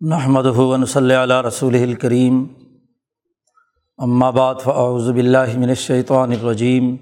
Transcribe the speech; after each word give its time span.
نحمد 0.00 0.46
ہُون 0.46 0.84
صلی 0.86 1.14
علیہ 1.14 1.40
رسول 1.46 1.74
الکریم 1.74 2.44
بعد 4.34 4.54
فاعوذ 4.64 5.08
باللہ 5.10 5.56
من 5.56 5.68
الشیطان 5.68 6.32
الرجیم 6.32 6.96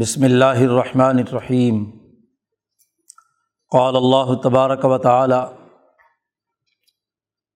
بسم 0.00 0.24
اللہ 0.24 0.44
الرحمن 0.44 1.18
الرحیم 1.18 1.84
قال 3.72 3.96
اللہ 3.96 4.34
تبارک 4.42 4.84
و 4.84 4.98
تعالی 4.98 5.38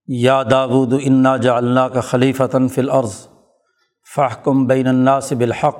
یا 0.08 0.42
داود 0.42 0.94
انا 1.04 1.36
جعلنا 1.36 1.88
کا 1.88 2.00
خلیفتاً 2.00 2.68
فی 2.68 2.80
الارض 2.80 3.26
فحکم 4.14 4.66
بین 4.66 4.86
الناس 4.86 5.32
بالحق، 5.32 5.78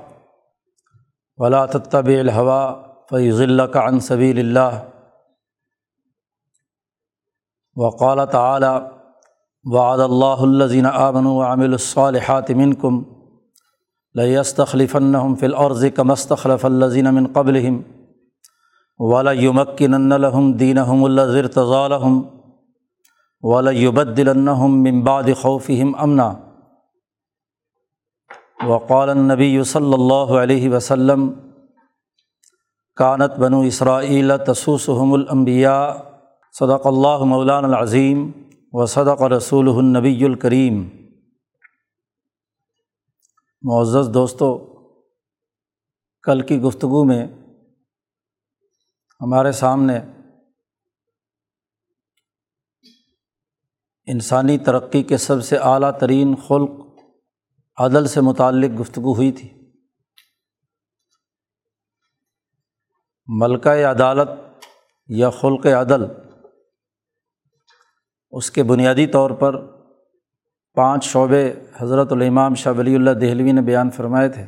ولا 1.39 1.67
تتبع 1.67 2.21
الهوى 2.21 2.63
فیضلک 3.11 3.77
عن 3.77 4.01
سبیل 4.01 4.39
اللہ 4.39 4.98
وقال 7.79 8.19
تعلیٰ 8.31 8.79
وعد 9.65 9.99
اللہ 9.99 10.41
الزین 10.43 10.87
آمن 10.87 11.27
وعمل 11.27 11.73
الصالحات 11.73 12.51
منکم 12.51 13.03
لیستخلفنہم 14.15 15.35
من 17.15 17.27
قبلہم 17.33 17.83
ولیمکنن 18.99 20.13
اللہ 36.61 36.77
صدق 36.77 36.87
اللہ 36.87 37.25
مولان 37.25 37.65
العظیم 37.65 38.31
و 38.73 38.87
صدق 38.87 39.23
رسول 39.23 39.69
النبی 39.69 40.25
الکریم۔ 40.25 40.89
معزز 43.63 44.15
دوستوں 44.15 44.59
کل 46.23 46.41
کی 46.41 46.61
گفتگو 46.61 47.05
میں 47.05 47.27
ہمارے 49.21 49.53
سامنے 49.53 49.99
انسانی 54.07 54.59
ترقی 54.59 55.03
کے 55.03 55.17
سب 55.17 55.45
سے 55.45 55.57
اعلیٰ 55.57 55.99
ترین 55.99 56.35
خلق 56.37 56.71
عدل 57.77 58.07
سے 58.07 58.21
متعلق 58.21 58.81
گفتگو 58.81 59.15
ہوئی 59.15 59.33
تھی۔ 59.33 59.71
ملکہ 63.27 63.69
عدالت 63.69 64.29
یا 65.07 65.31
خلق 65.31 65.67
عدل 65.67 66.28
اس 68.33 68.51
کے 68.51 68.63
بنیادی 68.63 69.07
طور 69.07 69.31
پر 69.31 69.67
پانچ 70.75 71.05
شعبے 71.05 71.55
حضرت 71.81 72.13
الامام 72.13 72.55
شاہ 72.55 72.73
ولی 72.73 72.95
اللہ 72.95 73.11
دہلوی 73.11 73.53
نے 73.53 73.61
بیان 73.61 73.91
فرمائے 73.91 74.29
تھے 74.29 74.47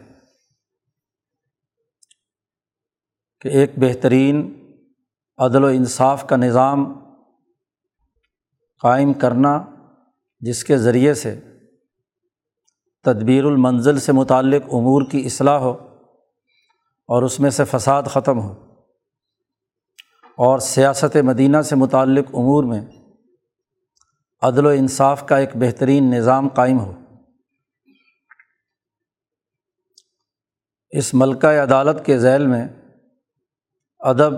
کہ 3.40 3.48
ایک 3.48 3.72
بہترین 3.78 4.54
عدل 5.38 5.64
و 5.64 5.66
انصاف 5.66 6.26
کا 6.26 6.36
نظام 6.36 6.92
قائم 8.82 9.12
کرنا 9.12 9.64
جس 10.40 10.64
کے 10.64 10.76
ذریعے 10.76 11.14
سے 11.14 11.40
تدبیر 13.04 13.44
المنزل 13.44 13.98
سے 13.98 14.12
متعلق 14.12 14.62
امور 14.72 15.02
کی 15.10 15.26
اصلاح 15.26 15.58
ہو 15.58 15.72
اور 17.08 17.22
اس 17.22 17.40
میں 17.40 17.50
سے 17.50 17.64
فساد 17.64 18.02
ختم 18.02 18.40
ہو 18.40 18.52
اور 20.36 20.58
سیاست 20.58 21.16
مدینہ 21.16 21.62
سے 21.62 21.76
متعلق 21.76 22.24
امور 22.34 22.64
میں 22.64 22.80
عدل 24.42 24.66
و 24.66 24.68
انصاف 24.68 25.26
کا 25.26 25.36
ایک 25.36 25.50
بہترین 25.54 26.10
نظام 26.10 26.48
قائم 26.48 26.80
ہو۔ 26.80 26.92
اس 30.90 31.14
ملکہ 31.14 31.46
عدالت 31.46 32.06
کے 32.06 32.18
ذیل 32.18 32.46
میں 32.46 32.68
ادب، 33.98 34.32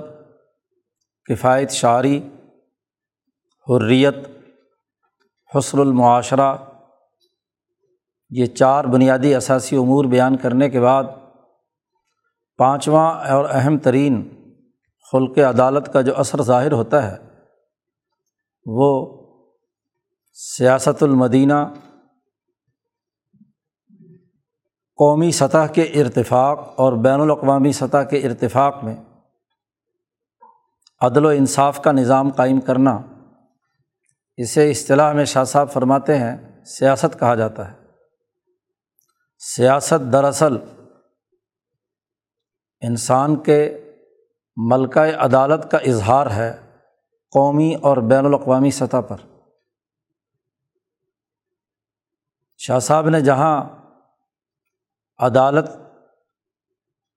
کفایت 1.24 1.70
شاعری 1.70 2.28
حریت 3.66 4.14
حسر 5.58 5.78
المعاشرہ، 5.78 6.56
یہ 8.30 8.46
چار 8.46 8.84
بنیادی 8.84 9.34
اثاثی 9.34 9.76
امور 9.76 10.04
بیان 10.04 10.36
کرنے 10.36 10.70
کے 10.70 10.80
بعد 10.80 11.04
پانچواں 12.56 13.30
اور 13.30 13.44
اہم 13.50 13.78
ترین 13.78 14.28
خلق 15.12 15.38
عدالت 15.38 15.92
کا 15.92 16.00
جو 16.00 16.16
اثر 16.16 16.42
ظاہر 16.42 16.72
ہوتا 16.72 17.12
ہے 17.12 17.16
وہ 18.66 19.22
سیاست 20.34 21.03
المدینہ، 21.03 21.75
قومی 24.97 25.31
سطح 25.31 25.66
کے 25.75 25.82
ارتفاق 25.82 26.75
اور 26.76 26.93
بین 26.93 27.20
الاقوامی 27.20 27.72
سطح 27.72 28.03
کے 28.10 28.16
ارتفاق 28.16 28.84
میں 28.84 28.97
عدل 31.00 31.25
و 31.25 31.28
انصاف 31.28 31.82
کا 31.82 31.93
نظام 31.93 32.31
قائم 32.31 32.60
کرنا۔ 32.60 32.98
اسے 34.37 34.70
اصطلاح 34.70 35.12
میں 35.12 35.25
شاہ 35.25 35.44
صاحب 35.44 35.72
فرماتے 35.72 36.19
ہیں، 36.19 36.64
سیاست 36.64 37.20
کہا 37.20 37.34
جاتا 37.34 37.72
ہے۔ 37.72 37.76
سیاست 39.38 40.12
دراصل 40.12 40.56
انسان 42.81 43.37
کے 43.37 43.81
ملکہ 44.56 44.99
عدالت 44.99 45.70
کا 45.70 45.78
اظہار 45.78 46.26
ہے 46.31 46.56
قومی 47.32 47.75
اور 47.75 47.97
بین 47.97 48.26
الاقوامی 48.26 48.70
سطح 48.70 48.97
پر۔ 48.97 49.31
شاہ 52.65 52.78
صاحب 52.78 53.09
نے 53.09 53.21
جہاں 53.21 53.65
عدالت 55.19 55.71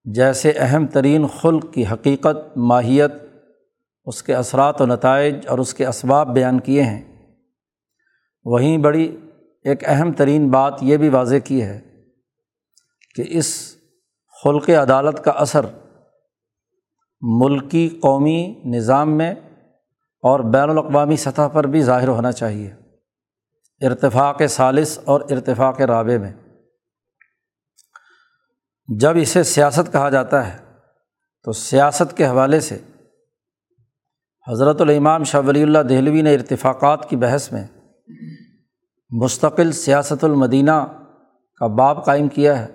جیسے 0.04 0.52
اہم 0.52 0.88
ترین 0.88 1.28
خلق 1.28 1.74
کی 1.74 1.86
حقیقت، 1.86 2.58
ماہیت، 2.58 3.12
اس 4.06 4.24
کے 4.24 4.36
اثرات 4.36 4.82
و 4.82 4.86
نتائج 4.86 5.48
اور 5.48 5.60
اس 5.60 5.74
کے 5.74 5.86
اسباب 5.86 6.34
بیان 6.34 6.60
کیے 6.60 6.84
ہیں، 6.84 7.28
وہیں 8.46 8.78
بڑی 8.78 9.18
ایک 9.64 9.84
اہم 9.86 10.14
ترین 10.14 10.50
بات 10.50 10.74
یہ 10.82 10.98
بھی 10.98 11.10
واضح 11.10 11.36
کی 11.44 11.64
ہے 11.64 11.82
کہ 13.16 13.24
اس 13.28 13.76
خلق 14.44 14.70
عدالت 14.70 15.24
کا 15.24 15.32
اثر 15.32 15.66
ملکی 17.22 17.90
قومی 17.90 18.62
نظام 18.66 19.18
میں 19.18 19.32
اور 20.24 20.40
بین 20.40 20.70
الاقوامی 20.70 21.16
سطح 21.16 21.48
پر 21.48 21.68
بھی 21.68 21.82
ظاہر 21.82 22.08
ہونا 22.08 22.32
چاہیے۔ 22.32 22.74
ارتفاق 23.81 24.41
ثالث 24.50 25.00
اور 25.06 25.22
ارتفاق 25.22 25.81
رابع 25.81 26.18
میں۔ 26.18 26.34
جب 29.00 29.13
اسے 29.22 29.44
سیاست 29.44 29.91
کہا 29.91 30.09
جاتا 30.09 30.53
ہے، 30.53 30.66
تو 31.44 31.52
سیاست 31.52 32.18
کے 32.18 32.28
حوالے 32.28 32.59
سے 32.59 32.81
حضرت 34.47 34.81
الامام 34.81 35.24
شاہ 35.24 35.41
ولی 35.41 35.64
اللہ 35.64 35.80
دہلوی 35.80 36.22
نے 36.22 36.34
ارتفاقات 36.34 37.09
کی 37.09 37.16
بحث 37.16 37.52
میں 37.52 37.68
مستقل 39.09 39.72
سیاست 39.72 40.24
المدینہ 40.24 41.06
کا 41.56 41.68
باب 41.68 42.06
قائم 42.06 42.28
کیا 42.28 42.59
ہے 42.59 42.66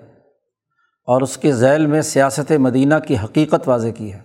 اور 1.06 1.22
اس 1.22 1.38
کے 1.38 1.52
ذیل 1.52 1.86
میں 1.86 2.02
سیاست 2.02 2.52
مدینہ 2.52 2.94
کی 3.06 3.16
حقیقت 3.18 3.68
واضح 3.68 3.88
کی 3.88 4.12
ہے 4.12 4.22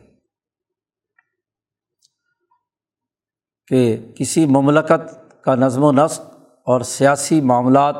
کہ 3.68 4.12
کسی 4.18 4.46
مملکت 4.46 5.44
کا 5.44 5.56
نظم 5.56 5.84
و 5.84 5.92
نسق 5.92 6.35
اور 6.66 6.82
سیاسی 6.82 7.42
معاملات، 7.42 7.96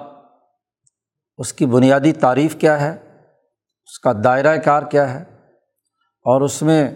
اس 1.38 1.54
کی 1.54 1.66
بنیادی 1.66 2.14
تعریف 2.14 2.56
کیا 2.56 2.82
ہے؟ 2.82 2.98
اس 3.84 4.00
کا 4.00 4.14
دائرۂ 4.24 4.58
کار 4.66 4.84
کیا 4.84 5.14
ہے؟ 5.14 5.24
اور 6.26 6.42
اس 6.42 6.62
میں 6.62 6.96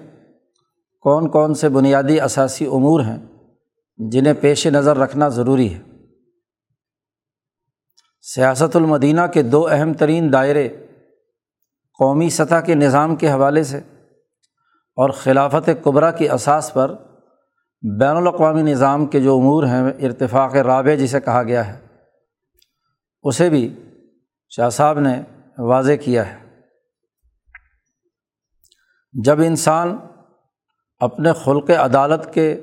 کون 1.02 1.30
کون 1.30 1.54
سے 1.54 1.70
بنیادی 1.70 2.22
اثاثی 2.22 2.66
امور 2.66 3.00
ہیں 3.00 3.26
جنہیں 3.98 4.34
پیش 4.34 4.68
نظر 4.68 4.98
رکھنا 4.98 5.28
ضروری 5.28 5.74
ہے؟ 5.74 5.82
سیاست 8.22 8.76
المدینہ 8.76 9.22
کے 9.34 9.42
دو 9.42 9.68
اہم 9.68 9.94
ترین 9.94 10.34
دائرے 10.34 10.70
قومی 12.00 12.30
سطح 12.30 12.56
کے 12.56 12.76
نظام 12.76 13.16
کے 13.16 13.32
حوالے 13.32 13.64
سے 13.64 13.78
اور 14.96 15.10
خلافت 15.10 15.70
قبرا 15.84 16.12
کی 16.12 16.30
اساس 16.30 16.74
پر 16.74 16.96
بین 17.82 18.16
الاقوامی 18.16 18.62
نظام 18.62 19.06
کے 19.06 19.20
جو 19.20 19.38
امور 19.38 19.64
ہیں، 19.64 19.84
ارتفاق 20.02 20.56
رابع 20.56 20.96
جسے 20.96 21.20
کہا 21.20 21.44
گیا 21.44 21.68
ہے، 21.68 21.80
اسے 23.24 23.50
بھی 23.50 23.84
شاہ 24.50 24.70
صاحب 24.70 25.00
نے 25.00 25.22
واضح 25.58 25.94
کیا 26.04 26.26
ہے۔ 26.28 26.38
جب 29.24 29.40
انسان 29.40 29.98
اپنے 31.00 31.34
خلق 31.34 31.70
عدالت 31.70 32.34
کے 32.34 32.62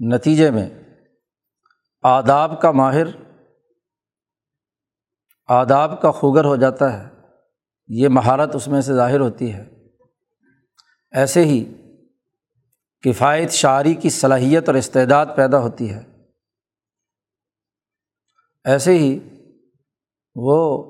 نتیجے 0.00 0.50
میں 0.50 0.68
آداب 2.02 2.60
کا 2.60 2.70
ماہر، 2.70 3.06
آداب 5.46 6.02
کا 6.02 6.10
خوگر 6.10 6.44
ہو 6.44 6.56
جاتا 6.56 6.92
ہے، 6.92 7.08
یہ 7.88 8.08
مہارت 8.08 8.54
اس 8.54 8.68
میں 8.68 8.80
سے 8.80 8.94
ظاہر 8.94 9.20
ہوتی 9.20 9.52
ہے۔ 9.52 9.64
ایسے 11.12 11.44
ہی 11.44 11.81
کفایت 13.02 13.50
شاعری 13.50 13.94
کی 13.94 14.10
صلاحیت 14.10 14.68
اور 14.68 14.76
استعداد 14.76 15.26
پیدا 15.36 15.58
ہوتی 15.58 15.94
ہے۔ 15.94 16.04
ایسے 18.64 18.92
ہی 18.98 19.18
وہ 20.34 20.84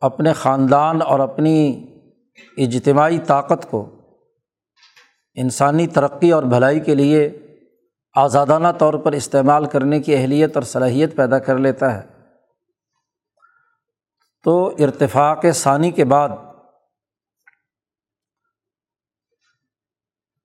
اپنے 0.00 0.32
خاندان 0.32 1.02
اور 1.02 1.20
اپنی 1.20 1.86
اجتماعی 2.56 3.18
طاقت 3.18 3.70
کو 3.70 3.94
انسانی 5.34 5.86
ترقی 5.86 6.32
اور 6.32 6.42
بھلائی 6.42 6.80
کے 6.80 6.94
لیے 6.94 7.30
آزادانہ 8.14 8.68
طور 8.78 8.94
پر 8.94 9.12
استعمال 9.12 9.66
کرنے 9.66 10.00
کی 10.00 10.16
اہلیت 10.16 10.56
اور 10.56 10.62
صلاحیت 10.62 11.16
پیدا 11.16 11.38
کر 11.38 11.58
لیتا 11.58 11.94
ہے۔ 11.94 12.06
تو 14.44 14.66
ارتفاق 14.66 15.44
ثانی 15.54 15.90
کے 15.90 16.04
بعد 16.04 16.28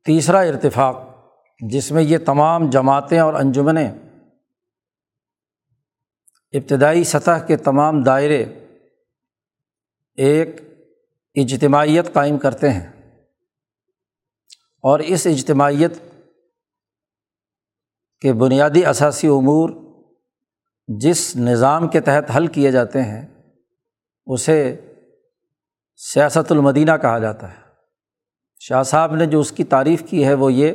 تیسرا 0.06 0.40
ارتفاق 0.40 1.13
جس 1.70 1.92
میں 1.92 2.04
یہ 2.04 2.18
تمام 2.18 2.70
جماعتیں 2.70 3.20
اور 3.20 3.34
انجمنیں 3.34 3.92
ابتدائی 6.54 7.04
سطح 7.04 7.46
کے 7.48 7.58
تمام 7.58 8.04
دائرے 8.04 8.46
ایک 10.16 10.62
اجتماعیت 11.36 12.14
قائم 12.14 12.38
کرتے 12.38 12.70
ہیں 12.70 13.12
اور 14.84 15.00
اس 15.00 15.28
اجتماعیت 15.28 15.94
کے 18.22 18.34
بنیادی 18.34 18.86
اثاثی 18.86 19.28
امور 19.28 19.70
جس 20.88 21.36
نظام 21.36 21.88
کے 21.88 22.02
تحت 22.02 22.32
حل 22.36 22.48
کیے 22.48 22.72
جاتے 22.72 23.02
ہیں، 23.02 23.28
اسے 24.26 24.82
سیاست 25.96 26.52
المدینہ 26.52 26.92
کہا 27.02 27.20
جاتا 27.20 27.52
ہے۔ 27.52 27.62
شاہ 28.60 28.84
صاحب 28.84 29.16
نے 29.16 29.26
جو 29.26 29.40
اس 29.40 29.52
کی 29.52 29.64
تعریف 29.64 30.04
کی 30.10 30.26
ہے 30.26 30.34
وہ 30.34 30.54
یہ 30.54 30.74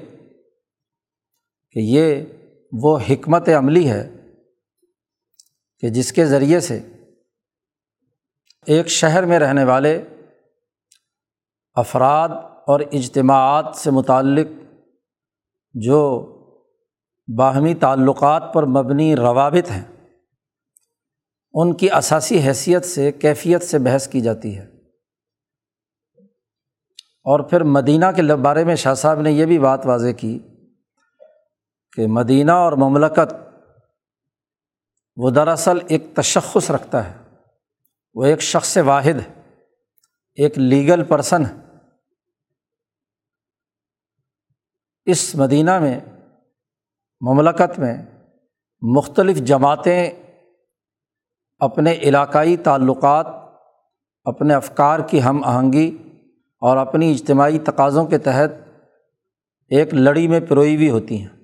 کہ 1.73 1.79
یہ 1.79 2.25
وہ 2.73 2.99
حکمت 3.11 3.49
عملی 3.49 3.91
ہے 3.91 4.11
کہ 5.79 5.89
جس 5.89 6.13
کے 6.13 6.27
ذریعے 6.27 6.61
سے 6.61 6.81
ایک 8.67 8.87
شہر 8.87 9.25
میں 9.25 9.39
رہنے 9.39 9.65
والے 9.65 10.03
افراد 11.75 12.29
اور 12.67 12.81
اجتماعات 12.81 13.77
سے 13.77 13.91
متعلق 13.91 14.47
جو 15.75 16.25
باہمی 17.39 17.75
تعلقات 17.75 18.55
پر 18.55 18.67
مبنی 18.67 19.17
روابط 19.17 19.71
ہیں، 19.71 19.85
ان 21.53 21.77
کی 21.77 21.91
اثاثی 21.91 22.41
حیثیت 22.41 22.85
سے، 22.85 23.13
کیفیت 23.13 23.63
سے 23.63 23.79
بحث 23.79 24.09
کی 24.09 24.21
جاتی 24.21 24.59
ہے۔ 24.59 24.65
اور 27.03 27.41
پھر 27.41 27.63
مدینہ 27.63 28.05
کے 28.17 28.23
بارے 28.35 28.65
میں 28.65 28.77
شاہ 28.77 28.95
صاحب 28.95 29.21
نے 29.21 29.33
یہ 29.33 29.47
بھی 29.47 29.59
بات 29.59 29.87
واضح 29.87 30.11
کی 30.17 30.39
کہ 31.99 32.07
مدینہ 32.07 32.53
اور 32.53 32.73
مملکت 32.73 33.35
وہ 35.17 35.31
دراصل 35.31 35.79
ایک 35.89 36.05
تشخص 36.15 36.71
رکھتا 36.71 37.11
ہے، 37.11 37.17
وہ 38.15 38.25
ایک 38.25 38.41
شخص 38.41 38.77
واحد 38.77 39.21
ہے 39.27 39.53
ایک 40.35 40.59
لیگل 40.59 41.05
پرسن 41.05 41.47
ہے۔ 41.47 41.55
اس 45.07 45.35
مدینہ 45.35 45.79
میں، 45.79 46.01
مملکت 47.21 47.79
میں 47.79 48.03
مختلف 48.83 49.37
جماعتیں 49.37 50.11
اپنے 51.59 51.93
علاقائی 51.93 52.57
تعلقات، 52.57 53.27
اپنے 54.25 54.55
افکار 54.55 54.99
کی 54.99 55.23
ہم 55.23 55.45
آہنگی 55.45 55.99
اور 56.61 56.77
اپنی 56.77 57.13
اجتماعی 57.13 57.59
تقاضوں 57.59 58.07
کے 58.07 58.19
تحت 58.19 58.51
ایک 59.69 59.95
لڑی 59.95 60.29
میں 60.29 60.41
پروئی 60.41 60.77
ہوئی 60.77 60.91
ہوتی 60.91 61.23
ہیں۔ 61.23 61.38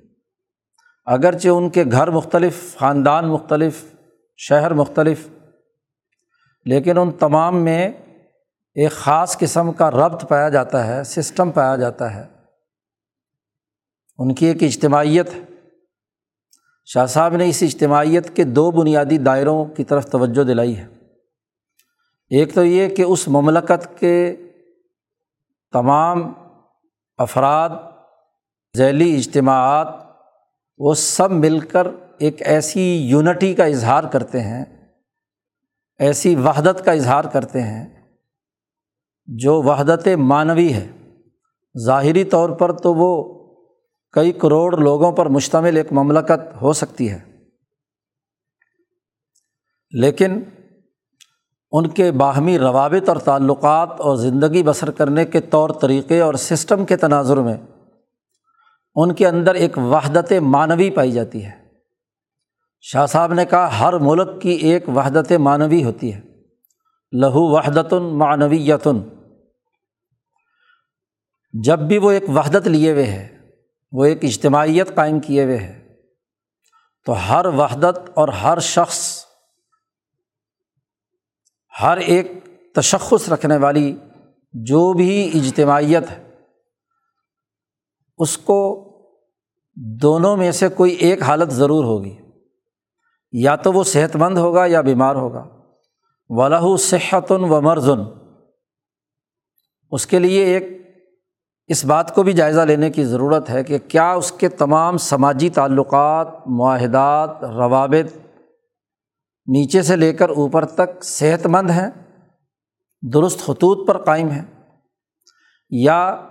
اگرچہ 1.05 1.49
ان 1.49 1.71
کے 1.71 1.85
گھر 1.93 2.11
مختلف، 2.11 2.77
خاندان 2.79 3.29
مختلف، 3.29 3.85
شہر 4.37 4.75
مختلف، 4.75 5.29
لیکن 6.65 6.99
ان 6.99 7.13
تمام 7.13 7.57
میں 7.57 7.89
ایک 8.75 8.93
خاص 8.93 9.39
قسم 9.39 9.73
کا 9.73 9.91
ربط 9.91 10.29
پایا 10.29 10.49
جاتا 10.49 10.87
ہے، 10.87 11.05
سسٹم 11.05 11.51
پایا 11.51 11.77
جاتا 11.77 12.15
ہے۔ 12.15 12.25
ان 14.19 14.35
کی 14.35 14.47
ایک 14.47 14.63
اجتماعیت 14.63 15.35
ہے۔ 15.35 15.41
شاہ 16.85 17.07
صاحب 17.07 17.37
نے 17.37 17.49
اس 17.49 17.63
اجتماعیت 17.63 18.37
کے 18.37 18.45
دو 18.45 18.71
بنیادی 18.71 19.19
دائروں 19.19 19.65
کی 19.65 19.85
طرف 19.85 20.11
توجہ 20.11 20.45
دلائی 20.45 20.77
ہے۔ 20.77 20.87
ایک 22.31 22.55
تو 22.55 22.65
یہ 22.65 22.97
کہ 22.97 23.03
اس 23.03 23.29
مملکت 23.29 24.01
کے 24.01 24.37
تمام 25.73 26.33
افراد، 27.19 27.71
ذیلی 28.77 29.17
اجتماعات 29.17 30.04
وہ 30.79 30.95
سب 30.95 31.31
مل 31.31 31.61
کر 31.61 31.87
ایک 32.19 32.43
ایسی 32.43 32.97
یونٹی 32.97 33.55
کا 33.55 33.65
اظہار 33.65 34.05
کرتے 34.05 34.41
ہیں، 34.41 34.65
ایسی 35.99 36.35
وحدت 36.35 36.85
کا 36.85 36.93
اظہار 36.93 37.25
کرتے 37.25 37.63
ہیں 37.63 38.11
جو 39.27 39.63
وحدت 39.63 40.09
معنوی 40.09 40.73
ہے۔ 40.73 40.89
ظاہری 41.87 42.25
طور 42.25 42.51
پر 42.51 42.73
تو 42.73 42.95
وہ 42.95 43.35
کئی 44.13 44.33
کروڑ 44.33 44.79
لوگوں 44.79 45.13
پر 45.13 45.27
مشتمل 45.27 45.77
ایک 45.77 45.93
مملکت 45.93 46.63
ہو 46.63 46.73
سکتی 46.73 47.11
ہے۔ 47.11 47.21
لیکن 49.91 50.43
ان 51.73 51.89
کے 51.89 52.13
باہمی 52.13 52.59
روابط 52.59 53.09
اور 53.09 53.17
تعلقات 53.17 54.01
اور 54.01 54.17
زندگی 54.17 54.63
بسر 54.63 54.91
کرنے 54.91 55.25
کے 55.25 55.41
طور 55.41 55.71
طریقے 55.81 56.21
اور 56.21 56.35
سسٹم 56.35 56.85
کے 56.85 56.97
تناظر 56.97 57.37
میں 57.37 57.57
ان 58.95 59.15
کے 59.15 59.27
اندر 59.27 59.55
ایک 59.55 59.79
وحدت 59.79 60.33
معنوی 60.43 60.91
پائی 60.91 61.13
جاتی 61.13 61.45
ہے۔ 61.45 61.65
شاہ 62.81 63.07
صاحب 63.07 63.33
نے 63.33 63.45
کہا، 63.45 63.81
ہر 63.81 63.93
ملک 63.99 64.43
کی 64.43 64.51
ایک 64.51 64.89
وحدت 64.89 65.33
معنوی 65.33 65.85
ہوتی 65.85 66.15
ہے۔ 66.15 66.21
لہو 67.13 67.57
وحدت 67.57 67.93
معنوی 67.93 68.69
یتن 68.71 69.03
جب 71.53 71.79
بھی 71.79 71.99
وہ 71.99 72.11
ایک 72.11 72.25
وحدت 72.29 72.69
لیے 72.69 72.93
ہوئے 72.93 73.05
ہے 73.05 73.39
وہ 73.93 74.05
ایک 74.05 74.25
اجتماعیت 74.25 74.95
قائم 74.95 75.21
کیے 75.21 75.45
ہوئے 75.45 75.59
ہے 75.59 75.97
تو 77.05 77.13
ہر 77.13 77.47
وحدت 77.47 78.11
اور 78.15 78.29
ہر 78.29 78.59
شخص، 78.59 79.25
ہر 81.83 81.97
ایک 81.97 82.33
تشخص 82.75 83.29
رکھنے 83.29 83.57
والی 83.57 83.97
جو 84.53 84.93
بھی 84.93 85.31
اجتماعیت 85.35 86.11
ہے 86.11 86.24
اس 88.19 88.39
کو 88.39 88.91
دونوں 89.75 90.37
میں 90.37 90.53
سے 90.53 90.69
کوئی 90.69 90.93
ایک 90.93 91.23
حالت 91.23 91.51
ضرور 91.51 91.85
ہوگی۔ 91.85 92.17
یا 93.33 93.57
تو 93.57 93.73
وہ 93.73 93.85
صحت 93.85 94.17
مند 94.17 94.39
ہوگا 94.39 94.67
یا 94.67 94.81
بیمار 94.81 95.15
ہوگا۔ 95.15 95.49
ولاح 96.29 96.77
صحتن 96.79 97.45
و 97.45 97.61
مرزن 97.61 98.01
اس 99.91 100.07
کے 100.07 100.19
لیے 100.19 100.45
ایک 100.45 100.85
اس 101.67 101.85
بات 101.85 102.15
کو 102.15 102.23
بھی 102.23 102.33
جائزہ 102.33 102.61
لینے 102.61 102.91
کی 102.91 103.05
ضرورت 103.05 103.51
ہے 103.51 103.65
کہ 103.65 103.79
کیا 103.79 104.13
اس 104.13 104.33
کے 104.33 104.49
تمام 104.49 104.97
سماجی 104.97 105.51
تعلقات، 105.51 106.29
معاہدات، 106.47 107.45
روابط 107.45 108.17
نیچے 109.47 109.83
سے 109.83 109.97
لے 109.97 110.13
کر 110.13 110.29
اوپر 110.29 110.65
تک 110.65 111.05
صحت 111.05 111.47
مند 111.47 111.71
ہیں، 111.71 111.91
درست 113.15 113.39
خطوط 113.39 113.89
پر 113.89 113.99
قائم 113.99 114.29
ہیں، 114.29 114.45
یا 115.71 116.29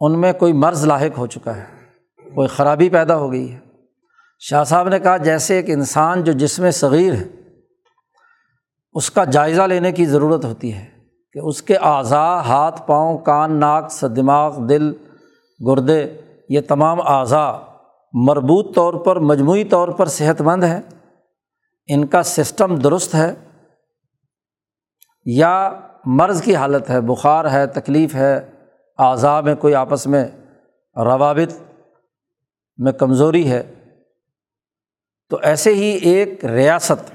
ان 0.00 0.20
میں 0.20 0.32
کوئی 0.32 0.52
مرض 0.52 0.86
لاحق 0.86 1.18
ہو 1.18 1.26
چکا 1.26 1.56
ہے، 1.56 1.64
کوئی 2.34 2.48
خرابی 2.48 2.88
پیدا 2.88 3.16
ہو 3.16 3.32
گئی 3.32 3.52
ہے۔ 3.52 3.58
شاہ 4.38 4.64
صاحب 4.64 4.88
نے 4.88 4.98
کہا، 4.98 5.16
جیسے 5.16 5.56
ایک 5.56 5.70
انسان 5.70 6.24
جو 6.24 6.32
جسم 6.32 6.70
صغیر 6.70 7.12
ہے، 7.12 7.24
اس 8.94 9.10
کا 9.10 9.24
جائزہ 9.24 9.62
لینے 9.62 9.92
کی 9.92 10.04
ضرورت 10.04 10.44
ہوتی 10.44 10.74
ہے 10.74 10.84
کہ 11.32 11.38
اس 11.38 11.62
کے 11.62 11.76
اعضاء 11.76 12.36
ہاتھ، 12.36 12.82
پاؤں، 12.86 13.18
کان، 13.18 13.60
ناک 13.60 13.90
س 13.90 14.04
دماغ، 14.16 14.66
دل، 14.66 14.92
گردے، 15.68 16.20
یہ 16.48 16.60
تمام 16.60 17.00
اعضاء 17.00 17.52
مربوط 18.12 18.74
طور 18.74 18.94
پر، 18.94 19.16
مجموعی 19.16 19.64
طور 19.64 19.88
پر 19.88 20.06
صحت 20.06 20.40
مند 20.40 20.64
ہیں۔ 20.64 20.80
ان 21.88 22.06
کا 22.06 22.22
سسٹم 22.22 22.76
درست 22.76 23.14
ہے 23.14 23.34
یا 25.24 25.80
مرض 26.04 26.42
کی 26.42 26.56
حالت 26.56 26.90
ہے، 26.90 27.00
بخار 27.00 27.50
ہے، 27.50 27.66
تکلیف 27.66 28.14
ہے 28.14 28.50
اعضاء 28.98 29.40
میں 29.40 29.54
کوئی 29.54 29.74
آپس 29.74 30.06
میں 30.06 30.24
روابط 30.96 31.52
میں 32.78 32.92
کمزوری 32.92 33.50
ہے، 33.50 33.62
تو 35.30 35.38
ایسے 35.42 35.72
ہی 35.74 35.88
ایک 36.10 36.44
ریاست، 36.44 37.10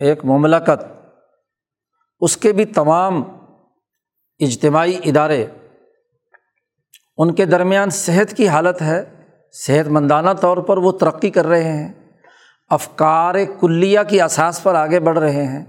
ایک 0.00 0.24
مملکت، 0.24 0.84
اس 2.22 2.36
کے 2.36 2.52
بھی 2.52 2.64
تمام 2.64 3.22
اجتماعی 4.40 4.96
ادارے 5.04 5.44
ان 7.18 7.34
کے 7.34 7.44
درمیان 7.46 7.90
صحت 7.90 8.36
کی 8.36 8.48
حالت 8.48 8.82
ہے، 8.82 9.02
صحت 9.54 9.88
مندانہ 9.88 10.32
طور 10.40 10.56
پر 10.56 10.76
وہ 10.76 10.92
ترقی 10.92 11.30
کر 11.30 11.46
رہے 11.46 11.72
ہیں، 11.72 11.92
افکار 12.70 13.34
کلیہ 13.60 14.00
کی 14.08 14.20
اساس 14.20 14.62
پر 14.62 14.74
آگے 14.74 15.00
بڑھ 15.00 15.18
رہے 15.18 15.44
ہیں، 15.46 15.64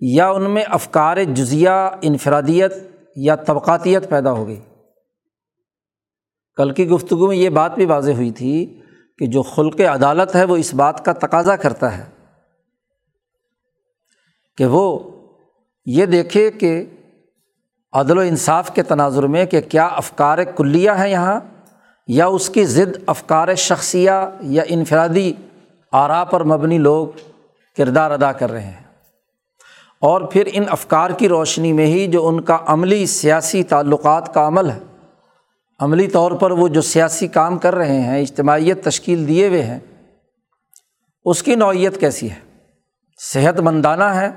یا 0.00 0.28
ان 0.28 0.50
میں 0.50 0.64
افکار 0.68 1.16
جزیہ، 1.34 1.78
انفرادیت 2.02 2.74
یا 3.16 3.36
طبقاتیت 3.36 4.10
پیدا 4.10 4.32
ہو 4.32 4.46
گئی۔ 4.46 4.60
کل 6.56 6.70
کی 6.70 6.88
گفتگو 6.88 7.28
میں 7.28 7.36
یہ 7.36 7.48
بات 7.48 7.74
بھی 7.74 7.84
واضح 7.84 8.10
ہوئی 8.10 8.30
تھی 8.30 8.80
کہ 9.18 9.26
جو 9.26 9.42
خلق 9.42 9.80
عدالت 9.80 10.36
ہے 10.36 10.44
وہ 10.44 10.56
اس 10.56 10.74
بات 10.74 11.04
کا 11.04 11.12
تقاضا 11.12 11.56
کرتا 11.56 11.98
ہے 11.98 12.04
کہ 14.56 14.66
وہ 14.66 14.98
یہ 15.86 16.06
دیکھے 16.06 16.50
کہ 16.50 16.84
عدل 17.92 18.18
و 18.18 18.20
انصاف 18.20 18.74
کے 18.74 18.82
تناظر 18.82 19.22
میں 19.22 19.46
کہ 19.46 19.60
کیا 19.60 19.86
افکار 19.86 20.38
کلیہ 20.56 20.90
ہیں 20.90 21.08
یہاں 21.08 21.40
یا 22.08 22.26
اس 22.26 22.50
کی 22.50 22.64
ضد 22.64 23.02
افکار 23.06 23.54
شخصیہ 23.54 24.10
یا 24.40 24.62
انفرادی 24.68 25.32
آرا 25.92 26.24
پر 26.24 26.44
مبنی 26.44 26.78
لوگ 26.78 27.08
کردار 27.76 28.10
ادا 28.10 28.32
کر 28.32 28.50
رہے 28.50 28.60
ہیں۔ 28.60 28.89
اور 30.00 30.20
پھر 30.20 30.48
ان 30.52 30.64
افکار 30.70 31.10
کی 31.10 31.28
روشنی 31.28 31.72
میں 31.72 31.86
ہی 31.86 32.06
جو 32.06 32.28
ان 32.28 32.40
کا 32.40 32.58
عملی 32.66 33.06
سیاسی 33.06 33.62
تعلقات 33.62 34.34
کا 34.34 34.46
عمل 34.46 34.70
ہے۔ 34.70 34.78
عملی 35.80 36.08
طور 36.08 36.32
پر 36.32 36.50
وہ 36.50 36.68
جو 36.68 36.80
سیاسی 36.80 37.28
کام 37.28 37.58
کر 37.58 37.74
رہے 37.74 38.00
ہیں، 38.00 38.20
اجتماعیت 38.20 38.84
تشکیل 38.84 39.28
دیے 39.28 39.48
ہوئے 39.48 39.62
ہیں، 39.62 39.78
اس 41.24 41.42
کی 41.42 41.54
نوعیت 41.54 42.00
کیسی 42.00 42.30
ہے؟ 42.30 42.62
صحت 43.18 43.60
مندانہ 43.60 44.04
ہے، 44.04 44.30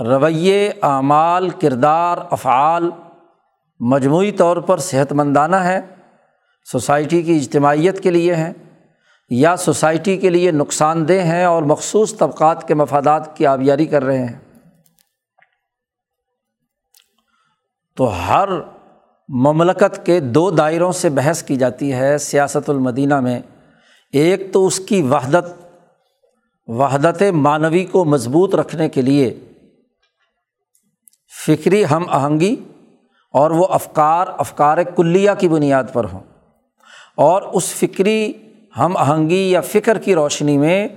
رویے، 0.00 0.72
اعمال، 0.82 1.48
کردار، 1.48 2.18
افعال، 2.30 2.90
مجموعی 3.80 4.32
طور 4.32 4.56
پر 4.56 4.78
صحت 4.78 5.12
مندانہ 5.12 5.56
ہے، 5.56 5.80
سوسائٹی 6.72 7.22
کی 7.22 7.36
اجتماعیت 7.36 8.00
کے 8.00 8.10
لیے 8.10 8.34
ہیں، 8.34 8.52
یا 9.30 9.56
سوسائٹی 9.56 10.16
کے 10.16 10.30
لیے 10.30 10.50
نقصان 10.50 11.08
دہ 11.08 11.20
ہیں 11.20 11.44
اور 11.44 11.62
مخصوص 11.62 12.16
طبقات 12.16 12.68
کے 12.68 12.74
مفادات 12.74 13.36
کی 13.36 13.46
آبیاری 13.46 13.86
کر 13.86 14.04
رہے 14.04 14.18
ہیں۔ 14.18 14.51
تو 17.96 18.10
ہر 18.28 18.48
مملکت 19.28 20.06
کے 20.06 20.20
دو 20.20 20.50
دائروں 20.50 20.92
سے 20.92 21.08
بحث 21.08 21.42
کی 21.42 21.56
جاتی 21.56 21.92
ہے 21.92 22.18
سیاست 22.18 22.70
المدینہ 22.70 23.20
میں۔ 23.20 23.40
ایک 24.12 24.52
تو 24.52 24.66
اس 24.66 24.78
کی 24.78 25.02
وحدت 25.02 25.44
وحدت 26.66 27.22
معنوی 27.22 27.84
کو 27.84 28.04
مضبوط 28.04 28.54
رکھنے 28.54 28.88
کے 28.88 29.02
لیے۔ 29.02 29.34
فکری 31.46 31.84
ہم 31.90 32.04
آہنگی 32.08 32.56
اور 33.32 33.50
وہ 33.50 33.66
افکار 33.70 34.26
افکار 34.38 34.78
کلیہ 34.82 35.30
کی 35.38 35.48
بنیاد 35.48 35.84
پر 35.92 36.04
ہوں۔ 36.12 36.20
اور 37.14 37.42
اس 37.42 37.64
فکری 37.64 38.32
ہم 38.78 38.96
آہنگی 38.96 39.50
یا 39.50 39.60
فکر 39.60 39.98
کی 39.98 40.14
روشنی 40.14 40.58
میں 40.58 40.88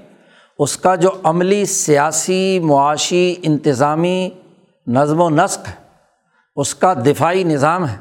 اس 0.60 0.78
کا 0.78 0.96
جو 0.96 1.10
عملی، 1.24 1.66
سیاسی، 1.66 2.60
معاشی، 2.60 3.36
انتظامی 3.44 4.30
نظم 4.88 5.22
و 5.22 5.30
نسق 5.30 5.68
ہے۔ 5.68 5.85
اس 6.56 6.76
کا 6.76 6.94
دفاعی 6.94 7.44
نظام 7.44 7.88
ہے، 7.88 7.98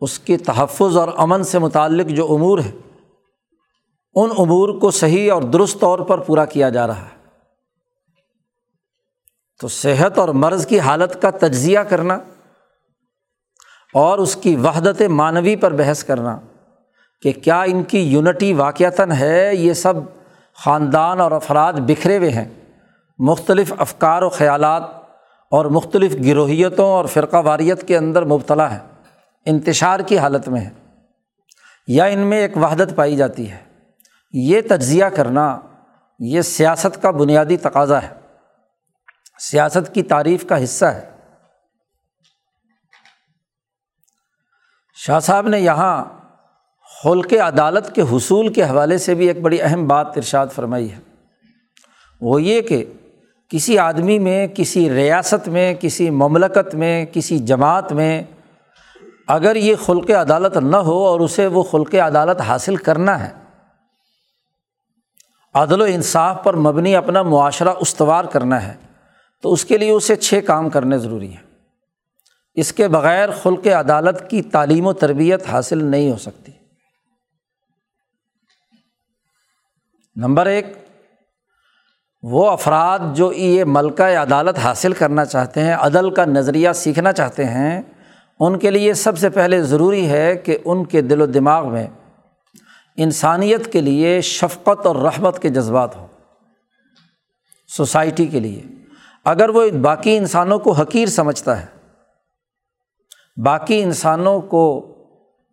اس 0.00 0.18
کے 0.18 0.36
تحفظ 0.36 0.96
اور 0.96 1.08
امن 1.16 1.44
سے 1.44 1.58
متعلق 1.58 2.06
جو 2.06 2.26
امور 2.34 2.58
ہے، 2.58 2.70
ان 4.14 4.30
امور 4.38 4.80
کو 4.80 4.90
صحیح 4.90 5.32
اور 5.32 5.42
درست 5.42 5.80
طور 5.80 5.98
پر 5.98 6.18
پورا 6.18 6.44
کیا 6.44 6.68
جا 6.68 6.86
رہا 6.86 7.02
ہے۔ 7.02 7.20
تو 9.60 9.68
صحت 9.68 10.18
اور 10.18 10.28
مرض 10.28 10.66
کی 10.66 10.80
حالت 10.80 11.22
کا 11.22 11.30
تجزیہ 11.30 11.78
کرنا 11.78 12.14
اور 13.94 14.18
اس 14.18 14.36
کی 14.36 14.56
وحدت 14.56 15.02
معنوی 15.02 15.56
پر 15.56 15.72
بحث 15.72 16.04
کرنا 16.04 16.38
کہ 17.22 17.32
کیا 17.32 17.62
ان 17.62 17.82
کی 17.84 17.98
یونٹی 17.98 18.52
واقعتاً 18.52 19.12
ہے، 19.12 19.54
یہ 19.54 19.72
سب 19.72 19.94
خاندان 20.54 21.20
اور 21.20 21.32
افراد 21.32 21.72
بکھرے 21.72 22.18
ہوئے 22.18 22.30
ہیں، 22.30 22.48
مختلف 23.18 23.72
افکار 23.78 24.22
و 24.22 24.28
خیالات 24.28 25.01
اور 25.52 25.64
مختلف 25.64 26.16
گروہیتوں 26.26 26.88
اور 26.88 27.04
فرقہ 27.04 27.36
واریت 27.36 27.88
کے 27.88 27.96
اندر 27.96 28.24
مبتلا 28.24 28.74
ہے، 28.74 28.78
انتشار 29.46 30.00
کی 30.00 30.18
حالت 30.18 30.48
میں 30.48 30.60
ہے۔ 30.60 30.70
یا 31.86 32.04
ان 32.04 32.18
میں 32.18 32.38
ایک 32.38 32.56
وحدت 32.56 32.96
پائی 32.96 33.16
جاتی 33.16 33.50
ہے۔ 33.50 33.58
یہ 34.32 34.60
تجزیہ 34.60 35.04
کرنا، 35.04 35.60
یہ 36.18 36.40
سیاست 36.40 37.02
کا 37.02 37.10
بنیادی 37.10 37.56
تقاضا 37.56 38.02
ہے۔ 38.02 38.08
سیاست 39.38 39.94
کی 39.94 40.02
تعریف 40.02 40.46
کا 40.46 40.64
حصہ 40.64 40.84
ہے۔ 40.84 41.10
شاہ 44.94 45.20
صاحب 45.20 45.48
نے 45.48 45.60
یہاں 45.60 46.04
خلق 47.04 47.32
عدالت 47.32 47.94
کے 47.94 48.02
حصول 48.02 48.52
کے 48.52 48.62
حوالے 48.62 48.98
سے 48.98 49.14
بھی 49.14 49.28
ایک 49.28 49.40
بڑی 49.40 49.62
اہم 49.62 49.88
بات 49.88 50.06
ارشاد 50.16 50.46
فرمائی 50.54 50.92
ہے۔ 50.92 51.00
وہ 52.20 52.42
یہ 52.42 52.62
کہ 52.62 52.92
کسی 53.52 53.78
آدمی 53.78 54.18
میں، 54.18 54.46
کسی 54.46 54.90
ریاست 54.90 55.48
میں، 55.48 55.74
کسی 55.74 56.10
مملکت 56.10 56.74
میں، 56.74 57.06
کسی 57.06 57.38
جماعت 57.38 57.92
میں 57.92 58.22
اگر 59.28 59.56
یہ 59.56 59.76
خلق 59.76 60.10
عدالت 60.10 60.56
نہ 60.56 60.76
ہو 60.76 61.06
اور 61.06 61.20
اسے 61.20 61.46
وہ 61.46 61.62
خلق 61.62 61.94
عدالت 61.94 62.40
حاصل 62.40 62.76
کرنا 62.76 63.28
ہے، 63.28 63.32
عدل 65.54 65.80
و 65.80 65.84
انصاف 65.84 66.44
پر 66.44 66.56
مبنی 66.56 66.96
اپنا 66.96 67.22
معاشرہ 67.22 67.68
استوار 67.68 68.24
کرنا 68.24 68.66
ہے، 68.66 68.74
تو 69.42 69.52
اس 69.52 69.64
کے 69.64 69.78
لیے 69.78 69.90
اسے 69.90 70.16
چھ 70.16 70.40
کام 70.46 70.70
کرنے 70.70 70.98
ضروری 70.98 71.30
ہیں۔ 71.30 71.70
اس 72.54 72.72
کے 72.72 72.88
بغیر 72.88 73.30
خلق 73.30 73.66
عدالت 73.66 74.30
کی 74.30 74.42
تعلیم 74.42 74.86
و 74.86 74.92
تربیت 74.92 75.46
حاصل 75.46 75.84
نہیں 75.84 76.10
ہو 76.10 76.16
سکتی۔ 76.16 76.52
نمبر 80.16 80.46
ایک 80.46 80.66
وہ 82.22 82.50
افراد 82.50 82.98
جو 83.14 83.32
یہ 83.32 83.64
ملکہ 83.66 84.02
عدالت 84.02 84.58
حاصل 84.58 84.92
کرنا 84.92 85.24
چاہتے 85.24 85.60
ہیں، 85.60 85.74
عدل 85.74 86.10
کا 86.10 86.24
نظریہ 86.24 86.72
سیکھنا 86.72 87.12
چاہتے 87.12 87.44
ہیں، 87.44 87.82
ان 88.40 88.58
کے 88.58 88.70
لیے 88.70 88.94
سب 88.94 89.18
سے 89.18 89.30
پہلے 89.30 89.62
ضروری 89.62 90.08
ہے 90.08 90.36
کہ 90.36 90.58
ان 90.64 90.84
کے 90.84 91.00
دل 91.00 91.22
و 91.22 91.26
دماغ 91.26 91.72
میں 91.72 91.86
انسانیت 92.96 93.72
کے 93.72 93.80
لیے 93.80 94.20
شفقت 94.20 94.86
اور 94.86 94.96
رحمت 94.96 95.42
کے 95.42 95.48
جذبات 95.48 95.96
ہوں، 95.96 96.06
سوسائٹی 97.76 98.26
کے 98.26 98.40
لیے۔ 98.40 98.62
اگر 99.24 99.48
وہ 99.48 99.68
باقی 99.82 100.16
انسانوں 100.16 100.58
کو 100.58 100.72
حقیر 100.72 101.06
سمجھتا 101.06 101.60
ہے، 101.60 101.66
باقی 103.42 103.82
انسانوں 103.82 104.40
کو 104.40 104.64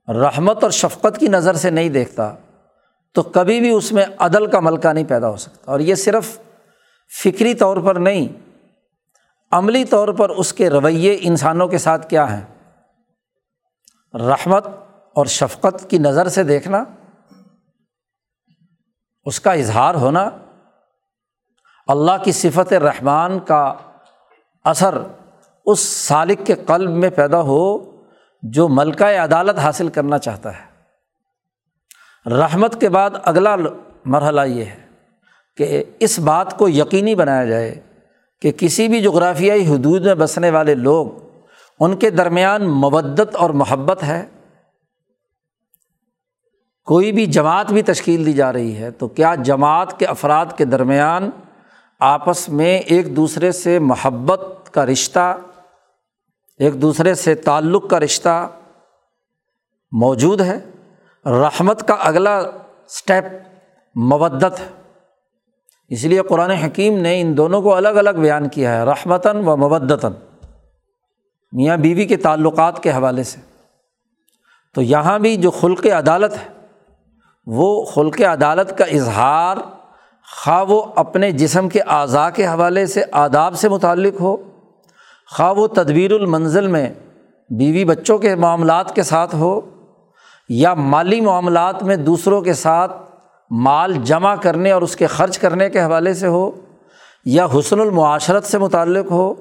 رحمت 0.08 0.64
اور 0.64 0.72
شفقت 0.72 1.18
کی 1.18 1.28
نظر 1.28 1.54
سے 1.54 1.70
نہیں 1.70 1.90
دیکھتا، 1.90 2.34
تو 3.14 3.24
کبھی 3.24 3.60
بھی 3.60 3.70
اس 3.70 3.92
میں 3.92 4.06
عدل 4.20 4.46
کا 4.46 4.60
ملکہ 4.60 4.94
نہیں 4.94 5.04
پیدا 5.04 5.30
ہو 5.30 5.38
سکتا۔ 5.38 5.72
اور 5.72 5.80
یہ 5.80 5.96
صرف 5.96 6.38
فکری 7.10 7.54
طور 7.54 7.78
پر 7.78 7.96
نہیں، 7.96 8.28
عملی 9.52 9.86
طور 9.86 10.08
پر 10.08 10.30
اس 10.30 10.54
کے 10.54 10.70
رویے 10.70 11.18
انسانوں 11.22 11.68
کے 11.68 11.78
ساتھ 11.78 12.10
کیا 12.10 12.38
ہیں؟ 12.38 12.46
رحمت 14.14 14.68
اور 15.16 15.26
شفقت 15.26 15.90
کی 15.90 15.98
نظر 15.98 16.28
سے 16.28 16.44
دیکھنا، 16.44 16.84
اس 19.26 19.40
کا 19.40 19.52
اظہار 19.52 19.96
ہونا، 19.96 20.30
اللہ 21.88 22.24
کی 22.24 22.32
صفت 22.32 22.74
رحمان 22.74 23.40
کا 23.40 23.74
اثر 24.64 24.98
اس 25.66 25.80
سالق 25.80 26.48
کے 26.48 26.56
قلب 26.56 26.90
میں 26.90 27.10
پیدا 27.10 27.42
ہو 27.42 27.78
جو 28.44 28.68
ملکہ 28.68 29.04
عدالت 29.04 29.60
حاصل 29.60 29.88
کرنا 29.88 30.18
چاہتا 30.18 30.58
ہے۔ 30.58 30.70
رحمت 32.30 32.82
کے 32.82 32.90
بعد 32.90 33.10
اگلا 33.24 33.56
مرحلہ 34.06 34.42
یہ 34.42 34.66
ہے۔ 34.66 34.89
کہ 35.58 35.84
اس 36.00 36.20
بات 36.20 36.58
کو 36.58 36.70
یقینی 36.70 37.16
بنایا 37.16 37.46
جائے 37.46 37.76
کہ 38.42 38.52
کسی 38.52 38.88
بھی 38.88 39.02
جغرافیائی 39.02 39.68
حدود 39.68 40.06
میں 40.06 40.16
بسنے 40.16 40.50
والے 40.50 40.76
لوگ 40.76 41.08
ان 41.80 41.98
کے 41.98 42.10
درمیان 42.10 42.68
مبت 42.68 43.36
اور 43.36 43.50
محبت 43.50 44.04
ہے۔ 44.04 44.26
کوئی 46.86 47.12
بھی 47.12 47.26
جماعت 47.26 47.72
بھی 47.72 47.82
تشکیل 47.82 48.26
دی 48.26 48.34
جا 48.34 48.54
رہی 48.54 48.78
ہے 48.78 48.92
تو 48.92 49.08
کیا 49.08 49.36
جماعت 49.36 50.00
کے 50.00 50.06
افراد 50.06 50.46
کے 50.58 50.66
درمیان 50.66 51.30
آپس 52.00 52.50
میں 52.50 52.80
ایک 52.80 53.16
دوسرے 53.16 53.52
سے 53.52 53.80
محبت 53.80 54.74
کا 54.74 54.86
رشتہ، 54.86 55.38
ایک 56.60 56.82
دوسرے 56.82 57.16
سے 57.16 57.36
تعلق 57.36 57.90
کا 57.90 58.00
رشتہ 58.00 58.50
موجود 59.92 60.42
ہے؟ 60.42 60.60
رحمت 61.26 61.88
کا 61.88 61.94
اگلا 61.94 62.38
اسٹیپ 62.38 63.26
مبت 63.98 64.60
ہے۔ 64.60 64.79
اس 65.90 66.04
لیے 66.04 66.22
قرآن 66.22 66.52
حکیم 66.52 66.98
نے 66.98 67.22
ان 67.22 67.38
دونوں 67.38 67.62
کو 67.62 67.76
الگ 67.76 67.88
الگ 67.88 68.10
بیان 68.10 68.50
کیا 68.50 68.80
ہے، 68.80 68.84
رحمتاً 68.84 69.38
و 69.38 69.58
مبدتاً 69.58 70.14
میاں 71.52 71.78
بیوی 71.78 72.06
کے 72.06 72.18
تعلقات 72.18 72.84
کے 72.84 72.92
حوالے 72.92 73.24
سے۔ 73.24 73.40
تو 74.76 74.82
یہاں 74.82 75.20
بھی 75.20 75.36
جو 75.36 75.52
خلق 75.52 75.86
عدالت 75.86 76.34
ہے، 76.34 76.66
وہ 77.46 77.84
خلق 77.84 78.22
عدالت 78.22 78.78
کا 78.78 78.86
اظہار 78.86 79.58
خواہ 80.44 80.64
وہ 80.68 80.86
اپنے 80.96 81.32
جسم 81.32 81.70
کے 81.70 81.82
اعضاء 81.82 82.30
کے 82.30 82.48
حوالے 82.48 82.86
سے 82.86 83.04
آداب 83.12 83.56
سے 83.56 83.70
متعلق 83.70 84.22
ہو، 84.22 84.38
خواہ 85.38 85.54
وہ 85.54 85.68
تدبیر 85.68 86.12
المنزل 86.12 86.68
میں 86.68 86.94
بیوی 87.50 87.86
بچوں 87.86 88.18
کے 88.18 88.36
معاملات 88.36 88.96
کے 88.96 89.04
ساتھ 89.04 89.36
ہو 89.36 89.62
یا 90.50 90.74
مالی 90.74 91.22
معاملات 91.22 91.84
میں 91.84 91.96
دوسروں 91.96 92.42
کے 92.42 92.54
ساتھ 92.54 93.09
مال 93.52 93.94
جمع 94.04 94.36
کرنے 94.36 94.72
اور 94.72 94.82
اس 94.82 94.96
کے 94.96 95.08
خرچ 95.08 95.38
کرنے 95.40 95.70
کے 95.70 95.82
حوالے 95.82 96.14
سے 96.14 96.28
ہو، 96.28 96.50
یا 97.26 97.48
حسن 97.58 97.80
المعاشرت 97.80 98.44
سے 98.44 98.58
متعلق 98.58 99.12
ہو، 99.12 99.34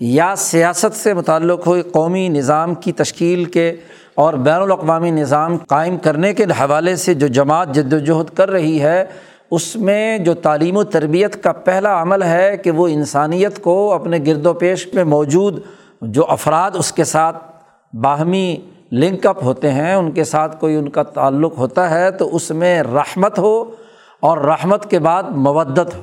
یا 0.00 0.34
سیاست 0.36 0.96
سے 0.96 1.14
متعلق 1.14 1.66
ہو 1.66 1.76
قومی 1.92 2.28
نظام 2.28 2.74
کی 2.74 2.92
تشکیل 2.92 3.44
کے 3.44 3.76
اور 4.14 4.34
بین 4.34 4.60
الاقوامی 4.62 5.10
نظام 5.10 5.56
قائم 5.68 5.96
کرنے 5.98 6.32
کے 6.34 6.44
حوالے 6.60 6.96
سے 6.96 7.14
جو 7.14 7.26
جماعت 7.26 7.74
جد 7.74 7.92
وجہد 7.92 8.34
کر 8.36 8.50
رہی 8.50 8.80
ہے، 8.82 9.04
اس 9.50 9.74
میں 9.76 10.18
جو 10.18 10.34
تعلیم 10.34 10.76
و 10.76 10.84
تربیت 10.84 11.42
کا 11.42 11.52
پہلا 11.64 12.00
عمل 12.02 12.22
ہے 12.22 12.56
کہ 12.56 12.70
وہ 12.70 12.86
انسانیت 12.88 13.62
کو 13.62 13.92
اپنے 13.92 14.18
گرد 14.26 14.46
و 14.46 14.52
پیش 14.52 14.86
میں 14.94 15.04
موجود 15.04 15.60
جو 16.02 16.24
افراد 16.28 16.70
اس 16.74 16.92
کے 16.92 17.04
ساتھ 17.04 17.36
باہمی 17.92 18.56
لنک 18.94 19.26
اپ 19.26 19.42
ہوتے 19.42 19.70
ہیں، 19.70 19.94
ان 19.94 20.12
کے 20.12 20.24
ساتھ 20.24 20.60
کوئی 20.60 20.76
ان 20.76 20.88
کا 20.88 21.02
تعلق 21.02 21.58
ہوتا 21.58 21.90
ہے 21.90 22.10
تو 22.10 22.36
اس 22.36 22.50
میں 22.50 22.82
رحمت 22.82 23.38
ہو 23.38 23.74
اور 24.20 24.38
رحمت 24.38 24.90
کے 24.90 24.98
بعد 24.98 25.22
مودت 25.22 25.94
ہو۔ 25.94 26.02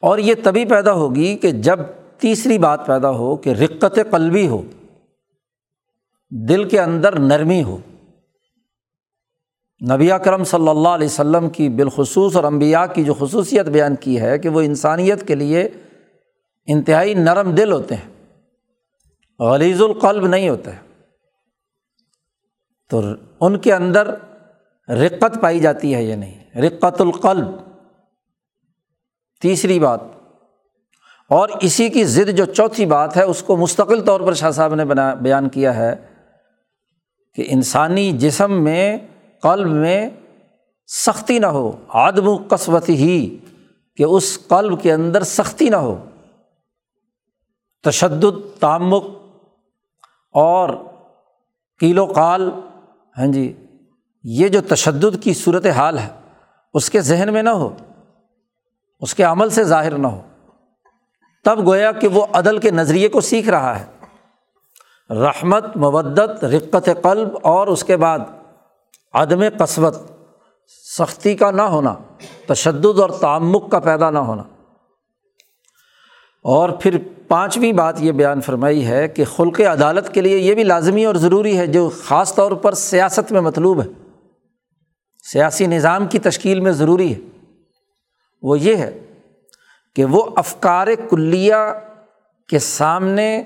اور 0.00 0.18
یہ 0.18 0.34
تبھی 0.42 0.64
پیدا 0.64 0.92
ہوگی 0.92 1.36
کہ 1.36 1.50
جب 1.50 1.80
تیسری 2.18 2.58
بات 2.58 2.86
پیدا 2.86 3.10
ہو 3.10 3.36
کہ 3.36 3.50
رقت 3.50 3.98
قلبی 4.10 4.48
ہو، 4.48 4.62
دل 6.30 6.68
کے 6.68 6.80
اندر 6.80 7.18
نرمی 7.18 7.62
ہو۔ 7.62 7.78
نبی 9.92 10.08
کرم 10.24 10.44
صلی 10.44 10.68
اللہ 10.68 10.88
علیہ 10.88 11.06
وسلم 11.06 11.50
کی 11.50 11.68
بالخصوص 11.68 12.36
اور 12.36 12.44
امبیا 12.44 12.86
کی 12.86 13.04
جو 13.04 13.14
خصوصیت 13.14 13.66
بیان 13.66 13.96
کی 13.96 14.20
ہے 14.20 14.38
کہ 14.38 14.48
وہ 14.48 14.60
انسانیت 14.60 15.28
کے 15.28 15.34
لیے 15.34 15.68
انتہائی 16.66 17.14
نرم 17.14 17.54
دل 17.54 17.72
ہوتے 17.72 17.94
ہیں۔ 17.94 18.13
غلیظ 19.40 19.82
القلب 19.82 20.26
نہیں 20.26 20.48
ہوتا 20.48 20.70
تو 22.90 23.02
ان 23.40 23.58
کے 23.58 23.74
اندر 23.74 24.14
رقت 24.88 25.38
پائی 25.42 25.60
جاتی 25.60 25.94
ہے 25.94 26.02
یہ 26.02 26.14
نہیں؟ 26.14 26.60
رقت 26.60 27.00
القلب۔ 27.00 27.46
تیسری 29.40 29.80
بات۔ 29.80 30.00
اور 31.30 31.48
اسی 31.60 31.88
کی 31.88 32.04
ضد 32.04 32.36
جو 32.36 32.44
چوتھی 32.44 32.86
بات 32.86 33.16
ہے، 33.16 33.22
اس 33.22 33.42
کو 33.42 33.56
مستقل 33.56 34.00
طور 34.00 34.20
پر 34.20 34.34
شاہ 34.34 34.50
صاحب 34.50 34.74
نے 34.74 34.84
بنا 34.84 35.14
بیان 35.14 35.48
کیا 35.48 35.76
ہے 35.76 35.94
کہ 37.34 37.44
انسانی 37.48 38.12
جسم 38.12 38.64
میں، 38.64 38.98
قلب 39.42 39.70
میں 39.70 40.10
سختی 40.86 41.38
نہ 41.38 41.46
ہو 41.46 41.84
آدم 41.88 42.28
و 42.28 42.36
قصبت 42.48 42.88
ہی 42.88 43.36
کہ 43.96 44.02
اس 44.02 44.38
قلب 44.48 44.82
کے 44.82 44.92
اندر 44.92 45.22
سختی 45.22 45.68
نہ 45.68 45.76
ہو۔ 45.76 46.04
تشدد 47.82 48.60
تعمک 48.60 49.23
اور 50.34 50.68
کیل 51.80 51.98
و 51.98 52.04
قال 52.06 52.50
ہاں 53.18 53.26
جی 53.26 53.52
یہ 54.24 54.48
جو 54.48 54.60
تشدد 54.68 55.22
کی 55.22 55.34
صورت 55.34 55.66
حال 55.66 55.98
ہے، 55.98 56.08
اس 56.74 56.90
کے 56.90 57.00
ذہن 57.00 57.32
میں 57.32 57.42
نہ 57.42 57.50
ہو، 57.50 57.68
اس 59.02 59.14
کے 59.14 59.22
عمل 59.22 59.50
سے 59.50 59.64
ظاہر 59.64 59.96
نہ 59.98 60.06
ہو، 60.06 60.20
تب 61.44 61.66
گویا 61.66 61.92
کہ 61.92 62.08
وہ 62.08 62.26
عدل 62.32 62.58
کے 62.58 62.70
نظریے 62.70 63.08
کو 63.08 63.20
سیکھ 63.20 63.48
رہا 63.48 63.78
ہے۔ 63.80 63.84
رحمت 65.10 65.76
مبت 65.76 66.44
رقت 66.44 66.88
قلب 67.02 67.36
اور 67.42 67.66
اس 67.66 67.84
کے 67.84 67.96
بعد 67.96 68.18
عدم 69.14 69.42
قصبت 69.58 69.98
سختی 70.98 71.36
کا 71.36 71.50
نہ 71.50 71.62
ہونا، 71.62 71.94
تشدد 72.46 72.98
اور 72.98 73.10
تعمک 73.10 73.70
کا 73.70 73.78
پیدا 73.78 74.10
نہ 74.10 74.18
ہونا۔ 74.18 74.42
اور 76.44 76.68
پھر 76.68 76.98
پانچویں 77.28 77.72
بات 77.72 77.96
یہ 78.00 78.12
بیان 78.12 78.40
فرمائی 78.40 78.86
ہے 78.86 79.08
کہ 79.08 79.24
خلق 79.24 79.60
عدالت 79.60 80.14
کے 80.14 80.20
لیے 80.20 80.38
یہ 80.38 80.54
بھی 80.54 80.64
لازمی 80.64 81.04
اور 81.04 81.14
ضروری 81.14 81.58
ہے 81.58 81.66
جو 81.66 81.90
خاص 82.04 82.34
طور 82.34 82.52
پر 82.52 82.72
سیاست 82.72 83.32
میں 83.32 83.40
مطلوب 83.40 83.82
ہے۔ 83.82 83.86
سیاسی 85.24 85.66
نظام 85.66 86.06
کی 86.06 86.18
تشکیل 86.18 86.60
میں 86.60 86.72
ضروری 86.72 87.14
ہے۔ 87.14 87.18
وہ 88.42 88.58
یہ 88.58 88.76
ہے 88.76 89.20
کہ 89.96 90.04
وہ 90.04 90.26
افکار 90.36 90.86
کلیہ 91.10 91.54
کے 92.48 92.58
سامنے 92.58 93.42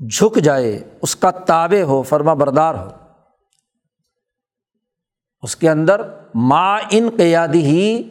جھک 0.00 0.36
جائے، 0.36 0.82
اس 1.02 1.16
کا 1.16 1.30
تابع 1.30 1.82
ہو، 1.82 2.02
فرما 2.02 2.34
بردار 2.34 2.74
ہو۔ 2.74 2.88
اس 5.42 5.56
کے 5.56 5.70
اندر 5.70 6.00
ما 6.34 6.76
ان 6.76 7.08
قیادی 7.16 7.62
ہی 7.62 8.02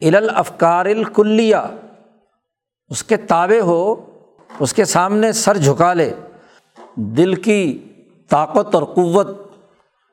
ال 0.00 0.30
افکار 0.34 0.86
الکلیہ 0.86 1.56
اس 2.90 3.02
کے 3.02 3.16
تابع 3.16 3.60
ہو، 3.60 3.94
اس 4.60 4.72
کے 4.72 4.84
سامنے 4.84 5.32
سر 5.32 5.56
جھکا 5.56 5.92
لے، 5.94 6.12
دل 7.16 7.34
کی 7.34 7.62
طاقت 8.30 8.74
اور 8.74 8.82
قوت، 8.94 9.28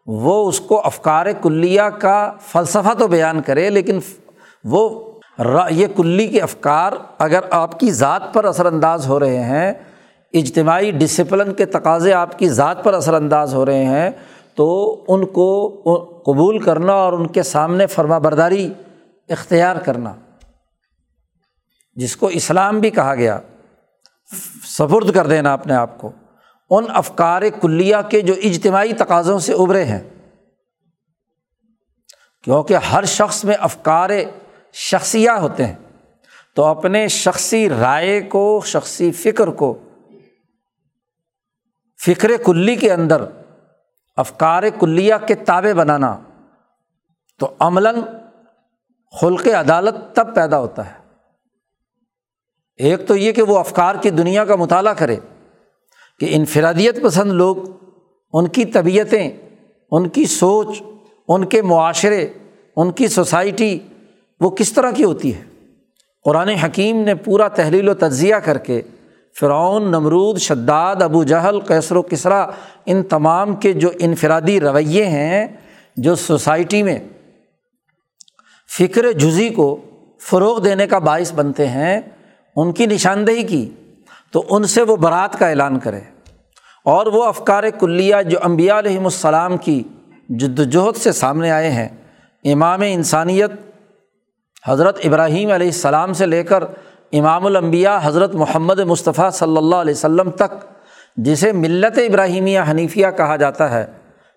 وہ 0.07 0.47
اس 0.49 0.59
کو 0.59 0.81
افکار 0.85 1.25
کلیہ 1.41 1.89
کا 1.99 2.31
فلسفہ 2.51 2.93
تو 2.99 3.07
بیان 3.07 3.41
کرے، 3.41 3.69
لیکن 3.69 3.99
وہ 4.63 4.89
یہ 5.71 5.87
کلی 5.95 6.27
کے 6.27 6.39
افکار 6.41 6.91
اگر 7.19 7.39
آپ 7.51 7.79
کی 7.79 7.91
ذات 7.91 8.33
پر 8.33 8.45
اثر 8.45 8.65
انداز 8.65 9.07
ہو 9.07 9.19
رہے 9.19 9.43
ہیں، 9.43 9.73
اجتماعی 10.33 10.91
ڈسپلن 10.91 11.53
کے 11.53 11.65
تقاضے 11.65 12.13
آپ 12.13 12.37
کی 12.39 12.49
ذات 12.49 12.83
پر 12.83 12.93
اثر 12.93 13.13
انداز 13.13 13.53
ہو 13.53 13.65
رہے 13.65 13.85
ہیں، 13.85 14.09
تو 14.55 15.05
ان 15.07 15.25
کو 15.25 15.49
قبول 16.25 16.59
کرنا 16.59 16.93
اور 16.93 17.13
ان 17.13 17.27
کے 17.27 17.43
سامنے 17.43 17.87
فرما 17.87 18.17
برداری 18.17 18.67
اختیار 19.29 19.75
کرنا۔ 19.75 20.13
جس 21.97 22.15
کو 22.15 22.27
اسلام 22.27 22.79
بھی 22.79 22.89
کہا 22.89 23.15
گیا 23.15 23.39
سفرد 24.65 25.15
کر 25.15 25.27
دینا 25.27 25.53
اپنے 25.53 25.73
آپ 25.73 25.97
کو، 25.97 26.11
ان 26.69 26.85
افکار 26.89 27.41
کلیہ 27.61 27.95
کے 28.09 28.21
جو 28.21 28.33
اجتماعی 28.33 28.93
تقاضوں 28.93 29.39
سے 29.39 29.53
ابھرے 29.53 29.83
ہیں۔ 29.83 29.99
کیونکہ 32.43 32.73
ہر 32.73 33.05
شخص 33.05 33.43
میں 33.43 33.55
افکار 33.59 34.09
شخصیہ 34.73 35.29
ہوتے 35.29 35.65
ہیں، 35.65 35.75
تو 36.55 36.63
اپنے 36.63 37.07
شخصی 37.07 37.69
رائے 37.69 38.21
کو، 38.21 38.61
شخصی 38.65 39.11
فکر 39.11 39.47
کو، 39.47 39.83
فکر 42.05 42.31
کلی 42.45 42.75
کے 42.75 42.91
اندر، 42.91 43.23
افکار 44.17 44.63
کلیہ 44.79 45.15
کے 45.27 45.35
تابے 45.35 45.73
بنانا، 45.73 46.17
تو 47.39 47.53
عملاً 47.59 47.95
خلق 49.21 49.47
عدالت 49.47 50.15
تب 50.15 50.35
پیدا 50.35 50.59
ہوتا 50.59 50.91
ہے۔ 50.91 51.06
ایک 52.79 53.07
تو 53.07 53.15
یہ 53.15 53.31
کہ 53.31 53.41
وہ 53.41 53.57
افکار 53.57 53.95
کی 53.95 54.09
دنیا 54.09 54.45
کا 54.45 54.55
مطالعہ 54.55 54.93
کرے 54.93 55.15
کہ 56.19 56.27
انفرادیت 56.29 57.01
پسند 57.01 57.31
لوگ، 57.31 57.57
ان 58.33 58.47
کی 58.47 58.65
طبیعتیں، 58.65 59.37
ان 59.91 60.09
کی 60.09 60.25
سوچ، 60.25 60.81
ان 61.27 61.45
کے 61.45 61.61
معاشرے، 61.61 62.27
ان 62.75 62.91
کی 62.91 63.07
سوسائٹی، 63.07 63.79
وہ 64.39 64.49
کس 64.49 64.73
طرح 64.73 64.91
کی 64.91 65.03
ہوتی 65.03 65.35
ہے؟ 65.35 65.41
قرآن 66.25 66.49
حکیم 66.49 66.97
نے 66.97 67.15
پورا 67.15 67.47
تحلیل 67.47 67.89
و 67.89 67.93
تجزیہ 67.93 68.35
کر 68.35 68.57
کے 68.57 68.81
فرعون، 69.39 69.83
نمرود، 69.83 70.37
شداد، 70.37 71.01
ابو 71.01 71.23
جہل 71.23 71.59
کیسر 71.59 71.95
و 71.95 72.01
کسرا 72.01 72.45
ان 72.85 73.03
تمام 73.03 73.55
کے 73.55 73.73
جو 73.73 73.89
انفرادی 73.99 74.59
رویے 74.59 75.05
ہیں، 75.05 75.47
جو 75.97 76.15
سوسائٹی 76.15 76.83
میں 76.83 76.99
فکر 78.77 79.11
جزی 79.11 79.49
کو 79.49 79.81
فروغ 80.21 80.59
دینے 80.61 80.87
کا 80.87 80.99
باعث 80.99 81.33
بنتے 81.33 81.67
ہیں 81.67 82.01
ان 82.57 82.71
کی 82.71 82.85
نشاندہی 82.85 83.43
کی، 83.43 83.69
تو 84.31 84.43
ان 84.49 84.63
سے 84.63 84.81
وہ 84.81 84.95
برات 84.95 85.39
کا 85.39 85.49
اعلان 85.49 85.79
کرے۔ 85.79 85.99
اور 86.85 87.05
وہ 87.05 87.23
افکار 87.23 87.63
کلیہ 87.79 88.15
جو 88.25 88.37
امبیا 88.43 88.79
علیہم 88.79 89.03
السلام 89.03 89.57
کی 89.57 89.83
جد 90.29 90.59
وجہد 90.59 90.97
سے 90.97 91.11
سامنے 91.11 91.51
آئے 91.51 91.71
ہیں، 91.71 91.89
امام 92.43 92.81
انسانیت 92.85 93.51
حضرت 94.67 94.99
ابراہیم 95.03 95.51
علیہ 95.51 95.67
السلام 95.67 96.13
سے 96.13 96.25
لے 96.25 96.43
کر 96.43 96.63
امام 97.11 97.45
الانبیاء 97.45 97.97
حضرت 98.03 98.35
محمد 98.35 98.79
مصطفیٰ 98.79 99.31
صلی 99.31 99.57
اللہ 99.57 99.75
علیہ 99.75 99.93
وسلم 99.93 100.29
تک، 100.29 100.65
جسے 101.17 101.51
ملت 101.51 101.97
ابراہیمیہ 101.97 102.59
حنیفیہ 102.71 103.07
کہا 103.17 103.35
جاتا 103.35 103.71
ہے، 103.71 103.85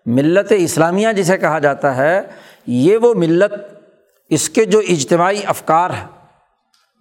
ملت 0.06 0.52
اسلامیہ 0.56 1.12
جسے 1.16 1.38
کہا 1.38 1.58
جاتا 1.58 1.96
ہے، 1.96 2.20
یہ 2.66 2.96
وہ 2.96 3.14
ملت 3.14 3.52
اس 4.28 4.50
کے 4.50 4.64
جو 4.64 4.78
اجتماعی 4.78 5.40
افکار 5.46 5.90
ہیں۔ 5.90 6.06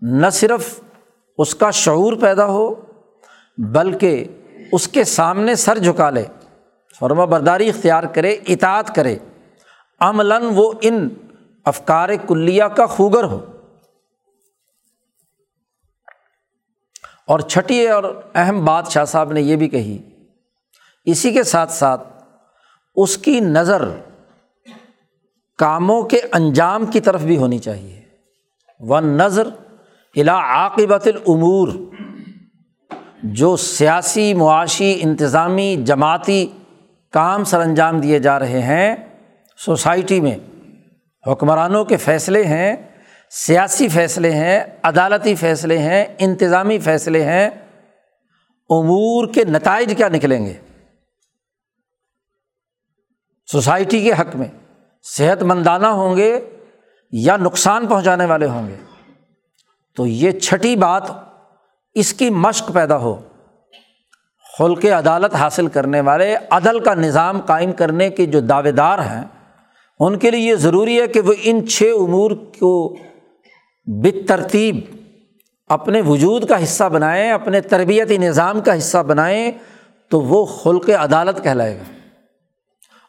نہ 0.01 0.29
صرف 0.29 0.79
اس 1.39 1.55
کا 1.55 1.71
شعور 1.71 2.13
پیدا 2.21 2.45
ہو، 2.45 2.75
بلکہ 3.57 4.25
اس 4.71 4.87
کے 4.87 5.03
سامنے 5.03 5.55
سر 5.55 5.77
جھکا 5.77 6.09
لے، 6.09 6.25
فرما 6.99 7.25
برداری 7.25 7.69
اختیار 7.69 8.03
کرے، 8.03 8.37
اطاعت 8.47 8.95
کرے۔ 8.95 9.17
عملاً 9.99 10.43
وہ 10.55 10.73
ان 10.81 11.09
افکار 11.65 12.09
کلیہ 12.27 12.63
کا 12.63 12.85
خوگر 12.85 13.23
ہو۔ 13.23 13.45
اور 17.27 17.39
چھٹی 17.39 17.87
اور 17.87 18.23
اہم 18.35 18.65
بات 18.65 18.87
شاہ 18.87 19.05
صاحب 19.05 19.31
نے 19.31 19.41
یہ 19.41 19.55
بھی 19.55 19.69
کہی، 19.69 19.97
اسی 21.05 21.33
کے 21.33 21.43
ساتھ 21.43 21.71
ساتھ 21.71 22.07
اس 22.95 23.17
کی 23.17 23.39
نظر 23.39 23.89
کاموں 25.57 26.03
کے 26.03 26.21
انجام 26.31 26.85
کی 26.85 26.99
طرف 26.99 27.21
بھی 27.21 27.37
ہونی 27.37 27.59
چاہیے۔ 27.59 28.01
وہ 28.79 28.99
نظر 28.99 29.47
الا 30.15 30.33
عاقبت 30.33 31.07
العمور 31.07 31.69
جو 33.23 33.57
سیاسی، 33.57 34.33
معاشی، 34.33 34.97
انتظامی، 35.01 35.75
جماعتی 35.85 36.47
کام 37.11 37.43
سر 37.43 37.59
انجام 37.59 37.99
دیے 37.99 38.19
جا 38.19 38.39
رہے 38.39 38.61
ہیں 38.61 38.95
سوسائٹی 39.57 40.21
میں۔ 40.21 40.37
حکمرانوں 41.31 41.85
کے 41.85 41.97
فیصلے 41.97 42.43
ہیں، 42.43 42.75
سیاسی 43.29 43.87
فیصلے 43.87 44.31
ہیں، 44.31 44.63
عدالتی 44.83 45.35
فیصلے 45.35 45.77
ہیں، 45.77 46.05
انتظامی 46.19 46.79
فیصلے 46.79 47.23
ہیں۔ 47.23 47.49
امور 48.69 49.33
کے 49.33 49.43
نتائج 49.43 49.93
کیا 49.97 50.09
نکلیں 50.09 50.45
گے؟ 50.45 50.53
سوسائٹی 53.51 54.01
کے 54.01 54.11
حق 54.13 54.35
میں 54.35 54.47
صحت 55.03 55.43
مندانہ 55.43 55.87
ہوں 55.87 56.17
گے 56.17 56.39
یا 57.11 57.37
نقصان 57.37 57.87
پہنچانے 57.87 58.25
والے 58.25 58.47
ہوں 58.47 58.69
گے؟ 58.69 58.75
تو 59.99 60.07
یہ 60.07 60.31
چھٹی 60.31 60.75
بات 60.75 61.03
اس 61.93 62.13
کی 62.13 62.29
مشق 62.29 62.71
پیدا 62.73 62.97
ہو۔ 62.97 63.21
خلق 64.59 64.85
عدالت 64.85 65.35
حاصل 65.35 65.67
کرنے 65.67 66.01
والے، 66.01 66.35
عدل 66.49 66.79
کا 66.79 66.93
نظام 66.93 67.39
قائم 67.41 67.71
کرنے 67.71 68.09
کے 68.09 68.25
جو 68.25 68.39
دعوے 68.39 68.71
دار 68.71 68.99
ہیں، 68.99 69.23
ان 69.99 70.19
کے 70.19 70.31
لیے 70.31 70.49
یہ 70.49 70.55
ضروری 70.55 71.01
ہے 71.01 71.07
کہ 71.07 71.19
وہ 71.19 71.33
ان 71.41 71.67
چھ 71.67 71.83
امور 71.99 72.31
کو 72.59 72.95
بت 73.85 74.27
ترتیب 74.27 74.79
اپنے 75.69 76.01
وجود 76.01 76.49
کا 76.49 76.63
حصہ 76.63 76.83
بنائیں، 76.83 77.31
اپنے 77.31 77.61
تربیتی 77.61 78.17
نظام 78.17 78.61
کا 78.61 78.77
حصہ 78.77 78.97
بنائیں 78.97 79.51
تو 80.09 80.21
وہ 80.21 80.45
خلق 80.45 80.89
عدالت 80.89 81.43
کہلائے 81.43 81.77
گا۔ 81.77 81.83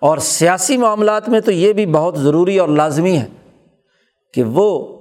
اور 0.01 0.19
سیاسی 0.19 0.77
معاملات 0.77 1.29
میں 1.29 1.41
تو 1.41 1.53
یہ 1.53 1.73
بھی 1.73 1.87
بہت 1.87 2.19
ضروری 2.19 2.59
اور 2.59 2.69
لازمی 2.69 3.19
ہے 3.19 3.27
کہ 4.35 4.43
وہ 4.43 5.00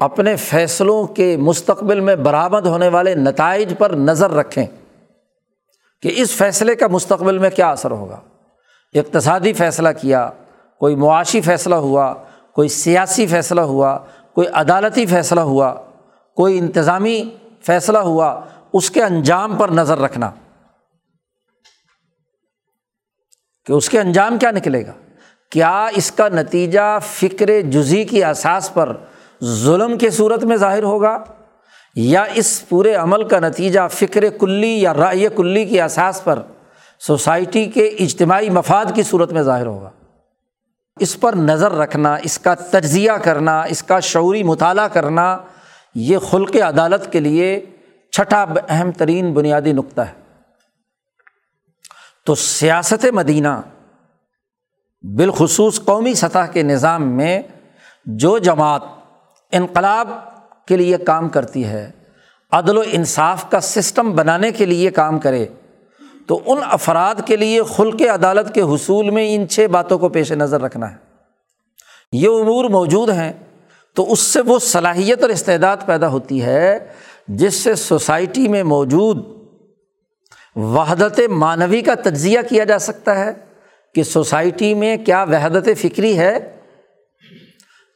اپنے 0.00 0.36
فیصلوں 0.36 1.06
کے 1.06 1.36
مستقبل 1.36 2.00
میں 2.00 2.16
برآمد 2.16 2.66
ہونے 2.66 2.88
والے 2.88 3.14
نتائج 3.14 3.74
پر 3.78 3.90
نظر 3.90 4.30
رکھیں 4.30 4.66
کہ 6.02 6.12
اس 6.16 6.30
فیصلے 6.30 6.74
کا 6.74 6.86
مستقبل 6.86 7.38
میں 7.38 7.50
کیا 7.50 7.70
اثر 7.70 7.90
ہوگا۔ 7.90 8.20
اقتصادی 8.94 9.52
فیصلہ 9.52 9.88
کیا، 10.00 10.30
کوئی 10.78 10.94
معاشی 10.94 11.40
فیصلہ 11.40 11.74
ہوا، 11.74 12.14
کوئی 12.52 12.68
سیاسی 12.68 13.26
فیصلہ 13.26 13.60
ہوا، 13.60 13.98
کوئی 14.34 14.48
عدالتی 14.48 15.06
فیصلہ 15.06 15.40
ہوا، 15.40 15.74
کوئی 16.36 16.58
انتظامی 16.58 17.36
فیصلہ 17.60 17.98
ہوا، 17.98 18.40
اس 18.72 18.90
کے 18.90 19.02
انجام 19.02 19.56
پر 19.56 19.68
نظر 19.68 19.98
رکھنا۔ 19.98 20.30
کہ 23.66 23.72
اس 23.72 23.88
کے 23.88 24.00
انجام 24.00 24.38
کیا 24.38 24.50
نکلے 24.50 24.86
گا؟ 24.86 24.92
کیا 25.50 25.86
اس 25.86 26.12
کا 26.12 26.28
نتیجہ 26.28 26.98
فکر 27.02 27.60
جزی 27.60 28.04
کی 28.04 28.24
احساس 28.24 28.74
پر 28.74 28.96
ظلم 29.44 29.98
کی 29.98 30.10
صورت 30.10 30.44
میں 30.44 30.56
ظاہر 30.56 30.82
ہوگا 30.82 31.24
یا 31.94 32.24
اس 32.34 32.68
پورے 32.68 32.94
عمل 32.94 33.28
کا 33.28 33.38
نتیجہ 33.38 33.80
فکر 33.90 34.28
کلی 34.28 34.82
یا 34.82 34.94
رائے 34.94 35.28
کلی 35.36 35.64
کی 35.64 35.80
احساس 35.80 36.24
پر 36.24 36.42
سوسائٹی 37.00 37.64
کے 37.64 37.86
اجتماعی 37.86 38.50
مفاد 38.50 38.84
کی 38.94 39.02
صورت 39.02 39.32
میں 39.32 39.42
ظاہر 39.42 39.66
ہوگا۔ 39.66 39.90
اس 41.00 41.20
پر 41.20 41.32
نظر 41.32 41.72
رکھنا، 41.72 42.14
اس 42.14 42.38
کا 42.38 42.54
تجزیہ 42.54 43.12
کرنا، 43.12 43.62
اس 43.62 43.82
کا 43.82 44.00
شعوری 44.00 44.42
مطالعہ 44.42 44.88
کرنا 44.88 45.38
یہ 45.94 46.18
خلق 46.18 46.56
عدالت 46.56 47.12
کے 47.12 47.20
لیے 47.20 47.66
چھٹا 48.12 48.44
اہم 48.68 48.90
ترین 48.90 49.32
بنیادی 49.32 49.72
نقطہ 49.72 50.00
ہے۔ 50.00 50.12
تو 52.26 52.34
سیاست 52.34 53.04
مدینہ 53.04 53.60
بالخصوص 55.02 55.84
قومی 55.84 56.14
سطح 56.14 56.46
کے 56.52 56.62
نظام 56.62 57.16
میں 57.16 57.42
جو 58.06 58.38
جماعت 58.38 58.80
انقلاب 59.52 60.08
کے 60.68 60.76
لیے 60.76 60.98
کام 60.98 61.28
کرتی 61.28 61.64
ہے، 61.64 61.90
عدل 62.50 62.78
و 62.78 62.82
انصاف 62.86 63.50
کا 63.50 63.60
سسٹم 63.60 64.12
بنانے 64.12 64.50
کے 64.50 64.64
لیے 64.64 64.90
کام 64.90 65.18
کرے، 65.18 65.46
تو 66.26 66.40
ان 66.46 66.58
افراد 66.70 67.14
کے 67.26 67.36
لیے 67.36 67.62
خلق 67.62 68.02
عدالت 68.02 68.54
کے 68.54 68.62
حصول 68.62 69.10
میں 69.10 69.34
ان 69.34 69.48
چھ 69.48 69.66
باتوں 69.66 69.98
کو 69.98 70.08
پیش 70.08 70.32
نظر 70.32 70.60
رکھنا 70.60 70.90
ہے۔ 70.90 70.96
یہ 72.12 72.28
امور 72.28 72.64
موجود 72.64 73.10
ہیں، 73.10 73.32
تو 73.94 74.12
اس 74.12 74.20
سے 74.20 74.40
وہ 74.40 74.58
صلاحیت 74.58 75.22
اور 75.22 75.30
استعداد 75.30 75.76
پیدا 75.86 76.08
ہوتی 76.08 76.42
ہے 76.42 76.78
جس 77.28 77.54
سے 77.54 77.74
سوسائٹی 77.74 78.48
میں 78.48 78.62
موجود 78.62 79.24
وحدت 80.56 81.20
معنوی 81.30 81.80
کا 81.80 81.94
تجزیہ 81.94 82.38
کیا 82.48 82.64
جا 82.64 82.78
سکتا 82.78 83.18
ہے 83.18 83.30
کہ 83.94 84.02
سوسائٹی 84.02 84.74
میں 84.74 84.96
کیا 84.96 85.22
وحدت 85.22 85.68
فکری 85.78 86.18
ہے 86.18 86.55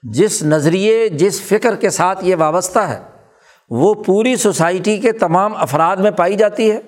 جس 0.02 0.42
نظریے، 0.42 1.08
جس 1.08 1.42
فکر 1.42 1.76
کے 1.76 1.90
ساتھ 1.90 2.24
یہ 2.24 2.36
وابستہ 2.36 2.78
ہے، 2.78 3.00
وہ 3.70 3.94
پوری 3.94 4.36
سوسائٹی 4.36 4.98
کے 4.98 5.12
تمام 5.12 5.56
افراد 5.56 5.96
میں 5.96 6.10
پائی 6.10 6.36
جاتی 6.36 6.70
ہے۔ 6.70 6.80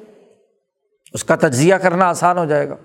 اس 1.12 1.24
کا 1.24 1.36
تجزیہ 1.36 1.74
کرنا 1.74 2.08
آسان 2.08 2.38
ہو 2.38 2.44
جائے 2.44 2.68
گا۔ 2.68 2.76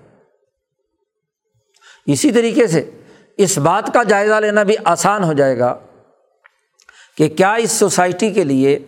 اسی 2.06 2.32
طریقے 2.32 2.66
سے 2.66 2.90
اس 3.36 3.58
بات 3.58 3.94
کا 3.94 4.02
جائزہ 4.02 4.34
لینا 4.34 4.62
بھی 4.62 4.74
آسان 4.84 5.24
ہو 5.24 5.32
جائے 5.32 5.58
گا 5.58 5.78
کہ 7.16 7.28
کیا 7.28 7.54
اس 7.54 7.72
سوسائٹی 7.72 8.30
کے 8.30 8.44
لیے 8.44 8.78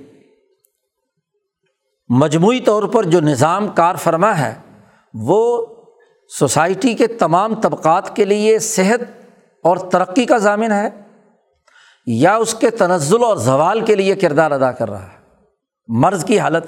مجموعی 2.08 2.60
طور 2.60 2.82
پر 2.82 3.04
جو 3.04 3.20
نظام 3.20 3.68
کار 3.68 3.94
فرما 3.94 4.38
ہے، 4.38 4.54
وہ 5.14 5.66
سوسائٹی 6.38 6.94
کے 6.94 7.06
تمام 7.06 7.60
طبقات 7.60 8.16
کے 8.16 8.24
لیے 8.24 8.58
صحت 8.58 9.26
اور 9.64 9.76
ترقی 9.76 10.24
کا 10.24 10.36
ضامن 10.36 10.72
ہے۔ 10.72 11.09
یا 12.06 12.36
اس 12.36 12.54
کے 12.54 12.70
تنزل 12.70 13.24
اور 13.24 13.36
زوال 13.36 13.84
کے 13.84 13.94
لیے 13.94 14.14
کردار 14.14 14.50
ادا 14.50 14.72
کر 14.72 14.90
رہا 14.90 15.02
ہے۔ 15.02 15.18
مرض 15.88 16.24
کی 16.24 16.38
حالت۔ 16.38 16.66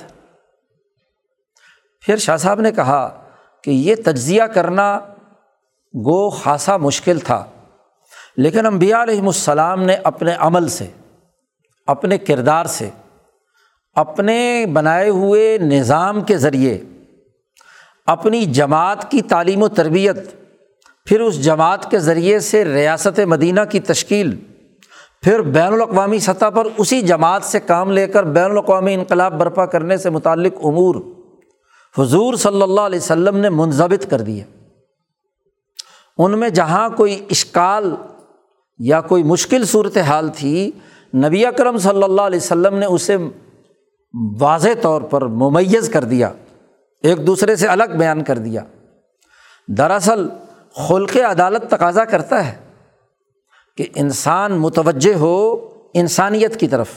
پھر 2.01 2.17
شاہ 2.17 2.37
صاحب 2.37 2.61
نے 2.61 2.73
کہا 2.73 3.25
کہ 3.65 3.71
یہ 3.71 3.95
تجزیہ 4.05 4.43
کرنا 4.43 4.99
گو 5.95 6.31
خاصا 6.31 6.77
مشکل 6.77 7.19
تھا، 7.19 7.45
لیکن 8.37 8.67
امبیا 8.67 9.03
علیہم 9.03 9.27
السلام 9.27 9.83
نے 9.83 9.97
اپنے 10.05 10.35
عمل 10.39 10.69
سے، 10.69 10.87
اپنے 11.87 12.19
کردار 12.19 12.65
سے، 12.65 12.91
اپنے 13.93 14.67
بنائے 14.73 15.09
ہوئے 15.09 15.59
نظام 15.59 16.21
کے 16.21 16.37
ذریعے 16.37 16.81
اپنی 18.07 18.45
جماعت 18.45 19.11
کی 19.11 19.23
تعلیم 19.23 19.63
و 19.63 19.69
تربیت، 19.69 20.17
پھر 21.07 21.21
اس 21.21 21.45
جماعت 21.45 21.91
کے 21.91 21.99
ذریعے 21.99 22.41
سے 22.41 22.65
ریاست 22.65 23.21
مدینہ 23.21 23.61
کی 23.71 23.81
تشکیل 23.81 24.52
پھر 25.23 25.41
بین 25.41 25.73
الاقوامی 25.73 26.19
سطح 26.19 26.51
پر 26.51 26.67
اسی 26.77 27.03
جماعت 27.03 27.45
سے 27.45 27.61
کام 27.61 27.91
لے 27.91 28.07
کر 28.07 28.25
بین 28.25 28.51
الاقوامی 28.51 28.95
انقلاب 28.95 29.39
برپا 29.39 29.67
کرنے 29.67 29.97
سے 29.97 30.11
متعلق 30.11 30.53
امور 30.65 30.95
حضور 31.99 32.35
صلی 32.35 32.63
اللہ 32.63 32.81
علیہ 32.81 32.99
وسلم 32.99 33.37
نے 33.37 33.49
منظمت 33.49 34.11
کر 34.11 34.21
دیے۔ 34.21 34.45
ان 36.19 36.39
میں 36.39 36.49
جہاں 36.49 36.89
کوئی 36.89 37.27
اشکال 37.31 37.95
یا 38.79 39.01
کوئی 39.01 39.23
مشکل 39.23 39.65
صورت 39.65 39.99
حال 39.99 40.29
تھی، 40.37 40.71
نبی 41.15 41.47
اکرم 41.47 41.79
صلی 41.79 42.03
اللہ 42.03 42.23
علیہ 42.23 42.41
وسلم 42.43 42.79
نے 42.79 42.87
اسے 42.87 43.17
واضح 44.41 44.69
طور 44.81 45.03
پر 45.03 45.23
ممیز 45.23 45.89
کر 45.89 46.05
دیا، 46.05 46.33
ایک 47.03 47.27
دوسرے 47.27 47.57
سے 47.57 47.67
الگ 47.67 47.97
بیان 47.99 48.25
کر 48.25 48.39
دیا۔ 48.39 48.63
دراصل 49.69 50.29
خلق 50.77 51.17
عدالت 51.17 51.71
تقاضا 51.71 52.05
کرتا 52.05 52.47
ہے۔ 52.47 52.72
کہ 53.83 53.89
انسان 53.95 54.53
متوجہ 54.53 55.15
ہو 55.15 55.57
انسانیت 55.95 56.61
کی 56.61 56.69
طرف۔ 56.69 56.89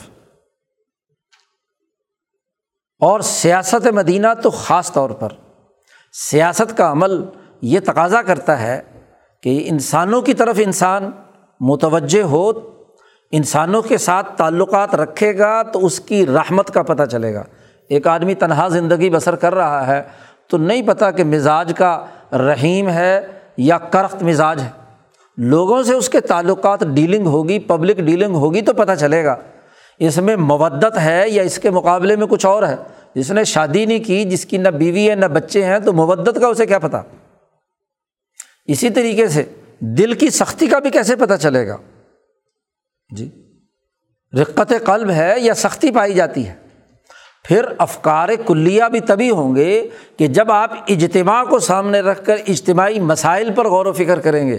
اور 3.00 3.20
سیاست 3.20 3.86
مدینہ 3.86 4.26
تو 4.42 4.50
خاص 4.50 4.92
طور 4.92 5.10
پر۔ 5.10 5.28
سیاست 6.12 6.76
کا 6.76 6.90
عمل 6.90 7.24
یہ 7.62 7.80
تقاضا 7.80 8.22
کرتا 8.22 8.60
ہے 8.60 8.82
کہ 9.42 9.64
انسانوں 9.66 10.22
کی 10.22 10.34
طرف 10.34 10.56
انسان 10.58 11.10
متوجہ 11.60 12.22
ہو، 12.22 12.52
انسانوں 13.30 13.82
کے 13.82 13.98
ساتھ 13.98 14.36
تعلقات 14.36 14.94
رکھے 14.94 15.38
گا 15.38 15.62
تو 15.62 15.86
اس 15.86 16.00
کی 16.00 16.26
رحمت 16.26 16.74
کا 16.74 16.82
پتہ 16.82 17.02
چلے 17.04 17.34
گا۔ 17.34 17.44
ایک 17.88 18.06
آدمی 18.06 18.34
تنہا 18.34 18.68
زندگی 18.68 19.10
بسر 19.10 19.36
کر 19.36 19.54
رہا 19.54 19.86
ہے 19.86 20.02
تو 20.48 20.58
نہیں 20.58 20.82
پتہ 20.82 21.04
کہ 21.16 21.24
مزاج 21.24 21.72
کا 21.76 22.04
رحیم 22.32 22.88
ہے 22.88 23.26
یا 23.56 23.78
کرخت 23.78 24.22
مزاج 24.22 24.60
ہے۔ 24.60 24.85
لوگوں 25.36 25.82
سے 25.82 25.94
اس 25.94 26.08
کے 26.08 26.20
تعلقات 26.20 26.80
ڈیلنگ 26.80 27.26
ہوگی 27.26 27.58
پبلک 27.58 27.96
ڈیلنگ 27.96 28.34
ہوگی 28.34 28.62
تو 28.62 28.72
پتہ 28.72 28.92
چلے 29.00 29.24
گا۔ 29.24 29.36
اس 29.98 30.18
میں 30.18 30.36
مودت 30.36 30.98
ہے 31.02 31.24
یا 31.26 31.42
اس 31.42 31.58
کے 31.58 31.70
مقابلے 31.70 32.16
میں 32.16 32.26
کچھ 32.26 32.46
اور 32.46 32.62
ہے؟ 32.62 32.76
جس 33.14 33.30
نے 33.30 33.44
شادی 33.44 33.86
نہیں 33.86 34.04
کی، 34.04 34.24
جس 34.24 34.46
کی 34.46 34.56
نہ 34.56 34.68
بیوی 34.68 35.10
ہے، 35.10 35.14
نہ 35.14 35.26
بچے 35.26 35.64
ہیں، 35.64 35.78
تو 35.78 35.92
مودت 35.92 36.38
کا 36.40 36.46
اسے 36.46 36.66
کیا 36.66 36.78
پتہ؟ 36.78 36.96
اسی 38.66 38.90
طریقے 38.90 39.28
سے 39.28 39.44
دل 39.78 40.12
کی 40.12 40.30
سختی 40.30 40.66
کا 40.66 40.78
بھی 40.78 40.90
کیسے 40.90 41.16
پتہ 41.16 41.34
چلے 41.34 41.68
گا؟ 41.68 41.76
جی۔ 43.16 43.28
رقت 44.40 44.72
قلب 44.84 45.10
ہے 45.10 45.34
یا 45.36 45.54
سختی 45.54 45.90
پائی 45.90 46.14
جاتی 46.14 46.48
ہے؟ 46.48 46.54
پھر 47.44 47.64
افکار 47.78 48.28
کلیہ 48.46 48.82
بھی 48.92 49.00
تبھی 49.00 49.30
ہوں 49.30 49.56
گے 49.56 49.88
کہ 50.16 50.26
جب 50.26 50.52
آپ 50.52 50.72
اجتماع 50.88 51.44
کو 51.44 51.58
سامنے 51.58 52.00
رکھ 52.00 52.24
کر 52.24 52.36
اجتماعی 52.48 53.00
مسائل 53.00 53.50
پر 53.52 53.68
غور 53.68 53.86
و 53.86 53.92
فکر 53.92 54.20
کریں 54.20 54.48
گے۔ 54.48 54.58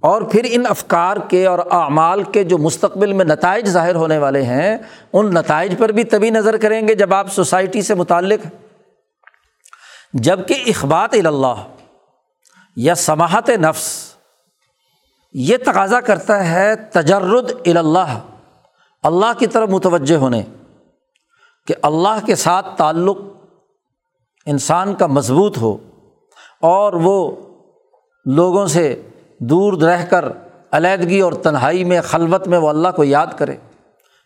اور 0.00 0.22
پھر 0.22 0.46
ان 0.50 0.64
افکار 0.68 1.16
کے 1.28 1.46
اور 1.46 1.58
اعمال 1.70 2.22
کے 2.22 2.42
جو 2.44 2.58
مستقبل 2.58 3.12
میں 3.12 3.24
نتائج 3.24 3.68
ظاہر 3.68 3.94
ہونے 3.94 4.18
والے 4.18 4.42
ہیں، 4.42 4.76
ان 5.12 5.32
نتائج 5.34 5.74
پر 5.78 5.92
بھی 5.92 6.04
تبھی 6.04 6.30
نظر 6.30 6.56
کریں 6.56 6.88
گے 6.88 6.94
جب 6.94 7.14
آپ 7.14 7.32
سوسائٹی 7.32 7.82
سے 7.82 7.94
متعلق 7.94 8.46
جبکہ 10.12 10.62
اخبات 10.66 11.14
اللہ 11.24 11.64
یا 12.76 12.94
سماحت 12.94 13.50
نفس، 13.50 13.88
یہ 15.34 15.56
تقاضا 15.56 16.00
کرتا 16.00 16.48
ہے 16.50 16.74
تجرد 16.92 17.50
اللہ 17.66 18.18
اللہ 19.04 19.32
کی 19.38 19.46
طرف 19.46 19.68
متوجہ 19.68 20.16
ہونے 20.16 20.42
کہ 21.66 21.74
اللہ 21.82 22.24
کے 22.26 22.34
ساتھ 22.34 22.66
تعلق 22.76 23.18
انسان 24.46 24.94
کا 24.94 25.06
مضبوط 25.06 25.58
ہو 25.58 25.76
اور 26.62 26.92
وہ 26.92 27.36
لوگوں 28.26 28.66
سے 28.66 29.02
دور 29.40 29.72
رہ 29.72 30.04
کر 30.04 30.24
علیحدگی 30.72 31.20
اور 31.20 31.32
تنہائی 31.32 31.84
میں، 31.84 32.00
خلوت 32.00 32.48
میں 32.48 32.58
وہ 32.58 32.68
اللہ 32.68 32.88
کو 32.96 33.04
یاد 33.04 33.26
کرے۔ 33.36 33.54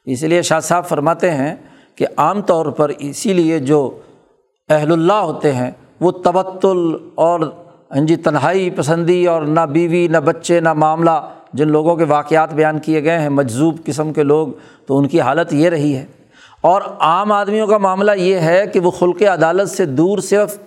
اس 0.04 0.22
لیے 0.22 0.42
شاہ 0.42 0.60
صاحب 0.60 0.88
فرماتے 0.88 1.30
ہیں 1.30 1.54
کہ 1.94 2.06
عام 2.16 2.42
طور 2.42 2.66
پر 2.66 2.90
اسی 2.98 3.32
لیے 3.32 3.58
جو 3.58 3.98
اہل 4.68 4.92
اللہ 4.92 5.12
ہوتے 5.12 5.52
ہیں، 5.52 5.70
وہ 6.00 6.10
تبتل 6.10 6.78
اور 7.14 7.40
ہاں 7.90 8.06
جی 8.06 8.16
تنہائی، 8.16 8.70
پسندی 8.70 9.26
اور 9.26 9.42
نہ 9.42 9.60
بیوی، 9.60 10.08
نہ 10.08 10.16
بچے، 10.16 10.60
نہ 10.60 10.72
معاملہ، 10.72 11.28
جن 11.52 11.68
لوگوں 11.68 11.96
کے 11.96 12.04
واقعات 12.04 12.54
بیان 12.54 12.78
کیے 12.78 13.04
گئے 13.04 13.18
ہیں، 13.18 13.28
مجذوب 13.28 13.76
قسم 13.84 14.12
کے 14.12 14.22
لوگ، 14.22 14.48
تو 14.86 14.98
ان 14.98 15.08
کی 15.08 15.20
حالت 15.20 15.52
یہ 15.52 15.68
رہی 15.68 15.96
ہے۔ 15.96 16.06
اور 16.60 16.82
عام 17.00 17.32
آدمیوں 17.32 17.66
کا 17.66 17.78
معاملہ 17.78 18.12
یہ 18.16 18.36
ہے 18.36 18.66
کہ 18.72 18.80
وہ 18.80 18.90
خلق 18.90 19.22
عدالت 19.22 19.70
سے 19.70 19.84
دور 19.84 20.18
صرف 20.18 20.58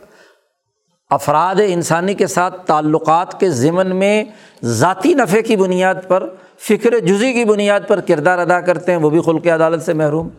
افراد 1.10 1.56
انسانی 1.68 2.14
کے 2.14 2.28
ساتھ 2.28 2.66
تعلقات 2.66 3.40
کے 3.40 3.50
ضمن 3.50 3.96
میں 3.96 4.24
ذاتی 4.64 5.14
نفع 5.14 5.42
کی 5.42 5.56
بنیاد 5.56 5.96
پر، 6.08 6.30
فکر 6.60 7.00
جزی 7.00 7.34
کی 7.34 7.46
بنیاد 7.46 7.80
پر 7.88 8.02
کردار 8.02 8.40
ادا 8.40 8.62
کرتے 8.62 8.92
ہیں، 8.92 9.00
وہ 9.00 9.10
بھی 9.10 9.22
خلق 9.22 9.48
عدالت 9.48 9.84
سے 9.84 9.94
محروم۔ 9.94 10.30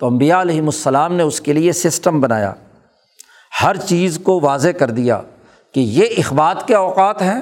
تو 0.00 0.06
امبیا 0.06 0.40
علیہم 0.40 0.64
السلام 0.64 1.14
نے 1.14 1.22
اس 1.22 1.40
کے 1.40 1.52
لیے 1.52 1.72
سسٹم 1.72 2.20
بنایا۔ 2.20 2.52
ہر 3.62 3.76
چیز 3.76 4.18
کو 4.22 4.40
واضح 4.40 4.68
کر 4.68 4.90
دیا 4.90 5.20
کہ 5.74 5.80
یہ 5.80 6.04
اخبات 6.18 6.66
کے 6.66 6.74
اوقات 6.74 7.22
ہیں، 7.22 7.40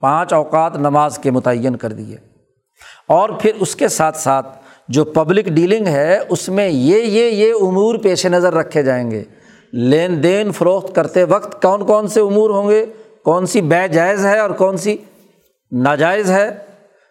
پانچ 0.00 0.32
اوقات 0.32 0.76
نماز 0.76 1.18
کے 1.18 1.30
متعین 1.30 1.76
کر 1.76 1.92
دیے۔ 1.92 2.16
اور 3.06 3.28
پھر 3.28 3.52
اس 3.60 3.76
کے 3.76 3.88
ساتھ 3.88 4.18
ساتھ 4.18 4.58
جو 4.88 5.04
پبلک 5.04 5.44
ڈیلنگ 5.44 5.86
ہے، 5.86 6.18
اس 6.28 6.48
میں 6.48 6.68
یہ 6.68 7.02
یہ 7.02 7.30
یہ 7.30 7.52
امور 7.60 7.94
پیش 7.94 8.26
نظر 8.26 8.54
رکھے 8.54 8.82
جائیں 8.82 9.10
گے۔ 9.10 9.24
لین 9.72 10.22
دین 10.22 10.52
فروخت 10.52 10.94
کرتے 10.94 11.24
وقت 11.24 11.62
کون 11.62 11.86
کون 11.86 12.08
سے 12.08 12.20
امور 12.20 12.50
ہوں 12.50 12.68
گے؟ 12.68 12.86
کون 13.24 13.46
سی 13.46 13.60
بے 13.60 13.88
جائز 13.88 14.26
ہے 14.26 14.38
اور 14.38 14.50
کون 14.50 14.76
سی 14.76 14.96
ناجائز 15.72 16.30
ہے؟ 16.30 16.50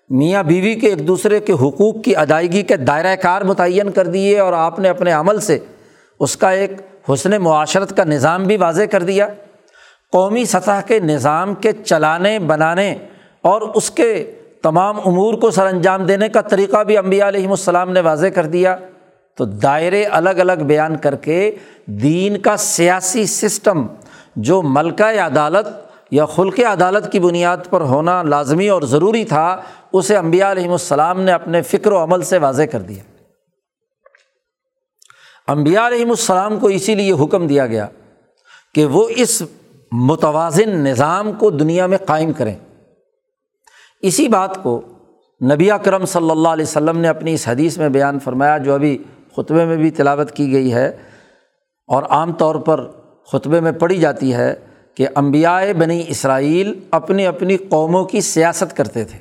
میاں 0.10 0.43
بیوی 0.43 0.76
کے 0.76 0.88
ایک 0.88 1.08
دوسرے 1.08 1.39
کے 1.39 1.54
حقوق 1.54 2.04
کی 2.04 2.15
ادائیگی 2.15 2.62
کے 2.62 2.78
دائرۂ 2.78 3.15
کار 3.22 3.41
متعین 3.41 3.91
کر 3.91 4.08
دیے 4.08 4.39
اور 4.39 4.54
آپ 4.54 4.80
نے 4.80 4.89
اپنے 4.89 5.12
عمل 5.12 5.39
سے 5.39 5.60
اس 6.20 6.38
کا 6.38 6.50
ایک 6.50 6.72
حسن 7.13 7.32
معاشرت 7.32 7.98
کا 7.98 8.04
نظام 8.04 8.43
بھی 8.43 8.58
واضح 8.58 8.84
کر 8.91 9.04
دیا۔ 9.04 9.28
قومی 10.12 10.46
سطح 10.46 10.82
کے 10.88 11.00
نظام 11.00 11.54
کے 11.54 11.72
چلانے، 11.72 12.39
بنانے 12.39 12.96
اور 13.41 13.62
اس 13.62 13.91
کے 13.91 14.32
تمام 14.63 14.96
امور 15.06 15.34
کو 15.34 15.52
سر 15.52 15.65
انجام 15.65 16.06
دینے 16.06 16.30
کا 16.30 16.41
طریقہ 16.41 16.84
بھی 16.84 16.98
امبیا 16.98 17.28
علیہم 17.28 17.52
السلام 17.52 17.91
نے 17.91 18.02
واضح 18.02 18.28
کر 18.28 18.46
دیا۔ 18.46 18.78
تو 19.38 19.45
دائرے 19.45 20.04
الگ 20.06 20.39
الگ 20.39 20.63
بیان 20.67 20.97
کر 20.97 21.15
کے 21.15 21.52
دین 21.86 22.38
کا 22.38 22.58
سیاسی 22.58 23.26
سسٹم 23.26 23.86
جو 24.36 24.62
ملکہ 24.62 25.19
عدالت 25.21 25.67
یا 26.12 26.26
خلق 26.26 26.60
عدالت 26.60 27.12
کی 27.12 27.19
بنیاد 27.19 27.58
پر 27.69 27.82
ہونا 27.82 28.21
لازمی 28.23 28.69
اور 28.69 28.82
ضروری 28.82 29.23
تھا، 29.26 29.62
اسے 29.93 30.17
امبیا 30.17 30.52
علیہم 30.52 30.71
السلام 30.71 31.21
نے 31.21 31.32
اپنے 31.32 31.62
فکر 31.62 31.91
و 31.91 32.04
عمل 32.04 32.21
سے 32.21 32.38
واضح 32.38 32.63
کر 32.63 32.82
دیا۔ 32.82 33.04
امبیا 35.47 35.88
علیہم 35.88 36.10
السلام 36.10 36.60
کو 36.60 36.67
اسی 36.67 36.95
لیے 36.95 37.12
حکم 37.23 37.47
دیا 37.47 37.65
گیا 37.67 37.88
کہ 38.76 38.86
وہ 38.86 39.08
اس 39.15 39.41
متوازن 39.91 40.69
نظام 40.84 41.32
کو 41.32 41.50
دنیا 41.50 41.86
میں 41.88 41.97
قائم 41.97 42.34
کریں۔ 42.34 42.56
اسی 44.02 44.28
بات 44.28 44.63
کو 44.63 44.82
نبی 45.41 45.69
کرم 45.84 46.06
صلی 46.06 46.32
اللہ 46.32 46.47
علیہ 46.47 46.65
وسلم 46.65 46.97
نے 46.97 47.08
اپنی 47.08 47.34
اس 47.34 47.47
حدیث 47.47 47.78
میں 47.78 47.89
بیان 47.89 48.19
فرمایا، 48.19 48.58
جو 48.58 48.73
ابھی 48.73 48.97
خطبے 49.38 49.65
میں 49.65 49.78
بھی 49.78 49.91
تلاوت 49.91 50.32
کی 50.32 50.54
گئی 50.54 50.73
ہے 50.73 50.88
اور 51.88 52.04
عام 52.04 52.34
طور 52.34 52.56
پر 52.56 52.88
خطبے 53.32 53.60
میں 53.60 53.71
پڑھی 53.71 54.00
جاتی 54.00 54.34
ہے 54.34 54.54
کہ 54.95 55.08
امبیائے 55.15 55.73
بنی 55.73 56.04
اسرائیل 56.08 56.80
اپنی 56.91 57.28
اپنی 57.28 57.58
قوموں 57.58 58.06
کی 58.06 58.21
سیاست 58.21 58.78
کرتے 58.78 59.04
تھے۔ 59.04 59.19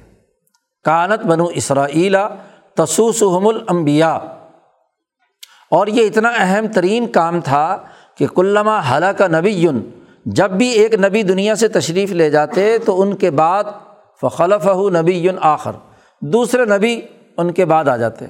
کانت 0.85 1.27
بنو 1.27 1.45
اسرائیلا 1.45 2.29
تسوسحم 2.75 3.47
الانبیاء۔ 3.47 4.19
اور 5.71 5.87
یہ 5.87 6.07
اتنا 6.07 6.29
اہم 6.29 6.67
ترین 6.67 7.07
کام 7.07 7.41
تھا 7.41 7.79
کہ 8.15 8.27
کلّہ 8.27 8.81
حلہ 8.93 9.07
کا 9.07 9.27
نبی 9.27 9.67
جب 10.27 10.51
بھی 10.51 10.69
ایک 10.69 10.95
نبی 10.95 11.23
دنیا 11.23 11.55
سے 11.55 11.69
تشریف 11.69 12.13
لے 12.13 12.31
جاتے 12.31 12.79
تو 12.79 13.03
ان 13.03 13.17
کے 13.17 13.31
بعد 13.31 13.65
فخلف 14.23 14.69
نبی 15.01 15.29
آخر۔ 15.41 15.73
دوسرے 16.21 16.65
نبی 16.65 17.01
ان 17.37 17.53
کے 17.53 17.65
بعد 17.65 17.89
آ 17.89 17.97
جاتے۔ 17.97 18.27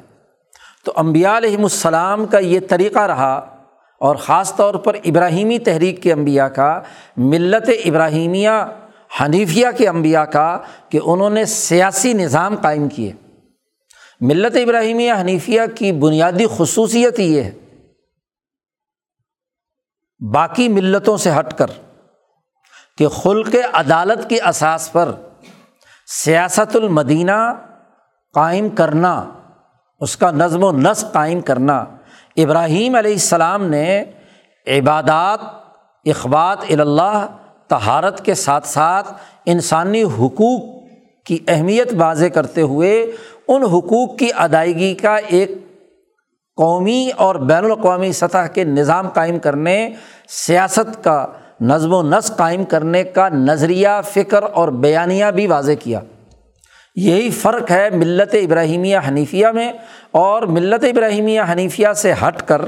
تو 0.86 0.92
امبیا 0.96 1.36
علیہم 1.36 1.62
السلام 1.62 2.26
کا 2.26 2.38
یہ 2.38 2.60
طریقہ 2.70 2.98
رہا 2.98 3.56
اور 4.00 4.16
خاص 4.16 4.56
طور 4.56 4.74
پر 4.74 4.94
ابراہیمی 5.04 5.58
تحریک 5.58 6.02
کے 6.02 6.12
انبیاء 6.12 6.46
کا، 6.46 6.80
ملت 7.16 7.70
ابراہیمیہ، 7.84 8.50
حنیفیہ 9.20 9.66
کے 9.78 9.88
انبیاء 9.88 10.22
کا 10.22 10.58
کہ 10.88 11.00
انہوں 11.04 11.30
نے 11.30 11.44
سیاسی 11.44 12.12
نظام 12.12 12.56
قائم 12.56 12.88
کیے۔ 12.88 13.12
ملت 14.20 14.56
ابراہیمیہ، 14.56 15.12
حنیفیہ 15.20 15.60
کی 15.74 15.92
بنیادی 15.92 16.44
خصوصیت 16.56 17.20
یہ 17.20 17.42
ہے۔ 17.42 17.52
باقی 20.34 20.68
ملتوں 20.68 21.16
سے 21.16 21.30
ہٹ 21.38 21.58
کر 21.58 21.66
کہ 22.98 23.08
خلق 23.08 23.54
عدالت 23.72 24.30
کی 24.30 24.40
اساس 24.40 24.92
پر 24.92 25.12
سیاست 26.06 26.76
المدینہ 26.76 27.54
قائم 28.34 28.68
کرنا 28.68 29.35
اس 30.00 30.16
کا 30.16 30.30
نظم 30.30 30.64
و 30.64 30.72
نسق 30.72 31.12
قائم 31.12 31.40
کرنا۔ 31.40 31.84
ابراہیم 32.36 32.94
علیہ 32.94 33.12
السلام 33.12 33.64
نے 33.64 34.04
عبادات 34.66 35.40
اخبات 36.08 36.58
اللہ 36.70 37.26
تہارت 37.68 38.24
کے 38.24 38.34
ساتھ 38.34 38.66
ساتھ 38.68 39.12
انسانی 39.46 40.02
حقوق 40.02 40.62
کی 41.24 41.38
اہمیت 41.48 41.94
واضح 41.96 42.26
کرتے 42.26 42.60
ہوئے 42.60 43.12
ان 43.48 43.62
حقوق 43.62 44.18
کی 44.18 44.28
ادائیگی 44.36 44.94
کا 44.94 45.16
ایک 45.16 45.50
قومی 46.56 47.10
اور 47.16 47.34
بین 47.34 47.64
الاقوامی 47.64 48.12
سطح 48.12 48.46
کے 48.46 48.64
نظام 48.64 49.08
قائم 49.08 49.38
کرنے، 49.38 49.90
سیاست 50.28 51.04
کا 51.04 51.26
نظم 51.60 51.92
و 51.92 52.02
نسق 52.02 52.36
قائم 52.36 52.64
کرنے 52.64 53.04
کا 53.04 53.28
نظریہ، 53.28 53.88
فکر 54.04 54.42
اور 54.42 54.68
بیانیہ 54.68 55.24
بھی 55.34 55.46
واضح 55.46 55.72
کیا۔ 55.80 56.00
یہی 56.96 57.30
فرق 57.30 57.70
ہے 57.70 57.90
ملت 57.90 58.34
ابراہیمیہ 58.34 58.98
حنیفیہ 59.08 59.46
میں 59.46 59.72
اور 60.10 60.42
ملت 60.42 60.84
ابراہیمیہ 60.84 61.40
حنیفیہ 61.52 61.92
سے 61.96 62.12
ہٹ 62.12 62.42
کر 62.42 62.62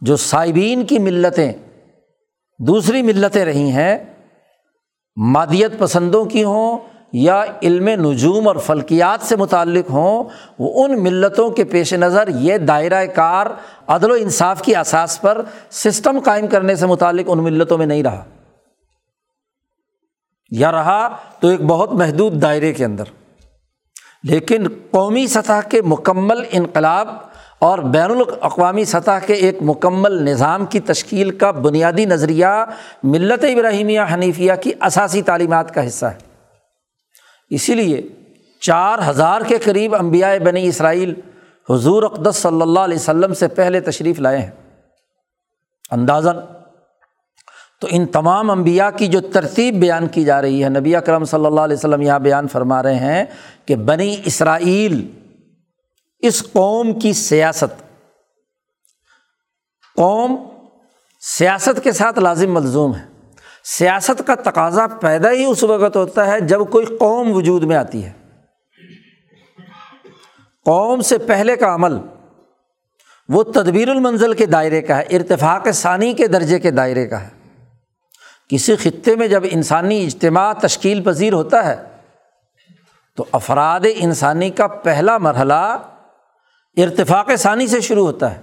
جو 0.00 0.16
صائبین 0.16 0.84
کی 0.84 0.98
ملتیں 0.98 1.52
دوسری 2.58 3.02
ملتیں 3.02 3.44
رہی 3.44 3.70
ہیں، 3.70 3.98
مادیت 5.16 5.78
پسندوں 5.78 6.24
کی 6.24 6.44
ہوں 6.44 6.78
یا 7.12 7.44
علم 7.62 7.88
نجوم 7.88 8.48
اور 8.48 8.56
فلکیات 8.56 9.26
سے 9.26 9.36
متعلق 9.36 9.90
ہوں، 9.90 10.24
وہ 10.58 10.84
ان 10.84 11.02
ملتوں 11.02 11.50
کے 11.50 11.64
پیش 11.64 11.94
نظر 11.94 12.28
یہ 12.28 12.58
دائرۂ 12.58 13.06
کار 13.14 13.46
عدل 13.86 14.10
و 14.10 14.14
انصاف 14.14 14.62
کی 14.62 14.76
اساس 14.76 15.20
پر 15.20 15.42
سسٹم 15.70 16.18
قائم 16.24 16.46
کرنے 16.46 16.76
سے 16.76 16.86
متعلق 16.86 17.26
ان 17.28 17.44
ملتوں 17.44 17.78
میں 17.78 17.86
نہیں 17.86 18.02
رہا۔ 18.02 18.24
یا 20.50 20.72
رہا 20.72 21.16
تو 21.40 21.48
ایک 21.48 21.60
بہت 21.60 21.92
محدود 21.92 22.42
دائرے 22.42 22.72
کے 22.72 22.84
اندر۔ 22.84 23.04
لیکن 24.22 24.66
قومی 24.90 25.26
سطح 25.26 25.68
کے 25.70 25.82
مکمل 25.82 26.44
انقلاب 26.50 27.08
اور 27.58 27.78
بین 27.78 28.10
الاقوامی 28.10 28.84
سطح 28.84 29.18
کے 29.26 29.32
ایک 29.32 29.58
مکمل 29.60 30.12
نظام 30.12 30.66
کی 30.66 30.80
تشکیل 30.80 31.30
کا 31.30 31.50
بنیادی 31.50 32.04
نظریہ 32.04 32.46
ملت 33.02 33.44
ابراہیمیہ 33.44 34.00
حنیفیہ 34.14 34.52
کی 34.62 34.72
اثاثی 34.80 35.22
تعلیمات 35.22 35.74
کا 35.74 35.86
حصہ 35.86 36.06
ہے۔ 36.06 36.18
اسی 37.50 37.74
لیے 37.74 38.02
چار 38.60 38.98
ہزار 39.06 39.40
کے 39.40 39.58
قریب 39.58 39.94
امبیا 39.94 40.38
بنی 40.44 40.68
اسرائیل 40.68 41.14
حضور 41.70 42.02
اقدس 42.02 42.36
صلی 42.36 42.62
اللہ 42.62 42.80
علیہ 42.80 42.96
وسلم 42.96 43.34
سے 43.34 43.48
پہلے 43.48 43.80
تشریف 43.80 44.20
لائے 44.20 44.38
ہیں۔ 44.38 44.50
اندازاً 45.90 46.36
تو 47.80 47.86
ان 47.90 48.06
تمام 48.06 48.50
انبیاء 48.50 48.90
کی 48.90 49.06
جو 49.06 49.20
ترتیب 49.20 49.74
بیان 49.74 50.08
کی 50.08 50.24
جا 50.24 50.42
رہی 50.42 50.64
ہے، 50.64 50.68
نبی 50.68 50.96
اکرم 50.96 51.24
صلی 51.24 51.46
اللہ 51.46 51.60
علیہ 51.60 51.76
وسلم 51.76 52.02
یہاں 52.02 52.18
بیان 52.18 52.48
فرما 52.48 52.82
رہے 52.82 52.94
ہیں 52.94 53.24
کہ 53.66 53.76
بنی 53.76 54.16
اسرائیل 54.24 55.10
اس 56.18 56.42
قوم 56.52 56.98
کی 56.98 57.12
سیاست، 57.12 57.80
قوم 59.96 60.36
سیاست 61.20 61.82
کے 61.82 61.92
ساتھ 61.92 62.18
لازم 62.18 62.54
ملزوم 62.54 62.96
ہے۔ 62.96 63.04
سیاست 63.64 64.22
کا 64.26 64.34
تقاضا 64.34 64.86
پیدا 64.86 65.30
ہی 65.30 65.44
اس 65.44 65.62
وقت 65.62 65.96
ہوتا 65.96 66.26
ہے 66.26 66.40
جب 66.40 66.60
کوئی 66.70 66.86
قوم 66.86 67.32
وجود 67.32 67.62
میں 67.62 67.76
آتی 67.76 68.04
ہے۔ 68.04 68.12
قوم 70.64 71.00
سے 71.00 71.18
پہلے 71.18 71.56
کا 71.56 71.74
عمل 71.74 71.96
وہ 73.28 73.42
تدبیر 73.42 73.88
المنزل 73.88 74.32
کے 74.32 74.46
دائرے 74.46 74.82
کا 74.82 74.98
ہے، 74.98 75.02
ارتفاق 75.02 75.68
ثانی 75.72 76.12
کے 76.12 76.26
درجے 76.26 76.58
کے 76.58 76.70
دائرے 76.70 77.06
کا 77.06 77.20
ہے۔ 77.20 77.39
کسی 78.50 78.76
خطے 78.76 79.16
میں 79.16 79.28
جب 79.28 79.42
انسانی 79.50 80.04
اجتماع 80.04 80.52
تشکیل 80.52 81.02
پذیر 81.02 81.32
ہوتا 81.32 81.66
ہے، 81.66 81.76
تو 83.16 83.24
افراد 83.32 83.80
انسانی 83.96 84.50
کا 84.50 84.66
پہلا 84.66 85.18
مرحلہ 85.18 85.78
ارتفاق 86.76 87.30
ثانی 87.38 87.66
سے 87.66 87.80
شروع 87.80 88.06
ہوتا 88.06 88.34
ہے۔ 88.34 88.40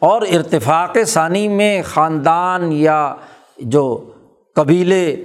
اور 0.00 0.22
ارتفاق 0.22 0.96
ثانی 1.06 1.48
میں 1.48 1.82
خاندان 1.84 2.72
یا 2.72 3.14
جو 3.58 4.10
قبیلے، 4.54 5.24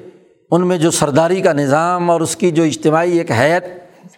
ان 0.51 0.67
میں 0.67 0.77
جو 0.77 0.91
سرداری 0.91 1.41
کا 1.41 1.53
نظام 1.53 2.09
اور 2.09 2.21
اس 2.21 2.35
کی 2.35 2.51
جو 2.51 2.63
اجتماعی 2.63 3.17
ایک 3.17 3.31
حیت 3.31 3.65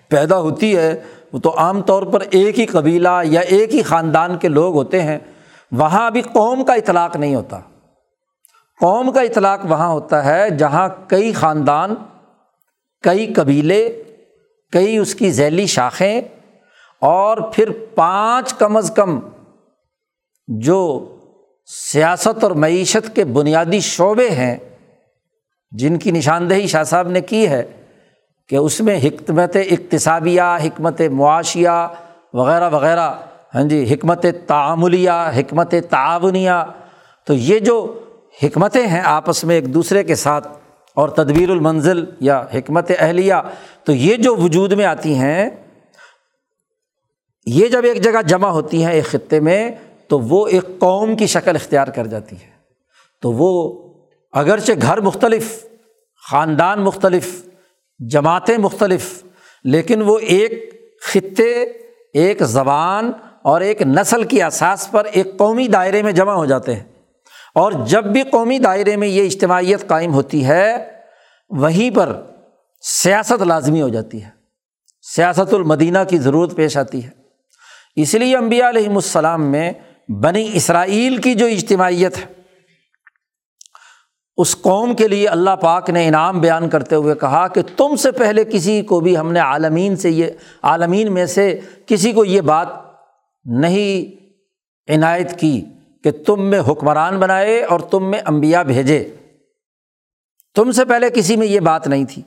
پیدا 0.10 0.38
ہوتی 0.38 0.78
ہے، 0.78 1.02
وہ 1.34 1.40
تو 1.40 1.58
عام 1.58 1.82
طور 1.82 2.04
پر 2.04 2.24
ایک 2.30 2.60
ہی 2.60 2.66
قبیلہ 2.66 3.22
یا 3.24 3.42
ایک 3.42 3.76
ہی 3.76 3.82
خاندان 3.82 4.38
کے 4.38 4.48
لوگ 4.48 4.76
ہوتے 4.76 5.02
ہیں۔ 5.02 5.20
وہاں 5.72 6.06
ابھی 6.06 6.22
قوم 6.22 6.66
کا 6.66 6.74
اطلاق 6.74 7.16
نہیں 7.16 7.36
ہوتا۔ 7.36 7.60
قوم 8.82 9.12
کا 9.12 9.22
اطلاق 9.22 9.60
وہاں 9.64 9.88
ہوتا 9.88 10.24
ہے 10.26 10.50
جہاں 10.50 10.88
کئی 11.08 11.32
خاندان، 11.34 11.96
کئی 13.04 13.34
قبیلے، 13.34 14.04
کئی 14.74 14.98
اس 14.98 15.16
کی 15.16 15.32
ذیلی 15.32 15.66
شاخیں 15.66 16.22
اور 17.02 17.38
پھر 17.54 17.72
پانچ 17.96 18.54
کم 18.54 18.78
از 18.78 18.92
کم 18.96 19.20
جو 20.48 20.80
سیاست 21.66 22.44
اور 22.44 22.52
معیشت 22.52 23.16
کے 23.16 23.26
بنیادی 23.26 23.80
شعبے 23.80 24.30
ہیں، 24.30 24.56
جن 25.72 25.98
کی 25.98 26.12
نشاندہی 26.12 26.68
شاہ 26.68 26.84
صاحب 26.84 27.08
نے 27.08 27.22
کی 27.22 27.48
ہے 27.48 27.64
کہ 28.50 28.56
اس 28.56 28.80
میں 28.82 29.00
حکمت 29.04 29.58
اقتصابیہ، 29.72 30.42
حکمت 30.42 31.02
معاشیہ 31.12 31.88
وغیرہ 32.34 32.70
وغیرہ 32.70 33.12
ہاں 33.56 33.64
جی 33.64 33.94
حکمت 33.94 34.26
تعاملیہ، 34.48 35.12
حکمت 35.12 35.74
تعاونیہ، 35.90 36.64
تو 37.28 37.34
یہ 37.34 37.60
جو 37.60 38.00
حکمتیں 38.44 38.88
ہیں 38.88 39.02
آپس 39.02 39.44
میں 39.44 39.56
ایک 39.56 39.74
دوسرے 39.74 40.04
کے 40.04 40.16
ساتھ 40.16 40.48
اور 40.94 41.10
تدبیر 41.10 41.50
المنزل 41.50 42.06
یا 42.20 42.46
حکمت 42.54 42.92
اہلیہ، 43.00 43.34
تو 43.84 43.92
یہ 43.92 44.16
جو 44.16 44.36
وجود 44.36 44.74
میں 44.74 44.86
آتی 44.86 45.16
ہیں، 45.16 45.50
یہ 47.46 47.68
جب 47.68 47.84
ایک 47.84 48.04
جگہ 48.04 48.22
جمع 48.22 48.48
ہوتی 48.48 48.86
ہیں 48.86 48.94
ایک 48.94 49.06
خطے 49.06 49.40
میں، 49.40 49.72
تو 50.08 50.20
وہ 50.20 50.48
ایک 50.48 50.64
قوم 50.80 51.16
کی 51.16 51.28
شکل 51.28 51.56
اختیار 51.56 51.88
کر 51.88 52.08
جاتی 52.08 52.36
ہے۔ 52.36 52.52
تو 53.22 53.32
وہ 53.32 53.82
اگرچہ 54.32 54.72
گھر 54.82 55.02
مختلف، 55.02 55.66
خاندان 56.32 56.82
مختلف، 56.82 57.46
جماعتیں 58.00 58.58
مختلف، 58.58 59.24
لیکن 59.64 60.02
وہ 60.02 60.20
ایک 60.20 60.82
خطے، 61.02 61.64
ایک 62.14 62.44
زبان 62.44 63.12
اور 63.44 63.62
ایک 63.62 63.82
نسل 63.82 64.24
کی 64.24 64.44
اساس 64.44 64.92
پر 64.92 65.06
ایک 65.06 65.38
قومی 65.38 65.68
دائرے 65.68 66.02
میں 66.02 66.12
جمع 66.12 66.34
ہو 66.34 66.46
جاتے 66.46 66.76
ہیں۔ 66.76 66.84
اور 67.58 67.72
جب 67.72 68.06
بھی 68.06 68.24
قومی 68.24 68.60
دائرے 68.60 68.96
میں 68.96 69.08
یہ 69.08 69.26
اجتماعیت 69.26 69.88
قائم 69.88 70.14
ہوتی 70.14 70.46
ہے، 70.46 70.92
وہیں 71.50 71.96
پر 71.96 72.22
سیاست 72.82 73.42
لازمی 73.42 73.82
ہو 73.82 73.90
جاتی 73.90 74.24
ہے۔ 74.24 74.30
سیاست 75.02 75.54
المدینہ 75.54 75.98
کی 76.10 76.18
ضرورت 76.18 76.56
پیش 76.56 76.78
آتی 76.78 77.04
ہے۔ 77.04 77.10
اس 77.96 78.14
لیے 78.14 78.38
امبیا 78.38 78.70
علیہم 78.70 78.96
السلام 78.96 79.52
میں 79.52 79.72
بنی 80.10 80.50
اسرائیل 80.54 81.18
کی 81.18 81.34
جو 81.34 81.46
اجتماعیت 81.46 82.18
ہے، 82.18 82.26
اس 84.38 84.62
قوم 84.62 84.96
کے 84.96 85.08
لیے 85.08 85.28
اللہ 85.28 85.56
پاک 85.56 85.90
نے 85.90 86.08
انعام 86.08 86.42
بیان 86.42 86.70
کرتے 86.70 86.96
ہوئے 86.96 87.16
کہا 87.16 87.48
کہ 87.48 87.62
تم 87.78 87.96
سے 87.96 88.12
پہلے 88.12 88.44
کسی 88.44 88.82
کو 88.82 89.00
بھی 89.00 89.18
ہم 89.18 89.32
نے 89.32 89.40
عالمین 89.40 89.96
سے 89.96 90.10
یہ، 90.10 90.28
عالمین 90.64 91.14
میں 91.14 91.26
سے 91.26 91.60
کسی 91.86 92.12
کو 92.12 92.26
یہ 92.26 92.42
بات 92.42 92.68
نہیں 93.46 94.18
عنایت 94.96 95.40
کی۔ 95.40 95.66
کہ 96.08 96.24
تم 96.26 96.46
میں 96.46 96.62
حکمران 96.68 97.20
بنائے 97.20 97.64
اور 97.64 97.80
تم 97.80 98.10
میں 98.10 98.20
امبیا 98.26 98.62
بھیجے۔ 98.64 99.16
تم 100.56 100.72
سے 100.72 100.86
پہلے 100.86 101.10
کسی 101.10 101.36
میں 101.36 101.48
یہ 101.48 101.60
بات 101.60 101.88
نہیں 101.88 102.06
تھی۔ 102.06 102.22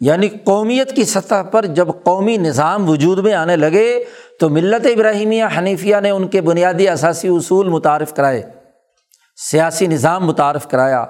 یعنی 0.00 0.28
قومیت 0.28 0.96
کی 0.96 1.04
سطح 1.04 1.42
پر 1.42 1.66
جب 1.66 1.88
قومی 2.04 2.36
نظام 2.36 2.90
وجود 2.90 3.18
میں 3.18 3.34
آنے 3.34 3.56
لگے 3.56 4.04
تو 4.40 4.48
ملت 4.48 4.86
ابراہیمیہ 4.86 5.44
حنیفیہ 5.58 5.96
نے 6.02 6.10
ان 6.10 6.28
کے 6.28 6.40
بنیادی 6.40 6.88
اثاثی 6.88 7.28
اصول 7.28 7.68
متعارف 7.68 8.14
کرائے، 8.14 8.42
سیاسی 9.36 9.86
نظام 9.86 10.26
متعارف 10.26 10.66
کرایا۔ 10.66 11.06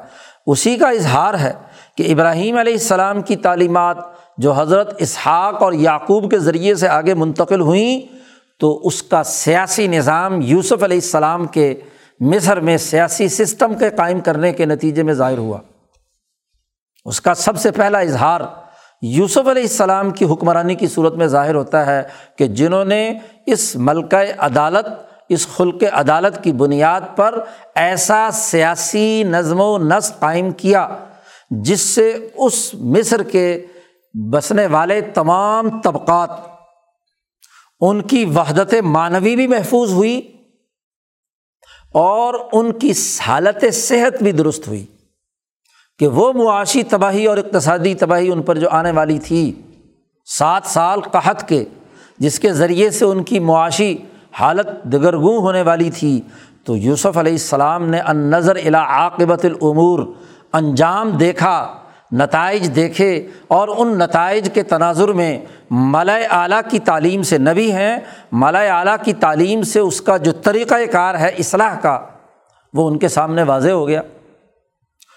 اسی 0.46 0.76
کا 0.76 0.88
اظہار 0.88 1.34
ہے 1.34 1.52
کہ 1.96 2.12
ابراہیم 2.12 2.58
علیہ 2.58 2.72
السلام 2.72 3.22
کی 3.22 3.36
تعلیمات 3.36 3.96
جو 4.38 4.52
حضرت 4.52 4.94
اسحاق 4.98 5.62
اور 5.62 5.72
یعقوب 5.72 6.30
کے 6.30 6.38
ذریعے 6.38 6.74
سے 6.74 6.88
آگے 6.88 7.14
منتقل 7.14 7.60
ہوئیں، 7.60 8.18
تو 8.60 8.80
اس 8.84 9.02
کا 9.02 9.22
سیاسی 9.22 9.86
نظام 9.86 10.40
یوسف 10.42 10.82
علیہ 10.82 10.96
السلام 10.96 11.46
کے 11.46 11.74
مصر 12.20 12.60
میں 12.60 12.76
سیاسی 12.76 13.28
سسٹم 13.28 13.74
کے 13.74 13.90
قائم 13.90 14.20
کرنے 14.20 14.52
کے 14.52 14.66
نتیجے 14.66 15.02
میں 15.02 15.14
ظاہر 15.14 15.38
ہوا۔ 15.38 15.58
اس 17.04 17.20
کا 17.20 17.34
سب 17.34 17.58
سے 17.58 17.70
پہلا 17.70 17.98
اظہار 17.98 18.40
یوسف 19.02 19.48
علیہ 19.48 19.62
السلام 19.62 20.10
کی 20.10 20.24
حکمرانی 20.24 20.74
کی 20.74 20.86
صورت 20.86 21.14
میں 21.14 21.26
ظاہر 21.26 21.54
ہوتا 21.54 21.86
ہے 21.86 22.02
کہ 22.38 22.46
جنہوں 22.46 22.84
نے 22.84 23.18
اس 23.46 23.76
ملکہ 23.76 24.16
عدالت، 24.38 24.86
اس 25.28 25.48
خلق 25.48 25.84
عدالت 25.92 26.44
کی 26.44 26.52
بنیاد 26.52 27.00
پر 27.16 27.40
ایسا 27.74 28.28
سیاسی 28.32 29.22
نظم 29.22 29.60
و 29.60 29.78
نسق 29.78 30.20
قائم 30.20 30.50
کیا، 30.50 30.88
جس 31.50 31.80
سے 31.80 32.28
اس 32.34 32.74
مصر 32.74 33.22
کے 33.22 33.66
بسنے 34.32 34.66
والے 34.66 35.00
تمام 35.00 35.80
طبقات، 35.80 36.30
ان 37.80 38.02
کی 38.02 38.24
وحدت 38.24 38.74
معنوی 38.74 39.36
بھی 39.36 39.46
محفوظ 39.46 39.92
ہوئی۔ 39.92 40.37
اور 41.94 42.34
ان 42.52 42.72
کی 42.72 42.92
حالت 43.20 43.64
صحت 43.72 44.22
بھی 44.22 44.32
درست 44.32 44.68
ہوئی 44.68 44.84
کہ 45.98 46.06
وہ 46.06 46.32
معاشی 46.32 46.82
تباہی 46.82 47.26
اور 47.26 47.36
اقتصادی 47.36 47.94
تباہی 47.94 48.30
ان 48.32 48.42
پر 48.42 48.58
جو 48.58 48.68
آنے 48.70 48.90
والی 48.90 49.18
تھی، 49.18 49.52
سات 50.26 50.66
سال 50.66 51.00
قحط 51.00 51.48
کے، 51.48 51.64
جس 52.18 52.38
کے 52.40 52.52
ذریعے 52.52 52.90
سے 52.90 53.04
ان 53.04 53.22
کی 53.22 53.38
معاشی 53.38 53.96
حالت 54.32 54.84
دگرگوں 54.84 55.38
ہونے 55.38 55.62
والی 55.62 55.90
تھی، 55.90 56.20
تو 56.64 56.76
یوسف 56.76 57.18
علیہ 57.18 57.32
السلام 57.32 57.88
نے 57.90 58.00
ان 58.00 58.16
نظر 58.16 58.56
الا 58.56 58.82
عاقبت 58.82 59.44
العمور 59.44 59.98
انجام 60.52 61.10
دیکھا 61.10 61.77
نتائج 62.12 62.74
دیکھے 62.74 63.26
اور 63.48 63.68
ان 63.76 63.98
نتائج 63.98 64.50
کے 64.54 64.62
تناظر 64.62 65.08
میں 65.08 65.40
ملائے 65.70 66.26
اعلیٰ 66.30 66.60
کی 66.70 66.78
تعلیم 66.78 67.22
سے 67.22 67.38
نبی 67.38 67.72
ہیں، 67.72 67.96
ملائے 68.32 68.68
اعلیٰ 68.68 68.96
کی 69.04 69.12
تعلیم 69.12 69.62
سے 69.62 69.80
اس 69.80 70.00
کا 70.00 70.16
جو 70.16 70.32
طریقۂ 70.32 70.80
کار 70.92 71.14
ہے 71.14 71.28
اصلاح 71.38 71.80
کا، 71.80 72.06
وہ 72.74 72.90
ان 72.90 72.98
کے 72.98 73.08
سامنے 73.08 73.42
واضح 73.42 73.70
ہو 73.70 73.88
گیا۔ 73.88 74.02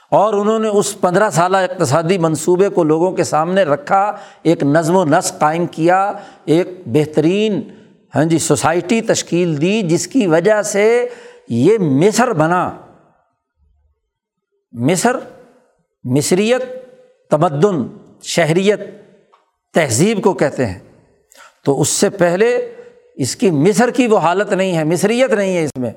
اور 0.10 0.34
انہوں 0.34 0.60
نے 0.60 0.67
اس 0.67 1.01
پندرہ 1.01 1.30
سالہ 1.30 1.58
اقتصادی 1.58 2.17
منصوبے 2.17 2.69
کو 2.69 2.84
لوگوں 2.84 3.12
کے 3.12 3.23
سامنے 3.23 3.63
رکھا، 3.63 4.15
ایک 4.43 4.63
نظم 4.63 4.95
و 4.95 5.06
نسق 5.06 5.39
قائم 5.39 5.65
کیا، 5.65 6.12
ایک 6.45 6.67
بہترین 6.86 7.62
ہاں 8.15 8.25
جی 8.25 8.39
سوسائٹی 8.39 9.01
تشکیل 9.01 9.62
دی، 9.62 9.82
جس 9.82 10.08
کی 10.08 10.27
وجہ 10.27 10.62
سے 10.62 11.10
یہ 11.47 11.77
مصر 11.77 12.34
بنا۔ 12.34 12.71
مصر، 14.71 15.15
مصریت 16.04 16.81
تمدن، 17.32 17.88
شہریت، 18.22 18.80
تہذیب 19.74 20.24
کو 20.24 20.34
کہتے 20.34 20.65
ہیں۔ 20.65 20.80
تو 21.65 21.82
اس 21.82 21.89
سے 21.89 22.10
پہلے 22.10 22.76
اس 23.15 23.36
کی 23.36 23.52
مصر 23.52 23.89
کی 23.89 24.08
وہ 24.08 24.17
حالت 24.17 24.54
نہیں 24.54 24.78
ہے، 24.78 24.84
مصریت 24.84 25.34
نہیں 25.34 25.58
ہے 25.58 25.63
اس 25.63 25.72
میں۔ 25.78 25.91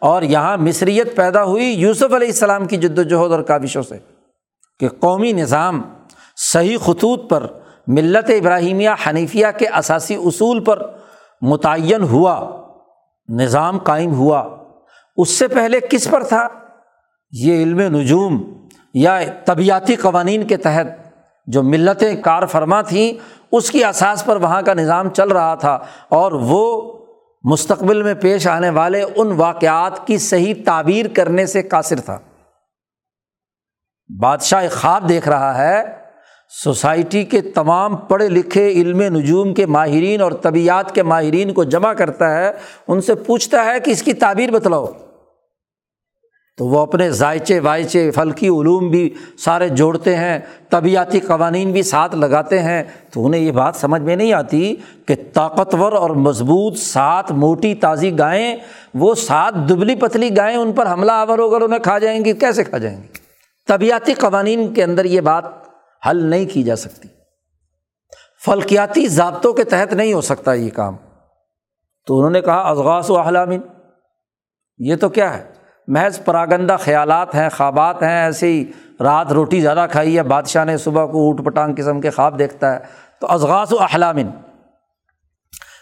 اور 0.00 0.22
یہاں 0.22 0.56
مصریت 0.56 1.16
پیدا 1.16 1.44
ہوئی 1.44 1.64
یوسف 1.64 2.14
علیہ 2.14 2.28
السلام 2.28 2.66
کی 2.66 2.76
جد 2.76 2.98
وجہد 2.98 3.32
اور 3.32 3.42
کابشوں 3.42 3.82
سے 3.82 3.94
کہ 4.80 4.88
قومی 4.88 5.32
نظام 5.32 5.82
صحیح 6.36 6.78
خطوط 6.78 7.30
پر 7.30 7.46
ملت 7.86 8.30
ابراہیمیہ 8.30 8.90
حنیفیہ 9.06 9.46
کے 9.58 9.66
اثاثی 9.66 10.14
اصول 10.14 10.64
پر 10.64 10.82
متعین 11.42 12.02
ہوا، 12.02 12.62
نظام 13.28 13.78
قائم 13.78 14.14
ہوا۔ 14.14 14.56
اس 15.16 15.28
سے 15.28 15.48
پہلے 15.48 15.80
کس 15.90 16.08
پر 16.10 16.22
تھا؟ 16.22 16.48
یہ 17.30 17.62
علم 17.62 17.80
نجوم۔ 17.80 18.59
یا 18.94 19.20
طبیعتی 19.44 19.96
قوانین 19.96 20.46
کے 20.46 20.56
تحت 20.56 20.86
جو 21.46 21.62
ملتیں 21.62 22.16
کار 22.22 22.46
فرما 22.46 22.82
تھیں، 22.82 23.12
اس 23.52 23.70
کی 23.70 23.84
اساس 23.84 24.24
پر 24.24 24.36
وہاں 24.36 24.62
کا 24.62 24.74
نظام 24.74 25.08
چل 25.08 25.28
رہا 25.28 25.54
تھا 25.54 25.78
اور 26.08 26.32
وہ 26.32 26.92
مستقبل 27.44 28.02
میں 28.02 28.14
پیش 28.14 28.46
آنے 28.46 28.70
والے 28.70 29.02
ان 29.16 29.32
واقعات 29.32 30.06
کی 30.06 30.18
صحیح 30.18 30.54
تعبیر 30.64 31.06
کرنے 31.14 31.46
سے 31.46 31.62
قاصر 31.62 32.00
تھا۔ 32.00 32.18
بادشاہ 34.20 34.68
خواب 34.72 35.08
دیکھ 35.08 35.28
رہا 35.28 35.58
ہے، 35.58 35.82
سوسائٹی 36.64 37.24
کے 37.24 37.40
تمام 37.40 37.96
پڑھے 37.96 38.28
لکھے 38.28 38.68
علم 38.68 39.02
نجوم 39.02 39.54
کے 39.54 39.66
ماہرین 39.66 40.20
اور 40.20 40.32
طبیعت 40.32 40.94
کے 40.94 41.02
ماہرین 41.02 41.52
کو 41.54 41.64
جمع 41.64 41.92
کرتا 41.92 42.38
ہے، 42.38 42.52
ان 42.88 43.00
سے 43.00 43.14
پوچھتا 43.14 43.64
ہے 43.64 43.80
کہ 43.80 43.90
اس 43.90 44.02
کی 44.02 44.12
تعبیر 44.12 44.50
بتلاؤ۔ 44.50 44.86
تو 46.56 46.66
وہ 46.66 46.80
اپنے 46.80 47.10
ذائچے 47.10 47.60
وائچے 47.60 48.10
فلکی 48.10 48.48
علوم 48.48 48.90
بھی 48.90 49.14
سارے 49.38 49.68
جوڑتے 49.68 50.16
ہیں، 50.16 50.38
طبیعتی 50.70 51.20
قوانین 51.20 51.72
بھی 51.72 51.82
ساتھ 51.82 52.16
لگاتے 52.16 52.58
ہیں۔ 52.58 52.82
تو 53.10 53.26
انہیں 53.26 53.40
یہ 53.40 53.52
بات 53.52 53.76
سمجھ 53.76 54.02
میں 54.02 54.16
نہیں 54.16 54.32
آتی 54.32 54.76
کہ 55.06 55.14
طاقتور 55.32 55.92
اور 55.92 56.10
مضبوط 56.10 56.78
سات 56.78 57.30
موٹی 57.30 57.74
تازی 57.74 58.18
گائیں، 58.18 58.56
وہ 58.94 59.14
سات 59.14 59.54
دبلی 59.54 59.94
پتلی 59.94 60.36
گائیں 60.36 60.56
ان 60.56 60.72
پر 60.72 60.92
حملہ 60.92 61.12
آور 61.12 61.38
ہو 61.38 61.50
کر 61.50 61.60
انہیں 61.60 61.80
کھا 61.80 61.98
جائیں 61.98 62.24
گی، 62.24 62.32
کیسے 62.32 62.64
کھا 62.64 62.78
جائیں 62.78 63.02
گی؟ 63.02 63.08
طبیعتی 63.68 64.14
قوانین 64.14 64.74
کے 64.74 64.84
اندر 64.84 65.04
یہ 65.04 65.20
بات 65.20 65.44
حل 66.08 66.24
نہیں 66.24 66.46
کی 66.52 66.62
جا 66.62 66.76
سکتی۔ 66.76 67.08
فلکیاتی 68.44 69.06
ضابطوں 69.06 69.52
کے 69.52 69.64
تحت 69.64 69.92
نہیں 69.92 70.12
ہو 70.12 70.20
سکتا 70.20 70.52
یہ 70.52 70.70
کام۔ 70.70 70.96
تو 72.06 72.18
انہوں 72.18 72.30
نے 72.30 72.40
کہا 72.40 72.70
ازغاس 72.70 73.10
و 73.10 73.18
احلامین، 73.18 73.60
یہ 74.78 74.96
تو 74.96 75.08
کیا 75.08 75.38
ہے؟ 75.38 75.59
محض 75.90 76.24
پراگندہ 76.24 76.76
خیالات 76.80 77.34
ہیں، 77.34 77.48
خوابات 77.48 78.02
ہیں 78.02 78.24
ایسے 78.24 78.46
ہی 78.46 78.64
رات 79.00 79.32
روٹی 79.32 79.60
زیادہ 79.60 79.86
کھائی 79.90 80.16
ہے، 80.16 80.22
بادشاہ 80.22 80.64
نے 80.64 80.76
صبح 80.76 81.06
کو 81.06 81.18
اوٹ 81.18 81.44
پٹانگ 81.44 81.74
قسم 81.76 82.00
کے 82.00 82.10
خواب 82.10 82.38
دیکھتا 82.38 82.74
ہے، 82.74 82.78
تو 83.20 83.26
ازغاس 83.30 83.72
و 83.72 83.76
احلامن۔ 83.80 84.28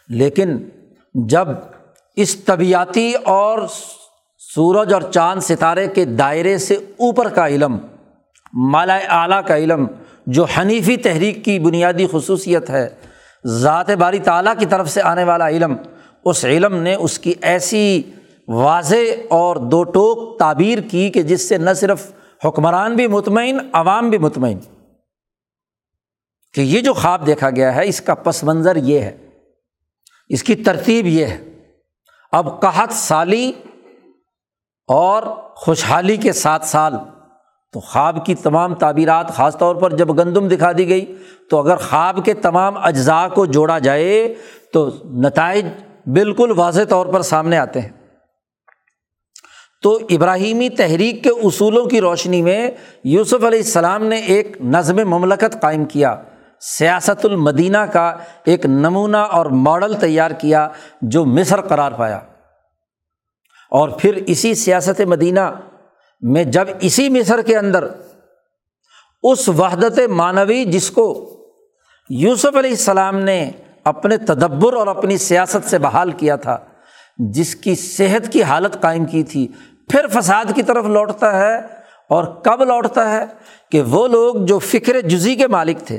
لیکن 0.09 0.59
جب 1.15 1.49
اس 2.17 2.37
طبیعتی 2.37 3.13
اور 3.25 3.59
سورج 4.39 4.93
اور 4.93 5.03
چاند 5.03 5.41
ستارے 5.41 5.87
کے 5.87 6.05
دائرے 6.05 6.59
سے 6.59 6.75
اوپر 6.75 7.29
کا 7.29 7.49
علم 7.49 7.79
مالا 8.53 8.97
اعلیٰ 8.97 9.41
کا 9.47 9.57
علم، 9.57 9.87
جو 10.27 10.45
حنیفی 10.45 10.97
تحریک 10.97 11.45
کی 11.45 11.59
بنیادی 11.59 12.07
خصوصیت 12.13 12.71
ہے، 12.71 12.89
ذات 13.47 13.91
باری 13.91 14.19
تعالیٰ 14.19 14.55
کی 14.59 14.67
طرف 14.67 14.89
سے 14.89 15.03
آنے 15.03 15.25
والا 15.25 15.49
علم، 15.49 15.77
اس 16.25 16.45
علم 16.45 16.75
نے 16.75 16.95
اس 16.95 17.19
کی 17.19 17.35
ایسی 17.43 18.03
واضح 18.49 18.97
اور 19.31 19.57
دو 19.57 19.85
ٹوک 19.85 20.39
تعبیر 20.39 20.79
کی 20.91 21.11
کہ 21.11 21.23
جس 21.23 21.49
سے 21.49 21.59
نہ 21.59 21.71
صرف 21.73 22.13
حکمران 22.45 22.97
بھی 22.97 23.07
مطمئن، 23.07 23.59
عوام 23.73 24.11
بھی 24.11 24.19
مطمئن۔ 24.19 24.59
کہ 26.55 26.61
یہ 26.61 26.81
جو 26.81 26.95
خواب 26.95 27.27
دیکھا 27.27 27.51
گیا 27.51 27.75
ہے، 27.75 27.89
اس 27.89 28.01
کا 28.01 28.15
پس 28.15 28.45
منظر 28.45 28.77
یہ 28.77 29.01
ہے، 29.01 29.17
اس 30.29 30.43
کی 30.43 30.55
ترتیب 30.55 31.07
یہ 31.07 31.27
ہے۔ 31.27 31.45
اب 32.33 32.61
قحط 32.61 32.93
سالی 32.93 33.53
اور 34.87 35.23
خوشحالی 35.55 36.17
کے 36.17 36.33
سات 36.33 36.61
سال، 36.65 36.95
تو 37.73 37.81
خواب 37.81 38.27
کی 38.27 38.35
تمام 38.35 38.75
تعبیرات، 38.75 39.29
خاص 39.29 39.59
طور 39.59 39.77
پر 39.77 39.97
جب 39.97 40.19
گندم 40.19 40.49
دکھا 40.49 40.73
دی 40.79 40.89
گئی، 40.89 41.17
تو 41.51 41.59
اگر 41.59 41.77
خواب 41.77 42.25
کے 42.25 42.35
تمام 42.35 42.77
اجزاء 42.77 43.29
کو 43.29 43.47
جوڑا 43.47 43.79
جائے، 43.79 44.35
تو 44.73 44.91
نتائج 45.05 45.67
بالکل 46.07 46.53
واضح 46.57 46.83
طور 46.89 47.07
پر 47.07 47.23
سامنے 47.23 47.59
آتے 47.59 47.81
ہیں۔ 47.81 47.98
تو 49.83 49.99
ابراہیمی 50.11 50.69
تحریک 50.69 51.25
کے 51.25 51.31
اصولوں 51.31 51.87
کی 51.87 52.01
روشنی 52.01 52.43
میں 52.43 52.71
یوسف 53.05 53.45
علیہ 53.45 53.59
السلام 53.59 54.05
نے 54.05 54.17
ایک 54.17 54.57
نظم 54.61 54.97
مملکت 54.97 55.61
قائم 55.61 55.85
کیا۔ 55.85 56.17
سیاست 56.61 57.25
المدینہ 57.25 57.79
کا 57.79 58.17
ایک 58.45 58.67
نمونہ 58.67 59.17
اور 59.17 59.47
ماڈل 59.47 59.95
تیار 59.95 60.31
کیا 60.31 60.69
جو 61.03 61.25
مصر 61.25 61.61
قرار 61.61 61.93
پایا۔ 61.93 62.17
اور 63.71 63.89
پھر 63.89 64.15
اسی 64.27 64.55
سیاست 64.55 65.01
مدینہ 65.01 65.41
میں 66.21 66.45
جب 66.45 66.65
اسی 66.81 67.09
مصر 67.09 67.43
کے 67.43 67.57
اندر 67.57 67.89
اس 69.23 69.49
وحدت 69.49 70.01
معنوی 70.11 70.65
جس 70.65 70.91
کو 70.91 71.35
یوسف 72.11 72.57
علیہ 72.57 72.71
السلام 72.71 73.19
نے 73.19 73.51
اپنے 73.85 74.17
تدبر 74.17 74.73
اور 74.73 74.87
اپنی 74.87 75.19
سیاست 75.19 75.71
سے 75.71 75.79
بحال 75.79 76.11
کیا 76.11 76.37
تھا 76.37 76.59
جس 77.19 77.57
کی 77.57 77.75
صحت 77.75 78.33
کی 78.33 78.43
حالت 78.43 78.81
قائم 78.81 79.05
کی 79.05 79.23
تھی، 79.23 79.49
پھر 79.89 80.21
فساد 80.21 80.45
کی 80.55 80.63
طرف 80.63 80.85
لوٹتا 80.85 81.39
ہے۔ 81.39 81.59
اور 82.09 82.25
کب 82.25 82.63
لوٹتا 82.63 83.11
ہے؟ 83.11 83.25
کہ 83.71 83.83
وہ 83.83 84.09
لوگ 84.09 84.35
جو 84.45 84.59
فکر 84.59 85.01
جزی 85.01 85.35
کے 85.35 85.47
مالک 85.47 85.79
تھے۔ 85.79 85.99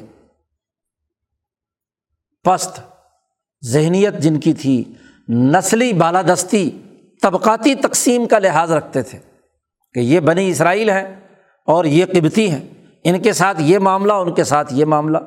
پست، 2.43 2.81
ذہنیت 3.65 4.13
جن 4.13 4.39
کی 4.39 4.53
تھی، 4.53 4.83
نسلی 5.29 5.93
بالادستی، 5.93 6.69
طبقاتی 7.21 7.75
تقسیم 7.75 8.27
کا 8.27 8.39
لحاظ 8.39 8.71
رکھتے 8.71 9.01
تھے 9.01 9.19
کہ 9.93 9.99
یہ 9.99 10.19
بنی 10.19 10.49
اسرائیل 10.49 10.89
ہیں 10.89 11.19
اور 11.65 11.85
یہ 11.85 12.05
قبتی 12.05 12.51
ہیں۔ 12.51 12.67
ان 13.03 13.21
کے 13.21 13.33
ساتھ 13.33 13.61
یہ 13.61 13.79
معاملہ، 13.79 14.13
ان 14.13 14.33
کے 14.33 14.43
ساتھ 14.43 14.73
یہ 14.73 14.85
معاملہ۔ 14.85 15.17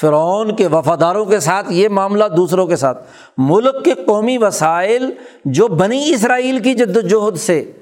فرعون 0.00 0.56
کے 0.56 0.66
وفاداروں 0.66 1.24
کے 1.24 1.40
ساتھ، 1.40 1.72
یہ 1.72 1.88
معاملہ 1.88 2.24
دوسروں 2.36 2.66
کے 2.66 2.76
ساتھ۔ 2.76 3.04
ملک 3.38 3.84
کے 3.84 3.94
قومی 3.94 4.38
وسائل 4.38 5.10
جو 5.44 5.68
بنی 5.68 6.14
اسرائیل 6.14 6.58
کی 6.58 6.74
جد 6.74 6.96
وجہد 6.96 7.36
سے، 7.36 7.72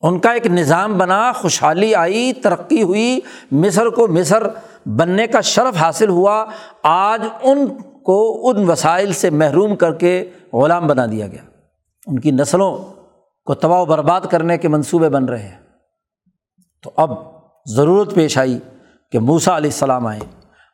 ان 0.00 0.18
کا 0.18 0.32
ایک 0.32 0.46
نظام 0.46 0.98
بنا، 0.98 1.32
خوشحالی 1.32 1.94
آئی، 1.94 2.32
ترقی 2.32 2.82
ہوئی، 2.82 3.20
مصر 3.52 3.86
کو 3.86 4.08
مصر 4.08 4.42
بننے 4.86 5.26
کا 5.26 5.40
شرف 5.40 5.76
حاصل 5.76 6.08
ہوا۔ 6.08 6.44
آج 6.82 7.22
ان 7.42 7.66
کو 8.04 8.48
ان 8.48 8.70
وسائل 8.70 9.12
سے 9.12 9.30
محروم 9.30 9.76
کر 9.76 9.94
کے 9.94 10.30
غلام 10.52 10.86
بنا 10.86 11.06
دیا 11.06 11.26
گیا۔ 11.26 11.42
ان 12.06 12.18
کی 12.18 12.30
نسلوں 12.30 12.78
کو 13.44 13.54
تباہ 13.54 13.80
و 13.80 13.84
برباد 13.84 14.20
کرنے 14.30 14.58
کے 14.58 14.68
منصوبے 14.68 15.08
بن 15.08 15.24
رہے 15.24 15.42
ہیں۔ 15.42 15.58
تو 16.82 16.90
اب 16.96 17.10
ضرورت 17.66 18.14
پیش 18.14 18.38
آئی 18.38 18.58
کہ 19.12 19.18
موسا 19.18 19.56
علیہ 19.56 19.70
السلام 19.70 20.06
آئے 20.06 20.20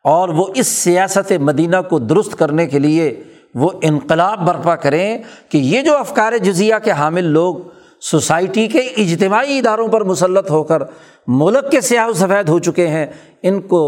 اور 0.03 0.29
وہ 0.29 0.45
اس 0.55 0.67
سیاست 0.67 1.31
مدینہ 1.31 1.77
کو 1.89 1.99
درست 1.99 2.35
کرنے 2.39 2.67
کے 2.67 2.79
لیے 2.79 3.23
وہ 3.55 3.69
انقلاب 3.81 4.45
برپا 4.47 4.75
کریں 4.75 5.17
کہ 5.49 5.57
یہ 5.57 5.81
جو 5.81 5.97
افکار 5.97 6.37
جزیہ 6.37 6.75
کے 6.83 6.91
حامل 6.91 7.23
لوگ 7.23 7.55
سوسائٹی 8.01 8.67
کے 8.67 8.79
اجتماعی 8.79 9.57
اداروں 9.57 9.87
پر 9.87 10.03
مسلط 10.03 10.51
ہو 10.51 10.63
کر 10.63 10.83
ملک 11.27 11.71
کے 11.71 11.81
سیاح 11.81 12.07
و 12.07 12.13
سفید 12.13 12.49
ہو 12.49 12.59
چکے 12.59 12.87
ہیں، 12.87 13.05
ان 13.43 13.61
کو 13.61 13.83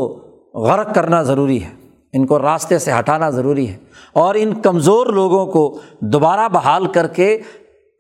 غرق 0.53 0.95
کرنا 0.95 1.23
ضروری 1.23 1.63
ہے، 1.63 1.69
ان 2.13 2.25
کو 2.25 2.39
راستے 2.39 2.79
سے 2.79 2.91
ہٹانا 2.99 3.29
ضروری 3.29 3.69
ہے 3.69 3.77
اور 4.13 4.35
ان 4.37 4.53
کمزور 4.53 5.07
لوگوں 5.07 5.45
کو 5.45 5.79
دوبارہ 5.99 6.47
بحال 6.47 6.85
کر 6.87 7.07
کے 7.07 7.37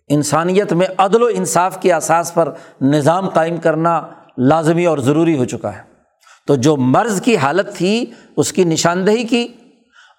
انسانیت 0.09 0.73
میں 0.73 0.87
عدل 0.97 1.23
و 1.23 1.27
انصاف 1.33 1.81
کے 1.81 1.93
اساس 1.93 2.33
پر 2.33 2.51
نظام 2.81 3.29
قائم 3.29 3.57
کرنا 3.57 4.01
لازمی 4.37 4.85
اور 4.85 4.97
ضروری 4.97 5.37
ہو 5.37 5.45
چکا 5.45 5.75
ہے۔ 5.75 5.94
تو 6.45 6.55
جو 6.55 6.77
مرض 6.77 7.21
کی 7.21 7.37
حالت 7.37 7.75
تھی، 7.75 8.05
اس 8.37 8.53
کی 8.53 8.63
نشاندہی 8.63 9.23
کی۔ 9.23 9.47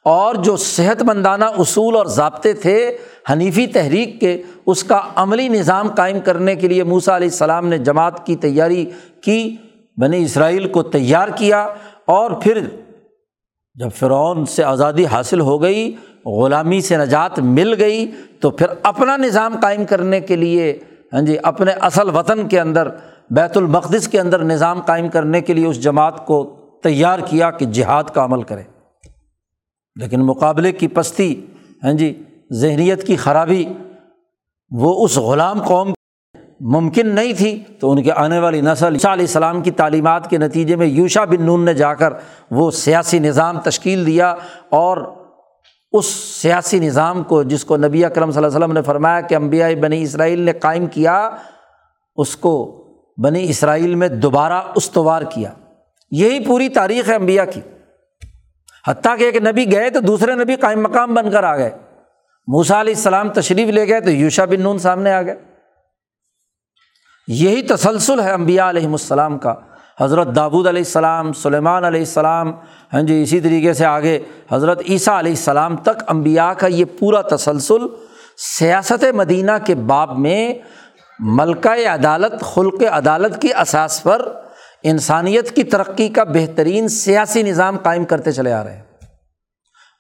اور 0.04 0.34
جو 0.34 0.56
صحت 0.56 1.02
مندانہ 1.02 1.44
اصول 1.44 1.96
اور 1.96 2.06
ضابطے 2.06 2.52
تھے، 2.52 2.96
حنیفی 3.32 3.66
تحریک 3.66 4.20
کے، 4.20 4.42
اس 4.66 4.84
کا 4.84 5.00
عملی 5.14 5.48
نظام 5.48 5.88
قائم 5.96 6.20
کرنے 6.20 6.54
کے 6.54 6.68
لیے 6.68 6.84
موسا 6.84 7.16
علیہ 7.16 7.28
السلام 7.28 7.66
نے 7.66 7.78
جماعت 7.78 8.26
کی 8.26 8.36
تیاری 8.36 8.90
کی، 9.20 9.56
بنی 9.96 10.22
اسرائیل 10.22 10.68
کو 10.68 10.82
تیار 10.82 11.28
کیا۔ 11.28 11.68
اور 12.04 12.30
پھر 12.30 12.60
جب 13.74 13.88
فرعون 13.96 14.46
سے 14.46 14.64
آزادی 14.64 15.06
حاصل 15.06 15.40
ہو 15.40 15.62
گئی، 15.62 15.96
غلامی 16.26 16.80
سے 16.80 16.96
نجات 16.96 17.38
مل 17.38 17.74
گئی، 17.78 18.10
تو 18.40 18.50
پھر 18.50 18.66
اپنا 18.82 19.16
نظام 19.16 19.56
قائم 19.62 19.84
کرنے 19.84 20.20
کے 20.20 20.36
لیے 20.36 20.78
ہاں 21.12 21.22
جی 21.22 21.36
اپنے 21.42 21.72
اصل 21.72 22.16
وطن 22.16 22.48
کے 22.48 22.60
اندر 22.60 22.88
بیت 23.30 23.56
المقدس 23.56 24.08
کے 24.08 24.20
اندر 24.20 24.44
نظام 24.44 24.80
قائم 24.80 25.08
کرنے 25.08 25.40
کے 25.40 25.54
لیے 25.54 25.66
اس 25.66 25.82
جماعت 25.82 26.26
کو 26.26 26.56
تیار 26.82 27.18
کیا 27.18 27.50
کہ 27.50 27.66
جہاد 27.66 28.04
کا 28.04 28.24
عمل 28.24 28.42
کرے۔ 28.42 28.62
لیکن 29.96 30.20
مقابلے 30.20 30.72
کی 30.72 30.88
پستی 30.88 31.46
ہاں 31.84 31.92
جی 31.92 32.22
ذہنیت 32.52 33.06
کی 33.06 33.16
خرابی، 33.16 33.64
وہ 34.70 35.04
اس 35.04 35.16
غلام 35.16 35.62
قوم 35.62 35.92
ممکن 36.60 37.06
نہیں 37.06 37.32
تھی۔ 37.32 37.62
تو 37.80 37.90
ان 37.90 38.02
کے 38.02 38.12
آنے 38.12 38.38
والی 38.38 38.60
نسل 38.60 38.92
عیسیٰ 38.92 39.12
علیہ 39.12 39.24
السلام 39.24 39.62
کی 39.62 39.70
تعلیمات 39.70 40.30
کے 40.30 40.38
نتیجے 40.38 40.76
میں 40.76 40.86
یوشا 40.86 41.24
بن 41.24 41.42
نون 41.42 41.64
نے 41.64 41.74
جا 41.74 41.94
کر 41.94 42.12
وہ 42.50 42.70
سیاسی 42.70 43.18
نظام 43.18 43.60
تشکیل 43.60 44.06
دیا 44.06 44.34
اور 44.68 45.12
اس 45.92 46.06
سیاسی 46.42 46.78
نظام 46.78 47.22
کو 47.22 47.42
جس 47.42 47.64
کو 47.64 47.76
نبی 47.76 48.04
اکرم 48.04 48.30
صلی 48.30 48.36
اللہ 48.36 48.56
علیہ 48.56 48.64
وسلم 48.64 48.72
نے 48.72 48.82
فرمایا 48.82 49.20
کہ 49.20 49.34
امبیا 49.34 49.68
بنی 49.80 50.02
اسرائیل 50.02 50.40
نے 50.40 50.52
قائم 50.52 50.86
کیا، 50.86 51.30
اس 52.16 52.36
کو 52.36 52.82
بنی 53.22 53.50
اسرائیل 53.50 53.94
میں 53.94 54.08
دوبارہ 54.08 54.62
استوار 54.74 55.22
کیا۔ 55.22 55.52
یہی 56.10 56.44
پوری 56.44 56.68
تاریخ 56.68 57.08
ہے 57.08 57.14
امبیا 57.14 57.44
کی۔ 57.44 57.60
حتیٰ 58.88 59.18
کہ 59.18 59.24
ایک 59.24 59.36
نبی 59.36 59.72
گئے 59.72 59.90
تو 59.90 60.00
دوسرے 60.00 60.34
نبی 60.34 60.56
قائم 60.56 60.82
مقام 60.82 61.14
بن 61.14 61.30
کر 61.30 61.44
آ 61.44 61.56
گئے۔ 61.56 61.70
موسا 62.46 62.80
علیہ 62.80 62.94
السلام 62.94 63.28
تشریف 63.28 63.68
لے 63.68 63.88
گئے 63.88 64.00
تو 64.00 64.10
یوشا 64.10 64.44
بن 64.44 64.60
نون 64.60 64.78
سامنے 64.78 65.12
آ 65.12 65.22
گئے۔ 65.22 65.36
یہی 67.28 67.62
تسلسل 67.62 68.20
ہے 68.20 68.30
امبیا 68.30 68.70
علیہم 68.70 68.92
السلام 68.92 69.38
کا۔ 69.38 69.54
حضرت 70.00 70.36
دابود 70.36 70.66
علیہ 70.66 70.80
السلام، 70.80 71.32
سلیمان 71.32 71.84
علیہ 71.84 72.00
السلام 72.00 72.52
ہاں 72.92 73.02
جی 73.02 73.22
اسی 73.22 73.40
طریقے 73.40 73.72
سے 73.72 73.84
آگے 73.84 74.18
حضرت 74.50 74.82
عیسیٰ 74.88 75.18
علیہ 75.18 75.32
السلام 75.32 75.76
تک 75.76 76.04
امبیا 76.06 76.54
کا 76.54 76.66
یہ 76.66 76.84
پورا 76.98 77.36
تسلسل 77.36 77.82
سیاست 78.58 79.04
مدینہ 79.14 79.52
کے 79.66 79.74
باب 79.74 80.18
میں 80.18 80.54
ملکہ 81.18 81.88
عدالت، 81.88 82.40
خلق 82.40 82.82
عدالت 82.92 83.42
کی 83.42 83.54
اساس 83.54 84.02
پر 84.02 84.32
انسانیت 84.82 85.56
کی 85.56 85.64
ترقی 85.64 86.08
کا 86.08 86.24
بہترین 86.24 86.88
سیاسی 86.88 87.42
نظام 87.42 87.78
قائم 87.78 88.04
کرتے 88.04 88.32
چلے 88.32 88.52
آ 88.52 88.64
رہے 88.64 88.76
ہیں۔ 88.76 88.82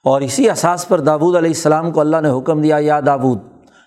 اور 0.04 0.20
اسی 0.20 0.50
اساس 0.50 0.88
پر 0.88 1.00
داود 1.00 1.36
علیہ 1.36 1.50
السلام 1.50 1.90
کو 1.90 2.00
اللہ 2.00 2.16
نے 2.20 2.38
حکم 2.38 2.62
دیا، 2.62 2.76
یا 2.80 3.00
داود 3.06 3.40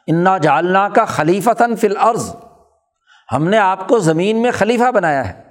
انا 0.07 0.37
جالنا 0.37 0.89
کا 0.89 1.05
خلیفتاً 1.05 1.75
فی 1.75 1.87
العرض 1.87 2.35
ہم 3.31 3.47
نے 3.47 3.57
آپ 3.57 3.87
کو 3.87 3.99
زمین 3.99 4.41
میں 4.41 4.51
خلیفہ 4.51 4.91
بنایا 4.91 5.29
ہے 5.29 5.41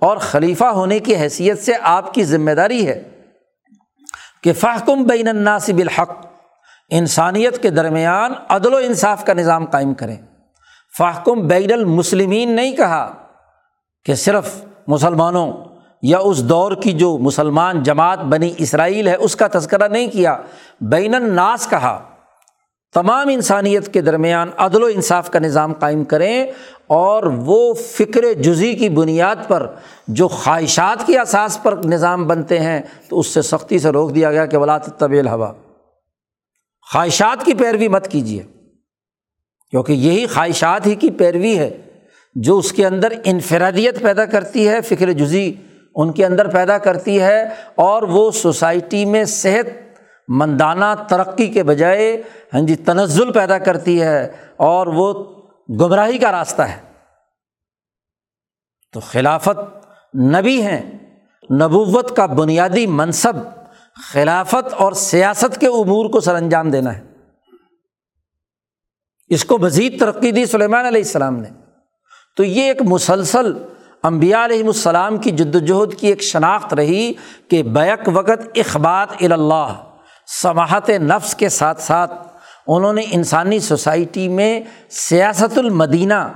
اور 0.00 0.16
خلیفہ 0.16 0.64
ہونے 0.64 0.98
کی 0.98 1.16
حیثیت 1.16 1.62
سے 1.62 1.72
آپ 1.82 2.14
کی 2.14 2.24
ذمہ 2.24 2.50
داری 2.50 2.88
ہے 2.88 3.02
کہ 4.42 4.52
فحکم 4.52 5.04
بین 5.04 5.28
الناس 5.28 5.70
بالحق، 5.70 6.26
انسانیت 6.90 7.62
کے 7.62 7.70
درمیان 7.70 8.32
عدل 8.48 8.74
و 8.74 8.76
انصاف 8.76 9.24
کا 9.24 9.32
نظام 9.32 9.64
قائم 9.64 9.94
کریں۔ 9.94 10.16
فحکم 10.98 11.46
بین 11.46 11.72
المسلمین 11.72 12.56
نہیں 12.56 12.76
کہا 12.76 13.12
کہ 14.04 14.14
صرف 14.14 14.64
مسلمانوں 14.86 15.52
یا 16.02 16.18
اس 16.18 16.48
دور 16.48 16.72
کی 16.72 16.92
جو 16.92 17.18
مسلمان 17.18 17.82
جماعت 17.82 18.18
بنی 18.18 18.52
اسرائیل 18.58 19.08
ہے، 19.08 19.14
اس 19.14 19.36
کا 19.36 19.46
تذکرہ 19.52 19.88
نہیں 19.88 20.06
کیا۔ 20.08 20.36
بین 20.80 21.14
الناس 21.14 21.68
کہا۔ 21.70 22.08
تمام 22.94 23.28
انسانیت 23.28 23.92
کے 23.92 24.00
درمیان 24.00 24.50
عدل 24.56 24.82
و 24.82 24.86
انصاف 24.86 25.30
کا 25.30 25.38
نظام 25.38 25.72
قائم 25.72 26.04
کریں 26.04 26.46
اور 26.86 27.22
وہ 27.22 27.74
فکر 27.74 28.32
جزی 28.32 28.74
کی 28.74 28.88
بنیاد 28.88 29.36
پر 29.48 29.66
جو 30.08 30.28
خواہشات 30.28 31.06
کی 31.06 31.18
اساس 31.18 31.62
پر 31.62 31.74
نظام 31.84 32.26
بنتے 32.26 32.60
ہیں، 32.60 32.80
تو 33.08 33.18
اس 33.18 33.26
سے 33.26 33.42
سختی 33.42 33.78
سے 33.78 33.90
روک 33.90 34.14
دیا 34.14 34.30
گیا 34.30 34.46
کہ 34.46 34.56
ولاۃ 34.56 34.98
طویل 34.98 35.28
ہوا 35.28 35.52
خواہشات 36.92 37.44
کی 37.44 37.54
پیروی 37.54 37.88
مت 37.88 38.08
کیجیے 38.08 38.42
کیونکہ 39.72 39.92
یہی 39.92 40.26
خواہشات 40.26 40.86
ہی 40.86 40.94
کی 40.94 41.10
پیروی 41.10 41.58
ہے، 41.58 41.70
جو 42.36 42.56
اس 42.58 42.72
کے 42.72 42.86
اندر 42.86 43.12
انفرادیت 43.24 44.00
پیدا 44.02 44.24
کرتی 44.24 44.68
ہے، 44.68 44.80
فکر 44.80 45.12
جزی 45.12 45.52
ان 45.94 46.12
کے 46.12 46.24
اندر 46.26 46.48
پیدا 46.48 46.78
کرتی 46.78 47.20
ہے، 47.20 47.42
اور 47.76 48.02
وہ 48.02 48.30
سوسائٹی 48.30 49.04
میں 49.04 49.24
صحت 49.24 49.66
مندانہ 50.28 50.94
ترقی 51.08 51.46
کے 51.48 51.62
بجائے 51.62 52.10
ہاں 52.54 52.60
جی 52.60 52.74
تنزل 52.84 53.32
پیدا 53.32 53.58
کرتی 53.58 54.00
ہے، 54.02 54.24
اور 54.56 54.86
وہ 54.86 55.12
گمراہی 55.80 56.18
کا 56.18 56.32
راستہ 56.32 56.62
ہے۔ 56.62 56.76
تو 58.94 59.00
خلافت 59.00 59.58
نبی 60.14 60.60
ہیں، 60.62 60.80
نبوت 61.50 62.14
کا 62.16 62.26
بنیادی 62.26 62.86
منصب 62.86 63.36
خلافت 64.12 64.72
اور 64.74 64.92
سیاست 64.92 65.58
کے 65.60 65.66
امور 65.68 66.10
کو 66.10 66.20
سر 66.20 66.34
انجام 66.34 66.70
دینا 66.70 66.96
ہے۔ 66.96 67.00
اس 69.32 69.44
کو 69.44 69.58
مزید 69.58 70.00
ترقی 70.00 70.30
دی 70.30 70.46
سلیمان 70.46 70.86
علیہ 70.86 71.02
السلام 71.02 71.36
نے۔ 71.36 71.48
تو 72.36 72.44
یہ 72.44 72.62
ایک 72.62 72.82
مسلسل 72.82 73.52
امبیا 74.02 74.44
علیہم 74.44 74.66
السلام 74.66 75.16
کی 75.16 75.30
جد 75.30 75.54
وجہد 75.54 75.94
کی 75.94 76.06
ایک 76.06 76.22
شناخت 76.22 76.74
رہی 76.74 77.12
کہ 77.48 77.62
بیک 77.62 78.08
وقت 78.12 78.58
اخبات 78.58 79.08
اللہ 79.20 79.72
سماحت 80.42 80.90
نفس 80.90 81.34
کے 81.34 81.48
ساتھ 81.48 81.82
ساتھ 81.82 82.12
انہوں 82.66 82.92
نے 82.92 83.02
انسانی 83.10 83.58
سوسائٹی 83.58 84.28
میں 84.28 84.60
سیاست 84.90 85.58
المدینہ، 85.58 86.28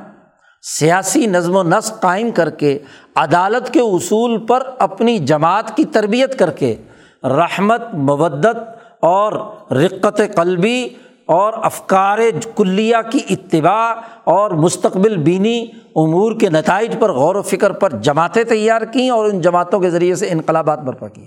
سیاسی 0.63 1.27
نظم 1.27 1.57
و 1.57 1.63
نسق 1.63 2.01
قائم 2.01 2.31
کر 2.31 2.51
کے، 2.51 2.79
عدالت 3.17 3.73
کے 3.73 3.81
اصول 3.81 4.47
پر 4.47 4.63
اپنی 4.79 5.19
جماعت 5.19 5.77
کی 5.77 5.85
تربیت 5.85 6.39
کر 6.39 6.51
کے، 6.51 6.77
رحمت، 7.25 7.83
مودت 7.95 8.57
اور 9.03 9.33
رقت 9.73 10.21
قلبی 10.37 10.89
اور 11.27 11.53
افکار 11.57 12.18
کلیہ 12.57 12.97
کی 13.12 13.20
اتباع 13.31 13.95
اور 14.24 14.51
مستقبل 14.51 15.16
بینی 15.16 15.66
امور 15.97 16.41
کے 16.41 16.51
نتائج 16.51 16.97
پر 16.99 17.12
غور 17.12 17.35
و 17.35 17.43
فکر 17.43 17.72
پر 17.72 17.91
جماعتیں 17.91 18.45
تیار 18.45 18.83
کیں 18.83 19.11
اور 19.11 19.27
ان 19.27 19.41
جماعتوں 19.41 19.81
کے 19.81 19.91
ذریعے 19.91 20.14
سے 20.14 20.31
انقلابات 20.31 20.79
برپا 20.79 21.09
کیے۔ 21.09 21.27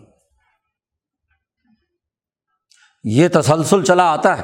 یہ 3.04 3.28
تسلسل 3.34 3.84
چلا 3.84 4.12
آتا 4.12 4.38
ہے 4.38 4.44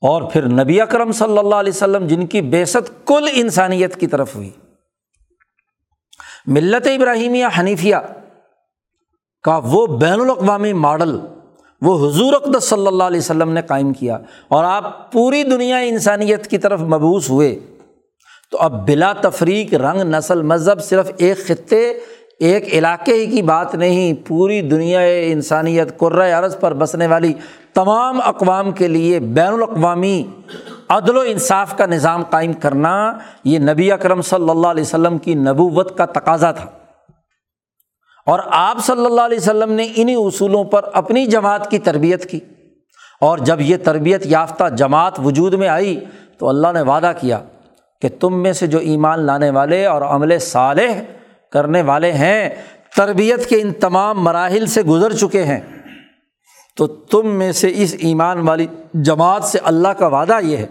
اور 0.00 0.22
پھر 0.22 0.48
نبی 0.48 0.80
اکرم 0.80 1.12
صلی 1.12 1.38
اللہ 1.38 1.54
علیہ 1.54 1.72
وسلم 1.72 2.06
جن 2.06 2.26
کی 2.26 2.40
بیست 2.40 3.06
کل 3.06 3.28
انسانیت 3.32 4.00
کی 4.00 4.06
طرف 4.06 4.36
ہوئی۔ 4.36 4.50
ملت 6.46 6.86
ابراہیمیہ 6.86 7.46
حنیفیہ 7.58 7.96
کا 9.42 9.60
وہ 9.64 9.86
بین 9.86 10.20
الاقوامی 10.20 10.72
ماڈل 10.72 11.20
وہ 11.80 12.08
حضور 12.08 12.32
اقدس 12.32 12.64
صلی 12.64 12.86
اللہ 12.86 13.02
علیہ 13.02 13.18
وسلم 13.18 13.52
نے 13.52 13.62
قائم 13.62 13.92
کیا 13.92 14.18
اور 14.48 14.64
آپ 14.64 15.12
پوری 15.12 15.42
دنیا 15.42 15.76
انسانیت 15.76 16.46
کی 16.46 16.58
طرف 16.58 16.80
مبوس 16.80 17.30
ہوئے۔ 17.30 17.58
تو 18.50 18.58
اب 18.60 18.86
بلا 18.86 19.12
تفریق 19.12 19.74
رنگ، 19.74 20.00
نسل، 20.00 20.42
مذہب 20.42 20.80
صرف 20.80 21.10
ایک 21.16 21.46
خطے، 21.46 21.92
ایک 22.40 22.74
علاقے 22.74 23.14
ہی 23.14 23.26
کی 23.26 23.42
بات 23.42 23.74
نہیں، 23.74 24.14
پوری 24.26 24.60
دنیا 24.60 25.00
انسانیت 25.00 26.02
عرض 26.38 26.58
پر 26.60 26.74
بسنے 26.74 27.06
والی 27.06 27.32
تمام 27.74 28.20
اقوام 28.24 28.72
کے 28.72 28.88
لیے 28.88 29.20
بین 29.20 29.52
الاقوامی 29.52 30.24
عدل 30.88 31.16
و 31.16 31.20
انصاف 31.20 31.76
کا 31.76 31.86
نظام 31.86 32.22
قائم 32.22 32.52
کرنا 32.52 33.18
یہ 33.44 33.58
نبی 33.58 33.92
اکرم 33.92 34.22
صلی 34.22 34.50
اللہ 34.50 34.66
علیہ 34.66 34.82
وسلم 34.82 35.18
کی 35.18 35.34
نبوت 35.34 35.98
کا 35.98 36.04
تقاضا 36.04 36.52
تھا۔ 36.52 36.66
اور 38.28 38.38
آپ 38.46 38.78
صلی 38.78 39.06
اللہ 39.06 39.20
علیہ 39.20 39.38
وسلم 39.38 39.72
نے 39.72 39.92
انہیں 39.96 40.16
اصولوں 40.16 40.64
پر 40.64 40.84
اپنی 40.92 41.26
جماعت 41.26 41.70
کی 41.70 41.78
تربیت 41.78 42.30
کی۔ 42.30 42.40
اور 43.20 43.38
جب 43.38 43.60
یہ 43.60 43.76
تربیت 43.76 44.26
یافتہ 44.26 44.64
جماعت 44.68 45.20
وجود 45.24 45.54
میں 45.54 45.68
آئی 45.68 46.00
تو 46.38 46.48
اللہ 46.48 46.68
نے 46.72 46.82
وعدہ 46.82 47.12
کیا 47.20 47.40
کہ 48.02 48.08
تم 48.20 48.42
میں 48.42 48.52
سے 48.52 48.66
جو 48.66 48.78
ایمان 48.78 49.20
لانے 49.20 49.50
والے 49.50 49.86
اور 49.86 50.02
عمل 50.02 50.38
صالح 50.38 51.02
کرنے 51.52 51.82
والے 51.82 52.12
ہیں، 52.12 52.50
تربیت 52.96 53.48
کے 53.48 53.60
ان 53.60 53.72
تمام 53.72 54.24
مراحل 54.24 54.66
سے 54.66 54.82
گزر 54.82 55.12
چکے 55.12 55.44
ہیں۔ 55.44 55.60
تو 56.76 56.86
تم 56.86 57.26
میں 57.26 57.52
سے 57.52 57.72
اس 57.74 57.94
ایمان 57.98 58.48
والی 58.48 58.66
جماعت 58.94 59.44
سے 59.44 59.58
اللہ 59.64 59.88
کا 59.88 60.06
وعدہ 60.06 60.36
یہ 60.42 60.56
ہے 60.56 60.66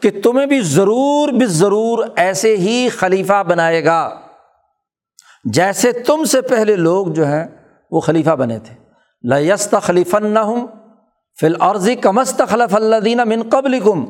کہ 0.00 0.10
تمہیں 0.22 0.46
بھی 0.46 0.60
ضرور 0.60 1.28
بھی 1.28 1.46
ضرور 1.46 2.06
ایسے 2.16 2.56
ہی 2.56 2.88
خلیفہ 2.88 3.42
بنائے 3.42 3.84
گا۔ 3.84 4.20
جیسے 5.44 5.92
تم 5.92 6.24
سے 6.24 6.40
پہلے 6.40 6.76
لوگ 6.76 7.06
جو 7.06 7.26
ہیں 7.26 7.46
وہ 7.90 8.00
خلیفہ 8.00 8.30
بنے 8.30 8.58
تھے۔ 8.58 8.74
لست 9.24 9.74
خلیف 9.82 10.14
نہ 10.14 10.38
ہوں 10.38 10.66
فی 11.40 11.46
العرضی 11.46 11.94
کمست 11.94 12.42
خلف 12.48 12.74
اللہ 12.74 12.96
دینا 12.96 13.24
من 13.24 13.42
قبل 13.50 13.80
کم 13.80 14.04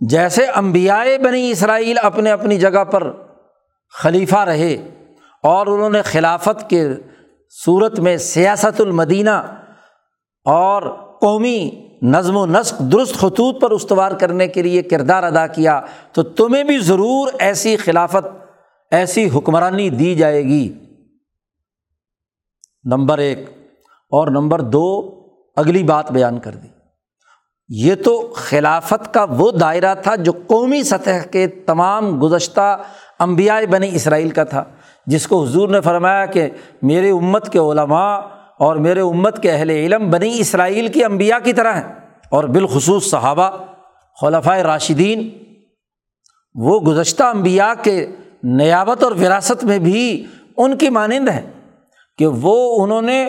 جیسے 0.00 0.44
امبیائے 0.44 1.18
بنی 1.18 1.50
اسرائیل 1.50 1.96
اپنے 2.02 2.30
اپنی 2.30 2.58
جگہ 2.58 2.84
پر 2.84 3.12
خلیفہ 4.02 4.36
رہے 4.36 4.88
اور 5.42 5.66
انہوں 5.66 5.90
نے 5.90 6.02
خلافت 6.02 6.70
کے 6.70 6.88
صورت 7.64 7.98
میں 7.98 8.16
سیاست 8.16 8.80
المدینہ 8.80 9.56
اور 10.44 10.82
قومی 11.20 11.86
نظم 12.02 12.36
و 12.36 12.46
نسق 12.46 12.78
درست 12.78 13.14
خطوط 13.14 13.60
پر 13.60 13.70
استوار 13.70 14.12
کرنے 14.12 14.48
کے 14.48 14.62
لیے 14.62 14.82
کردار 14.82 15.22
ادا 15.22 15.46
کیا، 15.46 15.80
تو 16.12 16.22
تمہیں 16.22 16.64
بھی 16.64 16.78
ضرور 16.78 17.28
ایسی 17.38 17.76
خلافت 17.76 18.45
ایسی 18.90 19.28
حکمرانی 19.34 19.90
دی 19.90 20.14
جائے 20.14 20.44
گی۔ 20.44 20.72
نمبر 22.84 23.18
ایک۔ 23.18 23.38
اور 24.10 24.28
نمبر 24.28 24.60
دو، 24.60 25.14
اگلی 25.56 25.82
بات 25.82 26.12
بیان 26.12 26.38
کر 26.38 26.50
دی۔ 26.50 26.68
یہ 27.68 27.94
تو 27.94 28.32
خلافت 28.36 29.14
کا 29.14 29.24
وہ 29.24 29.50
دائرہ 29.50 29.94
تھا 29.94 30.14
جو 30.14 30.32
قومی 30.46 30.82
سطح 30.82 31.26
کے 31.30 31.46
تمام 31.46 32.22
گزشتہ 32.22 32.82
امبیا 33.18 33.60
بنی 33.70 33.94
اسرائیل 33.94 34.30
کا 34.30 34.44
تھا، 34.44 34.64
جس 35.06 35.26
کو 35.26 35.44
حضور 35.44 35.68
نے 35.68 35.80
فرمایا 35.80 36.26
کہ 36.26 36.50
میرے 36.82 37.10
امت 37.10 37.52
کے 37.52 37.58
علماء 37.58 38.20
اور 38.58 38.76
میرے 38.76 39.00
امت 39.00 39.42
کے 39.42 39.52
اہل 39.52 39.70
علم 39.70 40.10
بنی 40.10 40.40
اسرائیل 40.40 40.88
کی 40.88 41.04
امبیا 41.04 41.38
کی 41.38 41.52
طرح 41.52 41.72
ہیں۔ 41.72 41.94
اور 42.30 42.44
بالخصوص 42.44 43.10
صحابہ 43.10 43.50
خلفۂ 44.20 44.58
راشدین، 44.58 45.30
وہ 46.54 46.80
گزشتہ 46.80 47.22
امبیا 47.22 47.74
کے 47.82 48.06
نیابت 48.42 49.02
اور 49.04 49.12
وراثت 49.12 49.64
میں 49.64 49.78
بھی 49.78 50.24
ان 50.56 50.76
کی 50.76 50.88
مانند 50.90 51.28
ہے 51.28 51.42
کہ 52.18 52.26
وہ 52.42 52.56
انہوں 52.82 53.02
نے 53.02 53.24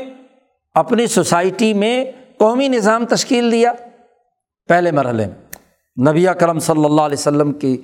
اپنی 0.75 1.07
سوسائٹی 1.07 1.73
میں 1.73 2.05
قومی 2.39 2.67
نظام 2.67 3.05
تشکیل 3.05 3.51
دیا 3.51 3.71
پہلے 4.69 4.91
مرحلے 4.91 5.25
میں، 5.27 6.09
نبی 6.09 6.25
کرم 6.39 6.59
صلی 6.59 6.85
اللہ 6.85 7.01
علیہ 7.01 7.17
وسلم 7.19 7.51
کی 7.53 7.77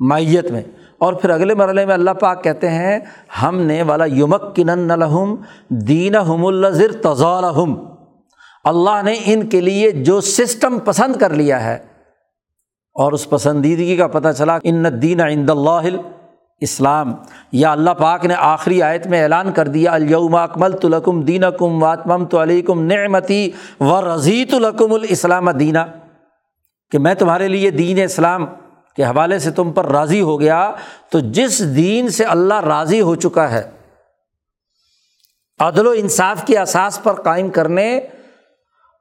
مائیت 0.00 0.50
میں۔ 0.50 0.62
اور 0.98 1.12
پھر 1.12 1.30
اگلے 1.30 1.54
مرحلے 1.54 1.84
میں 1.86 1.94
اللہ 1.94 2.10
پاک 2.20 2.42
کہتے 2.44 2.70
ہیں، 2.70 2.98
ہم 3.42 3.60
نے 3.60 3.82
والا 3.82 4.04
یمک 4.06 4.54
کنن 4.56 4.90
الحم 4.90 5.34
دین 5.88 6.14
ہم 6.16 6.46
الزر 6.46 6.92
تضالحم 7.02 7.74
اللہ 8.64 9.02
نے 9.04 9.14
ان 9.24 9.46
کے 9.48 9.60
لیے 9.60 9.90
جو 10.02 10.20
سسٹم 10.20 10.78
پسند 10.78 11.16
کر 11.16 11.34
لیا 11.34 11.64
ہے، 11.64 11.74
اور 12.96 13.12
اس 13.12 13.28
پسندیدگی 13.30 13.96
کا 13.96 14.06
پتہ 14.08 14.28
چلا، 14.38 14.58
ان 14.64 14.84
دین 15.02 15.20
عند 15.20 15.50
اللہ 15.50 15.88
اسلام، 16.62 17.12
یا 17.52 17.70
اللہ 17.72 17.90
پاک 17.90 18.24
نے 18.24 18.34
آخری 18.34 18.80
آیت 18.82 19.06
میں 19.06 19.22
اعلان 19.22 19.52
کر 19.52 19.68
دیا 19.68 19.92
الوم 19.92 20.34
اکمل 20.34 20.72
تلکم 20.72 21.20
دین 21.22 21.44
کم 21.58 21.82
واتمم 21.82 22.24
تو 22.24 22.42
علیکم 22.42 22.82
نعمتی 22.82 23.50
و 23.80 24.00
رضیت 24.04 24.54
الکم 24.54 24.92
الاسلام 24.92 25.50
دینہ 25.50 25.78
کہ 26.92 26.98
میں 26.98 27.14
تمہارے 27.14 27.48
لیے 27.48 27.70
دین 27.70 28.02
اسلام 28.04 28.46
کے 28.96 29.04
حوالے 29.04 29.38
سے 29.38 29.50
تم 29.50 29.72
پر 29.72 29.86
راضی 29.86 30.20
ہو 30.20 30.40
گیا، 30.40 30.70
تو 31.10 31.20
جس 31.32 31.60
دین 31.76 32.08
سے 32.08 32.24
اللہ 32.24 32.60
راضی 32.60 33.00
ہو 33.00 33.14
چکا 33.14 33.50
ہے، 33.50 33.62
عدل 35.60 35.86
و 35.86 35.92
انصاف 35.96 36.44
کی 36.46 36.56
اثاث 36.56 37.02
پر 37.02 37.20
قائم 37.22 37.50
کرنے 37.50 37.96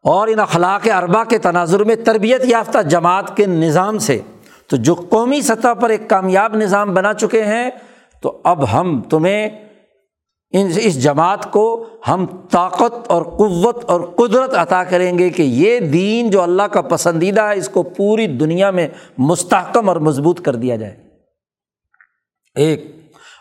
اور 0.06 0.28
ان 0.28 0.40
اخلاق 0.40 0.88
اربا 0.96 1.24
کے 1.24 1.38
تناظر 1.38 1.84
میں 1.84 1.96
تربیت 2.06 2.42
یافتہ 2.46 2.82
جماعت 2.90 3.36
کے 3.38 3.46
نظام 3.46 3.98
سے 4.00 4.22
تو 4.70 4.78
جو 4.78 4.94
قومی 4.94 5.42
سطح 5.42 5.74
پر 5.74 5.90
ایک 5.90 6.08
کامیاب 6.08 6.56
نظام 6.56 6.94
بنا 6.94 7.14
چکے 7.14 7.44
ہیں، 7.44 7.70
تو 8.22 8.42
اب 8.44 8.72
ہم 8.74 9.02
تمہیں 9.02 9.50
ان 10.52 10.70
اس 10.78 11.04
جماعت 11.04 11.52
کو 11.52 11.86
ہم 12.08 12.26
طاقت 12.52 13.08
اور 13.08 13.24
قوت 13.24 13.86
اور 13.86 14.02
قدرت 14.02 14.54
عطا 14.58 14.84
کریں 14.84 15.20
گے 15.20 15.30
کہ 15.30 15.42
یہ 15.42 15.80
دین 15.80 16.30
جو 16.30 16.42
اللہ 16.42 16.64
کا 16.64 16.82
پسندیدہ 16.82 17.42
ہے، 17.42 17.56
اس 17.56 17.70
کو 17.70 17.84
پوری 17.84 18.28
دنیا 18.28 18.72
میں 18.72 18.88
مستحکم 19.18 19.90
اور 19.90 19.96
مضبوط 19.96 20.42
کر 20.42 20.56
دیا 20.56 20.76
جائے۔ 20.76 20.96
ایک، 22.56 22.96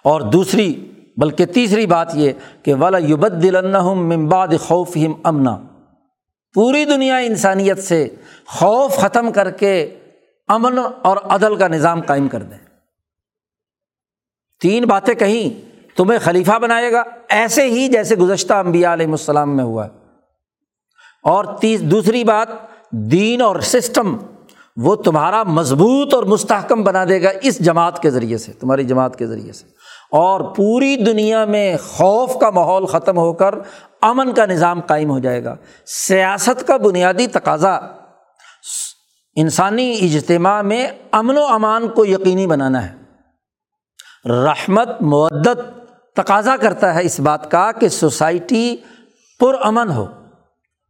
اور 0.04 0.20
دوسری، 0.20 0.90
بلکہ 1.16 1.46
تیسری 1.46 1.86
بات 1.86 2.14
یہ 2.14 2.32
کہ 2.62 2.74
والا 2.74 2.98
یوبد 2.98 3.42
دل 3.42 3.56
ممباد 3.82 4.48
خوف 4.60 4.96
ہم 4.96 5.12
امنا 5.24 5.56
پوری 6.54 6.84
دنیا 6.84 7.16
انسانیت 7.16 7.78
سے 7.78 8.08
خوف 8.46 8.96
ختم 8.96 9.32
کر 9.32 9.50
کے 9.50 9.94
امن 10.48 10.78
اور 11.02 11.16
عدل 11.16 11.56
کا 11.56 11.68
نظام 11.68 12.00
قائم 12.00 12.28
کر 12.28 12.42
دیں۔ 12.42 12.58
تین 14.60 14.84
باتیں 14.84 15.14
کہیں، 15.14 15.74
تمہیں 15.96 16.18
خلیفہ 16.18 16.58
بنائے 16.58 16.92
گا، 16.92 17.02
ایسے 17.28 17.62
ہی 17.62 17.88
جیسے 17.88 18.16
گزشتہ 18.16 18.54
امبیا 18.54 18.92
علیہ 18.92 19.06
السلام 19.06 19.56
میں 19.56 19.64
ہوا۔ 19.64 19.84
ہے 19.84 19.90
اور 21.22 21.44
تیس، 21.60 21.80
دوسری 21.80 22.24
بات، 22.24 22.48
دین 22.90 23.42
اور 23.42 23.60
سسٹم، 23.60 24.16
وہ 24.76 24.96
تمہارا 24.96 25.42
مضبوط 25.42 26.14
اور 26.14 26.22
مستحکم 26.22 26.84
بنا 26.84 27.04
دے 27.04 27.22
گا 27.22 27.30
اس 27.42 27.58
جماعت 27.58 28.02
کے 28.02 28.10
ذریعے 28.10 28.38
سے، 28.38 28.52
تمہاری 28.52 28.84
جماعت 28.84 29.16
کے 29.16 29.26
ذریعے 29.26 29.52
سے۔ 29.52 29.66
اور 30.10 30.40
پوری 30.40 30.96
دنیا 30.96 31.44
میں 31.44 31.76
خوف 31.76 32.36
کا 32.40 32.50
ماحول 32.50 32.86
ختم 32.86 33.18
ہو 33.18 33.32
کر 33.32 33.54
امن 34.02 34.32
کا 34.32 34.46
نظام 34.46 34.80
قائم 34.80 35.10
ہو 35.10 35.18
جائے 35.18 35.44
گا۔ 35.44 35.56
سیاست 35.86 36.66
کا 36.66 36.76
بنیادی 36.76 37.26
تقاضا 37.26 37.78
انسانی 39.36 39.98
اجتماع 40.02 40.62
میں 40.62 40.88
امن 41.12 41.36
و 41.36 41.44
امان 41.44 41.88
کو 41.88 42.04
یقینی 42.04 42.46
بنانا 42.46 42.88
ہے۔ 42.88 42.94
رحمت 44.28 44.88
معدت 45.00 45.58
تقاضا 46.16 46.56
کرتا 46.56 46.94
ہے 46.94 47.04
اس 47.04 47.20
بات 47.20 47.50
کا 47.50 47.72
کہ 47.72 47.88
سوسائٹی 47.88 48.76
پرامن 49.40 49.90
ہو۔ 49.90 50.06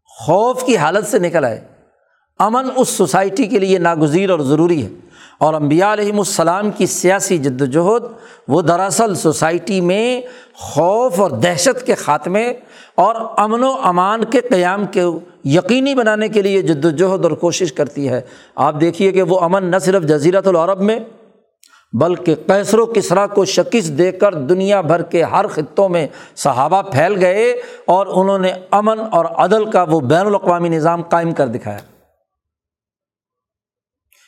خوف 0.06 0.64
کی 0.64 0.76
حالت 0.76 1.06
سے 1.06 1.18
نکل 1.18 1.44
آئے۔ 1.44 1.64
امن 2.38 2.68
اس 2.76 2.88
سوسائٹی 2.88 3.46
کے 3.46 3.58
لیے 3.58 3.78
ناگزیر 3.78 4.30
اور 4.30 4.38
ضروری 4.38 4.84
ہے۔ 4.84 4.88
اور 5.38 5.54
امبیا 5.54 5.92
علیہم 5.92 6.18
السلام 6.18 6.70
کی 6.70 6.86
سیاسی 6.86 7.38
جد 7.38 7.62
وجہد 7.62 8.02
وہ 8.48 8.62
دراصل 8.62 9.14
سوسائٹی 9.14 9.80
میں 9.80 10.20
خوف 10.54 11.20
اور 11.20 11.30
دہشت 11.30 11.86
کے 11.86 11.94
خاتمے 11.94 12.52
اور 12.94 13.14
امن 13.36 13.62
و 13.62 13.74
امان 13.82 14.24
کے 14.24 14.40
قیام 14.40 14.86
کے 14.86 15.02
یقینی 15.44 15.94
بنانے 15.94 16.28
کے 16.28 16.42
لیے 16.42 16.62
جد 16.62 16.84
وجہد 16.84 17.24
اور 17.24 17.30
کوشش 17.30 17.72
کرتی 17.72 18.08
ہے۔ 18.08 18.20
آپ 18.54 18.80
دیکھیے 18.80 19.12
کہ 19.12 19.22
وہ 19.22 19.40
امن 19.40 19.64
نہ 19.64 19.78
صرف 19.78 20.02
جزیرت 20.02 20.46
العرب 20.46 20.80
میں، 20.80 20.98
بلکہ 21.92 22.34
کیسر 22.46 22.78
و 22.78 22.86
کسرا 22.86 23.26
کو 23.26 23.44
شکست 23.44 23.98
دے 23.98 24.12
کر 24.12 24.34
دنیا 24.34 24.80
بھر 24.80 25.02
کے 25.02 25.22
ہر 25.22 25.46
خطوں 25.46 25.88
میں 25.88 26.06
صحابہ 26.36 26.82
پھیل 26.82 27.16
گئے 27.20 27.50
اور 27.84 28.06
انہوں 28.06 28.38
نے 28.38 28.52
امن 28.70 29.00
اور 29.12 29.24
عدل 29.24 29.70
کا 29.70 29.82
وہ 29.82 30.00
بین 30.00 30.26
الاقوامی 30.26 30.68
نظام 30.68 31.02
قائم 31.02 31.32
کر 31.32 31.46
دکھایا۔ 31.46 31.78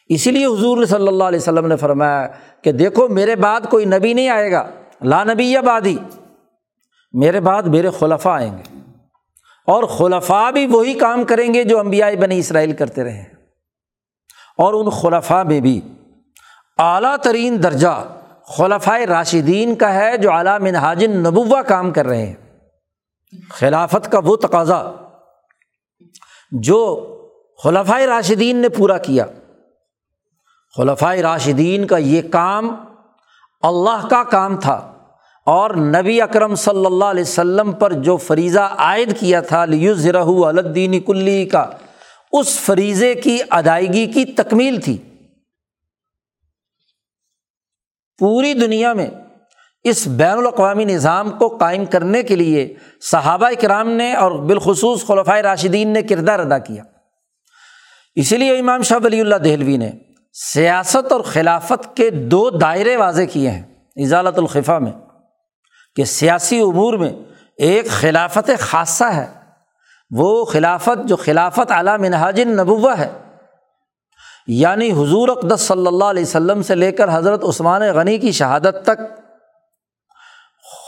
اسی 0.09 0.31
لیے 0.31 0.47
حضور 0.47 0.85
صلی 0.85 1.09
اللہ 1.09 1.25
علیہ 1.25 1.39
وسلم 1.39 1.67
نے 1.67 1.77
فرمایا 1.77 2.27
کہ 2.63 2.73
دیکھو، 2.73 3.09
میرے 3.09 3.37
بعد 3.37 3.61
کوئی 3.71 3.85
نبی 3.85 4.13
نہیں 4.13 4.29
آئے 4.29 4.53
گا، 4.53 4.67
لا 5.03 5.25
نبی 5.25 5.47
یا 5.47 5.61
بادی 5.61 5.97
میرے 7.13 7.41
بعد 7.41 7.63
میرے 7.63 7.91
خلفہ 7.91 8.29
آئیں 8.29 8.53
گے۔ 8.59 8.76
اور 9.67 9.85
خلفاء 9.85 10.51
بھی 10.51 10.67
وہی 10.67 10.95
کام 10.95 11.25
کریں 11.25 11.55
گے 11.55 11.65
جو 11.65 11.79
امبیائی 11.79 12.17
بنی 12.17 12.39
اسرائیل 12.39 12.73
کرتے 12.73 13.05
رہے 13.05 13.25
اور 14.59 14.75
ان 14.75 14.91
خلفاء 14.91 15.43
میں 15.43 15.61
بھی 15.61 15.81
اعلیٰ 16.79 17.17
ترین 17.17 17.63
درجہ 17.63 18.05
خلفۂ 18.47 19.01
راشدین 19.01 19.75
کا 19.75 19.95
ہے 19.95 20.17
جو 20.17 20.33
اعلیٰ 20.33 20.61
منہاجن 20.61 21.11
نبوا 21.11 21.63
کام 21.63 21.91
کر 21.91 22.07
رہے 22.07 22.27
ہیں۔ 22.27 22.35
خلافت 23.51 24.13
کا 24.13 24.21
وہ 24.25 24.37
تقاضا 24.37 24.93
جو 26.51 27.07
خلفۂ 27.65 28.03
راشدین 28.03 28.57
نے 28.57 28.69
پورا 28.69 28.99
کیا۔ 28.99 29.27
خلفۂ 30.77 31.17
راشدین 31.17 31.87
کا 31.87 31.97
یہ 31.97 32.23
کام 32.33 32.77
اللہ 33.63 34.09
کا 34.11 34.23
کام 34.25 34.57
تھا۔ 34.57 34.96
اور 35.47 35.71
نبی 35.71 36.23
اکرم 36.23 36.55
صلی 36.55 36.87
اللہ 36.87 37.05
علیہ 37.05 37.23
وسلم 37.23 37.73
پر 37.73 37.93
جو 37.93 38.17
فریضہ 38.17 38.61
عائد 38.61 39.21
کیا 39.21 39.41
تھا 39.41 39.65
لیوزرہ 39.65 40.25
الدین 40.25 41.01
کلی 41.01 41.45
کا، 41.45 41.71
اس 42.33 42.61
فریضے 42.61 43.15
کی 43.15 43.39
ادائیگی 43.51 44.07
کی 44.07 44.25
تکمیل 44.25 44.81
تھی۔ 44.81 44.97
پوری 48.19 48.55
دنیا 48.55 48.93
میں 48.93 49.07
اس 49.85 50.07
بین 50.07 50.39
الاقوامی 50.39 50.85
نظام 50.85 51.31
کو 51.31 51.49
قائم 51.49 51.85
کرنے 51.85 52.23
کے 52.23 52.37
لیے 52.37 52.75
صحابہ 53.01 53.51
کرام 53.61 53.89
نے 53.89 54.15
اور 54.15 54.31
بالخصوص 54.31 55.07
خلفۂ 55.07 55.39
راشدین 55.39 55.89
نے 55.89 56.03
کردار 56.03 56.39
ادا 56.39 56.59
کیا۔ 56.59 56.83
اسی 58.15 58.37
لیے 58.37 58.59
امام 58.59 58.83
شاہ 58.83 58.99
ولی 59.05 59.21
اللہ 59.21 59.37
دہلوی 59.37 59.77
نے 59.77 59.91
سیاست 60.33 61.13
اور 61.13 61.21
خلافت 61.21 61.97
کے 61.97 62.11
دو 62.11 62.51
دائرے 62.51 62.97
واضح 62.97 63.23
کیے 63.33 63.51
ہیں۔ 63.51 63.63
اجالت 63.97 64.39
الخفا 64.39 64.79
میں۔ 64.79 64.93
کہ 65.97 66.05
سیاسی 66.05 66.61
امور 66.61 66.95
میں 66.95 67.13
ایک 67.59 67.89
خلافت 67.89 68.51
خاصہ 68.59 69.05
ہے۔ 69.05 69.27
وہ 70.11 70.45
خلافت 70.45 71.09
جو 71.09 71.17
خلافت 71.17 71.73
اعلیٰ 71.73 71.99
منہاجن 71.99 72.49
نبوہ 72.49 72.99
ہے۔ 72.99 73.11
یعنی 74.47 74.93
حضور 74.93 75.29
اقدس 75.29 75.61
صلی 75.61 75.87
اللہ 75.87 76.05
علیہ 76.05 76.23
وسلم 76.23 76.63
سے 76.63 76.75
لے 76.75 76.93
کر 76.93 77.19
حضرت 77.19 77.45
عثمان 77.45 77.83
غنی 77.83 78.19
کی 78.19 78.33
شہادت 78.33 78.77
تک 78.83 78.99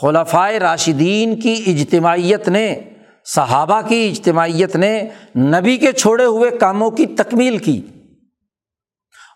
خلفائے 0.01 0.59
راشدین 0.59 1.39
کی 1.39 1.63
اجتماعیت 1.67 2.47
نے، 2.47 2.79
صحابہ 3.25 3.81
کی 3.87 4.09
اجتماعیت 4.09 4.75
نے 4.75 5.09
نبی 5.35 5.77
کے 5.77 5.91
چھوڑے 5.91 6.25
ہوئے 6.25 6.51
کاموں 6.51 6.91
کی 6.91 7.05
تکمیل 7.05 7.57
کی۔ 7.57 7.81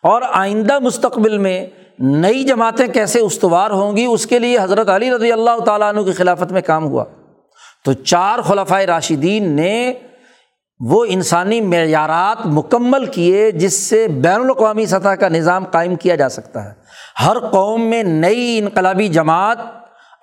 اور 0.03 0.21
آئندہ 0.33 0.79
مستقبل 0.79 1.37
میں 1.37 1.67
نئی 1.99 2.43
جماعتیں 2.43 2.87
کیسے 2.87 3.19
استوار 3.19 3.71
ہوں 3.71 3.97
گی؟ 3.97 4.05
اس 4.05 4.25
کے 4.25 4.39
لیے 4.39 4.57
حضرت 4.61 4.89
علی 4.89 5.11
رضی 5.11 5.31
اللہ 5.31 5.59
تعالیٰ 5.65 5.89
عنہ 5.89 6.01
کی 6.01 6.11
خلافت 6.11 6.51
میں 6.51 6.61
کام 6.61 6.85
ہوا۔ 6.85 7.05
تو 7.85 7.93
چار 7.93 8.39
خلفۂ 8.39 8.83
راشدین 8.83 9.51
نے 9.51 9.93
وہ 10.79 11.05
انسانی 11.09 11.61
معیارات 11.61 12.45
مکمل 12.45 13.05
کیے 13.05 13.51
جس 13.51 13.73
سے 13.73 14.07
بین 14.07 14.41
الاقوامی 14.41 14.85
سطح 14.85 15.09
کا 15.09 15.29
نظام 15.29 15.65
قائم 15.65 15.95
کیا 15.95 16.15
جا 16.15 16.29
سکتا 16.29 16.65
ہے۔ 16.65 16.71
ہر 17.25 17.39
قوم 17.39 17.81
میں 17.81 18.03
نئی 18.03 18.57
انقلابی 18.57 19.07
جماعت 19.07 19.57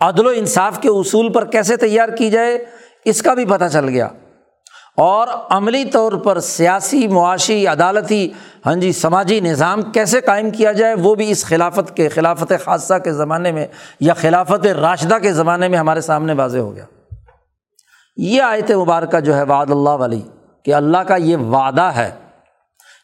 عدل 0.00 0.26
و 0.26 0.30
انصاف 0.34 0.80
کے 0.80 0.88
اصول 0.88 1.32
پر 1.32 1.44
کیسے 1.44 1.76
تیار 1.76 2.08
کی 2.08 2.30
جائے، 2.30 2.64
اس 3.04 3.22
کا 3.22 3.34
بھی 3.34 3.44
پتہ 3.44 3.64
چل 3.72 3.88
گیا۔ 3.88 4.08
اور 5.00 5.28
عملی 5.50 5.84
طور 5.84 6.12
پر 6.12 6.40
سیاسی، 6.40 7.08
معاشی، 7.08 7.66
عدالتی 7.66 8.28
ہاں 8.66 8.74
جی 8.74 8.92
سماجی 8.92 9.40
نظام 9.40 9.82
کیسے 9.82 10.20
قائم 10.20 10.50
کیا 10.50 10.72
جائے، 10.72 10.94
وہ 10.94 11.14
بھی 11.14 11.30
اس 11.30 11.44
خلافت 11.44 11.96
کے، 11.96 12.08
خلافت 12.08 12.52
خاصہ 12.64 12.94
کے 12.94 13.12
زمانے 13.12 13.52
میں 13.52 13.66
یا 14.00 14.14
خلافت 14.14 14.66
راشدہ 14.66 15.14
کے 15.22 15.32
زمانے 15.32 15.68
میں 15.68 15.78
ہمارے 15.78 16.00
سامنے 16.00 16.32
واضح 16.32 16.58
ہو 16.58 16.74
گیا۔ 16.74 16.84
یہ 18.16 18.42
آیت 18.42 18.70
مبارکہ 18.70 19.20
جو 19.20 19.36
ہے 19.36 19.42
وعد 19.42 19.70
اللہ 19.70 19.90
والی، 19.90 20.20
کہ 20.62 20.74
اللہ 20.74 20.98
کا 20.98 21.16
یہ 21.16 21.36
وعدہ 21.36 21.82
ہے، 21.82 22.10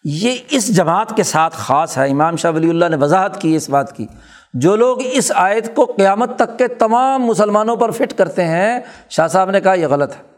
یہ 0.05 0.37
اس 0.51 0.77
جماعت 0.77 1.17
کے 1.17 1.23
ساتھ 1.23 1.57
خاص 1.57 1.99
ہے۔ 1.99 2.11
امام 2.11 2.37
شاہ 2.37 2.51
ولی 2.51 2.71
اللہ 2.71 2.85
نے 2.85 2.97
وضاحت 2.97 3.41
کی، 3.41 3.57
اس 3.57 3.69
بات 3.69 3.97
کی۔ 3.97 4.07
جو 4.55 4.77
لوگ 4.77 4.99
اس 5.13 5.33
آیت 5.35 5.75
کو 5.75 5.85
قیامت 5.85 6.37
تک 6.37 6.59
کے 6.59 6.69
تمام 6.69 7.23
مسلمانوں 7.23 7.77
پر 7.77 7.91
فٹ 7.91 8.19
کرتے 8.19 8.45
ہیں، 8.45 8.81
شاہ 9.11 9.29
صاحب 9.29 9.51
نے 9.51 9.61
کہا 9.61 9.75
یہ 9.75 9.87
غلط 9.87 10.13
ہے۔ 10.13 10.36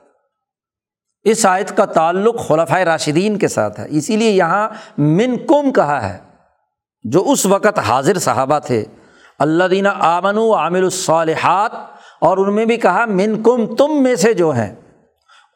اس 1.31 1.45
آیت 1.47 1.76
کا 1.76 1.85
تعلق 1.85 2.47
خلفۂ 2.47 2.83
راشدین 2.85 3.37
کے 3.39 3.49
ساتھ 3.49 3.81
ہے۔ 3.81 3.87
اسی 3.89 4.16
لیے 4.16 4.31
یہاں 4.31 4.68
من 4.99 5.37
کم 5.47 5.70
کہا 5.72 6.03
ہے، 6.03 6.16
جو 7.05 7.22
اس 7.26 7.45
وقت 7.47 7.79
حاضر 7.79 8.18
صحابہ 8.18 8.59
تھے۔ 8.59 8.85
اللہ 9.39 9.64
دینا 9.64 9.93
آمن 10.07 10.39
و 10.39 10.53
عامل 10.55 10.85
الصالحات، 10.85 11.72
اور 12.20 12.39
ان 12.39 12.55
میں 12.55 12.64
بھی 12.64 12.76
کہا 12.76 13.05
من 13.09 13.43
کم 13.43 13.66
تم 13.74 14.03
میں 14.03 14.14
سے 14.16 14.33
جو 14.35 14.51
ہیں۔ 14.51 14.74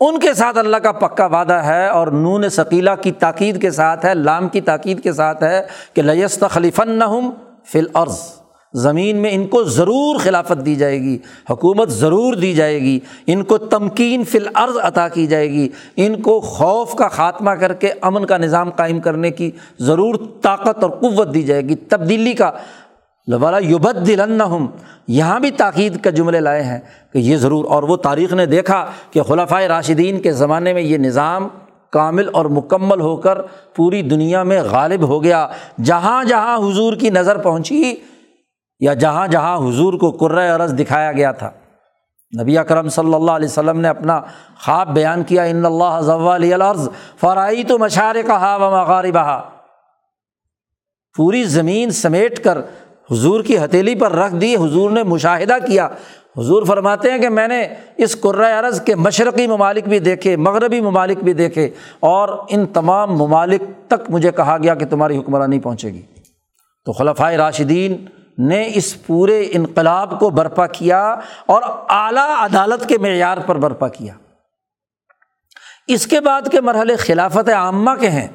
ان 0.01 0.19
کے 0.21 0.33
ساتھ 0.35 0.59
اللہ 0.59 0.77
کا 0.77 0.93
پکا 0.93 1.27
وعدہ 1.27 1.61
ہے، 1.65 1.87
اور 1.89 2.07
نون 2.09 2.49
ثقیلا 2.49 2.95
کی 2.97 3.13
تاکید 3.19 3.61
کے 3.63 3.71
ساتھ 3.71 4.07
ہے، 4.07 4.15
لام 4.15 4.49
کی 4.49 4.61
تاکید 4.61 5.03
کے 5.03 5.13
ساتھ 5.13 5.43
ہے 5.43 5.61
کہ 5.95 6.03
لیست 6.03 6.45
خلیفن 6.51 6.91
نہ 6.91 7.05
ہم 7.05 7.31
فل 7.73 7.87
عرض 7.95 8.21
زمین 8.75 9.17
میں 9.17 9.31
ان 9.33 9.47
کو 9.47 9.65
ضرور 9.65 10.17
خلافت 10.19 10.67
دی 10.67 10.75
جائے 10.75 11.01
گی، 11.01 11.19
حکومت 11.51 11.91
ضرور 11.91 12.35
دی 12.35 12.55
جائے 12.55 12.81
گی، 12.81 13.01
ان 13.27 13.43
کو 13.43 13.59
تمکین 13.59 14.25
فی 14.25 14.39
العرض 14.39 14.77
عطا 14.83 15.09
کی 15.09 15.27
جائے 15.27 15.51
گی، 15.51 15.69
ان 15.97 16.23
کو 16.23 16.41
خوف 16.41 16.95
کا 16.95 17.09
خاتمہ 17.09 17.51
کر 17.51 17.73
کے 17.73 17.93
امن 18.01 18.27
کا 18.27 18.37
نظام 18.37 18.71
قائم 18.71 19.01
کرنے 19.01 19.31
کی 19.31 19.51
ضرور 19.81 20.15
طاقت 20.43 20.83
اور 20.83 20.91
قوت 20.91 21.35
دی 21.35 21.43
جائے 21.43 21.63
گی، 21.63 21.75
تبدیلی 21.75 22.33
کا۔ 22.33 22.51
لبالا 23.29 23.59
یوبد 23.59 24.07
دلن 24.07 24.41
یا 38.83 38.95
جہاں 38.95 39.27
جہاں 39.27 39.69
حضور 39.69 39.93
کو 39.93 40.27
عرض 40.27 40.79
دکھایا 40.79 41.13
گیا 41.13 41.33
تھا۔ 41.33 41.51
نبی 42.43 42.59
اکرم 42.59 42.89
صلی 42.89 43.15
اللہ 43.15 43.31
علیہ 43.31 43.49
وسلم 43.49 43.81
نے 43.81 43.89
اپنا 43.89 44.21
خواب 44.65 44.95
بیان 44.95 45.23
کیا، 45.23 45.43
ان 45.43 45.67
اللہ 45.67 46.01
فرائی 47.21 47.65
تو 47.65 47.79
مشارے 47.79 48.23
کا 48.23 48.37
ہا 48.41 48.57
و 48.57 48.71
مغاربہ 48.71 49.41
پوری 51.17 51.45
زمین 51.45 51.91
سمیٹ 51.91 52.45
کر 52.45 52.59
حضور 53.11 53.43
کی 53.43 53.59
ہتھیلی 53.59 53.95
پر 53.95 54.13
رکھ 54.13 54.35
دی، 54.35 54.57
حضور 54.57 54.91
نے 54.91 55.03
مشاہدہ 55.03 55.57
کیا۔ 55.67 55.89
حضور 56.39 56.63
فرماتے 56.63 57.11
ہیں 57.11 57.19
کہ 57.19 57.29
میں 57.29 57.49
نے 57.49 57.69
اس 57.97 58.17
عرض 58.59 58.81
کے 58.81 58.95
مشرقی 58.95 59.47
ممالک 59.47 59.89
بھی 59.89 59.99
دیکھے، 59.99 60.37
مغربی 60.37 60.81
ممالک 60.81 61.19
بھی 61.19 61.33
دیکھے 61.33 61.71
اور 62.01 62.29
ان 62.49 62.67
تمام 62.67 63.19
ممالک 63.19 63.63
تک 63.87 64.11
مجھے 64.11 64.33
کہا 64.33 64.57
گیا 64.63 64.75
کہ 64.75 64.87
تمہاری 64.87 65.19
حکمرانی 65.19 65.61
پہنچے 65.61 65.89
گی۔ 65.89 66.03
تو 66.85 66.93
خلفۂ 66.93 67.33
راشدین 67.33 68.07
نے 68.39 68.71
اس 68.75 69.07
پورے 69.07 69.49
انقلاب 69.53 70.21
کو 70.21 70.31
برپا 70.31 70.67
کیا 70.67 71.17
اور 71.47 71.63
اعلیٰ 71.89 72.37
عدالت 72.39 72.89
کے 72.89 72.99
معیار 72.99 73.37
پر 73.39 73.57
برپا 73.57 73.89
کیا۔ 73.89 74.15
اس 75.89 76.07
کے 76.07 76.21
بعد 76.21 76.43
کے 76.51 76.61
مرحلے 76.61 76.97
خلافت 76.97 77.49
عامہ 77.49 77.91
کے 78.01 78.11
ہیں۔ 78.11 78.29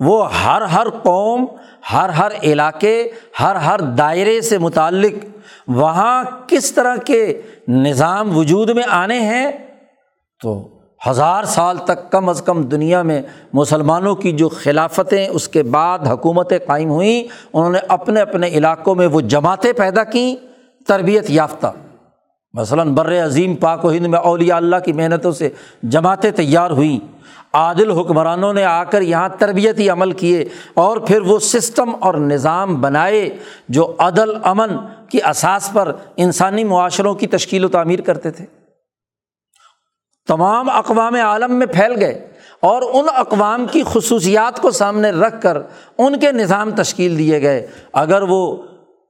وہ 0.00 0.34
ہر 0.34 0.62
ہر 0.62 0.90
قوم، 0.90 1.46
ہر 1.92 2.08
ہر 2.08 2.32
علاقے، 2.42 3.08
ہر 3.40 3.54
ہر 3.54 3.80
دائرے 3.80 4.40
سے 4.40 4.58
متعلق 4.58 5.24
وہاں 5.68 6.24
کس 6.46 6.72
طرح 6.72 6.96
کے 6.96 7.42
نظام 7.68 8.36
وجود 8.36 8.70
میں 8.70 8.82
آنے 8.88 9.20
ہیں 9.20 9.52
تو 10.42 10.77
ہزار 11.06 11.44
سال 11.44 11.76
تک 11.76 12.10
کم 12.10 12.28
از 12.28 12.42
کم 12.42 12.62
دنیا 12.62 13.02
میں 13.02 13.22
مسلمانوں 13.52 14.14
کی 14.14 14.32
جو 14.32 14.48
خلافتیں 14.48 15.28
اس 15.28 15.48
کے 15.48 15.62
بعد 15.62 15.98
حکومتیں 15.98 16.58
قائم 16.66 16.90
ہوئیں، 16.90 17.24
انہوں 17.52 17.70
نے 17.70 17.78
اپنے 17.88 18.20
اپنے 18.20 18.48
علاقوں 18.48 18.94
میں 18.94 19.06
وہ 19.06 19.20
جماعتیں 19.20 19.72
پیدا 19.72 20.04
کیں، 20.04 20.36
تربیت 20.88 21.30
یافتہ۔ 21.30 21.66
مثلاً 22.54 22.94
بر 22.94 23.24
عظیم 23.24 23.54
پاک 23.54 23.84
و 23.84 23.90
ہند 23.90 24.06
میں 24.06 24.18
اولیاء 24.18 24.56
اللہ 24.56 24.76
کی 24.84 24.92
محنتوں 24.92 25.32
سے 25.32 25.48
جماعتیں 25.82 26.30
تیار 26.30 26.70
ہوئیں۔ 26.70 27.18
عادل 27.52 27.90
حکمرانوں 27.90 28.52
نے 28.52 28.64
آ 28.64 28.84
کر 28.84 29.02
یہاں 29.02 29.28
تربیتی 29.38 29.90
عمل 29.90 30.12
کیے 30.12 30.44
اور 30.74 30.96
پھر 30.96 31.20
وہ 31.20 31.38
سسٹم 31.38 31.90
اور 32.00 32.14
نظام 32.14 32.80
بنائے 32.80 33.36
جو 33.68 33.94
عدل 33.98 34.30
امن 34.42 34.76
کی 35.08 35.18
اساس 35.30 35.72
پر 35.72 35.92
انسانی 36.16 36.64
معاشروں 36.64 37.14
کی 37.14 37.26
تشکیل 37.26 37.64
و 37.64 37.68
تعمیر 37.68 38.00
کرتے 38.00 38.30
تھے۔ 38.30 38.57
تمام 40.28 40.70
اقوام 40.70 41.14
عالم 41.14 41.54
میں 41.54 41.66
پھیل 41.66 41.92
گئے 42.00 42.28
اور 42.60 42.82
ان 42.92 43.06
اقوام 43.14 43.66
کی 43.70 43.82
خصوصیات 43.86 44.60
کو 44.60 44.70
سامنے 44.70 45.10
رکھ 45.10 45.42
کر 45.42 45.58
ان 45.98 46.18
کے 46.18 46.32
نظام 46.32 46.70
تشکیل 46.70 47.18
دیے 47.18 47.42
گئے۔ 47.42 47.66
اگر 47.92 48.22
وہ 48.22 48.56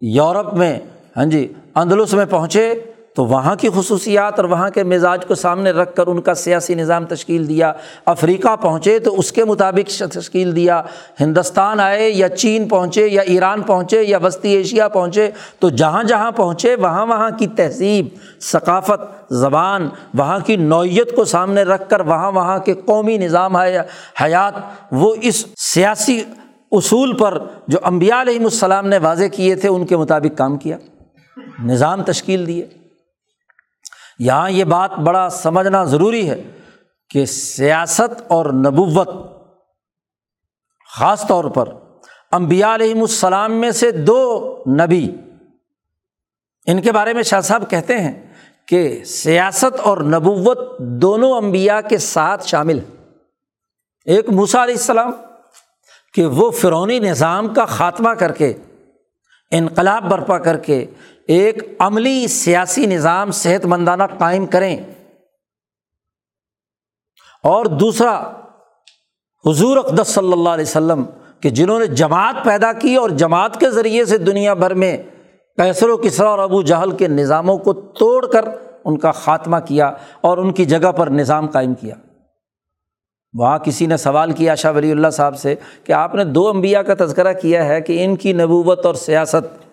یورپ 0.01 0.55
میں 0.55 0.79
ہاں 1.17 1.25
جی 1.25 1.53
اندلس 1.75 2.15
میں 2.15 2.27
پہنچے 2.31 2.75
تو 3.19 3.25
وہاں 3.27 3.55
کی 3.55 3.69
خصوصیات 3.75 4.39
اور 4.41 4.49
وہاں 4.49 4.71
کے 4.71 4.85
مزاج 4.85 5.27
کو 5.27 5.35
سامنے 5.35 5.71
رکھ 5.71 5.97
کر 5.97 6.07
ان 6.07 6.21
کا 6.21 6.35
سیاسی 6.35 6.75
نظام 6.75 7.07
تشکیل 7.07 7.49
دیا، 7.49 7.73
افریقہ 8.07 8.57
پہنچے 8.57 8.99
تو 8.99 9.19
اس 9.19 9.33
کے 9.33 9.45
مطابق 9.45 9.91
تشکیل 10.13 10.57
دیا۔ 10.57 10.83
ہندوستان 11.21 11.81
آئے 11.81 12.11
یا 12.11 12.29
چین 12.29 12.69
پہنچے 12.69 13.07
یا 13.07 13.23
ایران 13.23 13.63
پہنچے 13.63 14.03
یا 14.03 14.19
وسطی 14.19 14.49
ایشیا 14.49 14.89
پہنچے 14.89 15.31
تو 15.59 15.71
جہاں 15.71 16.05
جہاں 16.05 16.31
پہنچے 16.31 16.75
وہاں 16.75 17.07
وہاں 17.07 17.31
کی 17.31 17.47
تہذیب، 17.47 18.07
ثقافت، 18.41 19.33
زبان، 19.33 19.89
وہاں 20.15 20.39
کی 20.39 20.57
نوعیت 20.57 21.17
کو 21.17 21.25
سامنے 21.25 21.63
رکھ 21.63 21.91
کر 21.91 22.01
وہاں 22.01 22.33
وہاں 22.33 22.59
کے 22.59 22.75
قومی 22.75 23.19
نظام 23.19 23.61
ہے، 23.61 23.79
حیات، 24.23 24.55
وہ 24.93 25.15
اس 25.23 25.47
سیاسی 25.57 26.23
اصول 26.73 27.17
پر 27.17 27.39
جو 27.69 27.79
امبیا 27.83 28.23
علیہم 28.23 28.45
السلام 28.45 28.89
نے 28.89 28.99
واضح 28.99 29.25
کیے 29.25 29.55
تھے، 29.55 29.69
ان 29.69 29.87
کے 29.87 29.97
مطابق 29.97 30.39
کام 30.39 30.57
کیا، 30.57 30.77
نظام 31.65 32.03
تشکیل 32.03 32.47
دیے۔ 32.47 32.67
یہاں 34.19 34.51
یہ 34.51 34.65
بات 34.65 34.99
بڑا 35.07 35.29
سمجھنا 35.33 35.83
ضروری 35.85 36.29
ہے 36.31 36.43
کہ 37.11 37.25
سیاست 37.27 38.23
اور 38.29 38.47
نبوت 38.55 39.09
خاص 40.91 41.27
طور 41.27 41.45
پر 41.51 41.69
امبیا 42.33 42.75
علیہم 42.75 43.01
السلام 43.01 43.53
میں 43.61 43.71
سے 43.71 43.91
دو 43.91 44.23
نبی، 44.81 45.11
ان 46.67 46.81
کے 46.83 46.93
بارے 46.93 47.13
میں 47.13 47.23
شاہ 47.23 47.41
صاحب 47.41 47.69
کہتے 47.71 47.99
ہیں 47.99 48.13
کہ 48.69 49.05
سیاست 49.05 49.81
اور 49.81 49.99
نبوت 50.07 50.59
دونوں 51.03 51.33
امبیا 51.37 51.81
کے 51.81 51.99
ساتھ 51.99 52.47
شامل 52.47 52.79
ایک 54.07 54.29
موسا 54.31 54.63
علیہ 54.65 54.75
السلام 54.75 55.13
کہ 56.15 56.27
وہ 56.27 56.51
فرونی 56.51 56.99
نظام 56.99 57.53
کا 57.55 57.65
خاتمہ 57.67 58.11
کر 58.15 58.33
کے، 58.33 58.53
انقلاب 59.53 60.09
برپا 60.11 60.39
کر 60.39 60.57
کے 60.57 60.85
ایک 61.29 61.77
عملی 61.79 62.27
سیاسی 62.27 62.87
نظام 62.87 63.31
صحت 63.31 63.67
مندانہ 63.67 64.03
قائم 64.19 64.47
کریں۔ 64.47 64.77
اور 67.43 67.65
دوسرا، 67.65 68.33
حضور 69.47 69.77
اقدس 69.77 70.09
صلی 70.09 70.33
اللہ 70.33 70.49
علیہ 70.49 70.65
وسلم 70.65 71.05
کہ 71.41 71.51
جنہوں 71.51 71.79
نے 71.79 71.87
جماعت 71.87 72.35
پیدا 72.45 72.73
کی 72.73 72.97
اور 72.97 73.11
جماعت 73.11 73.61
کے 73.61 73.71
ذریعے 73.71 74.05
سے 74.05 74.19
دنیا 74.19 74.55
بھر 74.55 74.75
میں 74.75 75.03
کیسر 75.57 75.89
و 75.89 75.97
کسرا 75.97 76.29
اور 76.29 76.39
ابو 76.39 76.63
جہل 76.63 76.97
کے 76.97 77.09
نظاموں 77.09 77.59
کو 77.59 77.73
توڑ 77.73 78.27
کر 78.27 78.45
ان 78.85 78.99
کا 78.99 79.13
خاتمہ 79.13 79.57
کیا 79.67 79.93
اور 80.21 80.39
ان 80.39 80.53
کی 80.53 80.65
جگہ 80.65 80.93
پر 80.93 81.07
نظام 81.07 81.47
قائم 81.47 81.75
کیا۔ 81.75 81.95
وہاں 83.39 83.59
کسی 83.59 83.87
نے 83.87 83.97
سوال 83.97 84.33
کیا 84.33 84.55
شاہ 84.55 84.73
ولی 84.73 84.91
اللہ 84.91 85.11
صاحب 85.11 85.39
سے 85.39 85.55
کہ 85.85 85.93
آپ 85.93 86.15
نے 86.15 86.25
دو 86.25 86.49
امبیا 86.49 86.83
کا 86.83 87.05
تذکرہ 87.05 87.33
کیا 87.33 87.65
ہے 87.65 87.81
کہ 87.81 88.05
ان 88.05 88.17
کی 88.17 88.33
نبوت 88.33 88.87
اور 88.87 88.95
سیاست 88.95 89.68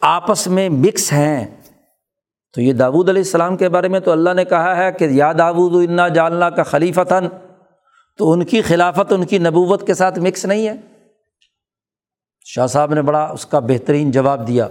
آپس 0.00 0.46
میں 0.46 0.68
مکس 0.68 1.12
ہیں۔ 1.12 1.60
تو 2.54 2.60
یہ 2.60 2.72
داود 2.72 3.08
علیہ 3.08 3.22
السلام 3.22 3.56
کے 3.56 3.68
بارے 3.68 3.88
میں 3.88 4.00
تو 4.00 4.10
اللہ 4.10 4.34
نے 4.34 4.44
کہا 4.44 4.76
ہے 4.76 4.92
کہ 4.92 5.04
یا 5.04 5.32
داود 5.38 5.90
انا 5.90 6.08
جالنا 6.08 6.50
کا 6.50 6.62
خلیفتاً۔ 6.62 7.28
تو 8.18 8.32
ان 8.32 8.44
کی 8.44 8.62
خلافت، 8.62 9.12
ان 9.12 9.24
کی 9.24 9.38
نبوت 9.38 9.86
کے 9.86 9.94
ساتھ 9.94 10.18
مکس 10.18 10.44
نہیں 10.44 10.68
ہے۔ 10.68 10.74
شاہ 12.44 12.66
صاحب 12.66 12.94
نے 12.94 13.02
بڑا 13.02 13.24
اس 13.24 13.46
کا 13.46 13.58
بہترین 13.58 14.10
جواب 14.10 14.48
دیا۔ 14.48 14.68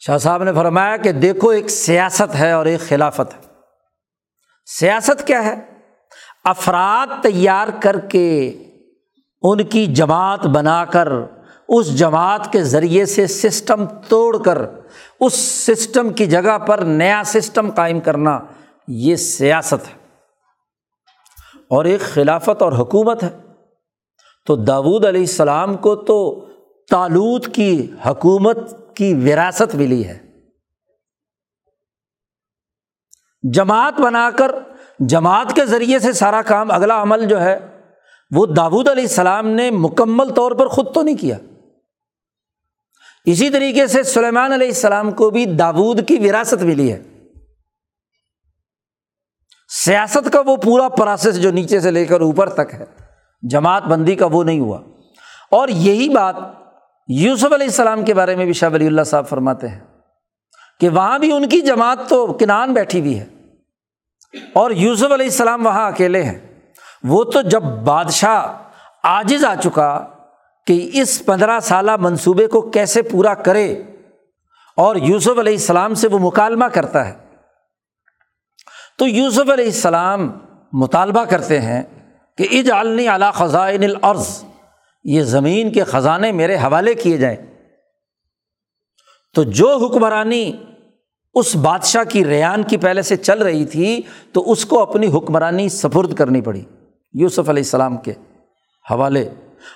شاہ 0.00 0.18
صاحب 0.18 0.44
نے 0.44 0.52
فرمایا 0.52 0.96
کہ 0.96 1.12
دیکھو 1.12 1.48
ایک 1.48 1.68
سیاست 1.68 2.34
ہے 2.34 2.52
اور 2.52 2.66
ایک 2.66 2.80
خلافت 2.80 3.34
ہے۔ 3.34 3.46
سیاست 4.66 5.26
کیا 5.26 5.44
ہے؟ 5.44 5.54
افراد 6.44 7.22
تیار 7.22 7.68
کر 7.80 8.00
کے 8.00 8.62
ان 9.42 9.64
کی 9.64 9.86
جماعت 9.86 10.46
بنا 10.46 10.84
کر 10.84 11.08
اس 11.68 11.98
جماعت 11.98 12.52
کے 12.52 12.62
ذریعے 12.62 13.06
سے 13.06 13.26
سسٹم 13.26 13.84
توڑ 14.08 14.42
کر، 14.42 14.58
اس 15.20 15.34
سسٹم 15.38 16.12
کی 16.12 16.26
جگہ 16.26 16.58
پر 16.58 16.78
نیا 16.78 17.22
سسٹم 17.26 17.70
قائم 17.70 18.00
کرنا 18.00 18.40
یہ 18.88 19.16
سیاست 19.16 19.88
ہے۔ 19.88 20.06
اور 21.70 21.84
ایک 21.84 22.00
خلافت 22.00 22.62
اور 22.62 22.72
حکومت 22.72 23.22
ہے۔ 23.22 23.38
تو 24.46 24.56
داود 24.56 25.04
علیہ 25.04 25.20
السلام 25.20 25.76
کو 25.76 25.96
تو 25.96 26.46
تالوت 26.90 27.54
کی 27.54 27.90
حکومت 28.06 28.56
کی 28.96 29.14
وراثت 29.14 29.74
ملی 29.74 30.06
ہے۔ 30.06 30.18
جماعت 33.52 34.00
بنا 34.00 34.30
کر، 34.30 34.52
جماعت 34.98 35.52
کے 35.54 35.66
ذریعے 35.66 35.98
سے 35.98 36.12
سارا 36.12 36.42
کام، 36.42 36.70
اگلا 36.70 37.02
عمل 37.02 37.28
جو 37.28 37.40
ہے، 37.40 37.80
وہ 38.36 38.46
داود 38.46 38.88
علیہ 38.88 39.02
السلام 39.02 39.48
نے 39.48 39.70
مکمل 39.70 40.30
طور 40.30 40.52
پر 40.52 40.66
خود 40.66 40.94
تو 40.94 41.02
نہیں 41.02 41.16
کیا۔ 41.16 41.36
اسی 43.26 43.50
طریقے 43.50 43.86
سے 43.86 44.02
سلیمان 44.02 44.52
علیہ 44.52 44.66
السلام 44.66 45.10
کو 45.10 45.30
بھی 45.30 45.44
داود 45.44 46.08
کی 46.08 46.28
وراثت 46.28 46.62
ملی 46.62 46.92
ہے۔ 46.92 47.02
سیاست 49.68 50.32
کا 50.32 50.40
وہ 50.46 50.56
پورا 50.56 50.88
پروسیس 50.88 51.42
جو 51.42 51.50
نیچے 51.50 51.80
سے 51.80 51.90
لے 51.90 52.04
کر 52.04 52.20
اوپر 52.20 52.48
تک 52.48 52.74
ہے، 52.74 52.84
جماعت 53.42 53.82
بندی 53.82 54.14
کا 54.14 54.26
وہ 54.26 54.44
نہیں 54.44 54.60
ہوا۔ 54.60 54.80
اور 55.50 55.68
یہی 55.68 56.08
بات 56.08 56.36
یوسف 57.08 57.52
علیہ 57.52 57.66
السلام 57.66 58.04
کے 58.04 58.14
بارے 58.14 58.36
میں 58.36 58.44
بھی 58.44 58.52
شاہ 58.52 58.70
ولی 58.72 58.86
اللہ 58.86 59.02
صاحب 59.02 59.28
فرماتے 59.28 59.68
ہیں 59.68 59.80
کہ 60.80 60.88
وہاں 60.88 61.18
بھی 61.18 61.32
ان 61.32 61.48
کی 61.48 61.60
جماعت 61.60 61.98
تو 62.08 62.26
کنان 62.26 62.74
بیٹھی 62.74 63.00
ہوئی 63.00 63.18
ہے۔ 63.18 63.26
اور 64.52 64.70
یوسف 64.70 65.12
علیہ 65.12 65.26
السلام 65.26 65.66
وہاں 65.66 65.90
اکیلے 65.90 66.22
ہیں۔ 66.22 66.60
وہ 67.02 67.24
تو 67.24 67.40
جب 67.40 67.62
بادشاہ 67.62 68.46
آجز 69.02 69.44
آ 69.44 69.54
چکا 69.54 70.06
کہ 70.66 70.90
اس 70.92 71.22
پندرہ 71.26 71.60
سالہ 71.60 71.96
منصوبے 71.96 72.46
کو 72.46 72.60
کیسے 72.60 73.02
پورا 73.02 73.34
کرے 73.34 73.82
اور 74.76 74.96
یوسف 74.96 75.38
علیہ 75.38 75.52
السلام 75.52 75.94
سے 75.94 76.08
وہ 76.08 76.18
مکالمہ 76.18 76.64
کرتا 76.64 77.08
ہے۔ 77.08 77.14
تو 78.98 79.06
یوسف 79.06 79.50
علیہ 79.52 79.64
السلام 79.64 80.32
مطالبہ 80.72 81.24
کرتے 81.24 81.60
ہیں 81.60 81.82
کہ 82.38 82.46
اج 82.50 82.70
عالنی 82.70 83.06
خزائن 83.34 83.84
العرض 83.84 84.44
یہ 85.04 85.22
زمین 85.22 85.72
کے 85.72 85.84
خزانے 85.84 86.32
میرے 86.32 86.56
حوالے 86.56 86.94
کیے 86.94 87.16
جائیں۔ 87.16 87.36
تو 89.34 89.42
جو 89.42 89.76
حکمرانی 89.76 90.52
اس 91.34 91.56
بادشاہ 91.56 92.04
کی 92.04 92.24
ریان 92.24 92.62
کی 92.62 92.76
پہلے 92.76 93.02
سے 93.02 93.16
چل 93.16 93.42
رہی 93.42 93.64
تھی، 93.64 94.02
تو 94.32 94.52
اس 94.52 94.64
کو 94.64 94.82
اپنی 94.82 95.06
حکمرانی 95.06 95.68
سفرد 95.68 96.14
کرنی 96.14 96.40
پڑی۔ 96.40 96.64
یوسف 97.12 97.48
علیہ 97.48 97.62
السلام 97.62 97.96
کے 97.96 98.12
حوالے۔ 98.90 99.28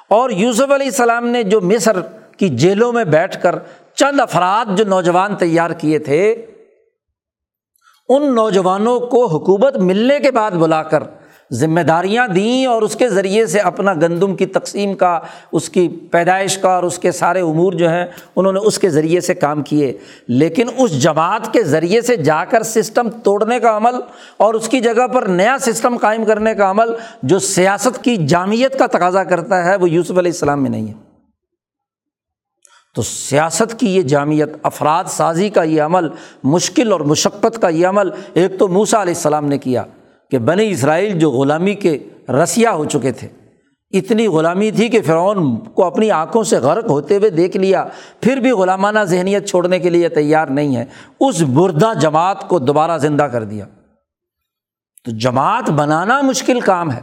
اور 0.09 0.30
یوسف 0.30 0.70
علیہ 0.70 0.86
السلام 0.86 1.26
نے 1.26 1.43
جو 1.43 1.61
مصر 1.61 2.01
کی 2.36 2.49
جیلوں 2.49 2.93
میں 2.93 3.05
بیٹھ 3.05 3.43
کر 3.43 3.59
چند 3.95 4.20
افراد 4.20 4.76
جو 4.76 4.84
نوجوان 4.84 5.36
تیار 5.36 5.70
کیے 5.70 5.99
تھے، 5.99 6.47
ان 8.09 8.34
نوجوانوں 8.34 8.99
کو 9.01 9.26
حکومت 9.26 9.76
ملنے 9.76 10.18
کے 10.18 10.30
بعد 10.30 10.51
بلا 10.51 10.82
کر 10.82 11.03
ذمہ 11.53 11.80
داریاں 11.80 12.28
دیں 12.28 12.66
اور 12.66 12.82
اس 12.82 12.96
کے 12.96 13.09
ذریعے 13.09 13.46
سے 13.46 13.59
اپنا 13.59 13.92
گندم 13.92 14.36
کی 14.36 14.46
تقسیم 14.46 14.94
کا، 14.94 15.20
اس 15.53 15.68
کی 15.68 15.88
پیدائش 15.88 16.59
کا 16.59 16.68
اور 16.68 16.82
اس 16.82 16.98
کے 16.98 17.12
سارے 17.12 17.40
امور 17.40 17.72
جو 17.72 17.88
ہیں، 17.88 18.07
انہوں 18.36 18.53
نے 18.53 18.61
اس 18.61 18.78
کے 18.78 18.90
ذریعے 18.90 19.20
سے 19.20 19.34
کام 19.34 19.62
کیے۔ 19.62 19.98
لیکن 20.28 20.66
اس 20.78 21.03
جماعت 21.03 21.53
کے 21.53 21.62
ذریعے 21.62 22.01
سے 22.01 22.16
جا 22.16 22.44
کر 22.44 22.62
سسٹم 22.62 23.11
توڑنے 23.11 23.61
کا 23.61 23.76
عمل 23.76 23.94
اور 24.36 24.55
اس 24.55 24.68
کی 24.68 24.80
جگہ 24.80 25.07
پر 25.07 25.22
نیا 25.22 25.57
سسٹم 25.61 25.96
قائم 25.96 26.24
کرنے 26.24 26.55
کا 26.55 26.70
عمل، 26.70 26.88
جو 27.22 27.38
سیاست 27.38 28.05
کی 28.05 28.16
جامعت 28.16 28.78
کا 28.78 28.86
تقاضا 28.86 29.24
کرتا 29.24 29.64
ہے، 29.64 29.76
وہ 29.76 29.90
یوسف 29.90 30.18
علیہ 30.18 30.32
السلام 30.32 30.62
میں 30.62 30.70
نہیں 30.70 30.88
ہے۔ 30.88 30.94
تو 32.94 33.03
سیاست 33.03 33.80
کی 33.80 33.96
یہ 33.96 34.03
جامعت 34.03 34.57
افراد 34.62 35.05
سازی 35.05 35.48
کا 35.48 35.62
یہ 35.62 35.82
عمل، 35.82 36.09
مشکل 36.44 36.92
اور 36.92 37.01
مشقت 37.01 37.62
کا 37.62 37.68
یہ 37.68 37.86
عمل، 37.86 38.11
ایک 38.34 38.59
تو 38.59 38.68
موسا 38.68 39.03
علیہ 39.03 39.14
السلام 39.14 39.46
نے 39.46 39.59
کیا۔ 39.59 39.84
کہ 40.30 40.38
بنی 40.38 40.70
اسرائیل 40.70 41.18
جو 41.18 41.30
غلامی 41.30 41.74
کے 41.74 41.98
رسیا 42.28 42.72
ہو 42.72 42.84
چکے 42.84 43.12
تھے، 43.12 43.28
اتنی 43.98 44.26
غلامی 44.26 44.70
تھی 44.70 44.88
کہ 44.88 45.02
فرعون 45.02 45.56
کو 45.56 45.84
اپنی 45.84 46.10
آنکھوں 46.10 46.44
سے 46.44 46.56
غرق 46.56 46.90
ہوتے 46.90 47.16
ہوئے 47.16 47.30
دیکھ 47.30 47.56
لیا، 47.56 47.84
پھر 48.20 48.36
بھی 48.36 48.50
غلامانہ 48.50 48.98
ذہنیت 49.04 49.48
چھوڑنے 49.48 49.78
کے 49.78 49.90
لیے 49.90 50.08
تیار 50.08 50.46
نہیں 50.46 50.76
ہے۔ 50.76 50.84
اس 51.20 51.42
بردہ 51.42 51.92
جماعت 52.00 52.48
کو 52.48 52.58
دوبارہ 52.58 52.98
زندہ 52.98 53.22
کر 53.22 53.44
دیا۔ 53.44 53.64
تو 55.04 55.10
جماعت 55.10 55.70
بنانا 55.70 56.20
مشکل 56.20 56.60
کام 56.60 56.92
ہے۔ 56.92 57.00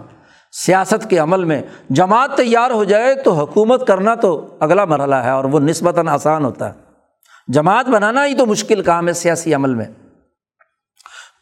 سیاست 0.52 1.10
کے 1.10 1.18
عمل 1.18 1.44
میں 1.44 1.62
جماعت 1.90 2.38
تیار 2.38 2.72
ہو 2.72 2.84
جائے 2.84 3.16
تو 3.16 3.32
حکومت 3.34 3.88
کرنا 3.88 4.16
تو 4.16 4.58
اگلا 4.60 4.86
مرحلہ 4.86 5.16
ہے 5.16 5.30
اور 5.30 5.44
وہ 5.44 5.60
نسبتاً 5.60 6.08
آسان 6.08 6.46
ہوتا 6.46 6.70
ہے۔ 6.70 6.74
جماعت 7.48 7.86
بنانا 7.86 8.26
ہی 8.26 8.34
تو 8.34 8.46
مشکل 8.46 8.82
کام 8.82 9.08
ہے 9.08 9.14
سیاسی 9.14 9.54
عمل 9.54 9.74
میں۔ 9.74 9.86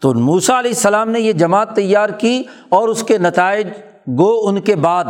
تو 0.05 0.13
موسا 0.13 0.59
علیہ 0.59 0.71
السلام 0.71 1.09
نے 1.09 1.19
یہ 1.19 1.33
جماعت 1.33 1.75
تیار 1.75 2.09
کی 2.09 2.43
اور 2.69 2.87
اس 2.87 3.03
کے 3.03 3.17
نتائج 3.17 3.67
گو 4.17 4.29
ان 4.47 4.59
کے 4.61 4.75
بعد 4.75 5.05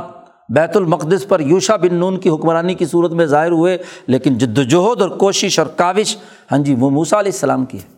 بیت 0.49 0.77
المقدس 0.77 1.27
پر 1.27 1.39
یوشا 1.39 1.75
بن 1.75 1.95
نون 1.95 2.19
کی 2.19 2.29
حکمرانی 2.29 2.73
کی 2.73 2.85
صورت 2.85 3.11
میں 3.11 3.25
ظاہر 3.25 3.51
ہوئے، 3.51 3.77
لیکن 4.07 4.37
جد 4.37 4.57
وجہد 4.57 5.01
اور 5.01 5.09
کوشش 5.09 5.59
اور 5.59 5.67
کاوش 5.67 6.15
ہاں 6.51 6.59
جی 6.59 6.75
وہ 6.79 6.89
موسا 6.89 7.19
علیہ 7.19 7.31
السلام 7.31 7.65
کی 7.65 7.77
ہے۔ 7.77 7.94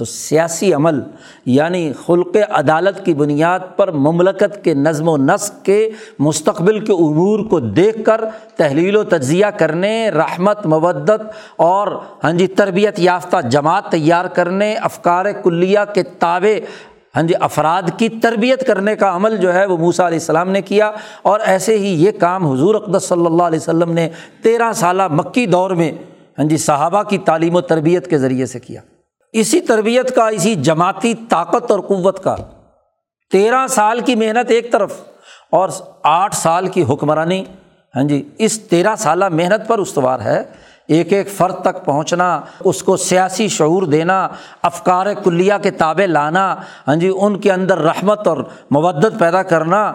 تو 0.00 0.04
سیاسی 0.04 0.72
عمل 0.74 1.00
یعنی 1.46 1.92
خلق 2.06 2.36
عدالت 2.50 3.04
کی 3.04 3.14
بنیاد 3.14 3.60
پر 3.76 3.90
مملکت 3.92 4.62
کے 4.64 4.74
نظم 4.74 5.08
و 5.08 5.16
نسق 5.16 5.64
کے 5.64 5.78
مستقبل 6.18 6.84
کے 6.84 6.92
امور 6.92 7.44
کو 7.50 7.60
دیکھ 7.60 8.04
کر 8.04 8.20
تحلیل 8.56 8.96
و 8.96 9.02
تجزیہ 9.04 9.46
کرنے، 9.56 10.10
رحمت، 10.10 10.66
مودت 10.66 11.22
اور 11.56 11.88
ہاں 12.24 12.32
جی 12.32 12.46
تربیت 12.46 13.00
یافتہ 13.00 13.36
جماعت 13.50 13.90
تیار 13.90 14.24
کرنے، 14.34 14.74
افکار 14.74 15.32
کلیہ 15.44 15.84
کے 15.94 16.02
تابع 16.18 16.58
ہاں 17.16 17.22
جی 17.22 17.34
افراد 17.40 17.82
کی 17.98 18.08
تربیت 18.22 18.66
کرنے 18.66 18.96
کا 18.96 19.14
عمل 19.16 19.36
جو 19.36 19.54
ہے 19.54 19.64
وہ 19.66 19.76
موسا 19.76 20.06
علیہ 20.06 20.18
السلام 20.18 20.50
نے 20.50 20.62
کیا 20.62 20.90
اور 21.22 21.40
ایسے 21.44 21.78
ہی 21.78 21.92
یہ 22.04 22.10
کام 22.20 22.46
حضور 22.46 22.74
اقدس 22.74 23.08
صلی 23.08 23.26
اللہ 23.26 23.42
علیہ 23.42 23.58
وسلم 23.58 23.92
نے 23.92 24.08
تیرہ 24.42 24.72
سالہ 24.72 25.08
مکی 25.12 25.46
دور 25.46 25.70
میں 25.70 25.90
ہاں 26.38 26.46
جی 26.46 26.56
صحابہ 26.56 27.02
کی 27.02 27.18
تعلیم 27.18 27.56
و 27.56 27.60
تربیت 27.60 28.10
کے 28.10 28.18
ذریعے 28.18 28.46
سے 28.46 28.58
کیا۔ 28.58 28.80
اسی 29.32 29.60
تربیت 29.60 30.14
کا، 30.14 30.28
اسی 30.28 30.54
جماعتی 30.54 31.14
طاقت 31.28 31.70
اور 31.70 31.80
قوت 31.80 32.24
کا۔ 32.24 32.36
تیرہ 33.32 33.66
سال 33.66 34.00
کی 34.00 34.14
محنت 34.14 34.50
ایک 34.50 34.72
طرف 34.72 34.92
اور 35.50 35.68
آٹھ 36.02 36.34
سال 36.34 36.66
کی 36.66 36.84
حکمرانی۔ 36.88 37.44
ہاں 37.96 38.02
جی 38.02 38.28
اس 38.38 38.60
تیرہ 38.60 38.96
سالہ 38.96 39.24
محنت 39.28 39.68
پر 39.68 39.78
استوار 39.78 40.20
ہے۔ 40.20 40.42
ایک 40.88 41.12
ایک 41.12 41.30
فرد 41.30 41.62
تک 41.62 41.84
پہنچنا، 41.84 42.40
اس 42.60 42.82
کو 42.82 42.96
سیاسی 42.96 43.48
شعور 43.48 43.82
دینا، 43.82 44.28
افکار 44.62 45.06
کلیہ 45.24 45.52
کے 45.62 45.70
تابے 45.70 46.06
لانا 46.06 46.56
ہاں 46.88 46.96
جی 46.96 47.12
ان 47.20 47.40
کے 47.40 47.52
اندر 47.52 47.78
رحمت 47.78 48.26
اور 48.26 48.36
مودت 48.70 49.18
پیدا 49.18 49.42
کرنا۔ 49.42 49.92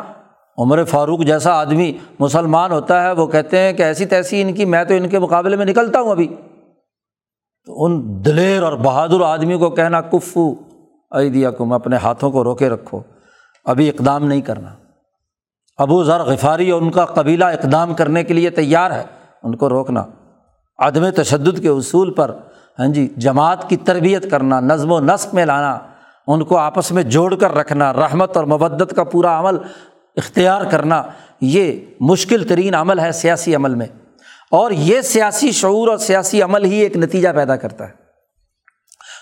عمر 0.57 0.83
فاروق 0.83 1.19
جیسا 1.21 1.51
آدمی 1.51 1.93
مسلمان 2.19 2.71
ہوتا 2.71 3.03
ہے، 3.03 3.11
وہ 3.11 3.27
کہتے 3.27 3.59
ہیں 3.59 3.73
کہ 3.73 3.83
ایسی 3.83 4.05
تیسی 4.05 4.41
ان 4.41 4.53
کی، 4.53 4.65
میں 4.65 4.83
تو 4.83 4.93
ان 4.93 5.09
کے 5.09 5.19
مقابلے 5.19 5.55
میں 5.55 5.65
نکلتا 5.65 5.99
ہوں 5.99 6.11
ابھی۔ 6.11 6.35
تو 7.65 7.85
ان 7.85 8.25
دلیر 8.25 8.63
اور 8.63 8.73
بہادر 8.73 9.21
آدمی 9.21 9.57
کو 9.57 9.69
کہنا، 9.69 10.01
کفو 10.01 10.53
دیا 11.33 11.51
کم 11.51 11.73
اپنے 11.73 11.95
ہاتھوں 11.95 12.31
کو 12.31 12.43
روکے 12.43 12.69
رکھو، 12.69 13.01
ابھی 13.65 13.89
اقدام 13.89 14.25
نہیں 14.25 14.41
کرنا۔ 14.41 14.69
ابو 15.77 16.03
ذر 16.03 16.19
غفاری 16.19 16.71
اور 16.71 16.81
ان 16.81 16.91
کا 16.91 17.05
قبیلہ 17.05 17.45
اقدام 17.45 17.93
کرنے 17.93 18.23
کے 18.23 18.33
لیے 18.33 18.49
تیار 18.49 18.91
ہے، 18.91 19.03
ان 19.43 19.55
کو 19.55 19.69
روکنا۔ 19.69 20.03
عدم 20.79 21.09
تشدد 21.09 21.61
کے 21.61 21.67
اصول 21.67 22.13
پر 22.13 22.31
ہاں 22.79 22.87
جی 22.87 23.07
جماعت 23.17 23.69
کی 23.69 23.77
تربیت 23.77 24.31
کرنا، 24.31 24.59
نظم 24.59 24.91
و 24.91 24.99
نسق 24.99 25.33
میں 25.33 25.45
لانا، 25.45 25.79
ان 26.27 26.43
کو 26.43 26.57
آپس 26.57 26.91
میں 26.91 27.03
جوڑ 27.03 27.35
کر 27.35 27.53
رکھنا، 27.53 27.93
رحمت 27.93 28.37
اور 28.37 28.45
مبت 28.45 28.93
کا 28.95 29.03
پورا 29.03 29.39
عمل 29.39 29.57
اختیار 30.15 30.61
کرنا، 30.71 31.03
یہ 31.41 31.85
مشکل 31.99 32.43
ترین 32.43 32.75
عمل 32.75 32.99
ہے 32.99 33.11
سیاسی 33.11 33.55
عمل 33.55 33.75
میں۔ 33.75 33.87
اور 34.51 34.71
یہ 34.71 35.01
سیاسی 35.01 35.51
شعور 35.51 35.87
اور 35.87 35.97
سیاسی 35.97 36.41
عمل 36.41 36.65
ہی 36.65 36.79
ایک 36.79 36.97
نتیجہ 36.97 37.29
پیدا 37.35 37.55
کرتا 37.55 37.87
ہے۔ 37.87 37.93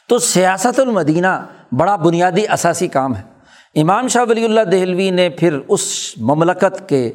تو 0.10 0.20
سیاست 0.20 0.80
المدینہ 0.80 1.46
بڑا 1.72 1.96
بنیادی 1.96 2.48
اثاثی 2.48 2.88
کام 2.88 3.16
ہے۔ 3.16 3.34
امام 3.82 4.08
شاہ 4.08 4.26
ولی 4.30 4.46
اللہ 4.46 4.62
دہلوی 4.62 5.10
نے 5.10 5.30
پھر 5.30 5.60
اس 5.68 6.14
مملکت 6.18 6.90
کے 6.90 7.12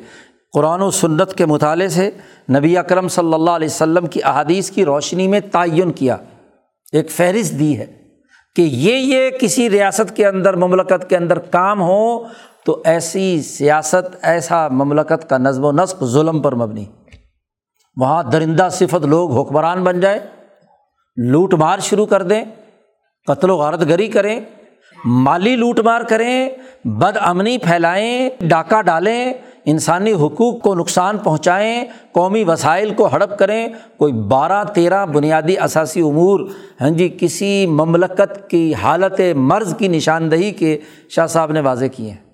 قرآن 0.53 0.83
و 0.83 0.91
سنت 0.91 1.35
کے 1.35 1.47
مطالعے 1.47 1.89
سے 1.89 2.11
نبی 2.51 2.79
اکرم 2.79 3.09
صلی 3.09 3.35
اللہ 3.35 3.51
علیہ 3.51 3.69
وسلم 3.69 4.07
کی 4.07 4.21
احادیث 4.25 4.71
کی 4.71 4.85
روشنی 4.85 5.29
میں 5.29 5.41
تعین 5.53 5.93
کیا۔ 5.93 6.17
ایک 6.93 7.11
فہرست 7.11 7.59
دی 7.59 7.79
ہے 7.79 7.87
کہ 8.57 8.63
یہ 8.63 8.95
یہ 8.95 9.31
کسی 9.31 9.71
ریاست 9.71 10.17
کے 10.17 10.27
اندر، 10.27 10.57
مملکت 10.57 11.11
کے 11.11 11.17
اندر 11.17 11.39
کام 11.39 11.83
ہو 11.83 12.25
تو 12.65 12.83
ایسی 12.85 13.43
سیاست، 13.43 14.17
ایسا 14.23 14.69
مملکت 14.69 15.31
کا 15.31 15.39
نظم 15.39 15.65
و 15.65 15.73
نسق 15.73 16.05
ظلم 16.05 16.43
پر 16.43 16.55
مبنی۔ 16.55 16.85
وہاں 18.01 18.23
درندہ 18.23 18.69
صفت 18.73 19.05
لوگ 19.05 19.39
حکمران 19.39 19.85
بن 19.85 20.01
جائیں، 20.01 20.19
لوٹ 21.17 21.55
مار 21.55 21.79
شروع 21.79 22.07
کر 22.07 22.23
دیں، 22.23 22.45
قتل 23.27 23.51
و 23.51 23.57
غارت 23.57 23.81
گری 23.89 24.09
کریں، 24.09 24.41
مالی 25.05 25.57
لوٹ 25.57 25.81
مار 25.81 26.01
کریں، 26.01 26.51
بد 26.85 27.17
امنی 27.21 27.59
پھیلائیں، 27.59 28.31
ڈاکہ 28.41 28.83
ڈالیں، 28.83 29.33
انسانی 29.65 30.13
حقوق 30.13 30.61
کو 30.63 30.75
نقصان 30.75 31.19
پہنچائیں، 31.19 31.85
قومی 32.13 32.45
وسائل 32.45 32.95
کو 32.95 33.07
ہڑپ 33.07 33.39
کریں، 33.39 33.69
کوئی 33.97 34.13
بارہ 34.13 34.65
تیرہ 34.65 35.07
بنیادی 35.07 35.59
اثاثی 35.59 36.01
امور۔ 36.01 36.41
ہاں 36.81 36.91
جی 36.91 37.17
کسی 37.21 37.67
مملکت 37.67 38.51
کی 38.51 38.75
حالت 38.75 39.21
مرض 39.37 39.77
کی 39.77 39.89
نشاندہی 39.89 40.51
کے 40.51 40.79
شاہ 41.09 41.27
صاحب 41.27 41.53
نے 41.53 41.61
واضح 41.61 41.85
کیے 41.85 42.11
ہیں۔ 42.11 42.28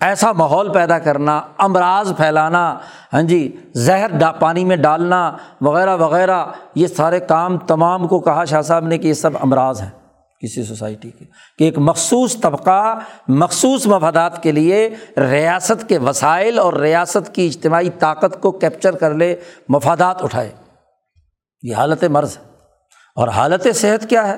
ایسا 0.00 0.32
ماحول 0.32 0.72
پیدا 0.72 0.98
کرنا، 0.98 1.42
امراض 1.58 2.16
پھیلانا 2.16 2.78
ہاں 3.12 3.22
جی 3.22 3.56
زہر 3.74 4.10
ڈا، 4.18 4.32
پانی 4.32 4.64
میں 4.64 4.76
ڈالنا، 4.76 5.36
وغیرہ 5.60 5.96
وغیرہ، 5.96 6.46
یہ 6.74 6.86
سارے 6.86 7.20
کام 7.20 7.58
تمام 7.58 8.08
کو 8.08 8.20
کہا 8.20 8.44
شاہ 8.44 8.62
صاحب 8.62 8.84
نے 8.84 8.98
کہ 8.98 9.08
یہ 9.08 9.12
سب 9.12 9.30
امراض 9.40 9.80
ہیں 9.80 9.90
کسی 10.42 10.62
سوسائٹی 10.62 11.10
کے، 11.10 11.24
کہ 11.58 11.64
ایک 11.64 11.78
مخصوص 11.78 12.36
طبقہ، 12.40 12.98
مخصوص 13.28 13.86
مفادات 13.86 14.42
کے 14.42 14.52
لیے 14.52 14.90
ریاست 15.16 15.88
کے 15.88 15.98
وسائل 15.98 16.58
اور 16.58 16.72
ریاست 16.72 17.34
کی 17.34 17.46
اجتماعی 17.46 17.90
طاقت 17.90 18.40
کو 18.40 18.52
کیپچر 18.52 18.96
کر 18.96 19.14
لے، 19.14 19.36
مفادات 19.68 20.22
اٹھائے۔ 20.22 20.52
یہ 21.62 21.74
حالت 21.74 22.04
مرض 22.04 22.38
ہے۔ 22.38 22.42
اور 23.16 23.28
حالت 23.28 23.66
صحت 23.74 24.08
کیا 24.08 24.28
ہے؟ 24.28 24.36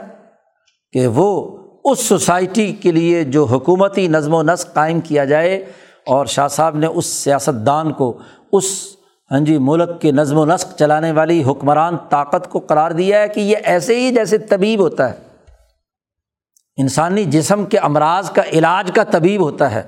کہ 0.93 1.07
وہ 1.07 1.59
اس 1.85 2.01
سوسائٹی 2.01 2.73
کے 2.73 2.93
لیے 2.93 3.25
جو 3.25 3.45
حکومتی 3.45 4.09
نظم 4.09 4.35
و 4.35 4.43
نسق 4.43 4.75
قائم 4.75 5.01
کیا 5.01 5.25
جائے 5.25 5.65
اور 6.07 6.27
شاہ 6.27 6.49
صاحب 6.49 6.77
نے 6.77 6.87
اس 6.87 7.07
سیاست 7.07 7.67
دان 7.67 7.93
کو 7.93 8.19
اس 8.53 8.65
ہاں 9.31 9.41
جی 9.41 9.59
ملک 9.59 10.01
کے 10.01 10.13
نظم 10.13 10.37
و 10.37 10.45
نسق 10.45 10.79
چلانے 10.79 11.13
والی 11.13 11.45
حکمران 11.45 11.97
طاقت 12.09 12.51
کو 12.51 12.59
قرار 12.59 12.91
دیا 12.91 13.23
ہے 13.23 13.29
کہ 13.29 13.41
یہ 13.41 13.57
ایسے 13.65 14.01
ہی 14.01 14.11
جیسے 14.11 14.39
طبیب 14.39 14.81
ہوتا 14.81 15.11
ہے۔ 15.11 15.17
انسانی 16.77 17.25
جسم 17.25 17.65
کے 17.65 17.79
امراض 17.79 18.31
کا 18.31 18.43
علاج 18.53 18.91
کا 18.95 19.05
طبیب 19.05 19.41
ہوتا 19.41 19.75
ہے۔ 19.75 19.83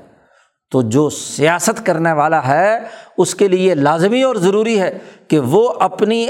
تو 0.71 0.83
جو 0.83 1.11
سیاست 1.11 1.87
کرنے 1.87 2.13
والا 2.13 2.49
ہے، 2.49 2.79
اس 3.19 3.35
کے 3.35 3.49
لیے 3.49 3.75
لازمی 3.75 4.23
اور 4.23 4.35
ضروری 4.35 4.81
ہے 4.81 4.99
کہ 5.29 5.39
وہ 5.39 5.73
اپنی 5.81 6.27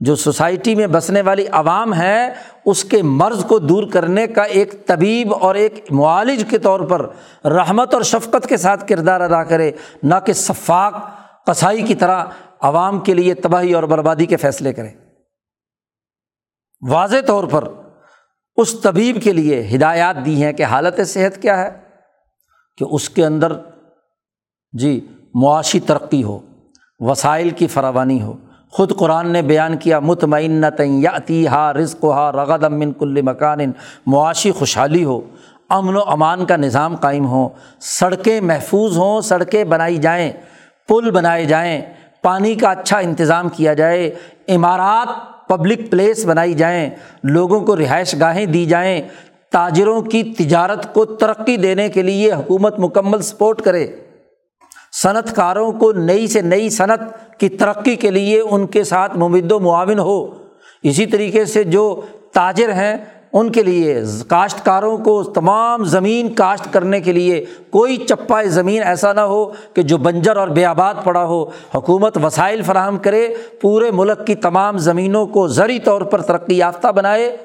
جو 0.00 0.16
سوسائٹی 0.16 0.74
میں 0.74 0.86
بسنے 0.86 1.20
والی 1.22 1.46
عوام 1.46 1.94
ہے، 1.94 2.32
اس 2.64 2.84
کے 2.84 3.02
مرض 3.02 3.44
کو 3.44 3.58
دور 3.58 3.90
کرنے 3.92 4.26
کا 4.26 4.42
ایک 4.42 4.86
طبیب 4.86 5.34
اور 5.34 5.54
ایک 5.54 5.84
معالج 5.90 6.44
کے 6.50 6.58
طور 6.58 6.80
پر 6.80 7.06
رحمت 7.44 7.94
اور 7.94 8.02
شفقت 8.02 8.46
کے 8.48 8.56
ساتھ 8.56 8.86
کردار 8.88 9.20
ادا 9.20 9.42
کرے، 9.44 9.70
نہ 10.02 10.14
کہ 10.26 10.32
شفاق 10.32 10.94
قسائی 11.46 11.82
کی 11.82 11.94
طرح 11.94 12.24
عوام 12.60 13.00
کے 13.00 13.14
لیے 13.14 13.34
تباہی 13.34 13.74
اور 13.74 13.82
بربادی 13.82 14.26
کے 14.26 14.36
فیصلے 14.36 14.72
کرے۔ 14.72 14.88
واضح 16.82 17.16
طور 17.26 17.44
پر 17.44 17.68
اس 18.56 18.80
طبیب 18.80 19.22
کے 19.22 19.32
لیے 19.32 19.68
ہدایات 19.74 20.16
دی 20.26 20.42
ہیں 20.44 20.52
کہ 20.52 20.62
حالت 20.62 21.00
صحت 21.06 21.42
کیا 21.42 21.58
ہے، 21.58 21.70
کہ 22.78 22.84
اس 22.84 23.10
کے 23.10 23.26
اندر 23.26 23.52
جی 24.72 25.06
معاشی 25.34 25.80
ترقی 25.80 26.22
ہو، 26.22 26.38
وسائل 27.00 27.50
کی 27.50 27.66
فراوانی 27.66 28.22
ہو۔ 28.22 28.36
خود 28.72 28.96
قرآن 28.96 29.30
نے 29.32 29.42
بیان 29.42 29.76
کیا 29.76 29.98
مطمئن 30.00 30.64
یا 30.78 31.16
ہا 31.50 31.72
رزق 31.74 32.04
ہا 32.04 32.32
رغد 32.32 32.64
امن 32.64 32.92
کل 32.92 33.20
مکان، 33.22 33.58
معاشی 34.06 34.50
خوشحالی 34.52 35.04
ہو، 35.04 35.20
امن 35.68 35.96
و 35.96 36.00
امان 36.06 36.44
کا 36.46 36.56
نظام 36.56 36.96
قائم 36.96 37.26
ہو، 37.26 37.48
سڑکیں 37.80 38.40
محفوظ 38.40 38.96
ہوں، 38.96 39.20
سڑکیں 39.20 39.64
بنائی 39.64 39.96
جائیں، 39.96 40.32
پل 40.88 41.10
بنائے 41.10 41.44
جائیں، 41.44 41.80
پانی 42.22 42.54
کا 42.54 42.70
اچھا 42.70 42.98
انتظام 42.98 43.48
کیا 43.48 43.74
جائے، 43.74 44.10
عمارات 44.48 45.08
پبلک 45.48 45.90
پلیس 45.90 46.24
بنائی 46.26 46.54
جائیں، 46.54 46.90
لوگوں 47.22 47.60
کو 47.60 47.76
رہائش 47.76 48.14
گاہیں 48.20 48.46
دی 48.46 48.66
جائیں، 48.66 49.00
تاجروں 49.50 50.00
کی 50.02 50.22
تجارت 50.38 50.94
کو 50.94 51.04
ترقی 51.04 51.56
دینے 51.56 51.88
کے 51.88 52.02
لیے 52.02 52.32
حکومت 52.32 52.78
مکمل 52.78 53.22
سپورٹ 53.22 53.62
کرے۔ 53.62 53.86
صنعت 54.92 55.36
کاروں 55.36 55.72
کو 55.72 55.92
نئی 55.92 56.26
سے 56.26 56.40
نئی 56.40 56.70
صنعت 56.70 57.00
کی 57.38 57.48
ترقی 57.48 57.96
کے 57.96 58.10
لیے 58.10 58.40
ان 58.40 58.66
کے 58.66 58.84
ساتھ 58.84 59.16
ممد 59.16 59.52
و 59.52 59.60
معاون 59.60 59.98
ہو۔ 59.98 60.26
اسی 60.82 61.06
طریقے 61.06 61.44
سے 61.44 61.64
جو 61.64 62.00
تاجر 62.32 62.72
ہیں، 62.72 62.96
ان 63.32 63.52
کے 63.52 63.62
لیے، 63.62 64.02
کاشتکاروں 64.28 64.98
کو 64.98 65.22
تمام 65.22 65.84
زمین 65.84 66.34
کاشت 66.34 66.72
کرنے 66.72 67.00
کے 67.00 67.12
لیے 67.12 67.44
کوئی 67.70 67.96
چپا 67.96 68.42
زمین 68.42 68.82
ایسا 68.82 69.12
نہ 69.12 69.20
ہو 69.20 69.52
کہ 69.74 69.82
جو 69.82 69.98
بنجر 69.98 70.36
اور 70.36 70.48
بے 70.48 70.64
آباد 70.64 70.94
پڑا 71.04 71.24
ہو۔ 71.24 71.44
حکومت 71.74 72.18
وسائل 72.24 72.62
فراہم 72.62 72.98
کرے، 72.98 73.28
پورے 73.60 73.90
ملک 73.90 74.26
کی 74.26 74.34
تمام 74.34 74.78
زمینوں 74.78 75.26
کو 75.26 75.48
زرعی 75.48 75.78
طور 75.78 76.02
پر 76.02 76.22
ترقی 76.22 76.56
یافتہ 76.56 76.88
بنائے۔ 76.88 77.36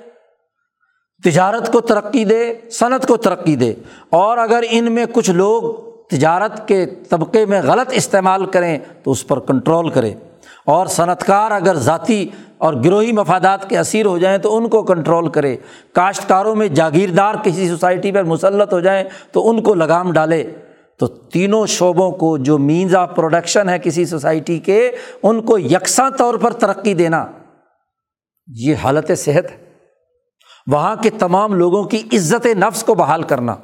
تجارت 1.24 1.72
کو 1.72 1.82
ترقی 1.82 2.26
دے، 2.26 2.54
صنعت 2.72 3.08
کو 3.08 3.18
ترقی 3.18 3.56
دے۔ 3.56 3.74
اور 4.10 4.38
اگر 4.38 4.64
ان 4.70 4.92
میں 4.92 5.06
کچھ 5.14 5.32
لوگ 5.32 5.93
تجارت 6.10 6.68
کے 6.68 6.86
طبقے 6.86 7.46
میں 7.46 7.62
غلط 7.62 7.90
استعمال 7.92 8.46
کریں 8.46 8.80
تو 9.04 9.12
اس 9.12 9.28
پر 9.28 9.40
کنٹرول 9.40 9.90
کرے 9.90 10.14
اور 10.66 10.88
صنعت 10.88 11.26
کار 11.26 11.52
اگر 11.52 11.76
ذاتی 11.76 12.28
اور 12.58 12.74
گروہی 12.74 13.12
مفادات 13.12 13.70
کے 13.70 13.80
اسیر 13.80 14.06
ہو 14.06 14.18
جائیں 14.18 14.38
تو 14.38 14.58
ان 14.58 14.70
کو 14.70 14.84
کنٹرول 14.84 15.30
کرے 15.30 15.58
کاشتکاروں 15.94 16.56
میں 16.56 16.68
جاگیردار 16.68 17.36
کسی 17.44 17.70
سوسائٹی 17.70 18.12
پر 18.12 18.24
مسلط 18.24 18.74
ہو 18.74 18.80
جائیں 18.80 19.04
تو 19.32 19.50
ان 19.50 19.64
کو 19.64 19.74
لگام 19.74 20.12
ڈالے 20.12 20.52
تو 21.00 21.08
تینوں 21.08 21.66
شعبوں 21.66 22.12
کو 22.12 22.38
جو 22.38 22.58
مینز 22.58 22.96
آف 22.96 23.16
پروڈکشن 23.16 23.70
ہے 23.70 23.80
کسی 23.80 24.06
سوسائٹی 24.06 24.60
کے، 24.60 24.92
ان 25.24 25.42
کو 25.42 25.58
یکساں 25.60 26.10
طور 26.10 26.36
پر 26.36 26.54
ترقی 26.54 26.94
دینا۔ 26.94 27.26
یہ 28.48 28.76
حالت 28.84 29.12
صحت 29.18 29.52
ہے۔ 29.52 29.58
وہاں 30.68 30.96
کے 30.96 31.10
تمام 31.10 31.54
لوگوں 31.54 31.84
کی 31.84 32.04
عزت 32.14 32.46
نفس 32.46 32.84
کو 32.84 32.96
بحال 32.96 33.24
کرنا۔ 33.24 33.56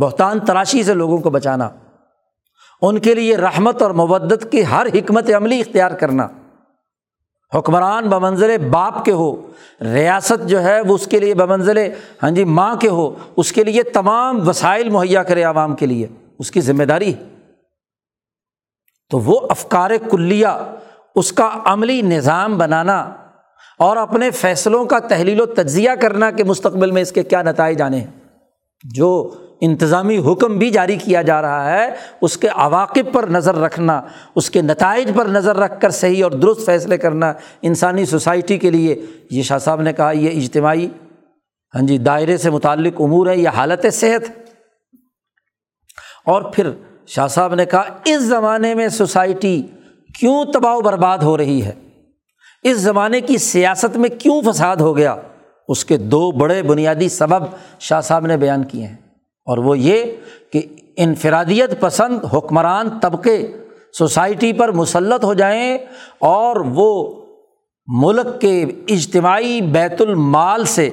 بہتان 0.00 0.40
تراشی 0.40 0.82
سے 0.82 0.94
لوگوں 0.94 1.18
کو 1.18 1.30
بچانا، 1.30 1.68
ان 2.82 2.98
کے 2.98 3.14
لیے 3.14 3.36
رحمت 3.36 3.82
اور 3.82 3.90
مبت 3.90 4.46
کی 4.50 4.66
ہر 4.66 4.86
حکمت 4.94 5.30
عملی 5.36 5.60
اختیار 5.60 5.90
کرنا۔ 5.90 6.28
حکمران 7.54 8.08
بمنزل 8.08 8.68
باپ 8.68 9.04
کے 9.04 9.12
ہو، 9.12 9.46
ریاست 9.80 10.48
جو 10.48 10.62
ہے 10.62 10.80
وہ 10.80 10.94
اس 10.94 11.06
کے 11.06 11.20
لیے 11.20 11.34
بمنزل 11.34 11.78
ہاں 12.22 12.30
جی 12.30 12.44
ماں 12.44 12.76
کے 12.76 12.88
ہو، 12.88 13.14
اس 13.36 13.52
کے 13.52 13.64
لیے 13.64 13.82
تمام 13.82 14.48
وسائل 14.48 14.90
مہیا 14.90 15.22
کرے 15.22 15.42
عوام 15.42 15.76
کے 15.76 15.86
لیے، 15.86 16.06
اس 16.38 16.50
کی 16.50 16.60
ذمہ 16.60 16.84
داری۔ 16.84 17.12
تو 19.10 19.18
وہ 19.18 19.40
افکار 19.50 19.90
کلیہ، 20.10 20.74
اس 21.14 21.32
کا 21.32 21.50
عملی 21.64 22.02
نظام 22.02 22.58
بنانا 22.58 23.12
اور 23.78 23.96
اپنے 23.96 24.30
فیصلوں 24.30 24.84
کا 24.84 24.98
تحلیل 24.98 25.40
و 25.40 25.46
تجزیہ 25.46 25.90
کرنا 26.00 26.30
کہ 26.30 26.44
مستقبل 26.44 26.90
میں 26.90 27.02
اس 27.02 27.12
کے 27.12 27.22
کیا 27.22 27.42
نتائج 27.42 27.82
آنے 27.82 27.96
ہیں۔ 27.96 28.06
جو 28.84 29.30
انتظامی 29.60 30.18
حکم 30.18 30.58
بھی 30.58 30.70
جاری 30.70 30.96
کیا 30.96 31.22
جا 31.22 31.42
رہا 31.42 31.70
ہے، 31.70 31.88
اس 32.20 32.36
کے 32.36 32.48
عواقب 32.48 33.12
پر 33.12 33.26
نظر 33.28 33.54
رکھنا، 33.54 34.02
اس 34.34 34.50
کے 34.50 34.62
نتائج 34.62 35.10
پر 35.16 35.26
نظر 35.26 35.56
رکھ 35.56 35.80
کر 35.80 35.90
صحیح 35.90 36.24
اور 36.24 36.32
درست 36.32 36.66
فیصلے 36.66 36.98
کرنا 36.98 37.32
انسانی 37.62 38.04
سوسائٹی 38.04 38.58
کے 38.58 38.70
لیے۔ 38.70 39.02
یہ 39.30 39.42
شاہ 39.42 39.58
صاحب 39.58 39.80
نے 39.80 39.92
کہا، 39.92 40.10
یہ 40.10 40.42
اجتماعی 40.42 40.88
ہاں 41.74 41.82
جی 41.82 41.98
دائرے 41.98 42.36
سے 42.36 42.50
متعلق 42.50 43.00
امور 43.00 43.26
ہے 43.26 43.36
یہ 43.36 43.48
حالت 43.48 43.86
صحت۔ 43.92 44.30
اور 46.26 46.42
پھر 46.42 46.70
شاہ 47.06 47.26
صاحب 47.26 47.54
نے 47.54 47.66
کہا، 47.66 47.84
اس 48.04 48.22
زمانے 48.22 48.74
میں 48.74 48.88
سوسائٹی 48.88 49.62
کیوں 50.20 50.44
تباہ 50.44 50.74
و 50.74 50.80
برباد 50.80 51.18
ہو 51.18 51.36
رہی 51.36 51.62
ہے؟ 51.62 51.72
اس 52.62 52.76
زمانے 52.76 53.20
کی 53.20 53.38
سیاست 53.38 53.96
میں 53.96 54.08
کیوں 54.08 54.42
فساد 54.42 54.76
ہو 54.76 54.96
گیا؟ 54.96 55.16
اس 55.68 55.84
کے 55.84 55.96
دو 55.96 56.30
بڑے 56.30 56.62
بنیادی 56.62 57.08
سبب 57.08 57.44
شاہ 57.80 58.00
صاحب 58.00 58.26
نے 58.26 58.36
بیان 58.36 58.64
کیے 58.64 58.86
ہیں۔ 58.86 59.05
اور 59.46 59.58
وہ 59.58 59.78
یہ 59.78 60.02
کہ 60.52 60.62
انفرادیت 60.96 61.80
پسند 61.80 62.24
حکمران 62.24 62.88
طبقے 63.02 63.52
سوسائٹی 63.98 64.52
پر 64.52 64.72
مسلط 64.72 65.24
ہو 65.24 65.34
جائیں 65.34 65.78
اور 66.18 66.56
وہ 66.56 67.22
ملک 67.86 68.40
کے 68.40 68.64
اجتماعی 68.88 69.60
بیت 69.60 70.00
المال 70.00 70.64
سے 70.64 70.90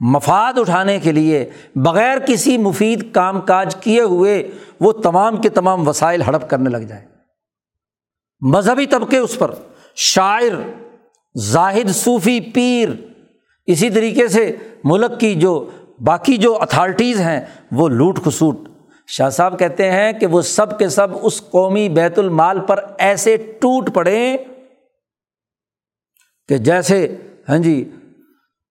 مفاد 0.00 0.58
اٹھانے 0.58 0.98
کے 0.98 1.12
لیے 1.12 1.50
بغیر 1.74 2.18
کسی 2.18 2.58
مفید 2.58 3.12
کام 3.12 3.40
کاج 3.40 3.76
کیے 3.76 4.00
ہوئے 4.00 4.50
وہ 4.80 4.92
تمام 4.92 5.36
کے 5.36 5.48
تمام 5.48 5.88
وسائل 5.88 6.22
ہڑپ 6.22 6.50
کرنے 6.50 6.70
لگ 6.70 6.76
جائیں۔ 6.76 7.04
مذہبی 8.40 8.86
طبقے 8.86 9.18
اس 9.18 9.38
پر، 9.38 9.54
شاعر، 9.96 10.70
زاہد، 11.34 11.90
صوفی، 11.90 12.40
پیر، 12.40 12.88
اسی 13.66 13.90
طریقے 13.90 14.28
سے 14.28 14.56
ملک 14.84 15.20
کی 15.20 15.34
جو 15.34 15.70
باقی 16.04 16.36
جو 16.36 16.56
اتھارٹیز 16.60 17.20
ہیں، 17.20 17.40
وہ 17.72 17.88
لوٹ 17.88 18.18
خسوٹ 18.24 18.68
شاہ 19.08 19.30
صاحب 19.30 19.58
کہتے 19.58 19.90
ہیں 19.90 20.12
کہ 20.12 20.26
وہ 20.26 20.42
سب 20.42 20.78
کے 20.78 20.88
سب 20.88 21.08
اس 21.22 21.42
قومی 21.50 21.88
بیت 21.88 22.18
المال 22.18 22.60
پر 22.60 22.84
ایسے 22.98 23.36
ٹوٹ 23.36 23.94
پڑے 23.94 24.36
کہ 26.48 26.58
جیسے 26.58 27.16
ہاں 27.48 27.58
جی 27.58 27.90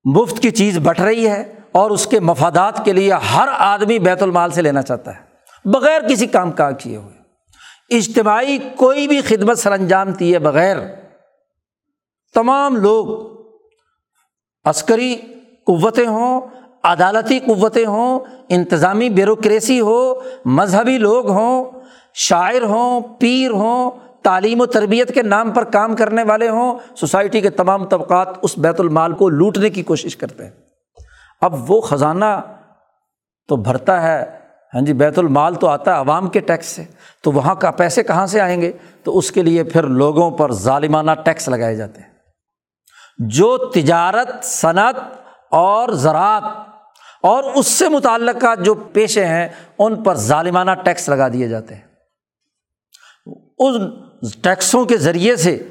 مفت 0.06 0.40
کی 0.40 0.52
چیز 0.52 0.78
بٹ 0.78 1.02
رہی 1.02 1.28
ہے 1.30 1.54
اور 1.72 1.92
اس 1.92 2.08
کے 2.08 2.20
مفادات 2.20 2.86
کے 2.86 2.94
لیے 2.94 3.14
ہر 3.14 3.48
آدمی 3.52 4.00
بیت 4.00 4.24
المال 4.24 4.52
سے 4.52 4.62
لینا 4.62 4.82
چاہتا 4.82 5.16
ہے، 5.16 5.70
بغیر 5.70 6.02
کسی 6.02 6.28
کام 6.28 6.52
کاج 6.52 6.84
کیے 6.84 6.98
ہوئے۔ 6.98 7.14
اجتماعی 7.98 8.58
کوئی 8.76 9.08
بھی 9.08 9.22
خدمت 9.22 9.60
سر 9.60 9.72
انجام 9.72 10.12
دیے 10.12 10.40
بغیر۔ 10.40 10.78
تمام 12.34 12.76
لوگ 12.76 13.08
عسکری 14.66 15.16
قوتیں 15.68 16.08
ہوں 16.08 16.42
عدالتی 16.86 17.40
قوتیں 17.40 17.86
ہوں، 17.86 18.20
انتظامی 18.50 19.10
بیوروکریسی 19.10 19.82
ہو، 19.82 20.14
مذہبی 20.46 20.98
لوگ 20.98 21.30
ہوں، 21.30 21.72
شاعر 22.14 22.62
ہوں، 22.62 23.02
پیر 23.20 23.52
ہوں، 23.52 23.92
تعلیم 24.24 24.62
و 24.62 24.66
تربیت 24.66 25.14
کے 25.14 25.22
نام 25.22 25.52
پر 25.52 25.64
کام 25.64 25.96
کرنے 25.96 26.24
والے 26.24 26.50
ہوں، 26.50 26.80
سوسائٹی 26.96 27.42
کے 27.42 27.50
تمام 27.50 27.86
طبقات 27.86 28.28
اس 28.42 28.58
بیت 28.58 28.80
المال 28.80 29.14
کو 29.14 29.30
لوٹنے 29.30 29.70
کی 29.70 29.84
کوشش 29.84 30.18
کرتے 30.18 30.44
ہیں۔ 30.44 30.52
اب 31.42 31.72
وہ 31.72 31.82
خزانہ 31.82 32.42
تو 33.48 33.56
بھرتا 33.56 34.02
ہے 34.02 34.46
ہاں 34.74 34.82
جی 34.82 34.94
بیت 34.94 35.20
المال 35.20 35.56
تو 35.56 35.68
آتا 35.68 35.94
ہے 35.94 35.98
عوام 35.98 36.28
کے 36.28 36.40
ٹیکس 36.40 36.66
سے، 36.66 36.84
تو 37.22 37.32
وہاں 37.32 37.56
کا 37.56 37.72
پیسے 37.72 38.04
کہاں 38.04 38.26
سے 38.26 38.42
آئیں 38.42 38.62
گے؟ 38.62 38.72
تو 39.04 39.18
اس 39.18 39.32
کے 39.32 39.42
لیے 39.42 39.64
پھر 39.64 39.84
لوگوں 39.84 40.32
پر 40.32 40.52
ظالمانہ 40.52 41.12
ٹیکس 41.24 41.50
لگائے 41.50 41.76
جاتے 41.76 42.02
ہیں۔ 42.02 42.10
جو 43.20 43.58
تجارت، 43.58 44.46
صنعت 44.46 44.96
اور 45.52 45.90
زراعت 45.90 46.44
اور 47.22 47.44
اس 47.44 47.68
سے 47.68 47.90
متعلقہ 47.90 48.56
جو 48.60 48.76
پیشے 48.76 49.26
ہیں، 49.26 49.48
ان 49.80 50.04
پر 50.04 50.16
ظالمانہ 50.16 50.72
ٹیکس 50.84 51.10
لگا 51.10 51.28
دیے 51.28 51.48
جاتے 51.48 51.76
ہیں۔ 51.76 51.82
ان 53.60 54.04
ٹیکسوں 54.42 54.86
کے 54.86 54.98
ذریعے 54.98 55.36
سے 55.36 55.68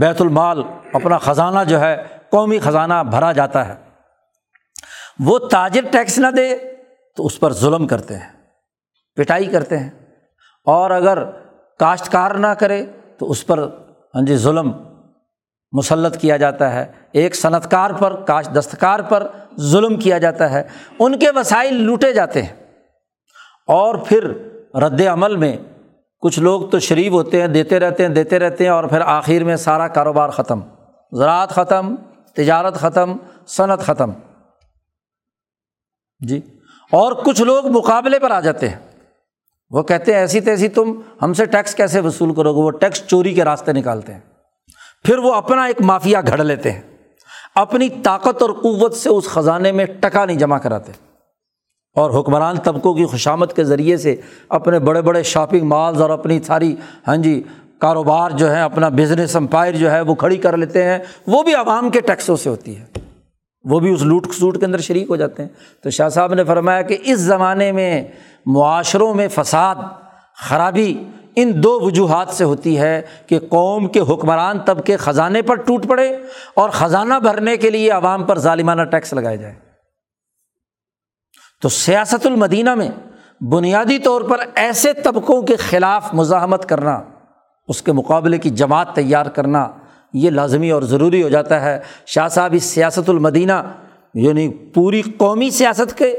بیت 0.00 0.20
المال 0.20 0.62
اپنا 0.92 1.18
خزانہ 1.18 1.64
جو 1.68 1.80
ہے، 1.80 2.02
قومی 2.30 2.58
خزانہ 2.58 2.94
بھرا 3.10 3.32
جاتا 3.32 3.68
ہے۔ 3.68 3.74
وہ 5.18 5.38
تاجر 5.38 5.80
ٹیکس 5.90 6.18
نہ 6.18 6.26
دے 6.26 6.58
تو 7.16 7.26
اس 7.26 7.40
پر 7.40 7.52
ظلم 7.52 7.86
کرتے 7.86 8.16
ہیں، 8.16 8.32
پٹائی 9.16 9.46
کرتے 9.46 9.78
ہیں۔ 9.78 9.90
اور 10.64 10.90
اگر 10.90 11.18
کاشتکار 11.78 12.30
نہ 12.30 12.46
کرے 12.46 12.86
تو 13.18 13.30
اس 13.30 13.46
پر 13.46 13.58
ہاں 14.14 14.26
جی 14.26 14.36
ظلم 14.36 14.72
مسلط 15.76 16.16
کیا 16.16 16.36
جاتا 16.36 16.72
ہے۔ 16.72 16.86
ایک 17.12 17.36
صنعت 17.36 17.70
کار 17.70 17.90
پر، 17.90 18.24
کاش 18.24 18.48
دستکار 18.58 19.00
پر 19.00 19.26
ظلم 19.60 19.96
کیا 19.96 20.18
جاتا 20.18 20.50
ہے۔ 20.50 20.62
ان 20.98 21.18
کے 21.18 21.26
وسائل 21.30 21.74
لوٹے 21.74 22.12
جاتے 22.12 22.42
ہیں۔ 22.42 22.52
اور 23.66 23.94
پھر 23.94 24.30
رد 24.74 25.00
عمل 25.00 25.36
میں 25.36 25.56
کچھ 26.20 26.40
لوگ 26.40 26.68
تو 26.68 26.78
شریف 26.78 27.12
ہوتے 27.12 27.40
ہیں، 27.40 27.48
دیتے 27.48 27.80
رہتے 27.80 28.02
ہیں، 28.06 28.10
دیتے 28.10 28.38
رہتے 28.38 28.64
ہیں 28.64 28.70
اور 28.70 28.84
پھر 28.84 29.00
آخر 29.00 29.44
میں 29.44 29.56
سارا 29.56 29.88
کاروبار 29.88 30.28
ختم۔ 30.28 30.60
زراعت 31.12 31.50
ختم، 31.50 31.94
تجارت 32.34 32.74
ختم، 32.74 33.16
صنعت 33.46 33.80
ختم۔ 33.80 34.12
جی۔ 36.20 36.40
اور 36.92 37.12
کچھ 37.12 37.42
لوگ 37.42 37.66
مقابلے 37.66 38.18
پر 38.18 38.30
آ 38.30 38.40
جاتے 38.40 38.68
ہیں۔ 38.68 38.78
وہ 39.70 39.82
کہتے 39.82 40.12
ہیں، 40.12 40.20
ایسی 40.20 40.40
تیسی 40.40 40.68
تم 40.68 41.00
ہم 41.22 41.32
سے 41.32 41.44
ٹیکس 41.44 41.74
کیسے 41.74 42.00
وصول 42.00 42.34
کرو 42.34 42.54
گے؟ 42.54 42.60
وہ 42.60 42.70
ٹیکس 42.70 43.02
چوری 43.06 43.34
کے 43.34 43.44
راستے 43.44 43.72
نکالتے 43.72 44.14
ہیں۔ 44.14 44.20
پھر 45.06 45.18
وہ 45.18 45.32
اپنا 45.32 45.64
ایک 45.64 45.82
مافیا 45.82 46.20
گھڑ 46.20 46.44
لیتے 46.44 46.72
ہیں۔ 46.72 46.80
اپنی 47.54 47.88
طاقت 47.88 48.42
اور 48.42 48.50
قوت 48.50 48.94
سے 48.94 49.08
اس 49.08 49.24
خزانے 49.24 49.72
میں 49.72 49.84
ٹکا 50.00 50.24
نہیں 50.24 50.36
جمع 50.36 50.58
کراتے۔ 50.58 50.92
اور 51.94 52.20
حکمران 52.20 52.56
طبقوں 52.56 52.94
کی 52.94 53.04
خوشامد 53.04 53.46
کے 53.56 53.64
ذریعے 53.64 53.96
سے 53.96 54.16
اپنے 54.48 54.78
بڑے 54.78 55.02
بڑے 55.02 55.22
شاپنگ 55.22 55.66
مالز 55.66 56.02
اور 56.02 56.10
اپنی 56.10 56.40
ساری 56.46 56.76
ہاں 57.08 57.16
جی 57.16 57.42
کاروبار 57.78 58.30
جو 58.30 58.50
ہے، 58.50 58.60
اپنا 58.60 58.88
بزنس 58.88 59.36
امپائر 59.36 59.72
جو 59.72 59.90
ہے، 59.90 60.00
وہ 60.00 60.14
کھڑی 60.14 60.36
کر 60.36 60.56
لیتے 60.56 60.82
ہیں۔ 60.82 60.98
وہ 61.26 61.42
بھی 61.42 61.54
عوام 61.54 61.90
کے 61.90 62.00
ٹیکسوں 62.00 62.36
سے 62.36 62.50
ہوتی 62.50 62.78
ہے۔ 62.78 62.84
وہ 63.64 63.80
بھی 63.80 63.92
اس 63.92 64.02
لوٹ 64.02 64.26
سوٹ 64.34 64.60
کے 64.60 64.66
اندر 64.66 64.78
شریک 64.78 65.10
ہو 65.10 65.16
جاتے 65.16 65.42
ہیں۔ 65.42 65.48
تو 65.82 65.90
شاہ 65.90 66.08
صاحب 66.08 66.34
نے 66.34 66.44
فرمایا 66.44 66.82
کہ 66.82 66.96
اس 67.04 67.18
زمانے 67.18 67.72
میں 67.72 68.04
معاشروں 68.46 69.14
میں 69.14 69.28
فساد، 69.28 69.76
خرابی 70.36 71.04
ان 71.36 71.62
دو 71.62 71.80
وجوہات 71.80 72.28
سے 72.28 72.44
ہوتی 72.44 72.78
ہے 72.78 73.02
کہ 73.26 73.38
قوم 73.38 73.88
کے 73.88 74.00
حکمران 74.00 74.58
طبقے 74.58 74.96
خزانے 74.96 75.42
پر 75.42 75.54
ٹوٹ 75.54 75.86
پڑے 75.88 76.16
اور 76.54 76.70
خزانہ 76.70 77.14
بھرنے 77.14 77.56
کے 77.56 77.70
لیے 77.70 77.90
عوام 77.90 78.24
پر 78.24 78.38
ظالمانہ 78.38 78.82
ٹیکس 78.82 79.12
لگائے 79.12 79.36
جائے۔ 79.36 79.54
تو 81.62 81.68
سیاست 81.68 82.26
المدینہ 82.26 82.74
میں 82.74 82.88
بنیادی 83.40 83.98
طور 83.98 84.22
پر 84.22 84.36
ایسے 84.54 84.92
طبقوں 84.92 85.42
کے 85.42 85.56
خلاف 85.56 86.14
مزاحمت 86.14 86.68
کرنا، 86.68 87.02
اس 87.68 87.82
کے 87.82 87.92
مقابلے 87.92 88.38
کی 88.38 88.50
جماعت 88.50 88.94
تیار 88.94 89.26
کرنا، 89.26 89.68
یہ 90.12 90.30
لازمی 90.30 90.70
اور 90.70 90.82
ضروری 90.82 91.22
ہو 91.22 91.28
جاتا 91.28 91.60
ہے۔ 91.60 91.80
شاہ 92.06 92.28
صاحب، 92.28 92.50
اس 92.52 92.64
سیاست 92.64 93.10
المدینہ 93.10 93.62
یعنی 94.14 94.48
پوری 94.48 95.02
قومی 95.02 95.50
سیاست 95.50 95.98
کے 95.98 96.10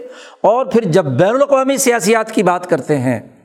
اور 0.41 0.65
پھر 0.65 0.81
جب 0.81 1.05
بین 1.05 1.29
الاقوامی 1.29 1.77
سیاسیات 1.77 2.31
کی 2.31 2.43
بات 2.43 2.69
کرتے 2.69 2.97
ہیں 2.97 3.36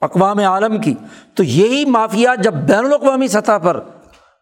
اقوام 0.00 0.38
عالم 0.38 0.78
کی۔ 0.78 0.94
تو 1.34 1.42
یہی 1.42 1.84
مافیا 1.84 2.34
جب 2.34 2.54
بین 2.54 2.84
الاقوامی 2.84 3.28
سطح 3.28 3.58
پر 3.58 3.80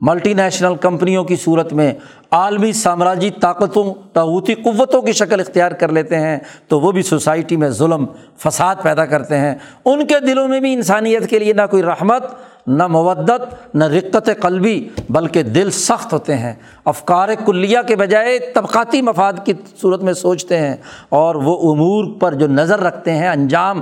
ملٹی 0.00 0.34
نیشنل 0.34 0.74
کمپنیوں 0.74 1.24
کی 1.24 1.36
صورت 1.36 1.72
میں 1.72 1.94
عالمی 2.30 2.72
سامراجی 2.72 3.30
طاقتوں 3.30 3.94
تعوتی 4.12 4.55
قوتوں 4.55 5.02
کی 5.02 5.12
شکل 5.12 5.40
اختیار 5.40 5.70
کر 5.70 5.92
لیتے 5.92 6.16
ہیں، 6.16 6.38
تو 6.68 6.80
وہ 6.80 6.92
بھی 6.92 7.02
سوسائٹی 7.02 7.57
میں 7.57 7.68
ظلم، 7.68 8.07
فساد 8.38 8.74
پیدا 8.82 9.07
کرتے 9.07 9.38
ہیں۔ 9.38 9.55
ان 9.84 10.07
کے 10.07 10.20
دلوں 10.20 10.48
میں 10.48 10.61
بھی 10.61 10.74
انسانیت 10.74 11.30
کے 11.30 11.38
لیے 11.38 11.52
نہ 11.52 11.62
کوئی 11.70 11.82
رحمت، 11.82 12.24
نہ 12.66 12.86
مودت، 12.86 13.74
نہ 13.74 13.84
رقت 13.84 14.30
قلبی، 14.40 14.88
بلکہ 15.11 15.42
دل 15.42 15.70
سخت 15.70 16.12
ہوتے 16.12 16.36
ہیں۔ 16.36 16.52
افکار 16.84 17.28
کلیہ 17.46 17.78
کے 17.86 17.96
بجائے 17.96 18.38
طبقاتی 18.38 19.02
مفاد 19.02 19.32
کی 19.44 19.52
صورت 19.80 20.02
میں 20.02 20.12
سوچتے 20.12 20.59
ہیں۔ 20.59 20.76
اور 21.09 21.34
وہ 21.34 21.72
امور 21.72 22.20
پر 22.20 22.34
جو 22.34 22.46
نظر 22.46 22.80
رکھتے 22.80 23.12
ہیں، 23.12 23.28
انجام 23.28 23.80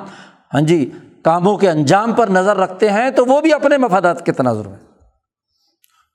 ہاں 0.55 0.61
جی 0.61 0.91
کاموں 1.25 1.57
کے 1.57 1.71
انجام 1.71 2.13
پر 2.13 2.29
نظر 2.29 2.57
رکھتے 2.57 2.91
ہیں 2.91 3.11
تو 3.11 3.25
وہ 3.25 3.41
بھی 3.41 3.53
اپنے 3.53 3.77
مفادات 3.77 4.27
کے 4.27 4.33
تناظر 4.33 4.69
میں۔ 4.69 4.79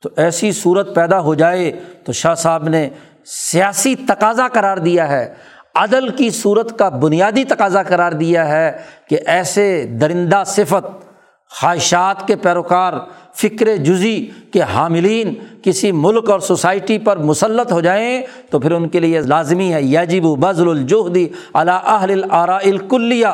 تو 0.03 0.09
ایسی 0.17 0.51
صورت 0.51 0.95
پیدا 0.95 1.19
ہو 1.19 1.33
جائے 1.33 1.71
تو 2.03 2.11
شاہ 2.11 2.35
صاحب 2.35 2.67
نے 2.67 2.89
سیاسی 3.25 3.95
تقاضا 3.95 4.47
قرار 4.53 4.77
دیا 4.77 5.09
ہے۔ 5.09 5.33
عدل 5.75 6.09
کی 6.09 6.29
صورت 6.29 6.79
کا 6.79 6.89
بنیادی 6.89 7.43
تقاضا 7.43 7.83
قرار 7.83 8.11
دیا 8.11 8.47
ہے 8.47 8.71
کہ 9.09 9.17
ایسے 9.25 9.85
درندہ 10.01 10.43
صفت، 10.45 11.05
خواہشات 11.49 12.27
کے 12.27 12.35
پیروکار، 12.35 12.93
فکر 13.35 13.75
جزی 13.75 14.29
کے 14.53 14.61
حاملین 14.61 15.33
کسی 15.63 15.91
ملک 15.91 16.29
اور 16.29 16.39
سوسائٹی 16.39 16.97
پر 16.97 17.17
مسلط 17.17 17.71
ہو 17.71 17.81
جائیں 17.81 18.21
تو 18.49 18.59
پھر 18.59 18.71
ان 18.71 18.89
کے 18.89 18.99
لیے 18.99 19.21
لازمی 19.21 19.73
ہے 19.73 19.81
یجب 19.81 20.25
و 20.25 20.35
بزل 20.35 20.69
الجہدی 20.69 21.27
علا 21.53 21.77
اہل 21.77 22.11
العرا 22.11 22.55
الکلیہ۔ 22.55 23.27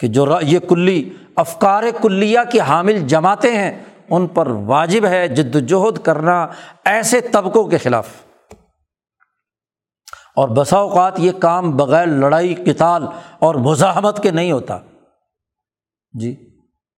کہ 0.00 0.06
جو 0.06 0.26
یہ 0.42 0.58
کلی، 0.58 1.10
افکار 1.36 1.82
کلیہ 2.02 2.38
کی 2.52 2.60
حامل 2.60 2.98
جماعتیں 2.98 3.56
ہیں، 3.56 3.84
ان 4.10 4.26
پر 4.26 4.46
واجب 4.46 5.06
ہے 5.06 5.28
جد 5.28 5.56
وجہد 5.56 5.98
کرنا 5.98 6.46
ایسے 6.84 7.20
طبقوں 7.20 7.64
کے 7.64 7.78
خلاف۔ 7.78 8.08
اور 10.36 10.48
بسا 10.48 10.76
اوقات 10.76 11.20
یہ 11.20 11.32
کام 11.32 11.76
بغیر 11.76 12.06
لڑائی 12.06 12.54
کتال 12.54 13.06
اور 13.38 13.54
مزاحمت 13.54 14.22
کے 14.22 14.30
نہیں 14.30 14.52
ہوتا۔ 14.52 14.78
جی 16.20 16.32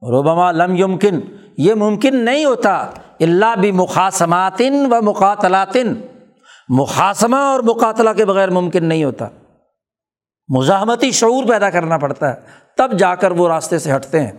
روبما 0.02 0.52
لم 0.52 0.76
یمکن، 0.76 1.20
یہ 1.58 1.74
ممکن 1.74 2.24
نہیں 2.24 2.44
ہوتا 2.44 2.86
اللہ 3.20 3.56
بھی 3.60 3.72
مقاصماتن 3.72 4.92
و 4.92 5.02
مقاتلاتن 5.02 5.94
مقاصمہ 6.68 7.36
اور 7.36 7.60
مقاتلہ 7.60 8.10
کے 8.16 8.24
بغیر 8.24 8.50
ممکن 8.50 8.84
نہیں 8.84 9.04
ہوتا۔ 9.04 9.28
مزاحمتی 10.48 11.10
شعور 11.10 11.44
پیدا 11.48 11.70
کرنا 11.70 11.98
پڑتا 11.98 12.34
ہے۔ 12.34 12.40
تب 12.76 12.98
جا 12.98 13.14
کر 13.14 13.30
وہ 13.30 13.48
راستے 13.48 13.78
سے 13.78 13.96
ہٹتے 13.96 14.20
ہیں۔ 14.20 14.32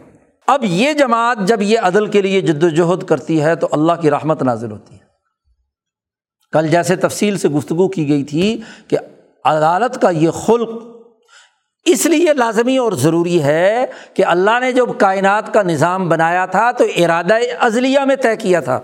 اب 0.47 0.63
یہ 0.63 0.93
جماعت 0.93 1.37
جب 1.39 1.61
یہ 1.61 1.79
عدل 1.79 2.05
کے 2.05 2.21
لیے 2.21 2.41
جد 2.41 2.63
وجہد 2.63 3.03
کرتی 3.03 3.41
ہے 3.41 3.55
تو 3.55 3.67
اللہ 3.71 3.93
کی 3.93 4.11
رحمت 4.11 4.43
نازل 4.43 4.71
ہوتی 4.71 4.93
ہے۔ 4.93 5.09
کل 6.51 6.67
جیسے 6.67 6.95
تفصیل 6.95 7.37
سے 7.37 7.49
گفتگو 7.49 7.87
کی 7.87 8.09
گئی 8.09 8.23
تھی 8.23 8.61
کہ 8.87 8.97
عدالت 9.45 10.01
کا 10.01 10.09
یہ 10.09 10.31
خلق 10.31 10.69
اس 11.85 12.05
لیے 12.05 12.33
لازمی 12.33 12.77
اور 12.77 12.91
ضروری 12.91 13.43
ہے 13.43 13.85
کہ 14.13 14.25
اللہ 14.25 14.59
نے 14.59 14.71
جب 14.71 14.85
کائنات 14.97 15.53
کا 15.53 15.63
نظام 15.63 16.09
بنایا 16.09 16.45
تھا 16.45 16.71
تو 16.71 16.83
ارادہ 16.97 17.37
عضلیہ 17.59 17.99
میں 17.99 18.15
طے 18.15 18.35
کیا 18.35 18.59
تھا 18.59 18.79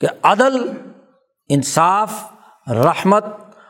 کہ 0.00 0.06
عدل، 0.22 0.70
انصاف، 1.48 2.12
رحمت 2.70 3.24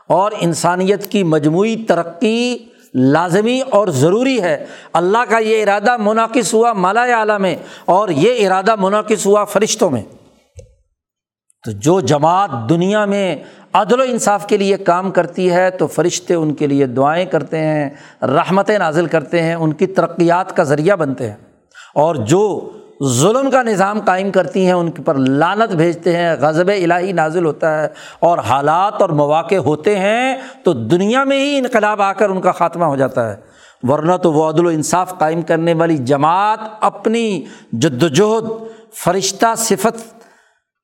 اور 0.09 0.31
انسانیت 0.39 1.07
کی 1.07 1.23
مجموعی 1.23 1.75
ترقی 1.87 2.57
لازمی 2.95 3.61
اور 3.69 3.87
ضروری 3.87 4.41
ہے۔ 4.41 4.65
اللہ 4.93 5.17
کا 5.29 5.37
یہ 5.37 5.63
ارادہ 5.63 5.97
منعقد 5.97 6.53
ہوا 6.53 6.73
مالا 6.73 7.01
اعلیٰ 7.01 7.39
میں 7.39 7.55
اور 7.85 8.09
یہ 8.09 8.47
ارادہ 8.47 8.75
منعقد 8.79 9.25
ہوا 9.25 9.43
فرشتوں 9.43 9.89
میں۔ 9.89 10.01
تو 11.65 11.71
جو 11.71 11.99
جماعت 11.99 12.49
دنیا 12.69 13.05
میں 13.05 13.35
عدل 13.73 13.99
و 13.99 14.03
انصاف 14.03 14.47
کے 14.47 14.57
لیے 14.57 14.77
کام 14.77 15.11
کرتی 15.11 15.51
ہے، 15.51 15.69
تو 15.69 15.87
فرشتے 15.87 16.33
ان 16.33 16.53
کے 16.53 16.67
لیے 16.67 16.85
دعائیں 16.85 17.25
کرتے 17.25 17.57
ہیں، 17.57 17.89
رحمتیں 18.21 18.77
نازل 18.77 19.05
کرتے 19.05 19.41
ہیں، 19.41 19.55
ان 19.55 19.73
کی 19.73 19.87
ترقیات 19.87 20.55
کا 20.55 20.63
ذریعہ 20.63 20.95
بنتے 20.95 21.29
ہیں۔ 21.29 21.37
اور 21.95 22.15
جو 22.15 22.69
ظلم 23.03 23.51
کا 23.51 23.63
نظام 23.63 23.99
قائم 24.05 24.31
کرتی 24.31 24.65
ہیں، 24.65 24.73
ان 24.73 24.91
کے 24.91 25.01
پر 25.01 25.15
لانت 25.15 25.75
بھیجتے 25.75 26.17
ہیں، 26.17 26.35
غضب 26.39 26.67
الہی 26.67 27.11
نازل 27.11 27.45
ہوتا 27.45 27.81
ہے 27.81 27.87
اور 28.19 28.37
حالات 28.37 29.01
اور 29.01 29.09
مواقع 29.09 29.55
ہوتے 29.55 29.99
ہیں 29.99 30.35
تو 30.63 30.73
دنیا 30.73 31.23
میں 31.23 31.39
ہی 31.39 31.57
انقلاب 31.57 32.01
آ 32.01 32.13
کر 32.13 32.29
ان 32.29 32.41
کا 32.41 32.51
خاتمہ 32.51 32.85
ہو 32.85 32.95
جاتا 32.95 33.31
ہے۔ 33.31 33.35
ورنہ 33.83 34.15
تو 34.15 34.33
وہ 34.33 34.49
عدل 34.49 34.65
و 34.65 34.69
انصاف 34.69 35.17
قائم 35.17 35.41
کرنے 35.41 35.73
والی 35.73 35.97
جماعت 35.97 36.59
اپنی 36.81 37.45
جد 37.71 38.03
وجہد 38.03 38.49
فرشتہ 38.93 39.55
صفت، 39.57 40.23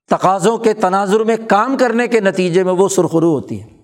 تقاضوں 0.10 0.58
کے 0.58 0.74
تناظر 0.74 1.20
میں 1.20 1.36
کام 1.48 1.78
کرنے 1.78 2.08
کے 2.08 2.20
نتیجے 2.20 2.64
میں 2.64 2.74
وہ 2.74 2.90
سرخرو 2.90 3.34
ہوتی 3.34 3.62
ہے۔ 3.62 3.75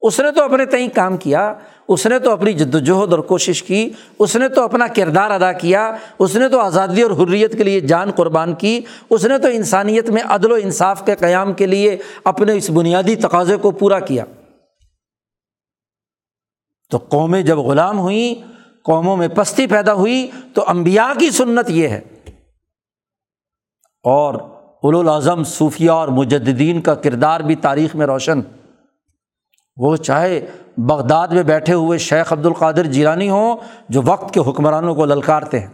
اس 0.00 0.20
نے 0.20 0.32
تو 0.32 0.42
اپنے 0.42 0.66
تئیں 0.66 0.88
کام 0.94 1.16
کیا، 1.16 1.54
اس 1.88 2.06
نے 2.06 2.18
تو 2.18 2.30
اپنی 2.30 2.52
جد 2.52 2.74
وجہد 2.74 3.12
اور 3.12 3.18
کوشش 3.18 3.62
کی، 3.62 3.90
اس 4.18 4.36
نے 4.36 4.48
تو 4.48 4.62
اپنا 4.62 4.86
کردار 4.96 5.30
ادا 5.30 5.52
کیا، 5.52 5.96
اس 6.18 6.36
نے 6.36 6.48
تو 6.48 6.60
آزادی 6.60 7.02
اور 7.02 7.10
حریت 7.10 7.56
کے 7.58 7.64
لیے 7.64 7.80
جان 7.80 8.10
قربان 8.10 8.54
کی، 8.54 8.80
اس 9.10 9.24
نے 9.24 9.38
تو 9.38 9.48
انسانیت 9.48 10.10
میں 10.10 10.22
عدل 10.24 10.52
و 10.52 10.54
انصاف 10.54 11.06
کے 11.06 11.14
قیام 11.14 11.52
کے 11.52 11.66
لیے 11.66 11.96
اپنے 12.24 12.52
اس 12.52 12.70
بنیادی 12.70 13.16
تقاضے 13.16 13.56
کو 13.56 13.70
پورا 13.70 14.00
کیا۔ 14.00 14.24
تو 16.90 16.98
قومیں 16.98 17.42
جب 17.42 17.58
غلام 17.58 17.98
ہوئیں، 17.98 18.52
قوموں 18.84 19.16
میں 19.16 19.28
پستی 19.28 19.66
پیدا 19.66 19.92
ہوئی، 19.92 20.30
تو 20.54 20.64
امبیا 20.66 21.12
کی 21.18 21.30
سنت 21.30 21.70
یہ 21.70 21.88
ہے۔ 21.88 22.00
اور 24.04 24.34
الاظم 24.94 25.44
صوفیہ 25.44 25.90
اور 25.90 26.08
مجدین 26.08 26.80
کا 26.80 26.94
کردار 26.94 27.40
بھی 27.40 27.54
تاریخ 27.54 27.94
میں 27.94 28.06
روشن۔ 28.06 28.40
وہ 29.78 29.96
چاہے 29.96 30.46
بغداد 30.76 31.28
میں 31.28 31.42
بیٹھے 31.42 31.74
ہوئے 31.74 31.98
شیخ 31.98 32.32
عبد 32.32 32.46
القادر 32.46 32.84
جیرانی 32.84 33.30
ہوں 33.30 33.56
جو 33.88 34.02
وقت 34.04 34.34
کے 34.34 34.40
حکمرانوں 34.40 34.94
کو 34.94 35.04
للکارتے 35.04 35.60
ہیں۔ 35.60 35.66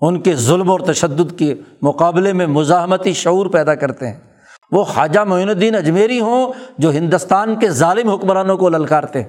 ان 0.00 0.20
کے 0.20 0.34
ظلم 0.36 0.70
اور 0.70 0.80
تشدد 0.80 1.38
کے 1.38 1.54
مقابلے 1.82 2.32
میں 2.32 2.46
مزاحمتی 2.46 3.12
شعور 3.12 3.46
پیدا 3.46 3.74
کرتے 3.74 4.08
ہیں۔ 4.08 4.20
وہ 4.72 4.84
خواجہ 4.84 5.20
معین 5.20 5.48
الدین 5.48 5.74
اجمیری 5.74 6.20
ہوں 6.20 6.52
جو 6.78 6.90
ہندوستان 6.90 7.58
کے 7.58 7.70
ظالم 7.70 8.08
حکمرانوں 8.08 8.56
کو 8.56 8.68
للکارتے 8.68 9.22
ہیں۔ 9.22 9.28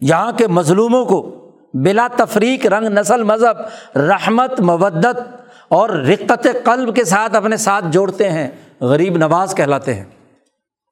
یہاں 0.00 0.32
کے 0.32 0.46
مظلوموں 0.46 1.04
کو 1.04 1.50
بلا 1.74 2.08
تفریق 2.16 2.66
رنگ 2.66 2.86
نسل 2.86 3.22
مذہب، 3.22 3.56
رحمت، 3.98 4.60
مودت 4.60 5.20
اور 5.68 5.88
رقت 5.90 6.48
قلب 6.64 6.96
کے 6.96 7.04
ساتھ 7.04 7.36
اپنے 7.36 7.56
ساتھ 7.56 7.84
جوڑتے 7.88 8.30
ہیں، 8.30 8.48
غریب 8.80 9.16
نواز 9.16 9.54
کہلاتے 9.54 9.94
ہیں۔ 9.94 10.04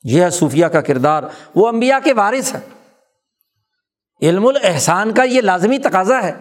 یہ 0.05 0.23
ہے 0.23 0.31
صوفیہ 0.31 0.67
کا 0.67 0.81
کردار، 0.81 1.23
وہ 1.55 1.69
امبیا 1.69 1.99
کے 2.05 2.13
وارث 2.13 2.55
ہے 2.55 2.61
علم 4.23 4.47
الاحسان 4.47 5.13
کا 5.13 5.23
یہ 5.23 5.41
لازمی 5.41 5.79
تقاضا 5.79 6.23
ہے۔ 6.23 6.33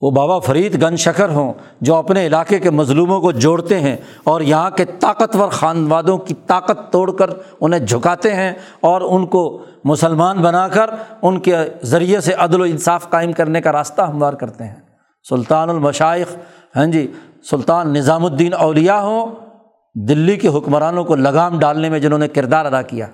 وہ 0.00 0.10
بابا 0.10 0.38
فرید 0.38 0.82
گن 0.82 0.96
شکر 0.96 1.28
ہوں 1.28 1.52
جو 1.80 1.94
اپنے 1.94 2.26
علاقے 2.26 2.58
کے 2.58 2.70
مظلوموں 2.70 3.20
کو 3.20 3.32
جوڑتے 3.32 3.80
ہیں 3.80 3.96
اور 4.24 4.40
یہاں 4.40 4.70
کے 4.70 4.84
طاقتور 4.84 5.48
خاندوادوں 5.48 6.18
کی 6.18 6.34
طاقت 6.46 6.92
توڑ 6.92 7.16
کر 7.16 7.30
انہیں 7.60 7.80
جھکاتے 7.80 8.34
ہیں 8.34 8.52
اور 8.80 9.00
ان 9.00 9.26
کو 9.26 9.64
مسلمان 9.84 10.38
بنا 10.38 10.68
کر 10.68 10.90
ان 11.22 11.40
کے 11.40 11.56
ذریعے 11.82 12.20
سے 12.20 12.32
عدل 12.32 12.60
و 12.60 12.64
انصاف 12.64 13.10
قائم 13.10 13.32
کرنے 13.32 13.60
کا 13.60 13.72
راستہ 13.72 14.02
ہموار 14.02 14.32
کرتے 14.32 14.64
ہیں۔ 14.64 14.76
سلطان 15.28 15.70
المشائق 15.70 16.36
ہاں 16.76 16.86
جی 16.86 17.12
سلطان 17.50 17.92
نظام 17.92 18.24
الدین 18.24 18.54
اولیا 18.54 19.00
ہوں۔ 19.00 19.47
دلی 20.00 20.36
کے 20.36 20.48
حکمرانوں 20.48 21.04
کو 21.04 21.16
لگام 21.16 21.58
ڈالنے 21.58 21.88
میں 21.88 21.98
جنہوں 21.98 22.18
نے 22.18 22.28
کردار 22.28 22.64
ادا 22.64 22.82
کیا۔ 22.82 23.06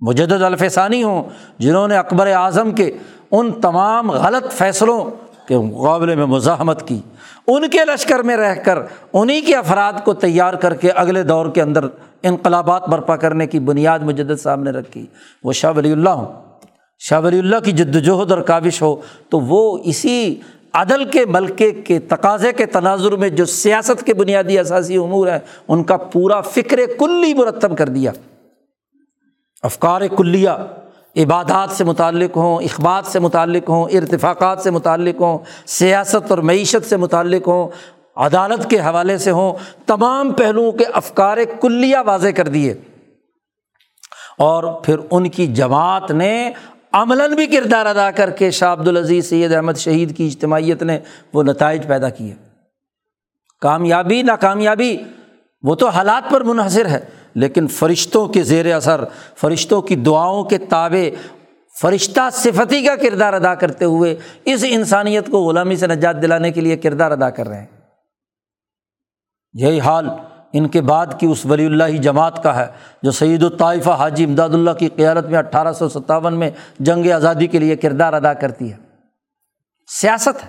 مجد 0.00 0.32
الفسانی 0.32 1.02
ہوں، 1.02 1.22
جنہوں 1.58 1.88
نے 1.88 1.96
اکبر 1.96 2.26
اعظم 2.26 2.70
کے 2.70 2.92
ان 3.30 3.52
تمام 3.52 4.10
غلط 4.10 4.52
فیصلوں 4.52 5.04
کے 5.48 5.58
مقابلے 5.58 6.14
میں 6.14 6.26
مزاحمت 6.26 6.88
کی۔ 6.88 7.00
ان 7.46 7.70
کے 7.70 7.78
لشکر 7.84 8.18
میں 8.18 8.36
رہ 8.36 8.54
کر 8.54 8.78
انہیں 9.12 9.40
کے 9.46 9.54
افراد 9.54 9.92
کو 10.04 10.14
تیار 10.14 10.54
کر 10.54 10.74
کے 10.74 10.90
اگلے 10.90 11.22
دور 11.22 11.46
کے 11.46 11.62
اندر 11.62 11.84
انقلابات 12.22 12.88
برپا 12.88 13.16
کرنے 13.16 13.46
کی 13.46 13.60
بنیاد 13.60 13.98
مجدد 13.98 14.40
صاحب 14.42 14.60
نے 14.60 14.70
رکھی۔ 14.70 15.06
وہ 15.44 15.52
شاہ 15.52 15.72
ولی 15.76 15.92
اللہ 15.92 16.10
ہوں۔ 16.10 16.32
شاہ 16.98 17.20
ولی 17.20 17.38
اللہ 17.38 17.56
کی 17.64 17.72
جد 17.72 17.96
وجہد 17.96 18.32
اور 18.32 18.40
کاوش 18.40 18.82
ہو 18.82 18.96
تو 19.28 19.40
وہ 19.40 19.78
اسی 19.84 20.34
عدل 20.72 21.04
کے 21.04 21.26
ملکے 21.26 21.70
کے 21.72 21.98
تقاضے 21.98 22.52
کے 22.52 22.66
تناظر 22.66 23.12
میں 23.12 23.28
جو 23.28 23.44
سیاست 23.44 24.06
کے 24.06 24.14
بنیادی 24.14 24.58
اثاثی 24.58 24.96
امور 24.96 25.26
ہیں، 25.26 25.38
ان 25.68 25.84
کا 25.84 25.96
پورا 25.96 26.40
فکر 26.40 26.80
کلی 26.98 27.34
مرتب 27.34 27.78
کر 27.78 27.88
دیا۔ 27.88 28.12
افکار 29.62 30.00
کلیہ 30.16 30.50
عبادات 31.16 31.70
سے 31.70 31.84
متعلق 31.84 32.36
ہوں، 32.36 32.56
اخبات 32.56 33.06
سے 33.06 33.18
متعلق 33.18 33.68
ہوں، 33.68 33.84
ارتفاقات 33.84 34.60
سے 34.60 34.70
متعلق 34.70 35.20
ہوں، 35.20 35.38
سیاست 35.66 36.30
اور 36.30 36.38
معیشت 36.38 36.88
سے 36.88 36.96
متعلق 36.96 37.48
ہوں، 37.48 37.68
عدالت 38.16 38.70
کے 38.70 38.78
حوالے 38.78 39.18
سے 39.18 39.30
ہوں، 39.30 39.52
تمام 39.86 40.32
پہلوؤں 40.32 40.72
کے 40.72 40.84
افکار 40.84 41.38
کلیہ 41.60 41.96
واضح 42.06 42.28
کر 42.28 42.48
دیے۔ 42.48 42.74
اور 44.38 44.64
پھر 44.82 44.96
ان 45.10 45.28
کی 45.28 45.46
جماعت 45.46 46.10
نے 46.10 46.50
عملاً 46.92 47.34
بھی 47.34 47.46
کردار 47.46 47.86
ادا 47.86 48.10
کر 48.10 48.30
کے 48.30 48.50
شاہ 48.50 48.72
عبد 48.72 48.88
العزیز 48.88 49.28
سید 49.28 49.52
احمد 49.52 49.72
شہید 49.76 50.16
کی 50.16 50.26
اجتماعیت 50.26 50.82
نے 50.82 50.98
وہ 51.32 51.42
نتائج 51.42 51.86
پیدا 51.86 52.08
کیے۔ 52.08 52.34
کامیابی، 53.60 54.22
ناکامیابی، 54.22 54.96
وہ 55.62 55.74
تو 55.74 55.88
حالات 55.88 56.30
پر 56.30 56.40
منحصر 56.40 56.86
ہے، 56.86 57.00
لیکن 57.34 57.66
فرشتوں 57.66 58.28
کے 58.28 58.42
زیر 58.42 58.74
اثر، 58.74 59.04
فرشتوں 59.36 59.82
کی 59.82 59.96
دعاؤں 59.96 60.44
کے 60.44 60.58
تابع، 60.58 61.08
فرشتہ 61.80 62.20
صفتی 62.32 62.82
کا 62.82 62.96
کردار 62.96 63.32
ادا 63.32 63.54
کرتے 63.54 63.84
ہوئے 63.84 64.16
اس 64.44 64.64
انسانیت 64.68 65.30
کو 65.30 65.38
غلامی 65.38 65.76
سے 65.76 65.86
نجات 65.86 66.22
دلانے 66.22 66.50
کے 66.50 66.60
لیے 66.60 66.76
کردار 66.76 67.10
ادا 67.10 67.30
کر 67.30 67.48
رہے 67.48 67.58
ہیں۔ 67.58 67.66
یہی 69.52 69.80
حال 69.80 70.08
ان 70.52 70.68
کے 70.68 70.80
بعد 70.80 71.06
کی 71.18 71.26
اس 71.26 71.46
ولی 71.46 71.66
اللہ 71.66 71.96
جماعت 71.98 72.42
کا 72.42 72.56
ہے، 72.56 72.66
جو 73.02 73.10
سعید 73.10 73.42
الطائفہ 73.42 73.90
حاجی 73.90 74.24
امداد 74.24 74.48
اللہ 74.48 74.70
کی 74.70 74.88
قیادت 74.88 75.26
میں 75.26 75.38
اٹھارہ 75.38 75.72
سو 75.72 75.88
ستاون 75.88 76.38
میں 76.38 76.50
جنگ 76.78 77.10
آزادی 77.10 77.46
کے 77.46 77.58
لیے 77.58 77.76
کردار 77.76 78.12
ادا 78.12 78.32
کرتی 78.32 78.72
ہے۔ 78.72 78.76
سیاست 79.86 80.44
ہے 80.44 80.48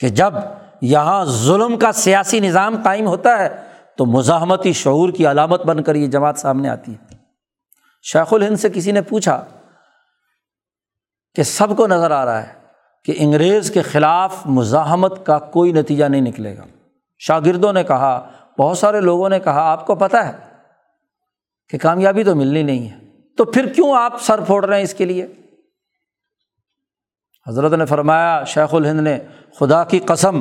کہ 0.00 0.08
جب 0.08 0.34
یہاں 0.80 1.24
ظلم 1.24 1.78
کا 1.78 1.92
سیاسی 1.92 2.40
نظام 2.40 2.76
قائم 2.84 3.06
ہوتا 3.06 3.38
ہے 3.38 3.48
تو 3.96 4.06
مزاحمتی 4.06 4.72
شعور 4.72 5.08
کی 5.10 5.26
علامت 5.26 5.66
بن 5.66 5.82
کر 5.82 5.94
یہ 5.94 6.06
جماعت 6.06 6.38
سامنے 6.38 6.68
آتی 6.68 6.92
ہے۔ 6.92 7.16
شیخ 8.02 8.32
الہند 8.32 8.56
سے 8.56 8.68
کسی 8.70 8.92
نے 8.92 9.02
پوچھا 9.02 9.44
کہ 11.34 11.42
سب 11.42 11.76
کو 11.76 11.86
نظر 11.86 12.10
آ 12.10 12.24
رہا 12.24 12.42
ہے 12.42 12.52
کہ 13.04 13.14
انگریز 13.16 13.70
کے 13.70 13.82
خلاف 13.82 14.46
مزاحمت 14.46 15.26
کا 15.26 15.38
کوئی 15.38 15.72
نتیجہ 15.72 16.04
نہیں 16.04 16.20
نکلے 16.20 16.56
گا۔ 16.56 16.62
شاگردوں 17.18 17.72
نے 17.72 17.84
کہا، 17.84 18.30
بہت 18.58 18.78
سارے 18.78 19.00
لوگوں 19.00 19.28
نے 19.28 19.40
کہا، 19.40 19.60
آپ 19.60 19.86
کو 19.86 19.94
پتہ 19.94 20.16
ہے 20.16 20.32
کہ 21.70 21.78
کامیابی 21.78 22.24
تو 22.24 22.34
ملنی 22.34 22.62
نہیں 22.62 22.88
ہے۔ 22.88 22.98
تو 23.36 23.44
پھر 23.44 23.66
کیوں 23.66 23.94
آپ 23.96 24.22
سر 24.22 24.40
پھوڑ 24.40 24.64
رہے 24.64 24.76
ہیں 24.76 24.84
اس 24.84 24.94
کے 24.94 25.04
لیے؟ 25.04 25.26
حضرت 27.46 27.72
نے 27.72 27.86
فرمایا، 27.86 28.44
شیخ 28.44 28.74
الہند 28.74 29.00
نے، 29.00 29.18
خدا 29.58 29.84
کی 29.84 29.98
قسم، 29.98 30.40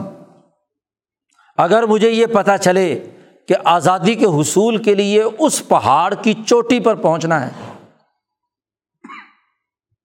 اگر 1.58 1.84
مجھے 1.84 2.10
یہ 2.10 2.26
پتہ 2.26 2.52
چلے 2.62 3.10
کہ 3.48 3.56
آزادی 3.64 4.16
کے 4.16 4.26
حصول 4.26 4.78
کے 4.78 4.96
لیے 4.96 5.24
اس 5.40 5.68
پہاڑ 5.68 6.14
کی 6.14 6.34
چوٹی 6.46 6.80
پر 6.80 6.96
پہنچنا 6.96 7.46
ہے، 7.46 7.52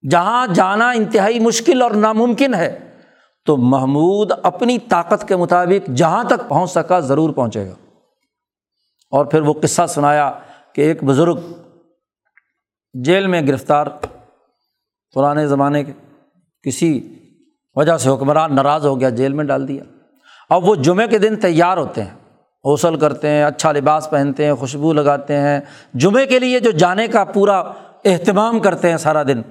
جہاں 0.03 0.47
جانا 0.47 0.89
انتہائی 0.91 1.39
مشکل 1.39 1.81
اور 1.81 1.91
ناممکن 1.91 2.53
ہے 2.53 2.92
تو 3.45 3.57
محمود 3.57 4.31
اپنی 4.43 4.77
طاقت 4.79 5.27
کے 5.27 5.35
مطابق 5.35 5.89
جہاں 5.89 6.23
تک 6.23 6.49
پہنچ 6.49 6.71
سکا 6.71 6.99
ضرور 6.99 7.29
پہنچے 7.29 7.65
گا۔ 7.65 7.73
اور 9.11 9.25
پھر 9.25 9.41
وہ 9.41 9.53
قصہ 9.53 9.81
سنایا 9.89 10.31
کہ 10.73 10.81
ایک 10.81 11.03
بزرگ 11.03 11.35
جیل 12.93 13.27
میں 13.27 13.41
گرفتار، 13.47 13.85
پرانے 15.13 15.47
زمانے 15.47 15.83
کے 15.83 15.91
کسی 16.63 17.15
وجہ 17.75 17.97
سے 17.97 18.09
حکمران 18.09 18.55
ناراض 18.55 18.85
ہو 18.85 18.99
گیا، 18.99 19.09
جیل 19.09 19.33
میں 19.33 19.43
ڈال 19.43 19.67
دیا۔ 19.67 19.83
اب 20.49 20.69
وہ 20.69 20.75
جمعے 20.75 21.07
کے 21.07 21.17
دن 21.17 21.35
تیار 21.35 21.77
ہوتے 21.77 22.03
ہیں، 22.03 22.39
غسل 22.63 22.95
کرتے 22.95 23.29
ہیں 23.29 23.43
اچھا 23.43 23.71
لباس 23.71 24.09
پہنتے 24.09 24.45
ہیں، 24.45 24.53
خوشبو 24.53 24.93
لگاتے 24.93 25.37
ہیں۔ 25.37 25.59
جمعے 25.93 26.25
کے 26.25 26.39
لیے 26.39 26.59
جو 26.59 26.71
جانے 26.71 27.07
کا 27.07 27.23
پورا 27.23 27.59
اہتمام 28.05 28.59
کرتے 28.59 28.89
ہیں 28.89 28.97
سارا 28.97 29.23
دن 29.23 29.41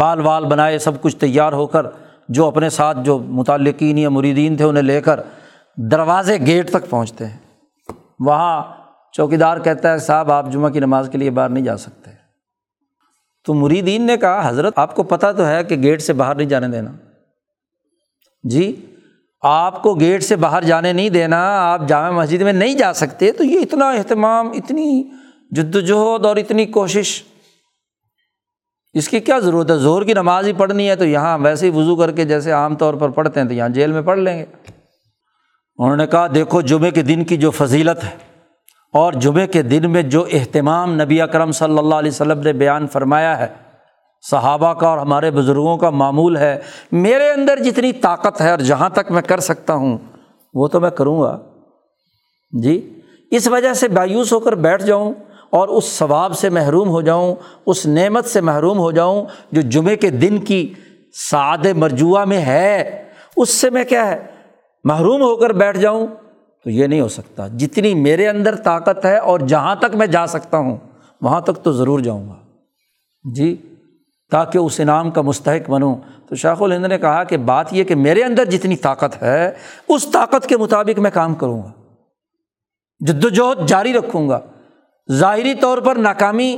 بال 0.00 0.20
وال 0.20 0.44
بنائے، 0.44 0.78
سب 0.78 1.02
کچھ 1.02 1.16
تیار 1.16 1.52
ہو 1.52 1.66
کر 1.66 1.86
جو 2.28 2.46
اپنے 2.46 2.70
ساتھ 2.70 2.98
جو 3.02 3.18
متعلقین 3.18 3.98
یا 3.98 4.08
مریدین 4.08 4.56
تھے 4.56 4.64
انہیں 4.64 4.82
لے 4.82 5.00
کر 5.00 5.20
دروازے 5.76 6.36
گیٹ 6.36 6.70
تک 6.70 6.90
پہنچتے 6.90 7.26
ہیں۔ 7.26 7.36
وہاں 8.20 8.62
چوکی 9.12 9.36
دار 9.36 9.58
کہتا 9.58 9.92
ہے، 9.92 9.98
صاحب، 9.98 10.32
آپ 10.32 10.52
جمعہ 10.52 10.70
کی 10.70 10.80
نماز 10.80 11.08
کے 11.12 11.18
لیے 11.18 11.30
باہر 11.30 11.48
نہیں 11.48 11.64
جا 11.64 11.76
سکتے۔ 11.76 12.10
تو 13.46 13.54
مریدین 13.54 14.02
نے 14.02 14.16
کہا، 14.16 14.48
حضرت، 14.48 14.72
آپ 14.76 14.96
کو 14.96 15.02
پتہ 15.02 15.26
تو 15.36 15.46
ہے 15.46 15.64
کہ 15.64 15.76
گیٹ 15.76 16.02
سے 16.02 16.12
باہر 16.12 16.34
نہیں 16.34 16.48
جانے 16.48 16.68
دینا۔ 16.68 16.90
جی 18.44 18.86
آپ 19.42 19.82
کو 19.82 19.94
گیٹ 19.94 20.22
سے 20.22 20.36
باہر 20.36 20.64
جانے 20.64 20.92
نہیں 20.92 21.10
دینا، 21.10 21.72
آپ 21.72 21.88
جامع 21.88 22.22
مسجد 22.22 22.42
میں 22.42 22.52
نہیں 22.52 22.74
جا 22.74 22.92
سکتے، 22.92 23.32
تو 23.32 23.44
یہ 23.44 23.60
اتنا 23.60 23.90
اہتمام، 23.90 24.48
اتنی 24.48 25.02
جد 25.50 25.76
وجہد 25.76 26.26
اور 26.26 26.36
اتنی 26.36 26.66
کوشش۔ 26.66 27.22
اس 28.94 29.08
کی 29.08 29.20
کیا 29.20 29.38
ضرورت 29.38 29.70
ہے؟ 29.70 29.76
زور 29.76 30.02
کی 30.02 30.12
نماز 30.12 30.46
ہی 30.46 30.52
پڑھنی 30.52 30.88
ہے 30.88 30.96
تو 30.96 31.04
یہاں 31.04 31.38
ویسے 31.38 31.70
ہی 31.70 31.78
وضو 31.78 31.96
کر 31.96 32.12
کے 32.12 32.24
جیسے 32.24 32.52
عام 32.52 32.74
طور 32.74 32.94
پر 32.94 33.08
پڑھتے 33.08 33.40
ہیں 33.40 33.48
تو 33.48 33.54
یہاں 33.54 33.68
جیل 33.68 33.92
میں 33.92 34.02
پڑھ 34.02 34.18
لیں 34.18 34.38
گے۔ 34.38 34.44
انہوں 35.78 35.96
نے 35.96 36.06
کہا، 36.06 36.26
دیکھو، 36.34 36.60
جمعے 36.60 36.90
کے 36.90 37.02
دن 37.02 37.24
کی 37.24 37.36
جو 37.36 37.50
فضیلت 37.50 38.04
ہے 38.04 38.10
اور 38.92 39.12
جمعے 39.12 39.46
کے 39.46 39.62
دن 39.62 39.90
میں 39.90 40.02
جو 40.02 40.24
اہتمام 40.32 40.94
نبی 41.02 41.20
اکرم 41.20 41.52
صلی 41.52 41.78
اللہ 41.78 41.94
علیہ 41.94 42.10
وسلم 42.10 42.40
نے 42.40 42.52
بیان 42.52 42.86
فرمایا 42.86 43.38
ہے، 43.38 43.46
صحابہ 44.30 44.74
کا 44.74 44.88
اور 44.88 44.98
ہمارے 44.98 45.30
بزرگوں 45.30 45.76
کا 45.76 45.90
معمول 45.90 46.36
ہے۔ 46.36 46.58
میرے 46.92 47.30
اندر 47.30 47.62
جتنی 47.62 47.92
طاقت 47.92 48.40
ہے 48.40 48.50
اور 48.50 48.58
جہاں 48.58 48.88
تک 48.88 49.10
میں 49.10 49.22
کر 49.22 49.40
سکتا 49.40 49.74
ہوں، 49.74 49.98
وہ 50.54 50.68
تو 50.68 50.80
میں 50.80 50.90
کروں 50.90 51.22
گا۔ 51.22 51.38
جی 52.62 53.00
اس 53.30 53.48
وجہ 53.48 53.72
سے 53.72 53.88
مایوس 53.88 54.32
ہو 54.32 54.40
کر 54.40 54.52
بیٹھ 54.52 54.82
جاؤں۔ 54.82 55.14
اور 55.54 55.68
اس 55.68 55.84
ثواب 55.84 56.38
سے 56.38 56.48
محروم 56.50 56.88
ہو 56.88 57.00
جاؤں، 57.00 57.34
اس 57.66 57.86
نعمت 57.86 58.24
سے 58.24 58.40
محروم 58.40 58.78
ہو 58.78 58.90
جاؤں 58.90 59.24
جو 59.52 59.60
جمعے 59.60 59.96
کے 59.96 60.10
دن 60.10 60.38
کی 60.38 60.74
سعد 61.30 61.66
مرجوع 61.76 62.24
میں 62.24 62.38
ہے۔ 62.38 63.04
اس 63.36 63.50
سے 63.50 63.70
میں 63.70 63.84
کیا 63.84 64.06
ہے؟ 64.06 64.22
محروم 64.84 65.22
ہو 65.22 65.36
کر 65.36 65.50
بیٹھ 65.50 65.78
جاؤں۔ 65.78 66.06
تو 66.64 66.70
یہ 66.70 66.86
نہیں 66.86 67.00
ہو 67.00 67.08
سکتا۔ 67.08 67.48
جتنی 67.48 67.94
میرے 67.94 68.28
اندر 68.28 68.56
طاقت 68.56 69.04
ہے 69.04 69.16
اور 69.18 69.40
جہاں 69.40 69.76
تک 69.76 69.94
میں 69.94 70.06
جا 70.06 70.26
سکتا 70.26 70.58
ہوں، 70.58 70.76
وہاں 71.20 71.40
تک 71.40 71.62
تو 71.62 71.72
ضرور 71.72 72.00
جاؤں 72.00 72.28
گا۔ 72.28 72.34
جی 73.34 73.56
تاکہ 74.30 74.58
اس 74.58 74.80
انعام 74.80 75.10
کا 75.10 75.20
مستحق 75.20 75.70
بنوں۔ 75.70 75.94
تو 76.28 76.36
شاخ 76.36 76.62
الہند 76.62 76.86
نے 76.86 76.98
کہا 76.98 77.24
کہ 77.24 77.36
بات 77.36 77.66
یہ 77.72 77.84
کہ 77.84 77.94
میرے 77.94 78.22
اندر 78.22 78.44
جتنی 78.44 78.76
طاقت 78.76 79.22
ہے، 79.22 79.52
اس 79.88 80.06
طاقت 80.12 80.46
کے 80.46 80.56
مطابق 80.56 80.98
میں 80.98 81.10
کام 81.14 81.34
کروں 81.34 81.62
گا۔ 81.62 81.70
جد 83.06 83.24
وجہد 83.24 83.68
جاری 83.68 83.92
رکھوں 83.92 84.28
گا۔ 84.28 84.40
ظاہری 85.12 85.54
طور 85.54 85.78
پر 85.78 85.96
ناکامی 85.96 86.56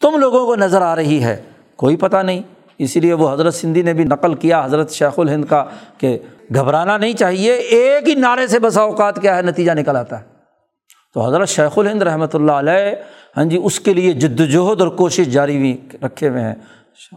تم 0.00 0.18
لوگوں 0.18 0.46
کو 0.46 0.56
نظر 0.56 0.82
آ 0.82 0.96
رہی 0.96 1.24
ہے۔ 1.24 1.42
کوئی 1.76 1.96
پتہ 1.96 2.16
نہیں۔ 2.16 2.42
اسی 2.78 3.00
لیے 3.00 3.12
وہ 3.12 3.32
حضرت 3.32 3.54
سندھی 3.54 3.82
نے 3.82 3.92
بھی 3.92 4.04
نقل 4.04 4.34
کیا 4.34 4.64
حضرت 4.64 4.90
شیخ 4.90 5.18
الہند 5.18 5.44
کا 5.44 5.64
کہ 5.98 6.18
گھبرانا 6.54 6.98
نہیں 6.98 7.12
چاہیے، 7.12 7.52
ایک 7.52 8.08
ہی 8.08 8.14
نعرے 8.14 8.46
سے 8.46 8.58
بسا 8.58 8.80
اوقات 8.80 9.22
کیا 9.22 9.36
ہے، 9.36 9.42
نتیجہ 9.42 9.72
نکل 9.72 9.96
آتا 9.96 10.18
ہے۔ 10.18 10.24
تو 11.14 11.26
حضرت 11.26 11.48
شیخ 11.48 11.78
الہند 11.78 12.02
رحمۃ 12.02 12.26
اللہ 12.32 12.52
علیہ 12.52 12.94
ہاں 13.36 13.44
جی 13.44 13.60
اس 13.64 13.80
کے 13.80 13.94
لیے 13.94 14.12
جد 14.12 14.40
وجہد 14.40 14.80
اور 14.80 14.88
کوشش 14.88 15.26
جاری 15.26 15.56
ہوئی، 15.56 15.76
رکھے 16.02 16.28
ہوئے 16.28 16.40
ہیں۔ 16.40 16.54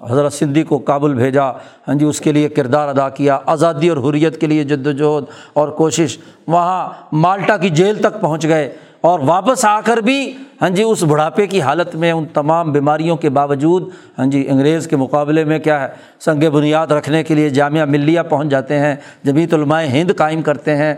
حضرت 0.10 0.34
سندھی 0.34 0.64
کو 0.64 0.78
کابل 0.78 1.14
بھیجا 1.14 1.44
ہاں 1.52 1.94
جی 1.94 2.06
اس 2.06 2.20
کے 2.20 2.32
لیے 2.32 2.50
کردار 2.50 2.88
ادا 2.88 3.10
کیا، 3.10 3.40
آزادی 3.46 3.90
اور 3.90 3.98
حریت 3.98 4.42
کے 4.42 4.48
لیے 4.48 4.64
جد 4.64 4.88
وجہد 4.88 5.24
اور 5.54 5.70
کوشش۔ 5.70 6.18
وہاں 6.48 6.90
مالٹا 7.12 7.58
کی 7.58 7.70
جیل 7.70 7.96
تک 7.96 8.22
پہنچ 8.22 8.48
گئے۔ 8.48 8.76
اور 9.02 9.20
واپس 9.20 9.66
آ 9.66 9.80
کر 9.82 9.98
بھی 9.98 10.34
ہاں 10.62 10.70
جی 10.70 10.84
اس 10.84 11.04
بڑھاپے 11.04 11.48
کی 11.48 11.62
حالت 11.62 11.96
میں، 11.96 12.12
ان 12.12 12.26
تمام 12.26 12.72
بیماریوں 12.72 13.16
کے 13.18 13.30
باوجود 13.30 13.90
ہاں 14.18 14.26
جی 14.26 14.44
انگریز 14.50 14.88
کے 14.88 14.96
مقابلے 14.96 15.44
میں 15.44 15.60
کیا 15.60 15.82
ہے، 15.82 15.88
سنگ 16.20 16.50
بنیاد 16.50 16.88
رکھنے 16.88 17.24
کے 17.24 17.36
لیے 17.36 17.50
جامعہ 17.50 17.86
ملیہ 17.86 18.22
پہنچ 18.30 18.48
جاتے 18.48 18.80
ہیں 18.80 18.96
جمیت 19.24 19.54
علماء 19.54 19.84
ہند 19.84 20.12
قائم 20.18 20.42
کرتے 20.42 20.76
ہیں، 20.76 20.94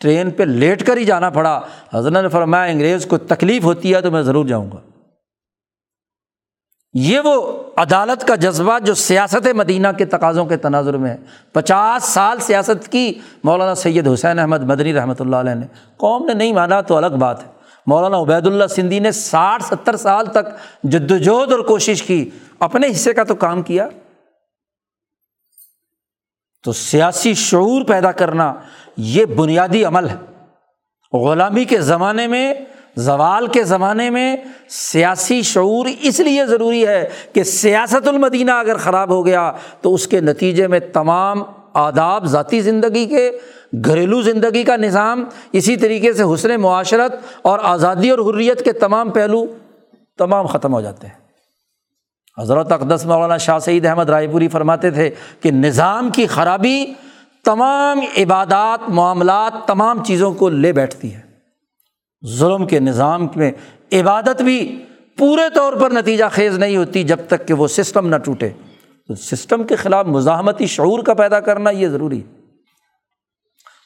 ٹرین 0.00 0.30
پہ 0.30 0.42
لیٹ 0.42 0.86
کر 0.86 0.96
ہی 0.96 1.04
جانا 1.04 1.30
پڑا۔ 1.30 1.60
حضرت 1.94 2.12
نے 2.12 2.28
فرمایا، 2.28 2.64
انگریز 2.64 3.06
کو 3.06 3.18
تکلیف 3.18 3.64
ہوتی 3.64 3.94
ہے 3.94 4.00
تو 4.00 4.10
میں 4.10 4.22
ضرور 4.22 4.46
جاؤں 4.46 4.70
گا۔ 4.72 4.87
یہ 6.92 7.20
وہ 7.20 7.62
عدالت 7.76 8.26
کا 8.26 8.34
جذبہ 8.34 8.78
جو 8.78 8.94
سیاست 8.94 9.46
مدینہ 9.54 9.88
کے 9.98 10.04
تقاضوں 10.04 10.46
کے 10.46 10.56
تناظر 10.56 10.96
میں 10.96 11.10
ہے۔ 11.10 11.16
پچاس 11.52 12.04
سال 12.04 12.40
سیاست 12.40 12.92
کی، 12.92 13.14
مولانا 13.44 13.74
سید 13.74 14.08
حسین 14.08 14.38
احمد 14.38 14.62
مدنی 14.62 14.94
رحمۃ 14.94 15.14
اللہ 15.20 15.36
علیہ 15.36 15.54
نے۔ 15.54 15.66
قوم 15.96 16.26
نے 16.26 16.34
نہیں 16.34 16.52
مانا 16.52 16.80
تو 16.80 16.96
الگ 16.96 17.16
بات 17.18 17.44
ہے۔ 17.44 17.50
مولانا 17.86 18.20
عبید 18.20 18.46
اللہ 18.46 18.66
سندھی 18.66 18.98
نے 18.98 19.10
ساٹھ 19.10 19.62
ستر 19.62 19.96
سال 19.96 20.26
تک 20.26 20.46
جد 20.82 21.10
وجہد 21.10 21.52
اور 21.52 21.60
کوشش 21.60 22.02
کی، 22.02 22.30
اپنے 22.58 22.86
حصے 22.90 23.12
کا 23.12 23.24
تو 23.24 23.34
کام 23.34 23.62
کیا۔ 23.62 23.88
تو 26.64 26.72
سیاسی 26.72 27.34
شعور 27.34 27.82
پیدا 27.84 28.12
کرنا 28.12 28.54
یہ 28.96 29.24
بنیادی 29.24 29.84
عمل 29.84 30.08
ہے۔ 30.08 30.16
غلامی 31.12 31.64
کے 31.64 31.80
زمانے 31.80 32.26
میں 32.26 32.54
زوال 32.98 33.46
کے 33.46 33.64
زمانے 33.64 34.10
میں 34.10 34.36
سیاسی 34.68 35.42
شعور 35.42 35.86
اس 36.00 36.20
لیے 36.20 36.46
ضروری 36.46 36.86
ہے 36.86 37.08
کہ 37.32 37.44
سیاست 37.44 38.08
المدینہ 38.08 38.50
اگر 38.50 38.76
خراب 38.76 39.10
ہو 39.10 39.26
گیا 39.26 39.52
تو 39.80 39.94
اس 39.94 40.06
کے 40.06 40.20
نتیجے 40.20 40.66
میں 40.66 40.80
تمام 40.80 41.42
آداب 41.74 42.24
ذاتی 42.24 42.60
زندگی 42.60 43.06
کے، 43.06 43.30
گھریلو 43.84 44.22
زندگی 44.22 44.64
کا 44.64 44.76
نظام، 44.76 45.24
اسی 45.52 45.76
طریقے 45.76 46.12
سے 46.12 46.22
حسن 46.34 46.60
معاشرت 46.60 47.14
اور 47.42 47.58
آزادی 47.62 48.10
اور 48.10 48.34
حریت 48.34 48.64
کے 48.64 48.72
تمام 48.72 49.10
پہلو 49.10 49.46
تمام 50.18 50.46
ختم 50.46 50.74
ہو 50.74 50.80
جاتے 50.80 51.06
ہیں۔ 51.06 51.14
حضرت 52.38 52.72
اقدس 52.72 53.06
مولانا 53.06 53.36
شاہ 53.36 53.58
سعید 53.58 53.86
احمد 53.86 54.10
رائے 54.10 54.28
پوری 54.28 54.48
فرماتے 54.48 54.90
تھے 54.90 55.10
کہ 55.40 55.50
نظام 55.50 56.10
کی 56.10 56.26
خرابی 56.26 56.84
تمام 57.44 58.00
عبادات، 58.18 58.88
معاملات، 58.88 59.68
تمام 59.68 60.04
چیزوں 60.04 60.32
کو 60.32 60.48
لے 60.48 60.72
بیٹھتی 60.72 61.14
ہے۔ 61.14 61.27
ظلم 62.26 62.66
کے 62.66 62.80
نظام 62.80 63.28
میں 63.36 63.52
عبادت 63.92 64.42
بھی 64.42 64.84
پورے 65.18 65.42
طور 65.54 65.72
پر 65.72 65.90
نتیجہ 65.90 66.24
خیز 66.30 66.58
نہیں 66.58 66.76
ہوتی 66.76 67.02
جب 67.02 67.16
تک 67.28 67.46
کہ 67.46 67.54
وہ 67.54 67.68
سسٹم 67.68 68.06
نہ 68.06 68.16
ٹوٹے۔ 68.16 68.48
تو 69.08 69.14
سسٹم 69.14 69.62
کے 69.62 69.76
خلاف 69.76 70.06
مزاحمتی 70.06 70.66
شعور 70.66 71.02
کا 71.02 71.14
پیدا 71.14 71.40
کرنا 71.40 71.70
یہ 71.70 71.88
ضروری 71.88 72.18
ہے۔ 72.18 72.38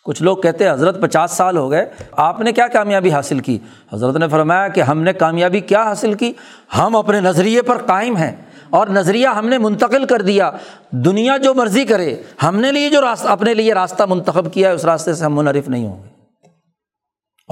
کچھ 0.04 0.22
لوگ 0.22 0.36
کہتے 0.36 0.64
ہیں، 0.64 0.72
حضرت 0.72 1.02
پچاس 1.02 1.30
سال 1.30 1.56
ہو 1.56 1.70
گئے، 1.70 1.90
آپ 2.12 2.40
نے 2.40 2.52
کیا 2.52 2.66
کامیابی 2.66 3.10
حاصل 3.10 3.38
کی؟ 3.38 3.58
حضرت 3.92 4.16
نے 4.16 4.28
فرمایا 4.28 4.68
کہ 4.68 4.80
ہم 4.80 5.02
نے 5.02 5.12
کامیابی 5.12 5.60
کیا 5.60 5.82
حاصل 5.82 6.14
کی؟ 6.14 6.32
ہم 6.78 6.96
اپنے 6.96 7.20
نظریے 7.20 7.62
پر 7.62 7.78
قائم 7.78 8.16
ہیں 8.16 8.36
اور 8.70 8.86
نظریہ 8.86 9.28
ہم 9.28 9.48
نے 9.48 9.58
منتقل 9.58 10.04
کر 10.04 10.22
دیا۔ 10.22 10.50
دنیا 10.90 11.36
جو 11.36 11.54
مرضی 11.54 11.84
کرے، 11.84 12.16
ہم 12.42 12.60
نے 12.60 12.72
لیے 12.72 12.90
جو 12.90 13.00
راستہ 13.00 13.28
اپنے 13.28 13.54
لیے 13.54 13.74
راستہ 13.74 14.02
منتخب 14.08 14.52
کیا 14.52 14.68
ہے، 14.68 14.74
اس 14.74 14.84
راستے 14.84 15.14
سے 15.14 15.24
ہم 15.24 15.36
منرف 15.36 15.68
نہیں 15.68 15.86
ہوں 15.86 16.02
گے۔ 16.02 16.11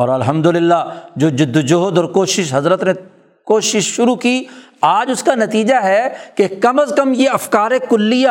اور 0.01 0.09
الحمد 0.09 0.47
للہ 0.47 0.75
جو 1.17 1.29
جد 1.29 1.57
وجہد 1.57 1.99
اور 1.99 2.05
کوشش 2.05 2.55
حضرت 2.55 2.83
نے 2.83 2.93
کوشش 3.47 3.85
شروع 3.87 4.15
کی، 4.17 4.45
آج 4.81 5.11
اس 5.11 5.23
کا 5.23 5.35
نتیجہ 5.35 5.75
ہے 5.75 6.09
کہ 6.35 6.47
کم 6.61 6.79
از 6.81 6.93
کم 6.97 7.13
یہ 7.15 7.31
افکار 7.31 7.71
کلیہ، 7.89 8.31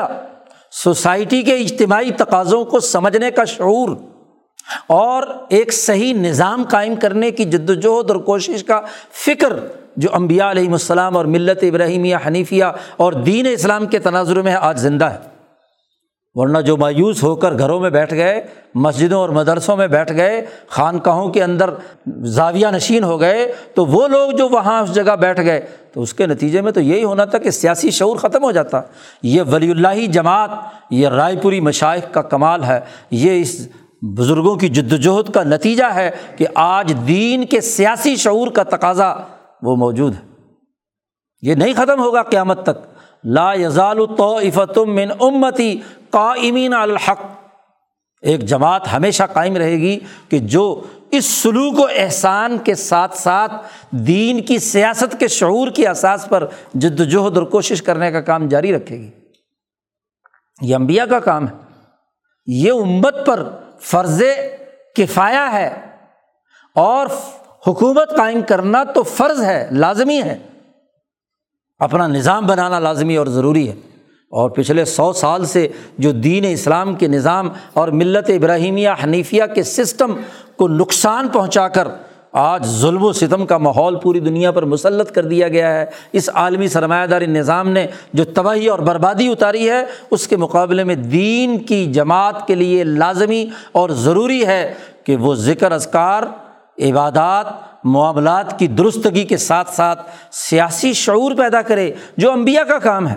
سوسائٹی 0.72 1.42
کے 1.42 1.56
اجتماعی 1.56 2.12
تقاضوں 2.12 2.64
کو 2.66 2.80
سمجھنے 2.80 3.32
کا 3.32 3.46
شعور 3.46 3.90
اور 4.88 5.24
ایک 5.50 5.74
صحیح 5.74 6.14
نظام 6.14 6.64
قائم 6.70 6.96
کرنے 6.96 7.32
کی 7.32 7.46
جد 7.46 7.70
وجہد 7.70 8.12
اور 8.12 8.20
کوشش 8.20 8.64
کا 8.64 8.82
فکر 9.26 9.54
جو 9.98 10.10
امبیا 10.14 10.52
علیہم 10.52 10.72
السلام 10.72 11.18
اور 11.18 11.26
ملت 11.26 11.64
ابراہیمیہ، 11.64 12.18
حنیفیہ 12.28 12.66
اور 12.98 13.14
دین 13.14 13.48
اسلام 13.52 13.88
کے 13.88 14.00
تناظر 14.00 14.42
میں 14.42 14.56
آج 14.56 14.80
زندہ 14.80 15.06
ہے۔ 15.06 15.18
ورنہ 16.40 16.58
جو 16.58 16.78
مایوس 16.78 17.24
ہو 17.24 17.36
کر 17.36 17.58
گھروں 17.58 17.80
میں 17.80 17.90
بیٹھ 17.90 18.14
گئے، 18.14 18.48
مسجدوں 18.76 19.20
اور 19.20 19.30
مدرسوں 19.30 19.78
میں 19.78 19.88
بیٹھ 19.88 20.14
گئے، 20.14 20.46
خانقاہوں 20.70 21.30
کے 21.30 21.44
اندر 21.44 21.70
زاویہ 22.22 22.68
نشین 22.72 23.04
ہو 23.04 23.20
گئے، 23.20 23.54
تو 23.76 23.86
وہ 23.86 24.08
لوگ 24.08 24.32
جو 24.32 24.50
وہاں 24.50 24.82
اس 24.82 24.94
جگہ 24.94 25.16
بیٹھ 25.16 25.42
گئے، 25.42 25.62
تو 25.94 26.02
اس 26.02 26.14
کے 26.14 26.28
نتیجے 26.28 26.62
میں 26.62 26.72
تو 26.72 26.82
یہی 26.82 27.04
ہونا 27.04 27.26
تھا 27.26 27.38
کہ 27.38 27.52
سیاسی 27.52 27.92
شعور 27.92 28.18
ختم 28.18 28.44
ہو 28.44 28.52
جاتا۔ 28.52 28.82
یہ 29.24 29.42
ولی 29.42 29.72
اللہ 29.72 30.06
جماعت، 30.08 30.50
یہ 30.92 31.08
رائے 31.08 31.36
پوری 31.42 31.60
مشائق 31.60 32.14
کا 32.14 32.22
کمال 32.22 32.64
ہے۔ 32.64 32.80
یہ 33.12 33.42
اس 33.42 33.68
بزرگوں 34.02 34.56
کی 34.56 34.70
جد 34.70 34.94
وجہد 34.94 35.34
کا 35.34 35.44
نتیجہ 35.44 35.84
ہے 35.96 36.12
کہ 36.38 36.46
آج 36.56 36.94
دین 37.08 37.46
کے 37.46 37.62
سیاسی 37.62 38.16
شعور 38.16 38.48
کا 38.48 38.64
تقاضا 38.64 39.16
وہ 39.62 39.76
موجود 39.76 40.14
ہے۔ 40.14 40.22
یہ 41.42 41.56
نہیں 41.56 41.74
ختم 41.74 42.00
ہوگا 42.00 42.24
قیامت 42.24 42.64
تک۔ 42.64 42.89
لا 43.24 43.54
یزال 43.54 43.98
تو 44.18 44.86
من 44.86 45.12
امتی 45.20 45.82
قائمین 46.10 46.74
الحق۔ 46.74 47.20
ایک 48.22 48.42
جماعت 48.42 48.94
ہمیشہ 48.94 49.24
قائم 49.34 49.58
رہے 49.58 49.72
گی 49.72 50.00
کہ 50.30 50.40
جو 50.40 50.82
اس 51.12 51.26
سلوک 51.26 51.80
و 51.80 51.88
احسان 51.96 52.58
کے 52.58 52.76
ساتھ 52.76 53.18
ساتھ 53.18 53.54
دین 53.92 54.42
کی 54.42 54.60
سیاست 54.60 55.20
کے 55.20 55.28
شعور 55.28 55.68
کی 55.68 55.88
احساس 55.88 56.26
پر 56.30 56.46
جد 56.74 57.00
وجہد 57.00 57.38
اور 57.38 57.46
کوشش 57.46 57.82
کرنے 57.82 58.12
کا 58.12 58.22
کام 58.22 58.48
جاری 58.48 58.76
رکھے 58.76 58.98
گی۔ 58.98 59.12
یہ 60.62 60.76
امبیا 60.76 61.06
کا 61.06 61.20
کام 61.20 61.48
ہے۔ 61.48 61.54
یہ 62.46 62.72
امت 62.72 63.16
پر 63.26 63.50
فرض 63.82 64.24
کفایا 64.96 65.52
ہے 65.52 65.86
اور 66.76 67.08
حکومت 67.68 68.18
قائم 68.18 68.42
کرنا 68.42 68.84
تو 68.84 69.04
فرض 69.04 69.42
ہے، 69.44 69.68
لازمی 69.72 70.22
ہے۔ 70.22 70.38
اپنا 71.80 72.08
نظام 72.08 72.46
بنانا 72.46 72.80
لازمی 72.80 73.16
اور 73.16 73.28
ضروری 73.28 73.70
ہے۔ 73.70 73.76
اور 74.30 74.50
پچھلے 74.50 74.86
سو 74.86 75.14
سال 75.14 75.46
سے 75.46 75.68
جو 75.98 76.12
دین 76.12 76.46
اسلام 76.46 76.96
کے 76.96 77.08
نظام 77.08 77.50
اور 77.74 77.88
ملت 77.88 78.30
ابراہیمیہ 78.30 78.90
حنیفیہ 79.04 79.44
کے 79.56 79.64
سسٹم 79.64 80.14
کو 80.56 80.68
نقصان 80.68 81.28
پہنچا 81.28 81.68
کر 81.68 81.88
آج 82.32 82.66
ظلم 82.66 83.04
و 83.04 83.14
ستم 83.14 83.46
کا 83.46 83.58
ماحول 83.58 83.96
پوری 83.96 84.20
دنیا 84.20 84.52
پر 84.52 84.66
مسلط 84.66 85.12
کر 85.12 85.26
دیا 85.26 85.48
گیا 85.48 85.74
ہے۔ 85.74 85.86
اس 86.14 86.30
عالمی 86.34 86.68
سرمایہ 86.68 87.08
داری 87.08 87.26
نظام 87.26 87.70
نے 87.70 87.88
جو 88.14 88.24
تباہی 88.24 88.68
اور 88.68 88.80
بربادی 88.80 89.28
اتاری 89.28 89.70
ہے، 89.70 89.86
اس 90.12 90.28
کے 90.28 90.38
مقابلے 90.38 90.84
میں 90.84 90.96
دین 90.96 91.58
کی 91.58 91.86
جماعت 91.86 92.48
کے 92.48 92.56
لیے 92.56 92.84
لازمی 92.84 93.46
اور 93.72 93.90
ضروری 93.90 94.46
ہے 94.46 94.74
کہ 95.04 95.16
وہ 95.16 95.36
ذکر 95.36 95.72
اذکار، 95.72 96.24
عبادات 96.80 97.69
معاملات 97.84 98.60
کی 98.60 98.68
درستگی 98.68 99.24
کے 99.24 99.38
ساتھ 99.38 99.74
ساتھ 99.74 100.12
سیاسی 100.32 100.94
شعور 100.94 101.32
پیدا 101.38 101.62
کرے، 101.62 101.92
جو 102.18 102.32
امبیا 102.32 102.64
کا 102.64 102.80
کام 102.80 103.08
ہے۔ 103.08 103.16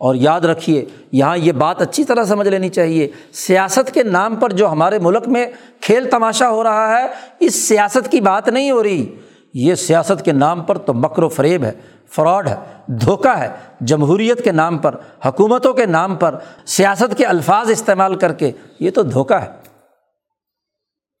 اور 0.00 0.14
یاد 0.14 0.40
رکھیے، 0.40 0.84
یہاں 1.12 1.36
یہ 1.36 1.52
بات 1.52 1.82
اچھی 1.82 2.04
طرح 2.04 2.24
سمجھ 2.24 2.48
لینی 2.48 2.68
چاہیے، 2.68 3.08
سیاست 3.32 3.94
کے 3.94 4.02
نام 4.02 4.36
پر 4.36 4.52
جو 4.52 4.68
ہمارے 4.68 4.98
ملک 4.98 5.28
میں 5.28 5.46
کھیل 5.80 6.10
تماشا 6.10 6.48
ہو 6.48 6.62
رہا 6.62 7.00
ہے، 7.00 7.06
اس 7.40 7.68
سیاست 7.68 8.10
کی 8.10 8.20
بات 8.20 8.48
نہیں 8.48 8.70
ہو 8.70 8.82
رہی۔ 8.82 9.14
یہ 9.54 9.74
سیاست 9.74 10.24
کے 10.24 10.32
نام 10.32 10.60
پر 10.60 10.78
تو 10.78 10.94
مکر 10.94 11.22
و 11.22 11.28
فریب 11.28 11.64
ہے، 11.64 11.72
فراڈ 12.08 12.48
ہے، 12.48 12.56
دھوکہ 12.86 13.38
ہے۔ 13.38 13.48
جمہوریت 13.80 14.44
کے 14.44 14.52
نام 14.52 14.78
پر، 14.78 14.94
حکومتوں 15.26 15.74
کے 15.74 15.86
نام 15.86 16.16
پر 16.16 16.34
سیاست 16.66 17.18
کے 17.18 17.24
الفاظ 17.24 17.70
استعمال 17.70 18.14
کر 18.14 18.32
کے 18.32 18.52
یہ 18.80 18.90
تو 18.90 19.02
دھوکہ 19.02 19.34
ہے۔ 19.34 19.50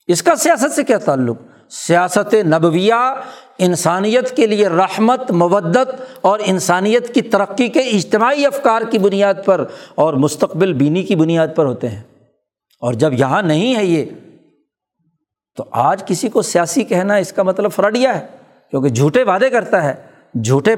اس 0.06 0.22
کا 0.22 0.36
سیاست 0.36 0.72
سے 0.72 0.84
کیا 0.84 0.98
تعلق؟ 0.98 1.36
سیاست 1.70 2.34
نبویہ 2.34 3.14
انسانیت 3.58 4.36
کے 4.36 4.46
لیے 4.46 4.68
رحمت، 4.68 5.30
مودت 5.30 6.02
اور 6.20 6.38
انسانیت 6.44 7.14
کی 7.14 7.22
ترقی 7.22 7.68
کے 7.68 7.80
اجتماعی 7.80 8.46
افکار 8.46 8.82
کی 8.90 8.98
بنیاد 8.98 9.34
پر 9.44 9.64
اور 9.94 10.14
مستقبل 10.14 10.72
بینی 10.72 11.02
کی 11.02 11.16
بنیاد 11.16 11.48
پر 11.54 11.64
ہوتے 11.64 11.88
ہیں۔ 11.88 12.02
اور 12.80 12.94
جب 12.94 13.12
یہاں 13.12 13.42
نہیں 13.42 13.76
ہے 13.76 13.84
یہ، 13.84 14.04
تو 15.56 15.64
آج 15.70 16.06
کسی 16.06 16.28
کو 16.28 16.42
سیاسی 16.42 16.82
کہنا 16.82 17.14
اس 17.14 17.32
کا 17.32 17.42
مطلب 17.42 17.72
فرڈیا 17.72 18.20
ہے، 18.20 18.26
کیونکہ 18.70 18.88
جھوٹے 18.88 19.22
وعدے 19.22 19.50
کرتا 19.50 19.84
ہے، 19.84 19.94
جھوٹے 20.44 20.76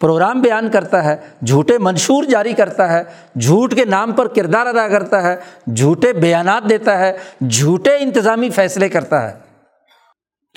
پروگرام 0.00 0.40
بیان 0.40 0.70
کرتا 0.70 1.04
ہے، 1.04 1.16
جھوٹے 1.46 1.78
منشور 1.78 2.24
جاری 2.24 2.52
کرتا 2.52 2.92
ہے، 2.92 3.04
جھوٹ 3.40 3.74
کے 3.74 3.84
نام 3.84 4.12
پر 4.12 4.28
کردار 4.28 4.66
ادا 4.66 4.88
کرتا 4.88 5.22
ہے، 5.22 5.36
جھوٹے 5.74 6.12
بیانات 6.12 6.68
دیتا 6.68 6.98
ہے، 6.98 7.18
جھوٹے 7.48 7.90
انتظامی 8.00 8.50
فیصلے 8.50 8.88
کرتا 8.88 9.28
ہے۔ 9.28 9.47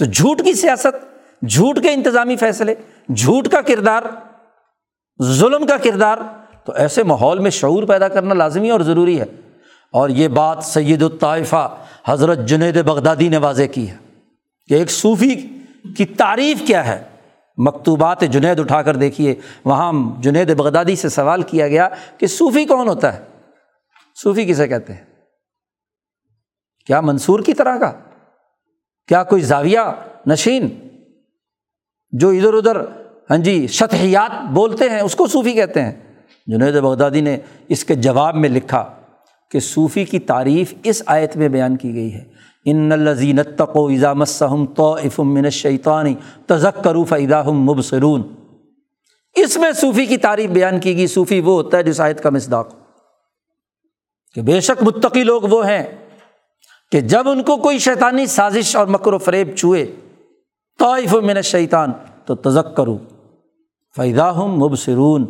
تو 0.01 0.05
جھوٹ 0.05 0.41
کی 0.43 0.53
سیاست، 0.53 1.21
جھوٹ 1.49 1.83
کے 1.83 1.93
انتظامی 1.93 2.35
فیصلے، 2.35 2.75
جھوٹ 3.15 3.47
کا 3.47 3.61
کردار، 3.61 4.01
ظلم 5.23 5.65
کا 5.65 5.77
کردار، 5.77 6.17
تو 6.65 6.73
ایسے 6.73 7.03
ماحول 7.03 7.39
میں 7.39 7.51
شعور 7.51 7.83
پیدا 7.83 8.07
کرنا 8.07 8.33
لازمی 8.33 8.69
اور 8.69 8.79
ضروری 8.79 9.19
ہے۔ 9.19 9.25
اور 9.93 10.09
یہ 10.09 10.27
بات 10.27 10.63
سید 10.63 11.01
الطائفہ 11.01 11.77
حضرت 12.05 12.39
جنید 12.39 12.83
بغدادی 12.83 13.29
نے 13.29 13.37
واضح 13.37 13.63
کی 13.63 13.89
ہے 13.89 13.97
کہ 14.67 14.73
ایک 14.73 14.91
صوفی 14.91 15.35
کی 15.97 16.05
تعریف 16.05 16.61
کیا 16.67 16.87
ہے۔ 16.87 17.03
مکتوبات 17.57 18.21
جنید 18.21 18.59
اٹھا 18.59 18.81
کر 18.81 18.95
دیکھیے، 18.95 19.35
وہاں 19.65 19.93
جنید 20.19 20.57
بغدادی 20.57 20.95
سے 20.95 21.09
سوال 21.09 21.41
کیا 21.41 21.67
گیا 21.67 21.89
کہ 22.17 22.27
صوفی 22.27 22.65
کون 22.65 22.87
ہوتا 22.87 23.13
ہے؟ 23.13 23.23
صوفی 24.23 24.45
کسے 24.45 24.67
کہتے 24.67 24.93
ہیں؟ 24.93 25.03
کیا 26.85 27.01
منصور 27.01 27.39
کی 27.39 27.53
طرح 27.53 27.77
کا؟ 27.77 27.91
کیا 29.07 29.23
کوئی 29.23 29.41
زاویہ 29.41 29.79
نشین 30.27 30.69
جو 32.11 32.29
ادھر 32.29 32.53
ادھر 32.53 32.77
ہاں 33.29 33.37
جی 33.37 33.67
شتحیات 33.67 34.51
بولتے 34.51 34.89
ہیں، 34.89 34.99
اس 34.99 35.15
کو 35.15 35.27
صوفی 35.27 35.53
کہتے 35.53 35.81
ہیں؟ 35.81 35.91
جنید 36.47 36.79
بغدادی 36.79 37.21
نے 37.21 37.37
اس 37.67 37.85
کے 37.85 37.95
جواب 37.95 38.35
میں 38.35 38.49
لکھا 38.49 38.89
کہ 39.51 39.59
صوفی 39.59 40.05
کی 40.05 40.19
تعریف 40.19 40.73
اس 40.83 41.03
آیت 41.05 41.37
میں 41.37 41.49
بیان 41.49 41.77
کی 41.77 41.93
گئی 41.93 42.13
ہے۔ 42.13 42.23
ان 42.65 42.91
الزین 42.91 43.39
تقو 43.57 43.87
ایزام 43.87 44.25
صحم 44.25 44.65
تو 44.65 44.93
افمن 44.93 45.49
شیطانی 45.49 46.15
تزک 46.45 46.83
کروف 46.83 47.13
مبصرون۔ 47.47 48.21
اس 49.35 49.57
میں 49.57 49.71
صوفی 49.71 50.05
کی 50.05 50.17
تعریف 50.17 50.49
بیان 50.49 50.79
کی 50.79 50.97
گئی، 50.97 51.07
صوفی 51.07 51.39
وہ 51.39 51.53
ہوتا 51.53 51.77
ہے 51.77 51.83
جس 51.83 52.01
آیت 52.01 52.23
کا 52.23 52.29
مصداق۔ 52.29 52.75
کہ 54.35 54.41
بے 54.41 54.59
شک 54.59 54.83
متقی 54.83 55.23
لوگ 55.23 55.41
وہ 55.41 55.67
ہیں۔ 55.67 56.00
کہ 56.91 57.01
جب 57.01 57.29
ان 57.29 57.43
کو 57.43 57.57
کوئی 57.57 57.79
شیطانی 57.79 58.25
سازش 58.25 58.75
اور 58.75 58.87
مکر 58.87 59.13
و 59.13 59.17
فریب 59.17 59.55
چوئے، 59.55 59.91
طائف 60.79 61.13
من 61.13 61.41
شیطان 61.41 61.91
تو 62.25 62.35
تذک 62.35 62.77
کرو 62.77 62.97
فائدہ 63.95 64.33
ہم 64.35 64.51
مبصرون۔ 64.51 65.25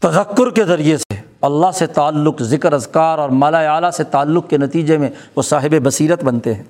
تذکر 0.00 0.50
کے 0.50 0.64
ذریعے 0.64 0.96
سے 0.96 1.14
اللہ 1.40 1.70
سے 1.74 1.86
تعلق، 1.86 2.42
ذکر، 2.42 2.72
اذکار 2.72 3.18
اور 3.18 3.28
مالا 3.28 3.74
اعلیٰ 3.74 3.90
سے 3.90 4.04
تعلق 4.04 4.50
کے 4.50 4.58
نتیجے 4.58 4.98
میں 4.98 5.10
وہ 5.36 5.42
صاحب 5.42 5.74
بصیرت 5.82 6.24
بنتے 6.24 6.54
ہیں۔ 6.54 6.62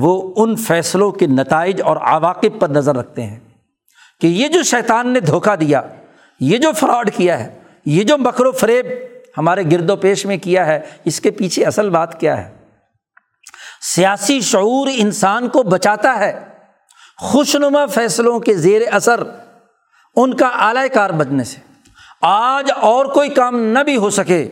وہ 0.00 0.34
ان 0.36 0.56
فیصلوں 0.56 1.10
کے 1.10 1.26
نتائج 1.26 1.82
اور 1.82 1.96
عواقب 1.96 2.60
پر 2.60 2.68
نظر 2.68 2.96
رکھتے 2.96 3.22
ہیں 3.22 3.38
کہ 4.20 4.26
یہ 4.26 4.48
جو 4.48 4.62
شیطان 4.62 5.08
نے 5.08 5.20
دھوکہ 5.20 5.56
دیا، 5.56 5.82
یہ 6.40 6.58
جو 6.58 6.72
فراڈ 6.72 7.10
کیا 7.16 7.44
ہے، 7.44 7.58
یہ 7.86 8.02
جو 8.02 8.18
مکر 8.18 8.46
و 8.46 8.52
فریب 8.52 8.86
ہمارے 9.38 9.62
گرد 9.72 9.90
و 9.90 9.96
پیش 9.96 10.26
میں 10.26 10.36
کیا 10.36 10.66
ہے، 10.66 10.80
اس 11.04 11.20
کے 11.20 11.30
پیچھے 11.30 11.64
اصل 11.64 11.90
بات 11.90 12.20
کیا 12.20 12.44
ہے؟ 12.44 12.57
سیاسی 13.80 14.40
شعور 14.40 14.88
انسان 14.94 15.48
کو 15.48 15.62
بچاتا 15.62 16.18
ہے، 16.18 16.44
خوشنما 17.16 17.86
فیصلوں 17.86 18.40
کے 18.40 18.54
زیر 18.54 18.82
اثر 18.92 19.22
ان 20.16 20.36
کا 20.36 20.46
اعلی 20.46 20.88
کار 20.88 21.10
بننے 21.10 21.44
سے۔ 21.44 21.60
آج 22.22 22.70
اور 22.76 23.06
کوئی 23.06 23.28
کام 23.28 23.60
نہ 23.60 23.78
بھی 23.78 23.96
ہو 23.96 24.10
سکے۔ 24.10 24.50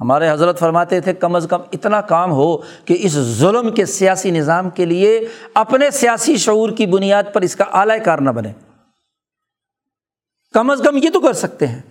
ہمارے 0.00 0.30
حضرت 0.30 0.58
فرماتے 0.58 1.00
تھے، 1.00 1.14
کم 1.14 1.34
از 1.34 1.46
کم 1.50 1.60
اتنا 1.72 2.00
کام 2.00 2.32
ہو 2.32 2.56
کہ 2.56 2.96
اس 3.00 3.12
ظلم 3.12 3.74
کے 3.74 3.86
سیاسی 3.86 4.30
نظام 4.30 4.70
کے 4.70 4.84
لیے 4.84 5.28
اپنے 5.54 5.90
سیاسی 5.90 6.36
شعور 6.36 6.70
کی 6.70 6.86
بنیاد 6.86 7.22
پر 7.32 7.40
اس 7.40 7.56
کا 7.56 7.64
اعلی 7.64 7.98
کار 8.04 8.18
نہ 8.18 8.30
بنے۔ 8.30 8.52
کم 10.52 10.70
از 10.70 10.80
کم 10.84 10.96
یہ 10.96 11.10
تو 11.10 11.20
کر 11.20 11.32
سکتے 11.32 11.66
ہیں۔ 11.66 11.82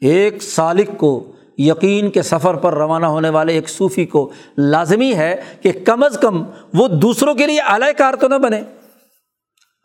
ایک 0.00 0.42
سالک 0.42 0.98
کو 0.98 1.32
یقین 1.58 2.10
کے 2.10 2.22
سفر 2.22 2.54
پر 2.54 2.74
روانہ 2.74 3.06
ہونے 3.06 3.28
والے 3.28 3.52
ایک 3.52 3.68
صوفی 3.68 4.06
کو 4.06 4.30
لازمی 4.58 5.14
ہے 5.14 5.36
کہ 5.60 5.72
کم 5.84 6.02
از 6.02 6.18
کم 6.18 6.44
وہ 6.74 6.88
دوسروں 6.88 7.34
کے 7.34 7.46
لیے 7.46 7.60
اعلی 7.60 7.92
کار 7.98 8.14
تو 8.14 8.28
نہ 8.28 8.34
بنے۔ 8.34 8.62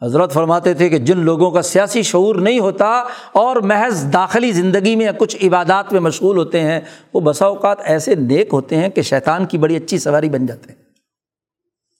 حضرت 0.02 0.34
فرماتے 0.34 0.73
تھے 0.73 0.89
کہ 0.89 0.98
جن 0.98 1.18
لوگوں 1.18 1.52
کا 1.52 1.61
سیاسی 1.61 2.02
شعور 2.02 2.35
نہیں 2.35 2.60
ہوتا 2.60 3.03
اور 3.31 3.56
محض 3.56 4.14
داخلی 4.14 4.52
زندگی 4.52 4.95
میں 4.95 5.11
کچھ 5.19 5.45
عبادات 5.45 5.93
میں 5.93 6.02
مشغول 6.02 6.38
ہوتے 6.38 6.60
ہیں، 6.60 6.80
وہ 7.14 7.19
بسا 7.19 7.45
اوقات 7.45 7.77
ایسے 7.84 8.15
نیک 8.15 8.49
ہوتے 8.53 8.76
ہیں 8.76 8.89
کہ 8.89 9.02
شیطان 9.02 9.45
کی 9.45 9.57
بڑی 9.57 9.76
اچھی 9.76 9.98
سواری 9.98 10.30
بن 10.30 10.45
جاتے 10.45 10.73
ہیں۔ 10.73 10.80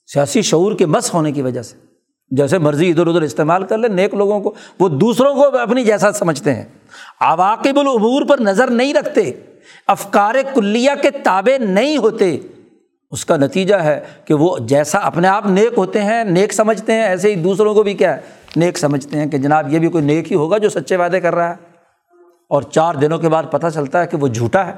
سیاسی 0.06 0.42
شعور 0.42 0.72
کے 0.72 0.86
مس 0.86 1.14
ہونے 1.14 1.32
کی 1.32 1.42
وجہ 1.42 1.62
سے۔ 1.62 1.91
جیسے 2.36 2.58
مرضی 2.58 2.90
ادھر 2.90 3.06
ادھر 3.06 3.22
استعمال 3.22 3.64
کر 3.64 3.78
لیں 3.78 3.88
نیک 3.88 4.14
لوگوں 4.14 4.40
کو۔ 4.40 4.54
وہ 4.80 4.88
دوسروں 4.88 5.34
کو 5.34 5.58
اپنی 5.58 5.84
جیسا 5.84 6.12
سمجھتے 6.12 6.54
ہیں۔ 6.54 6.64
عواقب 7.20 7.78
العبور 7.78 8.22
پر 8.28 8.40
نظر 8.40 8.70
نہیں 8.70 8.94
رکھتے، 8.94 9.32
افکار 9.86 10.34
کلیہ 10.54 10.90
کے 11.02 11.10
تابے 11.10 11.58
نہیں 11.58 11.96
ہوتے۔ 11.96 12.38
اس 13.10 13.24
کا 13.24 13.36
نتیجہ 13.36 13.74
ہے 13.74 14.00
کہ 14.24 14.34
وہ 14.34 14.58
جیسا 14.58 14.98
اپنے 14.98 15.28
آپ 15.28 15.46
نیک 15.46 15.72
ہوتے 15.76 16.02
ہیں، 16.02 16.24
نیک 16.24 16.52
سمجھتے 16.52 16.92
ہیں، 16.92 17.02
ایسے 17.02 17.30
ہی 17.30 17.34
دوسروں 17.34 17.74
کو 17.74 17.82
بھی 17.82 17.94
کیا 17.94 18.16
ہے، 18.16 18.20
نیک 18.56 18.78
سمجھتے 18.78 19.18
ہیں 19.18 19.26
کہ 19.26 19.38
جناب 19.38 19.72
یہ 19.72 19.78
بھی 19.78 19.88
کوئی 19.88 20.04
نیک 20.04 20.32
ہی 20.32 20.36
ہوگا 20.36 20.58
جو 20.58 20.68
سچے 20.68 20.96
وعدے 20.96 21.20
کر 21.20 21.34
رہا 21.34 21.48
ہے۔ 21.48 21.54
اور 22.48 22.62
چار 22.62 22.94
دنوں 22.94 23.18
کے 23.18 23.28
بعد 23.28 23.42
پتہ 23.50 23.66
چلتا 23.74 24.02
ہے 24.02 24.06
کہ 24.06 24.16
وہ 24.16 24.28
جھوٹا 24.28 24.66
ہے۔ 24.66 24.72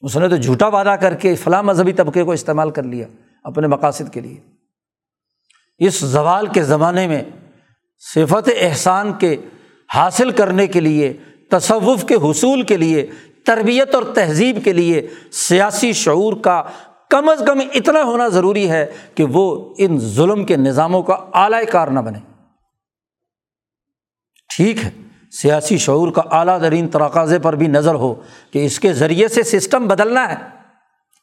اس 0.00 0.16
نے 0.16 0.28
تو 0.28 0.36
جھوٹا 0.36 0.66
وعدہ 0.66 0.94
کر 1.00 1.14
کے 1.14 1.34
فلاں 1.34 1.62
مذہبی 1.62 1.92
طبقے 1.92 2.22
کو 2.22 2.32
استعمال 2.32 2.70
کر 2.70 2.82
لیا 2.82 3.06
اپنے 3.44 3.66
مقاصد 3.66 4.12
کے 4.12 4.20
لیے۔ 4.20 4.57
اس 5.78 6.00
زوال 6.00 6.46
کے 6.46 6.62
زمانے 6.62 7.06
میں 7.06 7.22
صفت 8.14 8.50
احسان 8.60 9.12
کے 9.12 9.36
حاصل 9.94 10.30
کرنے 10.30 10.66
کے 10.66 10.80
لیے، 10.80 11.12
تصوف 11.50 12.04
کے 12.04 12.14
حصول 12.14 12.62
کے 12.62 12.76
لیے، 12.76 13.06
تربیت 13.46 13.94
اور 13.94 14.02
تہذیب 14.14 14.58
کے 14.64 14.72
لیے 14.72 15.06
سیاسی 15.32 15.92
شعور 15.92 16.32
کا 16.32 16.62
کم 17.10 17.28
از 17.28 17.42
کم 17.46 17.60
اتنا 17.74 18.02
ہونا 18.02 18.28
ضروری 18.28 18.70
ہے 18.70 18.86
کہ 19.14 19.24
وہ 19.24 19.74
ان 19.78 19.98
ظلم 19.98 20.44
کے 20.44 20.56
نظاموں 20.56 21.02
کا 21.02 21.14
اعلی 21.14 21.66
کار 21.66 21.88
نہ 21.88 22.00
بنے۔ 22.00 22.18
ٹھیک 24.56 24.84
ہے، 24.84 24.90
سیاسی 25.30 25.78
شعور 25.78 26.12
کا 26.12 26.22
اعلیٰ 26.30 26.60
ترین 26.60 26.88
تراقاضے 26.88 27.38
پر 27.38 27.56
بھی 27.56 27.66
نظر 27.66 27.94
ہو 27.94 28.14
کہ 28.52 28.66
اس 28.66 28.80
کے 28.80 28.92
ذریعے 28.92 29.28
سے 29.28 29.42
سسٹم 29.42 29.88
بدلنا 29.88 30.28
ہے۔ 30.28 30.57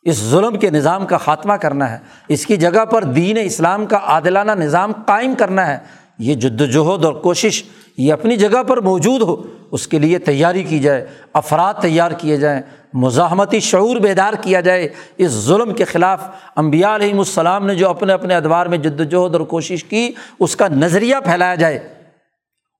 اس 0.05 0.17
ظلم 0.17 0.59
کے 0.59 0.69
نظام 0.69 1.05
کا 1.05 1.17
خاتمہ 1.17 1.53
کرنا 1.53 1.91
ہے۔ 1.91 1.97
اس 2.27 2.45
کی 2.45 2.57
جگہ 2.57 2.85
پر 2.85 3.03
دین 3.03 3.37
اسلام 3.43 3.85
کا 3.85 3.99
عادلانہ 4.03 4.51
نظام 4.51 4.91
قائم 5.05 5.35
کرنا 5.35 5.67
ہے۔ 5.67 5.77
یہ 6.19 6.35
جد 6.35 6.61
وجہد 6.61 7.05
اور 7.05 7.13
کوشش 7.13 7.63
یہ 7.97 8.13
اپنی 8.13 8.35
جگہ 8.35 8.63
پر 8.63 8.81
موجود 8.81 9.21
ہو، 9.21 9.43
اس 9.71 9.87
کے 9.87 9.99
لیے 9.99 10.19
تیاری 10.19 10.63
کی 10.63 10.79
جائے، 10.79 11.05
افراد 11.33 11.73
تیار 11.73 12.11
کیے 12.11 12.37
جائیں، 12.37 12.61
مزاحمتی 12.93 13.59
شعور 13.59 13.97
بیدار 13.97 14.33
کیا 14.41 14.61
جائے۔ 14.61 14.89
اس 15.17 15.31
ظلم 15.31 15.73
کے 15.73 15.83
خلاف 15.83 16.29
امبیا 16.55 16.95
علیہم 16.95 17.19
السلام 17.19 17.65
نے 17.65 17.75
جو 17.75 17.89
اپنے 17.89 18.13
اپنے 18.13 18.35
ادوار 18.35 18.65
میں 18.65 18.77
جد 18.77 18.99
وجہد 18.99 19.35
اور 19.35 19.41
کوشش 19.41 19.83
کی، 19.83 20.11
اس 20.39 20.55
کا 20.55 20.67
نظریہ 20.67 21.15
پھیلایا 21.25 21.55
جائے 21.55 21.79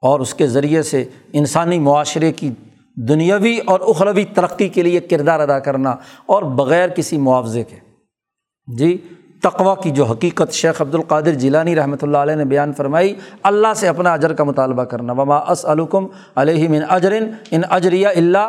اور 0.02 0.20
اس 0.20 0.34
کے 0.34 0.48
ذریعے 0.48 0.82
سے 0.82 1.04
انسانی 1.34 1.80
معاشرے 1.80 2.32
کی 2.32 2.52
دنیاوی 2.98 3.58
اور 3.66 3.80
اخروی 3.80 4.26
ترقی 4.26 4.68
کے 4.70 4.84
لیے 4.84 5.00
کردار 5.00 5.40
ادا 5.40 5.60
کرنا 5.60 5.96
اور 6.26 6.44
بغیر 6.44 6.90
کسی 6.90 7.18
معاوضے 7.18 7.64
کے۔ 7.64 7.76
جی 8.68 8.98
تقوا 9.44 9.74
کی 9.76 9.90
جو 9.92 10.04
حقیقت 10.04 10.52
شیخ 10.52 10.82
عبد 10.82 10.96
القادر 10.96 11.34
جیلانی 11.34 11.76
رحمۃ 11.76 12.02
اللہ 12.02 12.18
علیہ 12.18 12.36
نے 12.36 12.46
بیان 12.46 12.74
فرمائی، 12.74 13.14
اللہ 13.44 13.74
سے 13.76 13.88
اپنا 13.88 14.14
اجر 14.14 14.34
کا 14.34 14.44
مطالبہ 14.44 14.84
کرنا۔ 14.84 15.14
وما 15.14 15.38
اس 15.38 15.66
علکم 15.66 16.08
علیہ 16.36 16.70
من 16.70 16.84
اجرن 16.90 17.30
ان 17.52 17.62
اجریہ 17.70 18.08
اللہ 18.08 18.48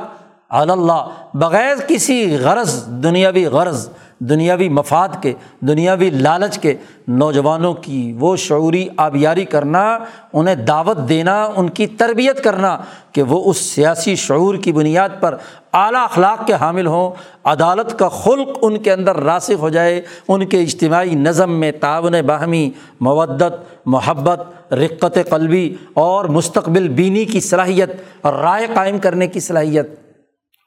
اللہ، 0.51 1.09
بغیر 1.35 1.77
کسی 1.87 2.37
غرض، 2.37 2.87
دنیاوی 2.87 3.47
غرض، 3.47 3.89
دنیاوی 4.19 4.69
مفاد 4.69 5.09
کے، 5.23 5.33
دنیاوی 5.61 6.11
لالچ 6.11 6.59
کے 6.59 6.75
نوجوانوں 7.09 7.75
کی 7.75 8.17
وہ 8.21 8.37
شعوری 8.37 8.89
آبیاری 8.97 9.45
کرنا، 9.45 9.99
انہیں 10.33 10.55
دعوت 10.55 10.99
دینا، 11.09 11.49
ان 11.57 11.69
کی 11.69 11.87
تربیت 11.87 12.45
کرنا 12.45 12.79
کہ 13.13 13.23
وہ 13.23 13.51
اس 13.51 13.57
سیاسی 13.57 14.17
شعور 14.17 14.55
کی 14.55 14.73
بنیاد 14.73 15.09
پر 15.21 15.37
اعلیٰ 15.73 16.05
اخلاق 16.05 16.47
کے 16.47 16.53
حامل 16.53 16.87
ہوں، 16.87 17.11
عدالت 17.45 17.99
کا 17.99 18.09
خلق 18.09 18.59
ان 18.63 18.79
کے 18.79 18.93
اندر 18.93 19.17
راسخ 19.17 19.61
ہو 19.61 19.69
جائے، 19.69 20.03
ان 20.29 20.47
کے 20.47 20.63
اجتماعی 20.63 21.15
نظم 21.15 21.53
میں 21.53 21.73
تعاون 21.73 22.15
باہمی، 22.27 22.71
مودت، 23.01 23.55
محبت، 23.87 24.73
رقت 24.73 25.19
قلبی 25.31 25.75
اور 25.95 26.25
مستقبل 26.25 26.89
بینی 26.89 27.25
کی 27.25 27.41
صلاحیت 27.41 27.91
اور 28.23 28.33
رائے 28.33 28.67
قائم 28.75 28.99
کرنے 28.99 29.27
کی 29.27 29.41
صلاحیت۔ 29.41 30.06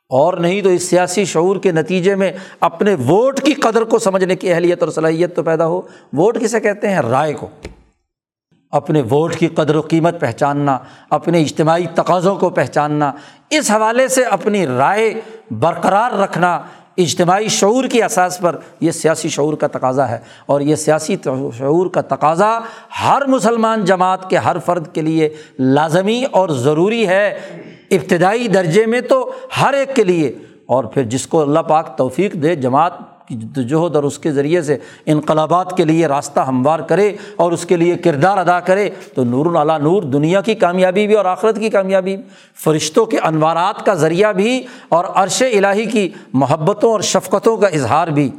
اور 0.10 0.34
نہیں 0.34 0.62
تو 0.62 0.70
اس 0.70 0.90
سیاسی 0.90 1.26
شعور 1.26 1.56
کے 1.56 1.72
نتیجے 1.72 2.16
میں 2.16 2.32
اپنے 2.60 2.94
ووٹ 2.94 3.42
کی 3.42 3.54
قدر 3.54 3.82
کو 3.82 4.00
سمجھنے 4.00 4.36
کی 4.36 4.54
اہلیت 4.54 4.84
اور 4.84 4.92
صلاحیت 4.92 5.36
تو 5.36 5.44
پیدا 5.44 5.68
ہو۔ 5.68 5.82
ووٹ 6.14 6.40
کسے 6.40 6.60
کہتے 6.60 6.90
ہیں؟ 6.90 7.00
رائے 7.00 7.34
کو۔ 7.34 7.48
اپنے 8.72 9.02
ووٹ 9.02 9.36
کی 9.36 9.48
قدر 9.48 9.76
و 9.76 9.82
قیمت 9.82 10.20
پہچاننا، 10.20 10.78
اپنے 11.10 11.42
اجتماعی 11.42 11.86
تقاضوں 11.96 12.36
کو 12.36 12.50
پہچاننا، 12.50 13.12
اس 13.50 13.72
حوالے 13.72 14.08
سے 14.08 14.24
اپنی 14.24 14.68
رائے 14.68 15.14
برقرار 15.52 16.12
رکھنا 16.12 16.62
اجتماعی 16.98 17.48
شعور 17.48 17.84
کی 17.84 18.04
اساس 18.04 18.40
پر 18.40 18.58
یہ 18.82 18.92
سیاسی 18.92 19.30
شعور 19.30 19.54
کا 19.54 19.68
تقاضا 19.68 20.10
ہے۔ 20.10 20.18
اور 20.46 20.62
یہ 20.62 20.76
سیاسی 20.76 21.16
شعور 21.58 21.90
کا 21.90 22.02
تقاضا 22.02 22.60
ہر 23.04 23.22
مسلمان 23.28 23.86
جماعت 23.86 24.30
کے 24.30 24.38
ہر 24.38 24.56
فرد 24.66 24.94
کے 24.94 25.02
لیے 25.02 25.30
لازمی 25.60 26.24
اور 26.32 26.50
ضروری 26.50 27.08
ہے۔ 27.08 27.40
ابتدائی 27.92 28.48
درجے 28.48 28.86
میں 28.86 29.02
تو 29.02 29.32
ہر 29.62 29.74
ایک 29.74 29.96
کے 29.96 30.04
لیے۔ 30.04 30.36
اور 30.66 30.84
پھر 30.84 31.04
جس 31.04 31.28
کو 31.28 31.42
اللہ 31.42 31.60
پاک 31.60 31.98
توفیق 31.98 32.34
دے، 32.34 32.56
جماعت 32.56 32.94
کی 33.28 33.36
جہد 33.36 33.96
اور 33.96 34.04
اس 34.04 34.20
کے 34.20 34.32
ذریعے 34.32 34.62
سے 34.62 34.78
انقلابات 35.06 35.78
کے 35.78 35.86
لیے 35.86 36.08
راستہ 36.08 36.40
ہموار 36.40 36.80
کرے 36.80 37.16
اور 37.36 37.52
اس 37.52 37.66
کے 37.66 37.76
لیے 37.76 37.98
کردار 37.98 38.38
ادا 38.38 38.60
کرے، 38.60 38.90
تو 39.16 39.24
نور 39.24 39.56
اعلیٰ 39.56 39.80
نور 39.80 40.04
دنیا 40.04 40.42
کی 40.42 40.56
کامیابی 40.56 41.08
بھی 41.08 41.16
اور 41.16 41.26
آخرت 41.26 41.60
کی 41.60 41.70
کامیابی 41.70 42.18
فرشتوں 42.64 43.06
کے 43.06 43.18
انوارات 43.18 43.86
کا 43.86 43.94
ذریعہ 43.94 44.34
بھی 44.34 44.64
اور 44.90 45.06
عرش 45.16 45.42
الٰہی 45.42 45.86
کی 45.86 46.10
محبتوں 46.34 46.92
اور 46.92 47.02
شفقتوں 47.02 47.58
کا 47.58 47.68
اظہار 47.68 48.08
بھی۔ 48.08 48.30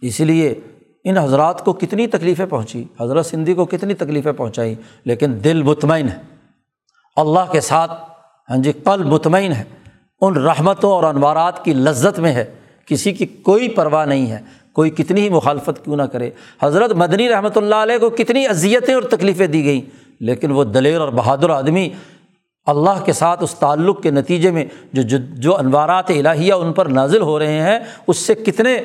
اس 0.00 0.20
لیے 0.20 0.54
ان 1.04 1.18
حضرات 1.18 1.64
کو 1.64 1.72
کتنی 1.72 2.06
تکلیفیں 2.06 2.46
پہنچی، 2.46 2.84
حضرت 3.00 3.26
سندھی 3.26 3.54
کو 3.54 3.64
کتنی 3.64 3.94
تکلیفیں 3.94 4.32
پہنچائی، 4.32 4.74
لیکن 5.04 5.32
دل 5.44 5.62
مطمئن 5.62 6.08
ہے۔ 6.08 6.39
اللہ 7.20 7.52
کے 7.52 7.60
ساتھ 7.60 7.92
ہاں 8.50 8.56
جی 8.56 8.72
کل 8.72 9.04
مطمئن 9.04 9.52
ہے، 9.52 9.64
ان 10.20 10.36
رحمتوں 10.36 10.92
اور 10.92 11.04
انوارات 11.04 11.64
کی 11.64 11.72
لذت 11.72 12.18
میں 12.18 12.32
ہے۔ 12.32 12.44
کسی 12.86 13.12
کی 13.12 13.26
کوئی 13.26 13.68
پرواہ 13.68 14.06
نہیں 14.06 14.30
ہے۔ 14.30 14.38
کوئی 14.72 14.90
کتنی 14.90 15.20
ہی 15.20 15.28
مخالفت 15.28 15.84
کیوں 15.84 15.96
نہ 15.96 16.02
کرے۔ 16.02 16.30
حضرت 16.62 16.92
مدنی 16.92 17.28
رحمۃ 17.28 17.56
اللہ 17.56 17.74
علیہ 17.74 17.98
کو 17.98 18.10
کتنی 18.10 18.46
اذیتیں 18.46 18.94
اور 18.94 19.02
تکلیفیں 19.02 19.46
دی 19.46 19.64
گئیں۔ 19.64 19.80
لیکن 20.20 20.50
وہ 20.50 20.64
دلیر 20.64 21.00
اور 21.00 21.08
بہادر 21.08 21.50
آدمی 21.50 21.88
اللہ 22.66 23.04
کے 23.04 23.12
ساتھ 23.12 23.42
اس 23.42 23.54
تعلق 23.54 24.02
کے 24.02 24.10
نتیجے 24.10 24.50
میں 24.50 24.64
جو 24.92 25.18
جو 25.18 25.58
انوارات 25.58 26.10
الہیہ 26.10 26.52
ان 26.52 26.72
پر 26.72 26.86
نازل 26.86 27.22
ہو 27.22 27.38
رہے 27.38 27.60
ہیں، 27.60 27.78
اس 28.06 28.16
سے 28.16 28.34
کتنے 28.34 28.78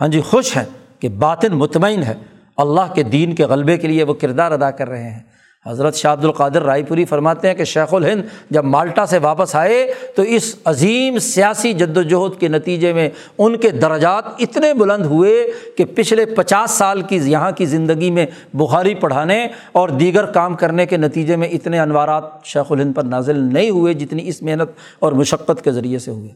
ہاں 0.00 0.08
جی 0.08 0.20
خوش 0.20 0.56
ہیں 0.56 0.64
کہ 0.98 1.08
باطن 1.08 1.52
مطمئن 1.52 2.02
ہے۔ 2.02 2.14
اللہ 2.56 2.94
کے 2.94 3.02
دین 3.02 3.34
کے 3.34 3.44
غلبے 3.44 3.76
کے 3.76 3.88
لیے 3.88 4.04
وہ 4.04 4.14
کردار 4.14 4.52
ادا 4.52 4.70
کر 4.70 4.88
رہے 4.88 5.10
ہیں۔ 5.10 5.33
حضرت 5.66 5.94
شاہ 5.94 6.12
عبد 6.12 6.24
القادر 6.24 6.62
رائے 6.62 6.82
پوری 6.82 7.04
فرماتے 7.04 7.48
ہیں 7.48 7.54
کہ 7.54 7.64
شیخ 7.64 7.94
الہند 7.94 8.22
جب 8.50 8.64
مالٹا 8.64 9.06
سے 9.06 9.18
واپس 9.18 9.54
آئے 9.54 9.94
تو 10.16 10.22
اس 10.22 10.56
عظیم 10.64 11.18
سیاسی 11.18 11.72
جد 11.72 11.96
وجہد 11.96 12.40
کے 12.40 12.48
نتیجے 12.48 12.92
میں 12.92 13.10
ان 13.38 13.56
کے 13.56 13.70
درجات 13.70 14.24
اتنے 14.38 14.74
بلند 14.74 15.06
ہوئے 15.06 15.50
کہ 15.76 15.84
پچھلے 15.84 16.26
پچاس 16.26 16.70
سال 16.70 17.02
کی 17.02 17.16
یہاں 17.16 17.50
کی 17.50 17.66
زندگی 17.66 18.10
میں 18.10 18.26
بخاری 18.54 18.94
پڑھانے 18.94 19.46
اور 19.72 19.88
دیگر 19.88 20.24
کام 20.24 20.54
کرنے 20.54 20.86
کے 20.86 20.96
نتیجے 20.96 21.36
میں 21.36 21.48
اتنے 21.48 21.78
انوارات 21.78 22.24
شیخ 22.44 22.72
الہند 22.72 22.94
پر 22.94 23.02
نازل 23.02 23.38
نہیں 23.38 23.70
ہوئے 23.70 23.94
جتنی 23.94 24.28
اس 24.28 24.42
محنت 24.42 24.70
اور 24.98 25.12
مشقت 25.12 25.64
کے 25.64 25.72
ذریعے 25.72 25.98
سے 25.98 26.10
ہوئے۔ 26.10 26.28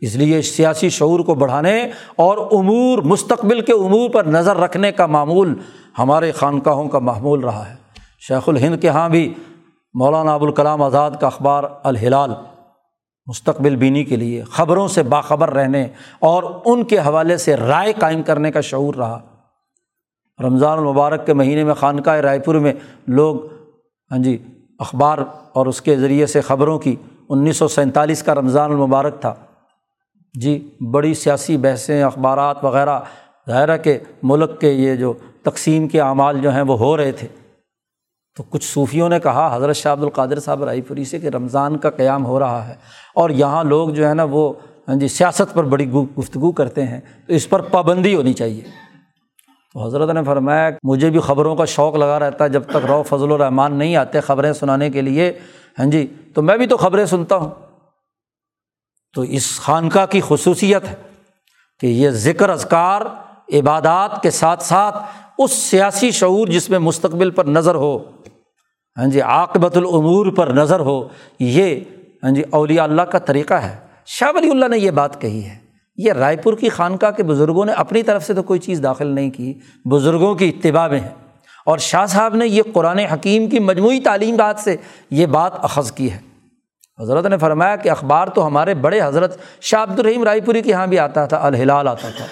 اس 0.00 0.14
لیے 0.14 0.42
سیاسی 0.42 0.88
شعور 0.88 1.20
کو 1.20 1.34
بڑھانے 1.34 1.90
اور 2.16 2.38
امور، 2.52 2.98
مستقبل 2.98 3.60
کے 3.60 3.72
امور 3.72 4.10
پر 4.10 4.24
نظر 4.24 4.56
رکھنے 4.56 4.92
کا 4.92 5.06
معمول 5.06 5.54
ہمارے 5.98 6.32
خانقاہوں 6.32 6.88
کا 6.88 6.98
معمول 6.98 7.40
رہا 7.40 7.70
ہے۔ 7.70 7.85
شیخ 8.18 8.48
الہند 8.48 8.80
کے 8.80 8.86
یہاں 8.86 9.08
بھی 9.08 9.34
مولانا 9.94 10.34
ابوالکلام 10.34 10.82
آزاد 10.82 11.10
کا 11.20 11.26
اخبار 11.26 11.64
الہلال 11.82 12.30
مستقبل 13.26 13.76
بینی 13.76 14.04
کے 14.04 14.16
لیے 14.16 14.44
خبروں 14.44 14.88
سے 14.88 15.02
باخبر 15.02 15.50
رہنے 15.50 15.88
اور 16.20 16.42
ان 16.64 16.84
کے 16.84 16.98
حوالے 16.98 17.36
سے 17.36 17.56
رائے 17.56 17.92
قائم 17.92 18.22
کرنے 18.22 18.52
کا 18.52 18.60
شعور 18.60 18.94
رہا۔ 18.94 19.20
رمضان 20.44 20.78
المبارک 20.78 21.26
کے 21.26 21.32
مہینے 21.32 21.64
میں 21.64 21.74
خانقاہ 21.74 22.16
رائے 22.16 22.38
پور 22.38 22.54
میں 22.54 22.72
لوگ 23.06 23.36
ہاں 24.10 24.18
جی 24.18 24.38
اخبار 24.78 25.18
اور 25.52 25.66
اس 25.66 25.82
کے 25.82 25.96
ذریعے 25.96 26.26
سے 26.26 26.40
خبروں 26.40 26.78
کی 26.78 26.96
انیس 27.28 27.56
سو 27.56 27.68
سینتالیس 27.68 28.22
کا 28.22 28.34
رمضان 28.34 28.70
المبارک 28.70 29.20
تھا۔ 29.20 29.34
جی 30.40 30.70
بڑی 30.92 31.14
سیاسی 31.14 31.56
بحثیں، 31.56 32.02
اخبارات 32.02 32.64
وغیرہ 32.64 33.00
ظاہرہ 33.48 33.76
کہ 33.76 33.98
ملک 34.22 34.60
کے 34.60 34.72
یہ 34.72 34.96
جو 34.96 35.12
تقسیم 35.42 35.88
کے 35.88 36.00
اعمال 36.00 36.40
جو 36.40 36.52
ہیں 36.52 36.62
وہ 36.62 36.78
ہو 36.78 36.96
رہے 36.96 37.12
تھے۔ 37.12 37.28
تو 38.36 38.42
کچھ 38.42 38.64
صوفیوں 38.64 39.08
نے 39.08 39.20
کہا، 39.20 39.56
حضرت 39.56 39.76
شاہ 39.76 39.92
عبد 39.92 40.02
القادر 40.02 40.40
صاحب 40.40 40.64
رائے 40.64 40.80
پوری 40.80 41.04
سے 41.04 41.18
کہ 41.18 41.26
رمضان 41.26 41.78
کا 41.78 41.90
قیام 41.90 42.26
ہو 42.26 42.38
رہا 42.38 42.68
ہے 42.68 42.74
اور 43.14 43.30
یہاں 43.30 43.64
لوگ 43.64 43.88
جو 43.88 44.08
ہے 44.08 44.14
نا 44.14 44.24
وہ 44.24 44.52
ہاں 44.88 44.94
جی 44.94 45.08
سیاست 45.08 45.54
پر 45.54 45.64
بڑی 45.64 45.90
گفتگو 45.90 46.52
کرتے 46.52 46.86
ہیں، 46.86 47.00
تو 47.26 47.32
اس 47.32 47.48
پر 47.48 47.60
پابندی 47.60 48.14
ہونی 48.14 48.32
چاہیے۔ 48.32 48.62
تو 49.72 49.86
حضرت 49.86 50.10
نے 50.10 50.24
فرمایا، 50.24 50.70
مجھے 50.82 51.10
بھی 51.10 51.20
خبروں 51.20 51.56
کا 51.56 51.64
شوق 51.64 51.96
لگا 51.96 52.18
رہتا 52.18 52.44
ہے 52.44 52.48
جب 52.48 52.62
تک 52.70 52.86
رو 52.88 53.02
فضل 53.02 53.32
الرحمان 53.32 53.74
نہیں 53.74 53.96
آتے 53.96 54.20
خبریں 54.20 54.52
سنانے 54.52 54.90
کے 54.90 55.02
لیے 55.02 55.32
ہاں 55.78 55.86
جی 55.86 56.06
تو 56.34 56.42
میں 56.42 56.56
بھی 56.56 56.66
تو 56.66 56.76
خبریں 56.76 57.04
سنتا 57.06 57.36
ہوں۔ 57.36 57.50
تو 59.14 59.22
اس 59.22 59.60
خانقاہ 59.60 60.06
کی 60.06 60.20
خصوصیت 60.28 60.84
ہے 60.84 60.94
کہ 61.80 61.86
یہ 61.86 62.10
ذکر 62.10 62.50
اذکار، 62.50 63.02
عبادات 63.52 64.22
کے 64.22 64.30
ساتھ 64.30 64.62
ساتھ 64.62 64.96
اس 65.38 65.52
سیاسی 65.52 66.10
شعور 66.10 66.48
جس 66.48 66.70
میں 66.70 66.78
مستقبل 66.78 67.30
پر 67.30 67.44
نظر 67.44 67.74
ہو 67.74 67.98
ہاں 68.96 69.06
جی 69.06 69.20
عاقبۃ 69.20 69.76
العمور 69.76 70.26
پر 70.26 70.46
نظر 70.46 70.80
ہو، 70.80 71.08
یہ 71.40 71.80
ہاں 72.22 72.30
جی 72.30 72.42
اولیاء 72.50 72.84
اللہ 72.84 73.02
کا 73.02 73.18
طریقہ 73.18 73.54
ہے۔ 73.54 73.76
شاہ 74.06 74.32
ولی 74.34 74.50
اللہ 74.50 74.66
نے 74.66 74.78
یہ 74.78 74.90
بات 74.90 75.20
کہی 75.20 75.44
ہے۔ 75.44 75.54
یہ 75.96 76.12
رائے 76.12 76.36
پور 76.36 76.54
کی 76.54 76.68
خانقاہ 76.68 77.10
کے 77.10 77.22
بزرگوں 77.22 77.64
نے 77.64 77.72
اپنی 77.72 78.02
طرف 78.02 78.26
سے 78.26 78.34
تو 78.34 78.42
کوئی 78.42 78.60
چیز 78.60 78.80
داخل 78.82 79.06
نہیں 79.06 79.30
کی، 79.30 79.54
بزرگوں 79.84 80.34
کی 80.34 80.48
اتباع 80.48 80.88
میں 80.88 81.00
ہے۔ 81.00 81.08
اور 81.66 81.78
شاہ 81.78 82.06
صاحب 82.06 82.34
نے 82.34 82.46
یہ 82.46 82.62
قرآن 82.72 82.98
حکیم 82.98 83.48
کی 83.48 83.58
مجموعی 83.58 84.00
تعلیم 84.00 84.36
بات 84.36 84.58
سے 84.58 84.76
یہ 85.10 85.26
بات 85.26 85.52
اخذ 85.62 85.92
کی 85.92 86.12
ہے۔ 86.12 86.18
حضرت 87.02 87.26
نے 87.26 87.38
فرمایا 87.38 87.76
کہ 87.76 87.88
اخبار 87.88 88.26
تو 88.26 88.46
ہمارے 88.46 88.74
بڑے 88.74 89.00
حضرت 89.00 89.38
شاہ 89.60 89.82
عبد 89.82 89.98
الرحیم 89.98 90.24
رائے 90.24 90.40
پوری 90.40 90.62
کے 90.62 90.70
یہاں 90.70 90.86
بھی 90.86 90.98
آتا 90.98 91.26
تھا 91.26 91.36
الحلال 91.36 91.88
آتا 91.88 92.08
تھا۔ 92.16 92.24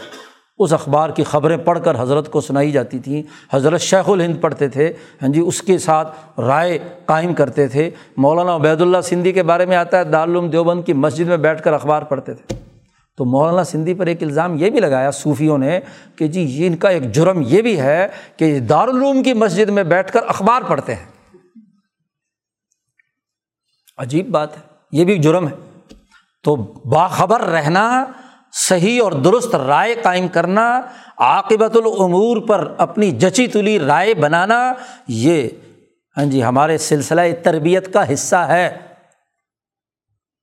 اس 0.59 0.72
اخبار 0.72 1.10
کی 1.10 1.24
خبریں 1.24 1.56
پڑھ 1.56 1.78
کر 1.85 2.02
حضرت 2.02 2.31
کو 2.31 2.40
سنائی 2.40 2.72
جاتی 2.72 2.98
تھیں۔ 2.98 3.22
حضرت 3.52 3.81
شیخ 3.81 4.10
الہند 4.10 4.40
پڑھتے 4.40 4.68
تھے 4.68 4.93
ہاں 5.22 5.28
جی 5.28 5.40
اس 5.40 5.62
کے 5.62 5.78
ساتھ 5.78 6.40
رائے 6.40 6.78
قائم 7.06 7.35
کرتے 7.35 7.68
تھے۔ 7.68 7.90
مولانا 8.16 8.56
عبید 8.56 8.81
اللہ 8.81 9.01
سندھی 9.01 9.32
کے 9.32 9.43
بارے 9.43 9.66
میں 9.66 9.76
آتا 9.76 9.98
ہے 9.98 10.05
دارالعلوم 10.05 10.51
دیوبند 10.51 10.85
کی 10.85 10.93
مسجد 10.93 11.26
میں 11.26 11.36
بیٹھ 11.36 11.62
کر 11.62 11.72
اخبار 11.72 12.02
پڑھتے 12.02 12.35
تھے۔ 12.35 12.55
تو 13.16 13.24
مولانا 13.24 13.64
سندھی 13.64 13.94
پر 13.94 14.06
ایک 14.06 14.22
الزام 14.22 14.56
یہ 14.59 14.70
بھی 14.70 14.81
لگایا 14.81 15.10
صوفیوں 15.10 15.59
نے 15.59 15.81
کہ 16.16 16.28
جی 16.28 16.40
یہ 16.40 16.66
ان 16.66 16.76
کا 16.76 16.89
ایک 16.89 17.12
جرم 17.12 17.43
یہ 17.47 17.62
بھی 17.62 17.81
ہے 17.81 18.09
کہ 18.36 18.60
دارالعلوم 18.60 19.22
کی 19.22 19.32
مسجد 19.32 19.68
میں 19.68 19.82
بیٹھ 19.82 20.12
کر 20.12 20.20
اخبار 20.28 20.62
پڑھتے 20.62 20.94
ہیں۔ 20.94 21.05
عجیب 23.98 24.28
بات 24.28 24.56
ہے، 24.56 24.62
یہ 24.93 25.05
بھی 25.05 25.18
جرم 25.18 25.48
ہے۔ 25.48 25.55
تو 26.43 26.56
باخبر 26.85 27.40
رہنا 27.40 28.05
صحیح 28.56 29.01
اور 29.02 29.12
درست 29.12 29.55
رائے 29.56 29.94
قائم 30.02 30.28
کرنا 30.28 30.81
عاقبۃ 31.18 31.76
العمور 31.76 32.40
پر 32.48 32.66
اپنی 32.78 33.10
جچی 33.10 33.47
تلی 33.47 33.78
رائے 33.78 34.14
بنانا، 34.14 34.72
یہ 35.09 35.48
ہاں 36.16 36.24
جی 36.24 36.43
ہمارے 36.44 36.78
سلسلہ 36.78 37.20
تربیت 37.43 37.93
کا 37.93 38.12
حصہ 38.12 38.36
ہے 38.36 38.68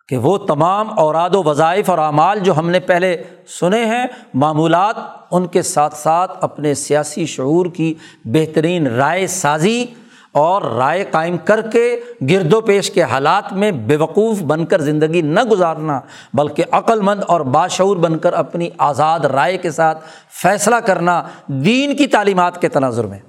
کہ 0.09 0.17
وہ 0.17 0.37
تمام 0.37 0.89
اوراد 0.99 1.35
و 1.35 1.43
وظائف 1.43 1.89
اور 1.89 1.97
اعمال 1.97 2.39
جو 2.39 2.57
ہم 2.57 2.69
نے 2.69 2.79
پہلے 2.79 3.15
سنے 3.49 3.83
ہیں، 3.85 4.05
معمولات 4.33 4.95
ان 5.31 5.47
کے 5.47 5.61
ساتھ 5.61 5.95
ساتھ 5.97 6.37
اپنے 6.41 6.73
سیاسی 6.73 7.25
شعور 7.25 7.65
کی 7.65 7.93
بہترین 8.25 8.87
رائے 8.87 9.27
سازی 9.27 9.85
اور 10.33 10.61
رائے 10.61 11.05
قائم 11.11 11.37
کر 11.37 11.61
کے 11.61 11.99
گرد 12.29 12.53
و 12.53 12.61
پیش 12.61 12.91
کے 12.91 13.03
حالات 13.03 13.53
میں 13.53 13.71
بیوقوف 13.71 14.41
بن 14.41 14.65
کر 14.65 14.81
زندگی 14.81 15.21
نہ 15.21 15.39
گزارنا، 15.39 15.99
بلکہ 16.33 16.63
عقل 16.71 17.01
مند 17.01 17.23
اور 17.27 17.41
باشعور 17.41 17.97
بن 17.97 18.17
کر 18.17 18.33
اپنی 18.33 18.69
آزاد 18.77 19.19
رائے 19.19 19.57
کے 19.57 19.71
ساتھ 19.71 20.05
فیصلہ 20.41 20.75
کرنا 20.75 21.23
دین 21.47 21.95
کی 21.95 22.07
تعلیمات 22.07 22.61
کے 22.61 22.69
تناظر 22.69 23.03
میں۔ 23.03 23.19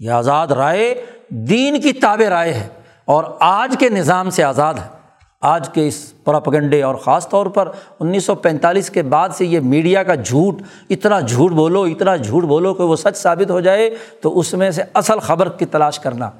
یہ 0.00 0.10
آزاد 0.10 0.46
رائے 0.46 1.04
دین 1.28 1.80
کی 1.80 1.92
تاب 1.92 2.20
رائے 2.20 2.52
ہے 2.52 2.68
اور 3.04 3.24
آج 3.40 3.76
کے 3.78 3.88
نظام 3.88 4.30
سے 4.30 4.44
آزاد 4.44 4.74
ہے۔ 4.74 4.97
آج 5.40 5.68
کے 5.68 5.88
اس 5.88 6.24
پراپگنڈے 6.24 6.82
اور 6.82 6.94
خاص 6.94 7.28
طور 7.28 7.46
پر 7.46 7.68
انیس 8.00 8.24
سو 8.24 8.34
پینتالیس 8.34 8.90
کے 8.90 9.02
بعد 9.02 9.28
سے 9.28 9.46
یہ 9.46 9.60
میڈیا 9.60 10.02
کا 10.02 10.14
جھوٹ، 10.14 10.62
اتنا 10.90 11.20
جھوٹ 11.20 11.52
بولو، 11.52 11.82
اتنا 11.82 12.16
جھوٹ 12.16 12.44
بولو 12.44 12.74
کہ 12.74 12.82
وہ 12.82 12.96
سچ 12.96 13.16
ثابت 13.16 13.50
ہو 13.50 13.60
جائے 13.60 13.90
تو 14.20 14.38
اس 14.38 14.54
میں 14.54 14.70
سے 14.70 14.82
اصل 14.94 15.18
خبر 15.18 15.48
کی 15.48 15.66
تلاش 15.66 15.98
کرنا۔ 15.98 16.30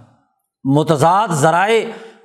متضاد 0.65 1.29
ذرائع 1.31 1.85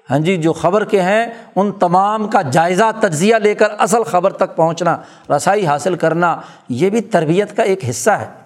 ہاں 0.09 0.19
جی 0.19 0.37
جو 0.37 0.53
خبر 0.53 0.85
کے 0.85 1.01
ہیں، 1.01 1.25
ان 1.55 1.71
تمام 1.71 2.27
کا 2.27 2.41
جائزہ، 2.41 2.83
تجزیہ 2.99 3.35
لے 3.35 3.55
کر 3.55 3.67
اصل 3.79 4.03
خبر 4.03 4.33
تک 4.33 4.55
پہنچنا، 4.55 4.97
رسائی 5.29 5.65
حاصل 5.65 5.95
کرنا، 5.95 6.37
یہ 6.69 6.89
بھی 6.89 7.01
تربیت 7.01 7.57
کا 7.57 7.63
ایک 7.63 7.89
حصہ 7.89 8.09
ہے۔ 8.09 8.42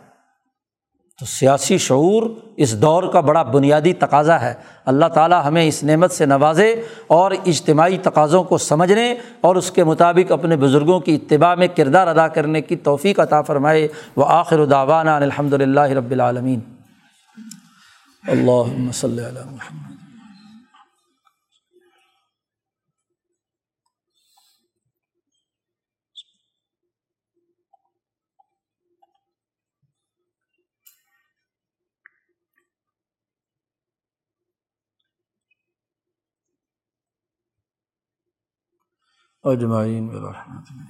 تو 1.19 1.25
سیاسی 1.25 1.77
شعور 1.77 2.23
اس 2.57 2.81
دور 2.81 3.03
کا 3.03 3.19
بڑا 3.19 3.43
بنیادی 3.43 3.93
تقاضا 3.93 4.41
ہے۔ 4.41 4.53
اللہ 4.85 5.05
تعالیٰ 5.05 5.41
ہمیں 5.45 5.67
اس 5.67 5.83
نعمت 5.83 6.11
سے 6.11 6.25
نوازے 6.25 6.81
اور 7.07 7.31
اجتماعی 7.45 7.97
تقاضوں 7.97 8.43
کو 8.43 8.57
سمجھنے 8.57 9.15
اور 9.41 9.55
اس 9.55 9.71
کے 9.71 9.83
مطابق 9.83 10.31
اپنے 10.31 10.55
بزرگوں 10.55 10.99
کی 10.99 11.15
اتباع 11.15 11.55
میں 11.55 11.67
کردار 11.75 12.07
ادا 12.07 12.27
کرنے 12.27 12.61
کی 12.61 12.75
توفیق 12.75 13.19
عطا 13.19 13.41
فرمائے۔ 13.41 13.87
وہ 14.15 14.25
آخر 14.27 14.65
داوانہ 14.65 15.09
الحمد 15.09 15.53
للہ 15.53 15.79
رب 15.79 16.11
العالمین۔ 16.11 16.59
اللہ 18.27 18.73
محمد۔ 19.51 19.86
اجمعین 39.47 40.07
برحمۃ 40.07 40.86